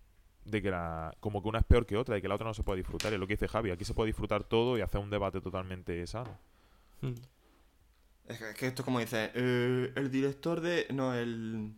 de 0.46 0.62
que 0.62 0.72
la, 0.72 1.14
como 1.20 1.42
que 1.42 1.50
una 1.50 1.60
es 1.60 1.66
peor 1.66 1.86
que 1.86 1.96
otra, 1.98 2.16
de 2.16 2.22
que 2.22 2.28
la 2.28 2.36
otra 2.36 2.48
no 2.48 2.54
se 2.54 2.64
puede 2.64 2.78
disfrutar. 2.78 3.12
Y 3.12 3.16
es 3.16 3.20
lo 3.20 3.28
que 3.28 3.34
dice 3.34 3.48
Javi, 3.48 3.72
aquí 3.72 3.86
se 3.86 3.94
puede 3.94 4.08
disfrutar 4.08 4.44
todo 4.44 4.78
y 4.78 4.82
hacer 4.82 5.00
un 5.02 5.10
debate 5.10 5.42
totalmente 5.42 6.06
sano. 6.08 6.38
Es 8.28 8.38
que, 8.38 8.50
es 8.50 8.56
que 8.56 8.68
esto 8.68 8.82
es 8.82 8.86
como 8.86 9.00
dice, 9.00 9.32
eh, 9.34 9.92
el 9.96 10.12
director 10.12 10.62
de... 10.62 10.88
No, 10.92 11.14
el... 11.14 11.74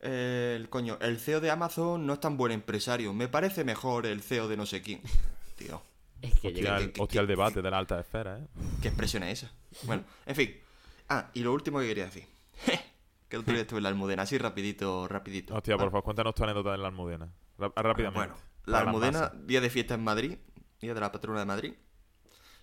El 0.00 0.68
coño, 0.70 0.96
el 1.00 1.18
CEO 1.18 1.40
de 1.40 1.50
Amazon 1.50 2.06
no 2.06 2.12
es 2.12 2.20
tan 2.20 2.36
buen 2.36 2.52
empresario. 2.52 3.12
Me 3.12 3.26
parece 3.26 3.64
mejor 3.64 4.06
el 4.06 4.22
CEO 4.22 4.46
de 4.46 4.56
no 4.56 4.64
sé 4.64 4.80
quién. 4.80 5.00
Tío, 5.56 5.82
Es 6.22 6.38
que 6.38 6.48
Hostia, 6.48 6.76
el, 6.76 6.92
que- 6.92 7.00
hostia, 7.02 7.20
el 7.20 7.26
debate 7.26 7.62
de 7.62 7.68
la 7.70 7.78
alta 7.78 7.98
esfera, 7.98 8.38
¿eh? 8.38 8.46
¿qué 8.80 8.88
expresión 8.88 9.24
es 9.24 9.42
esa? 9.42 9.52
Bueno, 9.82 10.04
en 10.24 10.36
fin. 10.36 10.54
Ah, 11.08 11.30
y 11.34 11.40
lo 11.40 11.52
último 11.52 11.80
que 11.80 11.88
quería 11.88 12.04
decir. 12.04 12.26
que 13.28 13.38
otro 13.38 13.52
día 13.52 13.62
estuve 13.62 13.78
en 13.78 13.82
la 13.82 13.88
almudena, 13.88 14.22
así 14.22 14.38
rapidito, 14.38 15.08
rapidito. 15.08 15.56
Hostia, 15.56 15.76
por 15.76 15.88
Ah, 15.88 15.90
favor, 15.90 16.04
cuéntanos 16.04 16.32
tu 16.36 16.44
anécdota 16.44 16.76
en 16.76 16.82
la 16.82 16.88
almudena. 16.88 17.28
Rápidamente. 17.58 18.18
Bueno, 18.18 18.34
la 18.66 18.80
almudena, 18.80 19.32
día 19.44 19.60
de 19.60 19.70
fiesta 19.70 19.94
en 19.94 20.04
Madrid, 20.04 20.38
día 20.80 20.94
de 20.94 21.00
la 21.00 21.10
patrona 21.12 21.40
de 21.40 21.46
Madrid. 21.46 21.74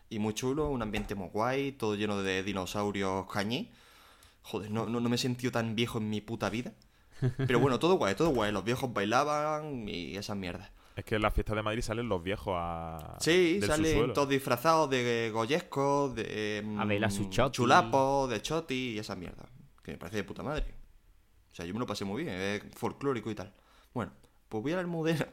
Y 0.10 0.20
muy 0.20 0.34
chulo, 0.34 0.70
un 0.70 0.82
ambiente 0.82 1.16
muy 1.16 1.30
guay, 1.30 1.72
todo 1.74 1.96
lleno 1.96 2.22
de 2.22 2.44
dinosaurios 2.44 3.26
cañí. 3.32 3.72
Joder, 4.44 4.70
no, 4.72 4.86
no, 4.86 5.00
no 5.00 5.10
me 5.10 5.16
he 5.16 5.20
sentido 5.20 5.52
tan 5.52 5.76
viejo 5.76 5.98
en 5.98 6.10
mi 6.10 6.22
puta 6.22 6.50
vida. 6.50 6.74
Pero 7.38 7.60
bueno, 7.60 7.80
todo 7.80 7.96
guay, 7.96 8.14
todo 8.16 8.30
guay. 8.30 8.52
Los 8.52 8.64
viejos 8.64 8.94
bailaban 8.94 9.88
y 9.90 10.16
esas 10.16 10.38
mierdas. 10.38 10.70
Es 10.96 11.04
que 11.04 11.16
en 11.16 11.24
las 11.24 11.34
fiestas 11.34 11.56
de 11.56 11.64
Madrid 11.64 11.82
salen 11.82 12.08
los 12.08 12.24
viejos 12.24 12.54
a. 12.56 13.18
Sí, 13.20 13.60
del 13.60 13.68
salen 13.70 13.86
subsuelo. 13.86 14.14
todos 14.14 14.30
disfrazados 14.30 14.90
de 14.90 15.30
goyescos, 15.34 16.16
de 16.16 16.62
mm, 16.64 16.80
A 16.80 16.86
bailar 16.86 17.12
su 17.12 17.30
choti. 17.30 17.56
chulapos, 17.58 18.30
de 18.30 18.42
choti 18.42 18.92
y 18.92 19.00
esas 19.00 19.18
mierdas. 19.18 19.48
Que 19.84 19.92
me 19.94 19.98
parece 19.98 20.18
de 20.18 20.24
puta 20.24 20.44
madre. 20.44 20.74
O 21.52 21.56
sea, 21.56 21.66
yo 21.66 21.74
me 21.74 21.80
lo 21.80 21.86
pasé 21.88 22.06
muy 22.06 22.24
bien, 22.24 22.36
es 22.36 22.64
folclórico 22.76 23.30
y 23.32 23.36
tal. 23.36 23.54
Bueno, 23.94 24.12
pues 24.50 24.62
voy 24.64 24.72
a 24.74 24.76
la 24.76 24.82
almudena 24.82 25.28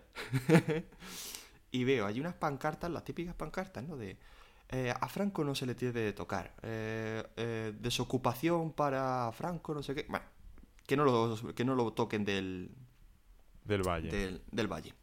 y 1.71 1.85
veo, 1.85 2.07
hay 2.07 2.21
unas 2.21 2.35
pancartas, 2.35 2.91
las 2.91 3.05
típicas 3.05 3.35
pancartas, 3.35 3.85
¿no? 3.85 3.97
De 3.97 4.17
eh, 4.71 4.93
a 4.99 5.09
Franco 5.09 5.45
no 5.45 5.55
se 5.55 5.67
le 5.67 5.75
tiene 5.75 5.93
de 5.95 6.13
tocar. 6.13 6.55
eh, 6.63 7.23
eh, 7.37 7.75
desocupación 7.79 8.73
para 8.73 9.31
Franco, 9.33 9.75
no 9.75 9.83
sé 9.83 9.95
qué. 9.95 10.07
Bueno, 10.09 10.25
que 10.87 10.97
no 10.97 11.05
lo, 11.05 11.55
que 11.55 11.65
no 11.65 11.75
lo 11.75 11.93
toquen 11.93 12.25
del, 12.25 12.71
Del 13.65 13.83
Valle. 13.83 14.11
del, 14.11 14.43
del 14.51 14.67
valle. 14.69 14.95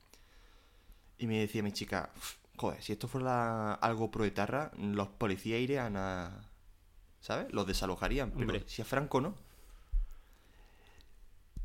Y 1.20 1.28
me 1.28 1.40
decía 1.40 1.62
mi 1.64 1.72
chica, 1.72 2.12
joder, 2.58 2.82
si 2.82 2.94
esto 2.94 3.08
fuera 3.08 3.74
algo 3.76 4.10
pro 4.10 4.26
etarra, 4.26 4.72
los 4.78 5.10
policías 5.10 5.60
irían 5.60 5.96
a... 5.98 6.50
¿Sabes? 7.22 7.52
Los 7.54 7.68
desalojarían. 7.68 8.32
Pero 8.32 8.42
Hombre. 8.42 8.64
si 8.68 8.82
a 8.82 8.86
Franco 8.86 9.20
no. 9.22 9.36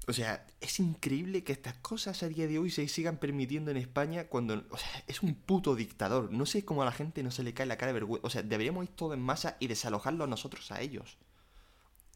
O 0.07 0.13
sea, 0.13 0.47
es 0.61 0.81
increíble 0.81 1.45
que 1.45 1.53
estas 1.53 1.75
cosas 1.79 2.23
a 2.23 2.29
día 2.29 2.47
de 2.47 2.59
hoy 2.59 2.71
se 2.71 2.87
sigan 2.89 3.17
permitiendo 3.17 3.71
en 3.71 3.79
España 3.79 4.25
cuando... 4.29 4.63
O 4.71 4.77
sea, 4.77 4.91
es 5.07 5.23
un 5.23 5.35
puto 5.35 5.75
dictador. 5.75 6.31
No 6.31 6.45
sé 6.47 6.65
cómo 6.65 6.83
a 6.83 6.85
la 6.85 6.93
gente 6.93 7.23
no 7.23 7.31
se 7.31 7.43
le 7.43 7.55
cae 7.55 7.65
la 7.67 7.77
cara 7.79 7.89
de 7.89 7.95
vergüenza. 7.95 8.27
O 8.27 8.31
sea, 8.31 8.43
deberíamos 8.43 8.85
ir 8.85 8.91
todos 8.91 9.15
en 9.15 9.23
masa 9.23 9.57
y 9.61 9.67
desalojarlos 9.67 10.29
nosotros 10.29 10.71
a 10.73 10.81
ellos. 10.83 11.17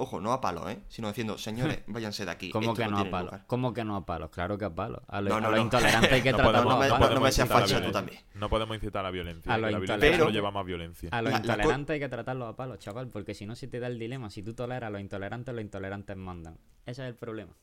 Ojo, 0.00 0.20
no 0.20 0.32
a 0.32 0.40
palos, 0.40 0.70
¿eh? 0.70 0.78
Sino 0.88 1.08
diciendo, 1.08 1.38
señores, 1.38 1.80
váyanse 1.88 2.24
de 2.24 2.30
aquí. 2.30 2.50
¿Cómo 2.50 2.70
esto 2.72 2.82
que 2.84 2.88
no 2.88 2.98
a 2.98 3.10
palos? 3.10 3.32
lugar". 3.32 3.46
¿Cómo 3.48 3.74
que 3.74 3.84
no 3.84 3.96
a 3.96 4.06
palos? 4.06 4.30
Claro 4.30 4.56
que 4.56 4.64
a 4.66 4.70
palos. 4.74 5.00
A 5.08 5.20
lo, 5.20 5.30
No, 5.30 5.40
no, 5.40 5.48
a 5.48 5.50
lo 5.50 5.56
no. 5.56 5.62
intolerante 5.64 6.14
hay 6.14 6.22
que 6.22 6.30
No 6.32 6.36
tratarlo 6.36 6.70
podemos, 6.70 6.88
no 6.88 6.98
me- 6.98 7.04
a 7.06 7.08
no 7.08 7.20
no 7.20 7.30
seas 7.32 7.38
incitar 7.38 7.56
a 7.56 7.60
la 7.60 7.66
facha, 7.66 7.74
tú 7.74 7.80
violencia. 7.80 7.92
también. 8.00 8.22
No 8.34 8.48
podemos 8.48 8.74
incitar 8.76 9.00
a 9.00 9.02
la 9.04 9.10
violencia. 9.10 9.52
A 9.52 9.58
lo 9.58 9.70
la 9.70 9.78
violencia 9.78 10.18
solo 10.18 10.30
lleva 10.30 10.50
más 10.52 10.64
violencia. 10.66 11.08
A 11.10 11.20
los 11.22 11.32
La- 11.32 11.38
la 11.38 11.44
co- 11.46 11.52
intolerantes 11.54 11.94
hay 11.94 12.00
que 12.00 12.08
tratarlos 12.08 12.48
a 12.48 12.54
palos, 12.54 12.78
chaval, 12.78 13.08
porque 13.08 13.34
si 13.34 13.46
no 13.46 13.56
se 13.56 13.66
te 13.66 13.80
da 13.80 13.88
el 13.88 13.98
dilema. 13.98 14.30
Si 14.30 14.42
tú 14.44 14.54
toleras 14.54 14.86
a 14.86 14.90
los 14.90 15.00
intolerantes, 15.00 15.52
los 15.54 15.62
intolerantes 15.62 16.16
mandan. 16.16 16.58
Ese 16.86 17.02
es 17.02 17.08
el 17.08 17.14
problema. 17.16 17.54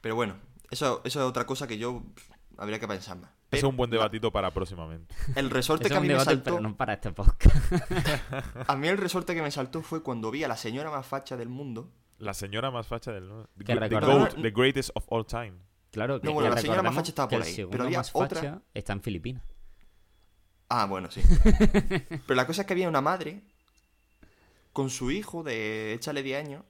Pero 0.00 0.14
bueno, 0.14 0.36
eso, 0.70 1.00
eso 1.04 1.20
es 1.20 1.26
otra 1.26 1.46
cosa 1.46 1.66
que 1.66 1.78
yo 1.78 2.02
habría 2.58 2.78
que 2.78 2.88
pensar 2.88 3.18
más. 3.18 3.30
Es 3.50 3.62
un 3.64 3.76
buen 3.76 3.90
debatito 3.90 4.30
para 4.30 4.52
próximamente. 4.52 5.12
El 5.34 5.50
resorte 5.50 5.84
Ese 5.86 5.88
que 5.88 5.94
es 5.94 5.96
a 5.96 6.00
un 6.00 6.02
mí 6.02 6.08
me 6.08 6.14
debate, 6.14 6.30
saltó. 6.30 6.44
pero 6.44 6.60
no 6.60 6.76
para 6.76 6.92
este 6.94 7.10
podcast. 7.12 7.56
A 8.68 8.76
mí 8.76 8.86
el 8.86 8.96
resorte 8.96 9.34
que 9.34 9.42
me 9.42 9.50
saltó 9.50 9.82
fue 9.82 10.04
cuando 10.04 10.30
vi 10.30 10.44
a 10.44 10.48
la 10.48 10.56
señora 10.56 10.88
más 10.90 11.04
facha 11.04 11.36
del 11.36 11.48
mundo. 11.48 11.90
La 12.18 12.32
señora 12.32 12.70
más 12.70 12.86
facha 12.86 13.10
del... 13.12 13.28
Que 13.58 13.74
The, 13.74 13.88
GOAT, 14.00 14.34
the 14.40 14.50
greatest 14.50 14.90
of 14.94 15.04
all 15.08 15.26
time. 15.26 15.54
Claro, 15.90 16.20
que, 16.20 16.28
No, 16.28 16.34
bueno, 16.34 16.50
la 16.54 16.60
señora 16.60 16.82
más 16.82 16.94
facha 16.94 17.08
estaba 17.10 17.28
por 17.28 17.42
ahí, 17.42 17.66
pero 17.68 17.82
había 17.84 17.98
más 17.98 18.10
otra- 18.14 18.40
facha 18.40 18.62
está 18.72 18.92
en 18.92 19.02
Filipinas. 19.02 19.42
Ah, 20.68 20.86
bueno, 20.86 21.10
sí. 21.10 21.20
Pero 22.26 22.34
la 22.36 22.46
cosa 22.46 22.60
es 22.62 22.66
que 22.68 22.74
había 22.74 22.88
una 22.88 23.00
madre 23.00 23.42
con 24.72 24.88
su 24.88 25.10
hijo 25.10 25.42
de 25.42 25.94
échale 25.94 26.22
10 26.22 26.46
años 26.46 26.62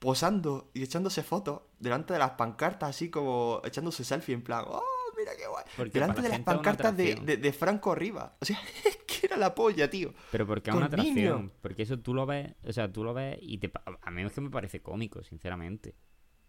posando 0.00 0.70
y 0.74 0.82
echándose 0.82 1.22
fotos 1.22 1.60
delante 1.78 2.12
de 2.12 2.18
las 2.18 2.32
pancartas, 2.32 2.90
así 2.90 3.08
como 3.10 3.60
echándose 3.64 4.02
selfie 4.02 4.34
en 4.34 4.42
plan, 4.42 4.64
¡oh, 4.66 4.82
mira 5.16 5.32
qué 5.36 5.46
guay! 5.46 5.64
Porque 5.76 5.92
delante 5.92 6.22
de 6.22 6.28
la 6.30 6.36
las 6.38 6.44
pancartas 6.44 6.96
de, 6.96 7.14
de- 7.16 7.36
de 7.36 7.52
Franco 7.52 7.92
arriba. 7.92 8.36
O 8.40 8.44
sea, 8.44 8.58
es 8.84 8.96
que 9.06 9.26
era 9.26 9.36
la 9.36 9.54
polla, 9.54 9.88
tío. 9.88 10.12
Pero 10.32 10.46
porque 10.46 10.70
es 10.70 10.76
una 10.76 10.86
atracción. 10.86 11.14
niños. 11.14 11.52
Porque 11.60 11.82
eso 11.82 11.98
tú 12.00 12.14
lo 12.14 12.26
ves, 12.26 12.54
o 12.66 12.72
sea, 12.72 12.90
tú 12.90 13.04
lo 13.04 13.14
ves 13.14 13.38
y 13.42 13.58
te, 13.58 13.70
a 14.02 14.10
mí 14.10 14.22
es 14.22 14.32
que 14.32 14.40
me 14.40 14.50
parece 14.50 14.82
cómico, 14.82 15.22
sinceramente. 15.22 15.94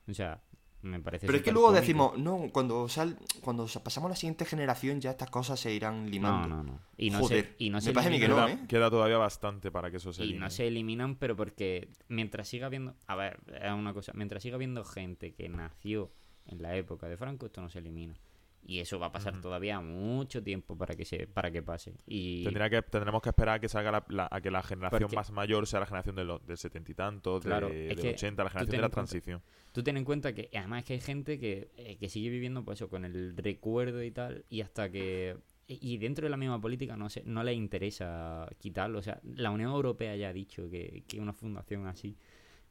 O 0.09 0.13
sea, 0.13 0.41
me 0.83 0.99
parece 0.99 1.25
Pero 1.27 1.37
es 1.37 1.43
que 1.43 1.51
luego 1.51 1.67
cómico. 1.67 1.81
decimos, 1.81 2.17
no, 2.17 2.49
cuando, 2.51 2.87
sal, 2.89 3.17
cuando 3.41 3.67
sa- 3.67 3.83
pasamos 3.83 4.07
a 4.07 4.09
la 4.11 4.15
siguiente 4.15 4.45
generación 4.45 4.99
ya 4.99 5.11
estas 5.11 5.29
cosas 5.29 5.59
se 5.59 5.71
irán 5.73 6.09
limando. 6.09 6.47
No, 6.47 6.57
no, 6.57 6.71
no. 6.73 6.79
Y 6.97 7.09
no 7.11 7.19
Joder, 7.19 7.55
se, 7.57 7.63
y 7.63 7.69
no 7.69 7.77
me 7.77 7.81
se 7.81 7.93
parece 7.93 8.19
que 8.19 8.25
eliminan- 8.25 8.29
no, 8.29 8.45
queda, 8.47 8.63
¿eh? 8.63 8.67
queda 8.67 8.89
todavía 8.89 9.17
bastante 9.17 9.71
para 9.71 9.91
que 9.91 9.97
eso 9.97 10.11
se 10.13 10.21
Y 10.21 10.25
elimine. 10.25 10.45
no 10.45 10.49
se 10.49 10.67
eliminan, 10.67 11.15
pero 11.15 11.35
porque 11.35 11.89
mientras 12.07 12.47
siga 12.47 12.65
habiendo. 12.67 12.95
A 13.07 13.15
ver, 13.15 13.39
es 13.61 13.71
una 13.71 13.93
cosa. 13.93 14.11
Mientras 14.15 14.41
siga 14.43 14.55
habiendo 14.55 14.83
gente 14.83 15.33
que 15.33 15.49
nació 15.49 16.11
en 16.47 16.61
la 16.61 16.75
época 16.75 17.07
de 17.07 17.17
Franco, 17.17 17.45
esto 17.45 17.61
no 17.61 17.69
se 17.69 17.79
elimina. 17.79 18.15
Y 18.63 18.79
eso 18.79 18.99
va 18.99 19.07
a 19.07 19.11
pasar 19.11 19.41
todavía 19.41 19.81
mucho 19.81 20.43
tiempo 20.43 20.77
para 20.77 20.95
que 20.95 21.03
se 21.03 21.25
para 21.27 21.51
que 21.51 21.61
pase. 21.63 21.95
Y 22.05 22.43
Tendría 22.43 22.69
que, 22.69 22.81
tendremos 22.83 23.21
que 23.21 23.29
esperar 23.29 23.55
a 23.55 23.59
que 23.59 23.67
salga 23.67 23.91
la, 23.91 24.05
la- 24.09 24.27
a 24.31 24.39
que 24.39 24.51
la 24.51 24.61
generación 24.63 25.01
Porque- 25.01 25.15
más 25.15 25.31
mayor 25.31 25.65
sea 25.67 25.79
la 25.79 25.87
generación 25.87 26.15
de 26.15 26.23
los, 26.25 26.45
del 26.45 26.57
setenta 26.57 26.91
y 26.91 26.95
tantos, 26.95 27.43
Claro, 27.43 27.69
de, 27.69 27.87
del 27.95 27.99
80, 27.99 28.43
la 28.43 28.49
generación 28.49 28.71
de 28.71 28.77
la 28.77 28.85
en 28.85 28.91
cuenta- 28.91 28.95
transición. 28.95 29.41
tú 29.71 29.83
ten 29.83 29.97
en 29.97 30.05
cuenta 30.05 30.33
que 30.33 30.49
además 30.53 30.79
es 30.79 30.85
que 30.85 30.93
hay 30.93 31.01
gente 31.01 31.39
que, 31.39 31.71
eh, 31.75 31.97
que 31.97 32.07
sigue 32.07 32.29
viviendo 32.29 32.63
pues 32.63 32.77
eso, 32.79 32.89
con 32.89 33.03
el 33.03 33.35
recuerdo 33.35 34.03
y 34.03 34.11
tal, 34.11 34.45
y 34.49 34.61
hasta 34.61 34.89
que... 34.91 35.37
Y 35.67 35.97
dentro 35.99 36.25
de 36.25 36.29
la 36.29 36.35
misma 36.37 36.59
política 36.59 36.97
no 36.97 37.09
se, 37.09 37.23
no 37.23 37.43
le 37.45 37.53
interesa 37.53 38.45
quitarlo. 38.59 38.99
O 38.99 39.01
sea, 39.01 39.21
la 39.23 39.51
Unión 39.51 39.71
Europea 39.71 40.15
ya 40.17 40.27
ha 40.29 40.33
dicho 40.33 40.69
que, 40.69 41.03
que 41.07 41.17
una 41.19 41.31
fundación 41.31 41.87
así 41.87 42.17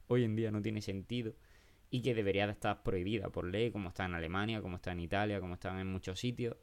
hoy 0.08 0.24
en 0.24 0.36
día 0.36 0.50
no 0.50 0.60
tiene 0.60 0.82
sentido 0.82 1.32
y 1.90 2.02
que 2.02 2.14
debería 2.14 2.46
de 2.46 2.52
estar 2.52 2.82
prohibida 2.82 3.30
por 3.30 3.44
ley, 3.44 3.70
como 3.70 3.88
está 3.88 4.04
en 4.06 4.14
Alemania, 4.14 4.62
como 4.62 4.76
está 4.76 4.92
en 4.92 5.00
Italia, 5.00 5.40
como 5.40 5.54
están 5.54 5.78
en 5.78 5.88
muchos 5.88 6.20
sitios, 6.20 6.56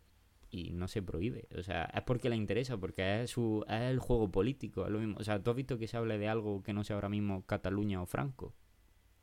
y 0.50 0.72
no 0.72 0.88
se 0.88 1.02
prohíbe. 1.02 1.48
O 1.58 1.64
sea, 1.64 1.84
es 1.94 2.02
porque 2.04 2.30
le 2.30 2.38
interesa, 2.38 2.78
porque 2.78 3.24
es, 3.24 3.32
su, 3.32 3.66
es 3.68 3.82
el 3.82 4.00
juego 4.00 4.32
político, 4.32 4.86
es 4.86 4.92
lo 4.92 5.00
mismo. 5.00 5.18
O 5.20 5.24
sea, 5.24 5.44
¿tú 5.44 5.52
has 5.52 5.58
visto 5.58 5.78
que 5.78 5.88
se 5.88 5.98
hable 5.98 6.18
de 6.18 6.30
algo 6.30 6.64
que 6.64 6.74
no 6.74 6.84
sea 6.84 6.96
ahora 6.96 7.10
mismo 7.10 7.46
Cataluña 7.46 8.02
o 8.02 8.06
Franco? 8.06 8.54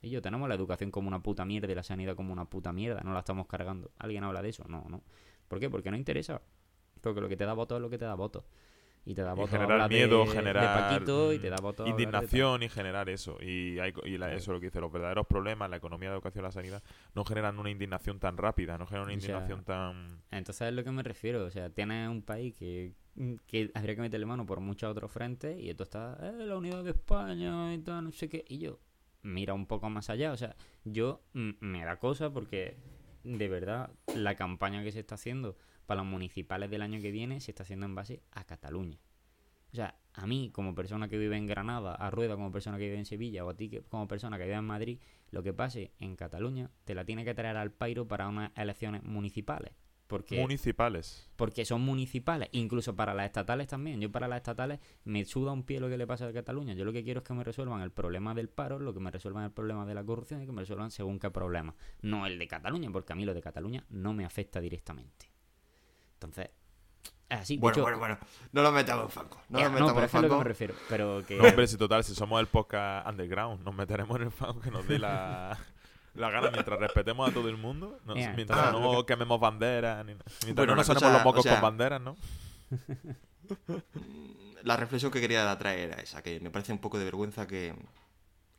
Yo, 0.03 0.21
tenemos 0.21 0.47
la 0.49 0.55
educación 0.55 0.91
como 0.91 1.09
una 1.09 1.23
puta 1.23 1.47
mierda 1.47 1.73
y 1.73 1.75
la 1.75 1.83
sanidad 1.83 2.15
como 2.15 2.33
una 2.33 2.45
puta 2.45 2.75
mierda, 2.75 3.01
no 3.03 3.15
la 3.15 3.21
estamos 3.21 3.47
cargando. 3.47 3.91
¿Alguien 3.99 4.23
habla 4.25 4.43
de 4.43 4.51
eso? 4.51 4.65
No, 4.69 4.85
no. 4.91 5.03
¿Por 5.49 5.61
qué? 5.61 5.71
Porque 5.71 5.91
no 5.91 5.97
interesa. 5.97 6.43
Porque 7.01 7.23
lo 7.23 7.29
que 7.29 7.37
te 7.37 7.47
da 7.47 7.55
voto 7.55 7.77
es 7.77 7.81
lo 7.81 7.89
que 7.89 7.97
te 7.97 8.05
da 8.05 8.15
voto. 8.15 8.45
Y 9.07 9.15
te 9.15 9.21
da 9.23 9.33
Y 9.33 9.37
voto 9.37 9.49
generar 9.49 9.73
hablar 9.73 9.91
de- 9.91 9.97
miedo, 9.97 10.25
de 10.25 10.31
generar 10.31 10.89
Paquito 10.89 11.33
y 11.35 11.39
te 11.39 11.51
da 11.51 11.57
voto 11.61 11.87
indignación 11.87 12.63
y 12.63 12.69
generar 12.71 13.09
eso. 13.11 13.37
Y, 13.43 13.79
hay, 13.79 13.93
y 14.05 14.17
la- 14.17 14.29
eso 14.33 14.51
es 14.53 14.55
lo 14.55 14.61
que 14.61 14.67
dice, 14.67 14.81
los 14.81 14.91
verdaderos 14.91 15.27
problemas, 15.27 15.69
la 15.69 15.77
economía, 15.77 16.09
la 16.09 16.15
educación 16.15 16.43
y 16.43 16.47
la 16.47 16.53
sanidad, 16.53 16.83
no 17.15 17.25
generan 17.25 17.59
una 17.59 17.71
indignación 17.71 18.19
tan 18.19 18.37
rápida, 18.39 18.79
no 18.79 18.87
generan 18.87 19.09
una 19.09 19.17
O 19.17 19.21
sea, 19.21 19.29
indignación 19.35 19.65
tan... 19.65 20.23
Entonces 20.31 20.69
es 20.69 20.75
lo 20.75 20.83
que 20.85 20.91
me 20.91 21.03
refiero. 21.03 21.45
O 21.45 21.51
sea, 21.51 21.69
tienes 21.69 22.09
un 22.09 22.23
país 22.23 22.55
que, 22.55 22.95
que 23.47 23.71
habría 23.75 23.95
que 23.95 24.01
meterle 24.01 24.25
mano 24.25 24.47
por 24.47 24.61
muchos 24.61 24.91
otros 24.91 25.13
frentes 25.13 25.59
y 25.61 25.69
esto 25.69 25.83
está, 25.83 26.17
eh, 26.23 26.47
la 26.47 26.57
unidad 26.57 26.83
de 26.83 26.93
España 26.93 27.75
y 27.75 27.79
tal, 27.79 28.05
no 28.05 28.13
sé 28.13 28.31
qué. 28.31 28.43
Y 28.49 28.59
yo, 28.59 28.81
mira 29.23 29.53
un 29.53 29.67
poco 29.67 29.91
más 29.91 30.09
allá. 30.09 30.33
O 30.33 30.37
sea, 30.39 30.57
yo 30.85 31.21
me 31.35 31.85
da 31.85 31.99
cosa 31.99 32.33
porque 32.33 32.79
de 33.23 33.49
verdad 33.49 33.91
la 34.15 34.35
campaña 34.35 34.83
que 34.83 34.93
se 34.93 35.01
está 35.01 35.15
haciendo 35.17 35.57
para 35.87 36.03
las 36.03 36.11
municipales 36.11 36.71
del 36.71 36.83
año 36.83 37.01
que 37.01 37.11
viene 37.11 37.41
se 37.41 37.51
está 37.51 37.63
haciendo 37.63 37.87
en 37.87 37.95
base 37.95 38.23
a 38.33 38.45
Cataluña. 38.45 38.99
O 39.73 39.77
sea, 39.77 39.99
a 40.13 40.27
mí 40.27 40.51
como 40.53 40.75
persona 40.75 41.09
que 41.09 41.19
vive 41.19 41.37
en 41.37 41.47
Granada, 41.47 41.97
a 41.97 42.09
Rueda 42.09 42.37
como 42.37 42.53
persona 42.53 42.79
que 42.79 42.85
vive 42.85 42.99
en 42.99 43.07
Sevilla 43.07 43.45
o 43.45 43.51
a 43.51 43.57
ti 43.57 43.69
que, 43.69 43.83
como 43.83 44.07
persona 44.07 44.39
que 44.39 44.45
vive 44.45 44.57
en 44.57 44.65
Madrid, 44.65 45.01
lo 45.33 45.43
que 45.43 45.53
pase 45.53 45.91
en 45.99 46.15
Cataluña 46.15 46.71
te 46.85 46.95
la 46.95 47.05
tiene 47.05 47.25
que 47.25 47.35
traer 47.35 47.57
al 47.57 47.73
pairo 47.73 48.07
para 48.07 48.29
unas 48.29 48.53
elecciones 48.57 49.03
municipales. 49.03 49.73
Porque, 50.07 50.39
Municipales. 50.39 51.29
porque 51.35 51.65
son 51.65 51.81
municipales, 51.81 52.51
incluso 52.53 52.95
para 52.95 53.15
las 53.15 53.27
estatales 53.27 53.67
también. 53.67 54.01
Yo 54.01 54.13
para 54.13 54.29
las 54.29 54.37
estatales 54.37 54.79
me 55.03 55.25
suda 55.25 55.51
un 55.51 55.65
pie 55.65 55.81
lo 55.81 55.89
que 55.89 55.97
le 55.97 56.07
pasa 56.07 56.29
a 56.29 56.33
Cataluña. 56.33 56.75
Yo 56.75 56.85
lo 56.85 56.93
que 56.93 57.03
quiero 57.03 57.21
es 57.21 57.27
que 57.27 57.35
me 57.35 57.43
resuelvan 57.43 57.81
el 57.81 57.91
problema 57.91 58.33
del 58.35 58.49
paro, 58.49 58.79
lo 58.79 58.95
que 58.95 59.01
me 59.01 59.11
resuelvan 59.11 59.45
el 59.45 59.51
problema 59.51 59.87
de 59.87 59.95
la 59.95 60.05
corrupción 60.05 60.41
y 60.41 60.47
que 60.47 60.53
me 60.53 60.61
resuelvan 60.61 60.93
según 60.93 61.19
qué 61.19 61.31
problema. 61.31 61.75
No 62.03 62.27
el 62.27 62.39
de 62.39 62.47
Cataluña, 62.47 62.91
porque 62.93 63.15
a 63.15 63.17
mí 63.17 63.25
lo 63.25 63.35
de 63.35 63.41
Cataluña 63.43 63.85
no 63.89 64.13
me 64.13 64.25
afecta 64.25 64.61
directamente. 64.61 65.34
Entonces, 66.15 66.51
es 67.29 67.39
así. 67.41 67.57
de 67.57 67.61
Bueno, 67.61 67.75
hecho- 67.75 67.83
bueno, 67.83 67.99
bueno. 67.99 68.19
No 68.53 68.63
lo 68.63 68.73
metamos 68.73 69.05
en 69.05 69.11
fango. 69.11 69.41
No 69.49 69.59
Ya, 69.59 69.65
lo 69.67 69.71
metamos 69.73 69.93
pero 69.93 70.01
en 70.01 70.05
es 70.07 70.11
que 70.11 70.17
es 70.17 70.23
lo 70.23 70.29
que 70.29 70.29
fango. 70.31 70.39
me 70.43 70.49
refiero. 70.49 70.75
Pero 70.89 71.25
que... 71.27 71.37
No, 71.37 71.45
hombre, 71.49 71.67
si 71.67 71.77
total, 71.77 72.05
si 72.05 72.15
somos 72.15 72.41
el 72.41 72.47
podcast 72.47 73.07
underground, 73.09 73.65
nos 73.65 73.75
meteremos 73.75 74.17
en 74.17 74.23
el 74.23 74.31
fan 74.31 74.61
que 74.61 74.71
nos 74.71 74.87
dé 74.87 74.99
la, 74.99 75.59
la 76.15 76.31
gana 76.31 76.51
mientras 76.51 76.79
respetemos 76.79 77.29
a 77.29 77.33
todo 77.33 77.49
el 77.49 77.57
mundo, 77.57 77.99
no- 78.05 78.15
mientras 78.15 78.59
ah, 78.59 78.71
no 78.73 79.05
quememos 79.07 79.39
banderas, 79.41 79.99
ni, 80.05 80.13
mientras 80.15 80.55
Bueno, 80.55 80.73
no 80.73 80.77
nos 80.77 80.87
sonemos 80.87 81.13
los 81.13 81.25
mocos 81.25 81.41
o 81.41 81.43
sea- 81.43 81.53
con 81.55 81.63
banderas, 81.63 82.01
¿no? 82.01 82.17
La 84.63 84.77
reflexión 84.79 85.13
que 85.13 85.21
quería 85.21 85.57
traer 85.59 85.91
era 85.93 86.03
esa, 86.03 86.23
que 86.23 86.41
me 86.41 86.51
parece 86.51 86.73
un 86.73 86.79
poco 86.79 86.99
de 86.99 87.05
vergüenza 87.05 87.47
que, 87.47 87.75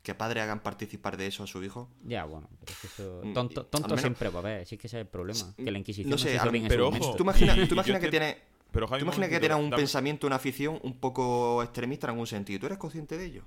que 0.06 0.14
padres 0.14 0.44
hagan 0.44 0.60
participar 0.60 1.16
de 1.16 1.26
eso 1.26 1.42
a 1.42 1.48
su 1.48 1.64
hijo. 1.64 1.90
Ya, 2.04 2.24
bueno, 2.24 2.48
pero 2.60 2.72
es 2.72 2.78
que 2.78 2.86
eso... 2.86 3.20
Mm, 3.24 3.32
Tonto, 3.34 3.66
tonto 3.66 3.88
menos- 3.88 4.00
siempre 4.00 4.28
va 4.28 4.36
a 4.36 4.42
haber, 4.42 4.64
si 4.66 4.76
es 4.76 4.80
que 4.80 4.86
ese 4.86 4.98
es 4.98 5.00
el 5.00 5.08
problema. 5.08 5.52
Que 5.56 5.68
la 5.72 5.78
Inquisición 5.78 6.08
No 6.10 6.14
no, 6.14 6.18
sé, 6.18 6.28
se 6.28 6.34
hizo 6.36 6.44
a- 6.44 6.50
bien 6.50 6.64
en 6.64 6.68
pero 6.68 6.84
su 6.84 6.88
ojo, 6.90 6.96
momento. 6.98 7.16
Tú 7.16 7.22
imaginas, 7.24 7.56
Y- 7.58 7.60
tú 7.60 7.64
y 7.64 7.68
yo 7.68 7.74
imaginas 7.74 8.00
que 8.00 8.06
te- 8.06 8.10
tienes... 8.10 8.36
Pero 8.70 8.86
Javi, 8.86 9.00
Tú 9.00 9.04
imaginas 9.06 9.28
que 9.30 9.40
tienes 9.40 9.58
un 9.58 9.70
dame- 9.70 9.76
pensamiento, 9.80 10.26
una 10.28 10.36
afición 10.36 10.78
un 10.84 11.00
poco 11.00 11.60
extremista 11.64 12.06
en 12.06 12.10
algún 12.12 12.26
sentido. 12.28 12.60
¿Tú 12.60 12.66
eres 12.66 12.78
consciente 12.78 13.18
de 13.18 13.24
ello? 13.24 13.42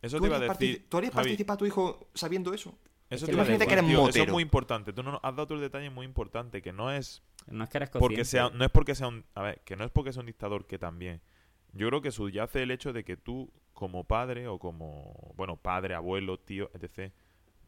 Eso 0.00 0.18
¿Tú 0.18 0.22
te 0.22 0.26
iba 0.28 0.36
a 0.36 0.38
harías, 0.38 0.58
decir, 0.58 0.86
¿tú 0.88 0.96
harías 0.98 1.12
Javi, 1.12 1.24
participar 1.24 1.54
a 1.54 1.56
tu 1.58 1.66
hijo 1.66 2.08
sabiendo 2.14 2.54
eso? 2.54 2.78
eso 3.10 3.26
que 3.26 3.32
decir, 3.34 3.58
que 3.58 3.72
eres 3.72 3.86
tío, 3.86 4.08
Eso 4.08 4.22
es 4.22 4.30
muy 4.30 4.42
importante. 4.44 4.92
Tú 4.92 5.02
no 5.02 5.18
has 5.22 5.34
dado 5.36 5.54
el 5.54 5.60
detalle 5.60 5.90
muy 5.90 6.06
importante, 6.06 6.62
que 6.62 6.72
no 6.72 6.92
es 6.92 7.22
No 7.48 7.64
es 7.64 7.70
que 7.70 7.78
eres 7.78 7.90
porque 7.90 8.16
consciente. 8.18 8.24
sea, 8.24 8.50
no 8.50 8.64
es 8.64 8.70
porque 8.70 8.94
sea 8.94 9.08
un, 9.08 9.24
a 9.34 9.42
ver, 9.42 9.60
que 9.64 9.74
no 9.76 9.84
es 9.84 9.90
porque 9.90 10.12
sea 10.12 10.20
un 10.20 10.26
dictador 10.26 10.66
que 10.66 10.78
también. 10.78 11.20
Yo 11.72 11.88
creo 11.88 12.00
que 12.00 12.10
subyace 12.12 12.62
el 12.62 12.70
hecho 12.70 12.92
de 12.92 13.04
que 13.04 13.16
tú, 13.16 13.50
como 13.76 14.04
padre 14.04 14.48
o 14.48 14.58
como, 14.58 15.32
bueno, 15.36 15.56
padre, 15.58 15.94
abuelo, 15.94 16.38
tío, 16.38 16.70
etc. 16.72 17.12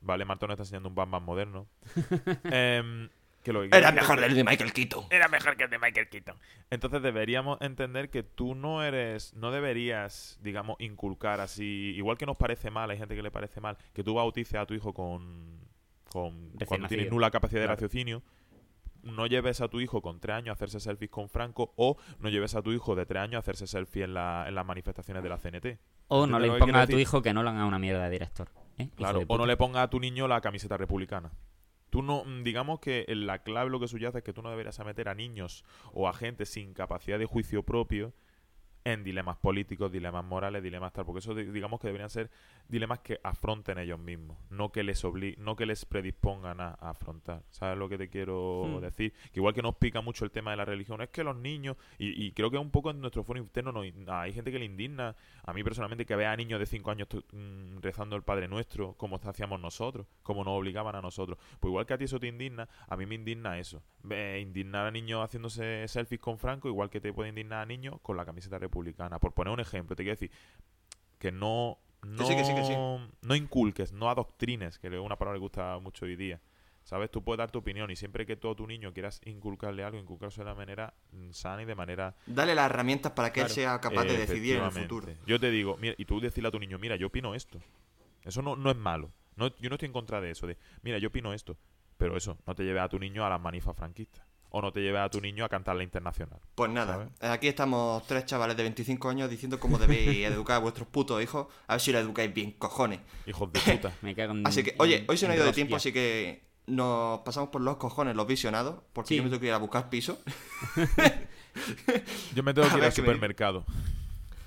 Vale, 0.00 0.24
Martón 0.24 0.50
está 0.50 0.62
enseñando 0.62 0.88
un 0.88 0.94
Batman 0.94 1.22
moderno. 1.22 1.66
Em, 2.44 3.10
que 3.42 3.52
lo 3.52 3.60
que 3.60 3.76
Era 3.76 3.92
mejor 3.92 4.18
que- 4.18 4.24
el 4.24 4.34
de 4.34 4.42
Michael 4.42 4.72
Keaton. 4.72 5.04
Era 5.10 5.28
mejor 5.28 5.56
que 5.58 5.64
el 5.64 5.70
de 5.70 5.78
Michael 5.78 6.08
Keaton. 6.08 6.36
Entonces 6.70 7.02
deberíamos 7.02 7.60
entender 7.60 8.08
que 8.08 8.22
tú 8.22 8.54
no 8.54 8.82
eres, 8.82 9.34
no 9.34 9.50
deberías, 9.52 10.38
digamos, 10.42 10.76
inculcar 10.80 11.40
así, 11.40 11.92
igual 11.94 12.16
que 12.16 12.24
nos 12.24 12.38
parece 12.38 12.70
mal, 12.70 12.90
hay 12.90 12.96
gente 12.96 13.14
que 13.14 13.22
le 13.22 13.30
parece 13.30 13.60
mal, 13.60 13.76
que 13.92 14.02
tú 14.02 14.14
bautices 14.14 14.54
a 14.54 14.64
tu 14.64 14.72
hijo 14.72 14.94
con, 14.94 15.60
con 16.10 16.52
cuando 16.66 16.88
tiene 16.88 17.04
nula 17.10 17.30
capacidad 17.30 17.60
de 17.60 17.66
raciocinio. 17.66 18.22
No 19.02 19.26
lleves 19.26 19.60
a 19.60 19.68
tu 19.68 19.80
hijo 19.80 20.02
con 20.02 20.20
tres 20.20 20.36
años 20.36 20.50
a 20.50 20.52
hacerse 20.52 20.80
selfies 20.80 21.10
con 21.10 21.28
Franco 21.28 21.72
o 21.76 21.96
no 22.18 22.28
lleves 22.28 22.54
a 22.54 22.62
tu 22.62 22.72
hijo 22.72 22.94
de 22.94 23.06
tres 23.06 23.22
años 23.22 23.36
a 23.36 23.38
hacerse 23.38 23.66
selfie 23.66 24.04
en, 24.04 24.14
la, 24.14 24.46
en 24.48 24.54
las 24.54 24.66
manifestaciones 24.66 25.22
de 25.22 25.28
la 25.28 25.38
CNT. 25.38 25.78
O 26.08 26.26
no 26.26 26.36
¿Entiendes 26.36 26.40
le 26.40 26.46
lo 26.46 26.64
quiero 26.64 26.78
a 26.78 26.86
tu 26.86 26.98
hijo 26.98 27.22
que 27.22 27.32
no 27.32 27.42
le 27.42 27.50
haga 27.50 27.64
una 27.64 27.78
mierda 27.78 28.04
de 28.04 28.10
director. 28.10 28.48
¿eh? 28.78 28.90
Claro, 28.96 29.20
de 29.20 29.26
o 29.28 29.38
no 29.38 29.46
le 29.46 29.56
ponga 29.56 29.82
a 29.82 29.90
tu 29.90 30.00
niño 30.00 30.26
la 30.28 30.40
camiseta 30.40 30.76
republicana. 30.76 31.32
Tú 31.90 32.02
no, 32.02 32.24
mm, 32.24 32.42
digamos 32.42 32.80
que 32.80 33.06
la 33.08 33.42
clave 33.42 33.70
lo 33.70 33.80
que 33.80 33.88
subyace 33.88 34.18
es 34.18 34.24
que 34.24 34.32
tú 34.32 34.42
no 34.42 34.50
deberías 34.50 34.78
meter 34.84 35.08
a 35.08 35.14
niños 35.14 35.64
o 35.92 36.08
a 36.08 36.12
gente 36.12 36.46
sin 36.46 36.74
capacidad 36.74 37.18
de 37.18 37.26
juicio 37.26 37.62
propio 37.62 38.12
en 38.84 39.04
dilemas 39.04 39.36
políticos, 39.36 39.92
dilemas 39.92 40.24
morales, 40.24 40.62
dilemas 40.62 40.92
tal, 40.92 41.04
porque 41.04 41.18
eso 41.20 41.34
di- 41.34 41.44
digamos 41.44 41.80
que 41.80 41.88
deberían 41.88 42.10
ser 42.10 42.30
dilemas 42.68 43.00
que 43.00 43.20
afronten 43.22 43.78
ellos 43.78 43.98
mismos, 43.98 44.36
no 44.50 44.70
que 44.72 44.82
les 44.82 45.04
obli 45.04 45.34
no 45.38 45.56
que 45.56 45.66
les 45.66 45.84
predispongan 45.84 46.60
a, 46.60 46.68
a 46.80 46.90
afrontar. 46.90 47.42
¿Sabes 47.50 47.76
lo 47.78 47.88
que 47.88 47.98
te 47.98 48.08
quiero 48.08 48.78
Hmm. 48.78 48.80
decir? 48.80 49.12
Que 49.32 49.40
igual 49.40 49.54
que 49.54 49.62
nos 49.62 49.76
pica 49.76 50.00
mucho 50.00 50.24
el 50.24 50.30
tema 50.30 50.50
de 50.52 50.56
la 50.58 50.64
religión, 50.64 51.00
es 51.02 51.08
que 51.10 51.24
los 51.24 51.36
niños, 51.36 51.76
y, 51.98 52.24
y 52.26 52.32
creo 52.32 52.50
que 52.50 52.58
un 52.58 52.70
poco 52.70 52.90
en 52.90 53.00
nuestro 53.00 53.24
foro 53.24 53.38
interno 53.38 53.72
no, 53.72 53.82
hay 54.12 54.32
gente 54.32 54.50
que 54.52 54.58
le 54.58 54.64
indigna, 54.64 55.16
a 55.44 55.52
mí 55.52 55.62
personalmente 55.64 56.06
que 56.06 56.16
vea 56.16 56.32
a 56.32 56.36
niños 56.36 56.58
de 56.60 56.66
5 56.66 56.90
años 56.90 57.08
mm, 57.32 57.78
rezando 57.80 58.16
el 58.16 58.22
Padre 58.22 58.48
Nuestro, 58.48 58.94
como 58.94 59.16
hacíamos 59.22 59.60
nosotros, 59.60 60.06
como 60.22 60.44
nos 60.44 60.58
obligaban 60.58 60.94
a 60.96 61.02
nosotros. 61.02 61.38
Pues 61.60 61.70
igual 61.70 61.86
que 61.86 61.94
a 61.94 61.98
ti 61.98 62.04
eso 62.04 62.18
te 62.20 62.26
indigna, 62.26 62.68
a 62.88 62.96
mí 62.96 63.06
me 63.06 63.14
indigna 63.14 63.58
eso. 63.58 63.82
Ve, 64.02 64.40
indignar 64.40 64.86
a 64.86 64.90
niños 64.90 65.22
haciéndose 65.24 65.86
selfies 65.88 66.20
con 66.20 66.38
Franco, 66.38 66.68
igual 66.68 66.90
que 66.90 67.00
te 67.00 67.12
puede 67.12 67.30
indignar 67.30 67.62
a 67.62 67.66
niños 67.66 68.00
con 68.02 68.16
la 68.16 68.24
camiseta 68.24 68.58
republicana. 68.68 69.18
Por 69.18 69.32
poner 69.34 69.52
un 69.52 69.60
ejemplo, 69.60 69.96
te 69.96 70.02
quiero 70.02 70.14
decir 70.14 70.30
que 71.18 71.32
no... 71.32 71.78
No, 72.02 72.24
sí, 72.24 72.36
que 72.36 72.44
sí, 72.44 72.54
que 72.54 72.62
sí. 72.62 72.74
no 72.74 73.34
inculques, 73.34 73.92
no 73.92 74.08
adoctrines, 74.08 74.78
que 74.78 74.86
es 74.86 74.94
una 74.94 75.16
palabra 75.16 75.36
que 75.36 75.40
gusta 75.40 75.78
mucho 75.80 76.04
hoy 76.04 76.14
día. 76.14 76.40
¿Sabes? 76.84 77.10
Tú 77.10 77.22
puedes 77.22 77.36
dar 77.38 77.50
tu 77.50 77.58
opinión 77.58 77.90
y 77.90 77.96
siempre 77.96 78.24
que 78.24 78.32
a 78.32 78.36
tu 78.36 78.66
niño 78.66 78.94
quieras 78.94 79.20
inculcarle 79.26 79.84
algo, 79.84 79.98
inculcarse 79.98 80.40
de 80.40 80.46
la 80.46 80.54
manera 80.54 80.94
sana 81.32 81.60
y 81.60 81.66
de 81.66 81.74
manera 81.74 82.14
Dale 82.24 82.54
las 82.54 82.70
herramientas 82.70 83.12
para 83.12 83.28
que 83.30 83.40
Claro. 83.40 83.48
él 83.48 83.54
sea 83.54 83.78
capaz 83.80 84.04
de 84.04 84.16
decidir 84.16 84.56
en 84.56 84.64
el 84.64 84.70
futuro. 84.70 85.08
Yo 85.26 85.38
te 85.38 85.50
digo, 85.50 85.76
mira, 85.76 85.94
y 85.98 86.06
tú 86.06 86.18
decirle 86.18 86.48
a 86.48 86.50
tu 86.50 86.58
niño, 86.58 86.78
mira, 86.78 86.96
yo 86.96 87.08
opino 87.08 87.34
esto. 87.34 87.60
Eso 88.22 88.40
no, 88.40 88.56
no 88.56 88.70
es 88.70 88.76
malo. 88.76 89.12
No, 89.36 89.48
yo 89.58 89.68
no 89.68 89.74
estoy 89.74 89.86
en 89.88 89.92
contra 89.92 90.20
de 90.20 90.30
eso. 90.30 90.46
De, 90.46 90.56
mira, 90.82 90.98
yo 90.98 91.08
opino 91.08 91.34
esto. 91.34 91.58
Pero 91.98 92.16
eso, 92.16 92.38
no 92.46 92.54
te 92.54 92.64
lleves 92.64 92.82
a 92.82 92.88
tu 92.88 92.98
niño 92.98 93.24
a 93.24 93.28
las 93.28 93.40
manifas 93.40 93.76
franquistas. 93.76 94.24
O 94.50 94.62
no 94.62 94.72
te 94.72 94.80
lleves 94.80 95.00
a 95.02 95.10
tu 95.10 95.20
niño 95.20 95.44
a 95.44 95.48
cantar 95.48 95.76
la 95.76 95.82
internacional. 95.82 96.40
Pues 96.54 96.70
nada, 96.70 96.94
¿Sabes? 96.94 97.08
aquí 97.20 97.48
estamos 97.48 98.06
tres 98.06 98.24
chavales 98.24 98.56
de 98.56 98.62
25 98.62 99.08
años 99.10 99.28
diciendo 99.28 99.60
cómo 99.60 99.76
debéis 99.78 100.26
educar 100.26 100.56
a 100.56 100.58
vuestros 100.60 100.88
putos 100.88 101.22
hijos. 101.22 101.48
A 101.66 101.74
ver 101.74 101.80
si 101.80 101.92
lo 101.92 101.98
educáis 101.98 102.32
bien, 102.32 102.52
cojones. 102.52 103.00
Hijos 103.26 103.52
de 103.52 103.60
puta. 103.60 103.92
Me 104.02 104.14
cago 104.14 104.32
en. 104.32 104.46
Así 104.46 104.62
que, 104.62 104.74
oye, 104.78 105.04
hoy 105.08 105.16
se 105.18 105.26
nos 105.26 105.34
ha 105.34 105.36
ido 105.36 105.46
de 105.46 105.52
tiempo, 105.52 105.76
así 105.76 105.92
que 105.92 106.46
nos 106.66 107.20
pasamos 107.20 107.50
por 107.50 107.60
los 107.62 107.76
cojones 107.76 108.14
los 108.16 108.26
visionados, 108.26 108.80
porque 108.92 109.08
Sí. 109.08 109.16
yo 109.16 109.22
me 109.22 109.28
tengo 109.30 109.40
que 109.40 109.46
ir 109.46 109.52
a 109.52 109.58
buscar 109.58 109.88
piso. 109.90 110.18
Yo 112.34 112.42
me 112.42 112.54
tengo 112.54 112.68
que 112.68 112.78
ir 112.78 112.84
al 112.84 112.92
supermercado. 112.92 113.64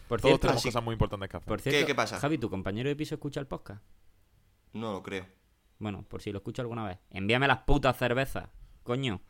Por 0.07 0.19
Todos 0.21 0.31
cierto, 0.31 0.39
tenemos 0.41 0.61
así- 0.61 0.69
cosas 0.69 0.83
muy 0.83 0.93
importantes 0.93 1.29
que 1.29 1.37
hacer. 1.37 1.47
por 1.47 1.61
cierto, 1.61 1.87
qué 1.87 1.95
pasa? 1.95 2.19
Javi, 2.19 2.37
¿tu 2.37 2.49
compañero 2.49 2.89
de 2.89 2.95
piso 2.95 3.15
escucha 3.15 3.39
el 3.39 3.47
podcast? 3.47 3.83
No 4.73 4.93
lo 4.93 5.03
creo. 5.03 5.25
Bueno, 5.79 6.03
por 6.07 6.21
si 6.21 6.31
lo 6.31 6.37
escucha 6.39 6.61
alguna 6.61 6.85
vez. 6.85 6.97
Envíame 7.09 7.47
las 7.47 7.59
putas 7.59 7.97
cervezas. 7.97 8.49
Coño. 8.83 9.21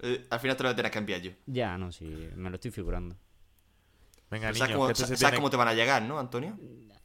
Eh, 0.00 0.26
al 0.30 0.40
final 0.40 0.56
te 0.56 0.62
lo 0.62 0.68
voy 0.68 0.72
a 0.74 0.76
tener 0.76 0.90
que 0.92 0.98
enviar 0.98 1.20
yo. 1.20 1.30
Ya, 1.46 1.76
no, 1.78 1.90
sí, 1.92 2.28
me 2.36 2.50
lo 2.50 2.56
estoy 2.56 2.70
figurando. 2.70 3.16
Venga, 4.30 4.48
¿Sabes, 4.48 4.60
niños, 4.62 4.76
cómo, 4.76 4.88
se 4.94 5.04
sabes 5.04 5.18
tiene... 5.20 5.36
cómo 5.36 5.50
te 5.50 5.56
van 5.56 5.68
a 5.68 5.74
llegar, 5.74 6.02
no, 6.02 6.18
Antonio? 6.18 6.58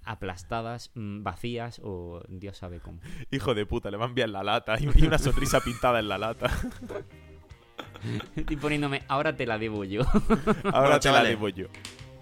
Aplastadas, 0.04 0.90
mm, 0.96 1.22
vacías 1.24 1.80
o 1.84 2.24
Dios 2.28 2.58
sabe 2.58 2.80
cómo. 2.80 3.00
Hijo 3.30 3.54
de 3.54 3.66
puta, 3.68 3.92
le 3.92 3.98
va 3.98 4.06
a 4.06 4.08
enviar 4.10 4.30
la 4.30 4.42
lata 4.44 4.76
y 4.80 4.88
una 5.06 5.20
sonrisa 5.20 5.60
pintada 5.62 6.00
en 6.00 6.08
la 6.10 6.18
lata. 6.18 6.50
Estoy 8.36 8.56
poniéndome, 8.58 9.04
ahora 9.08 9.36
te 9.36 9.46
la 9.46 9.58
debo 9.60 9.84
yo. 9.84 10.02
Ahora 10.74 11.00
te 11.00 11.12
la 11.12 11.24
debo 11.24 11.50
yo. 11.50 11.68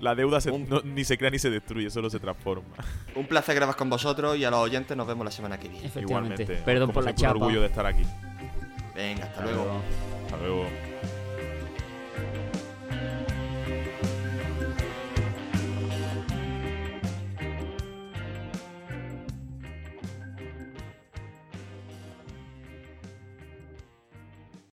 La 0.01 0.13
deuda 0.15 0.41
se- 0.41 0.51
Un- 0.51 0.67
no- 0.67 0.82
ni 0.82 1.03
se 1.05 1.17
crea 1.17 1.30
ni 1.32 1.39
se 1.39 1.49
destruye, 1.49 1.89
solo 1.89 2.09
se 2.09 2.20
transforma. 2.20 2.67
Un 3.15 3.26
placer 3.28 3.55
grabar 3.55 3.76
con 3.78 3.89
vosotros 3.89 4.38
y 4.38 4.43
a 4.43 4.51
los 4.51 4.59
oyentes 4.59 4.95
nos 4.97 5.07
vemos 5.07 5.24
la 5.26 5.32
semana 5.32 5.57
que 5.57 5.70
viene. 5.70 5.88
Efectivamente. 5.88 6.43
Igualmente. 6.43 6.65
Perdón 6.65 6.91
por 6.91 7.03
la 7.05 7.15
chapa. 7.15 7.32
orgullo 7.36 7.61
de 7.61 7.67
estar 7.67 7.86
aquí. 7.86 8.03
Venga, 8.95 9.26
hasta 9.26 9.39
Hasta 9.39 9.43
luego. 9.43 9.63
luego. 9.63 10.18
Hasta 10.32 10.38
luego. 10.46 10.89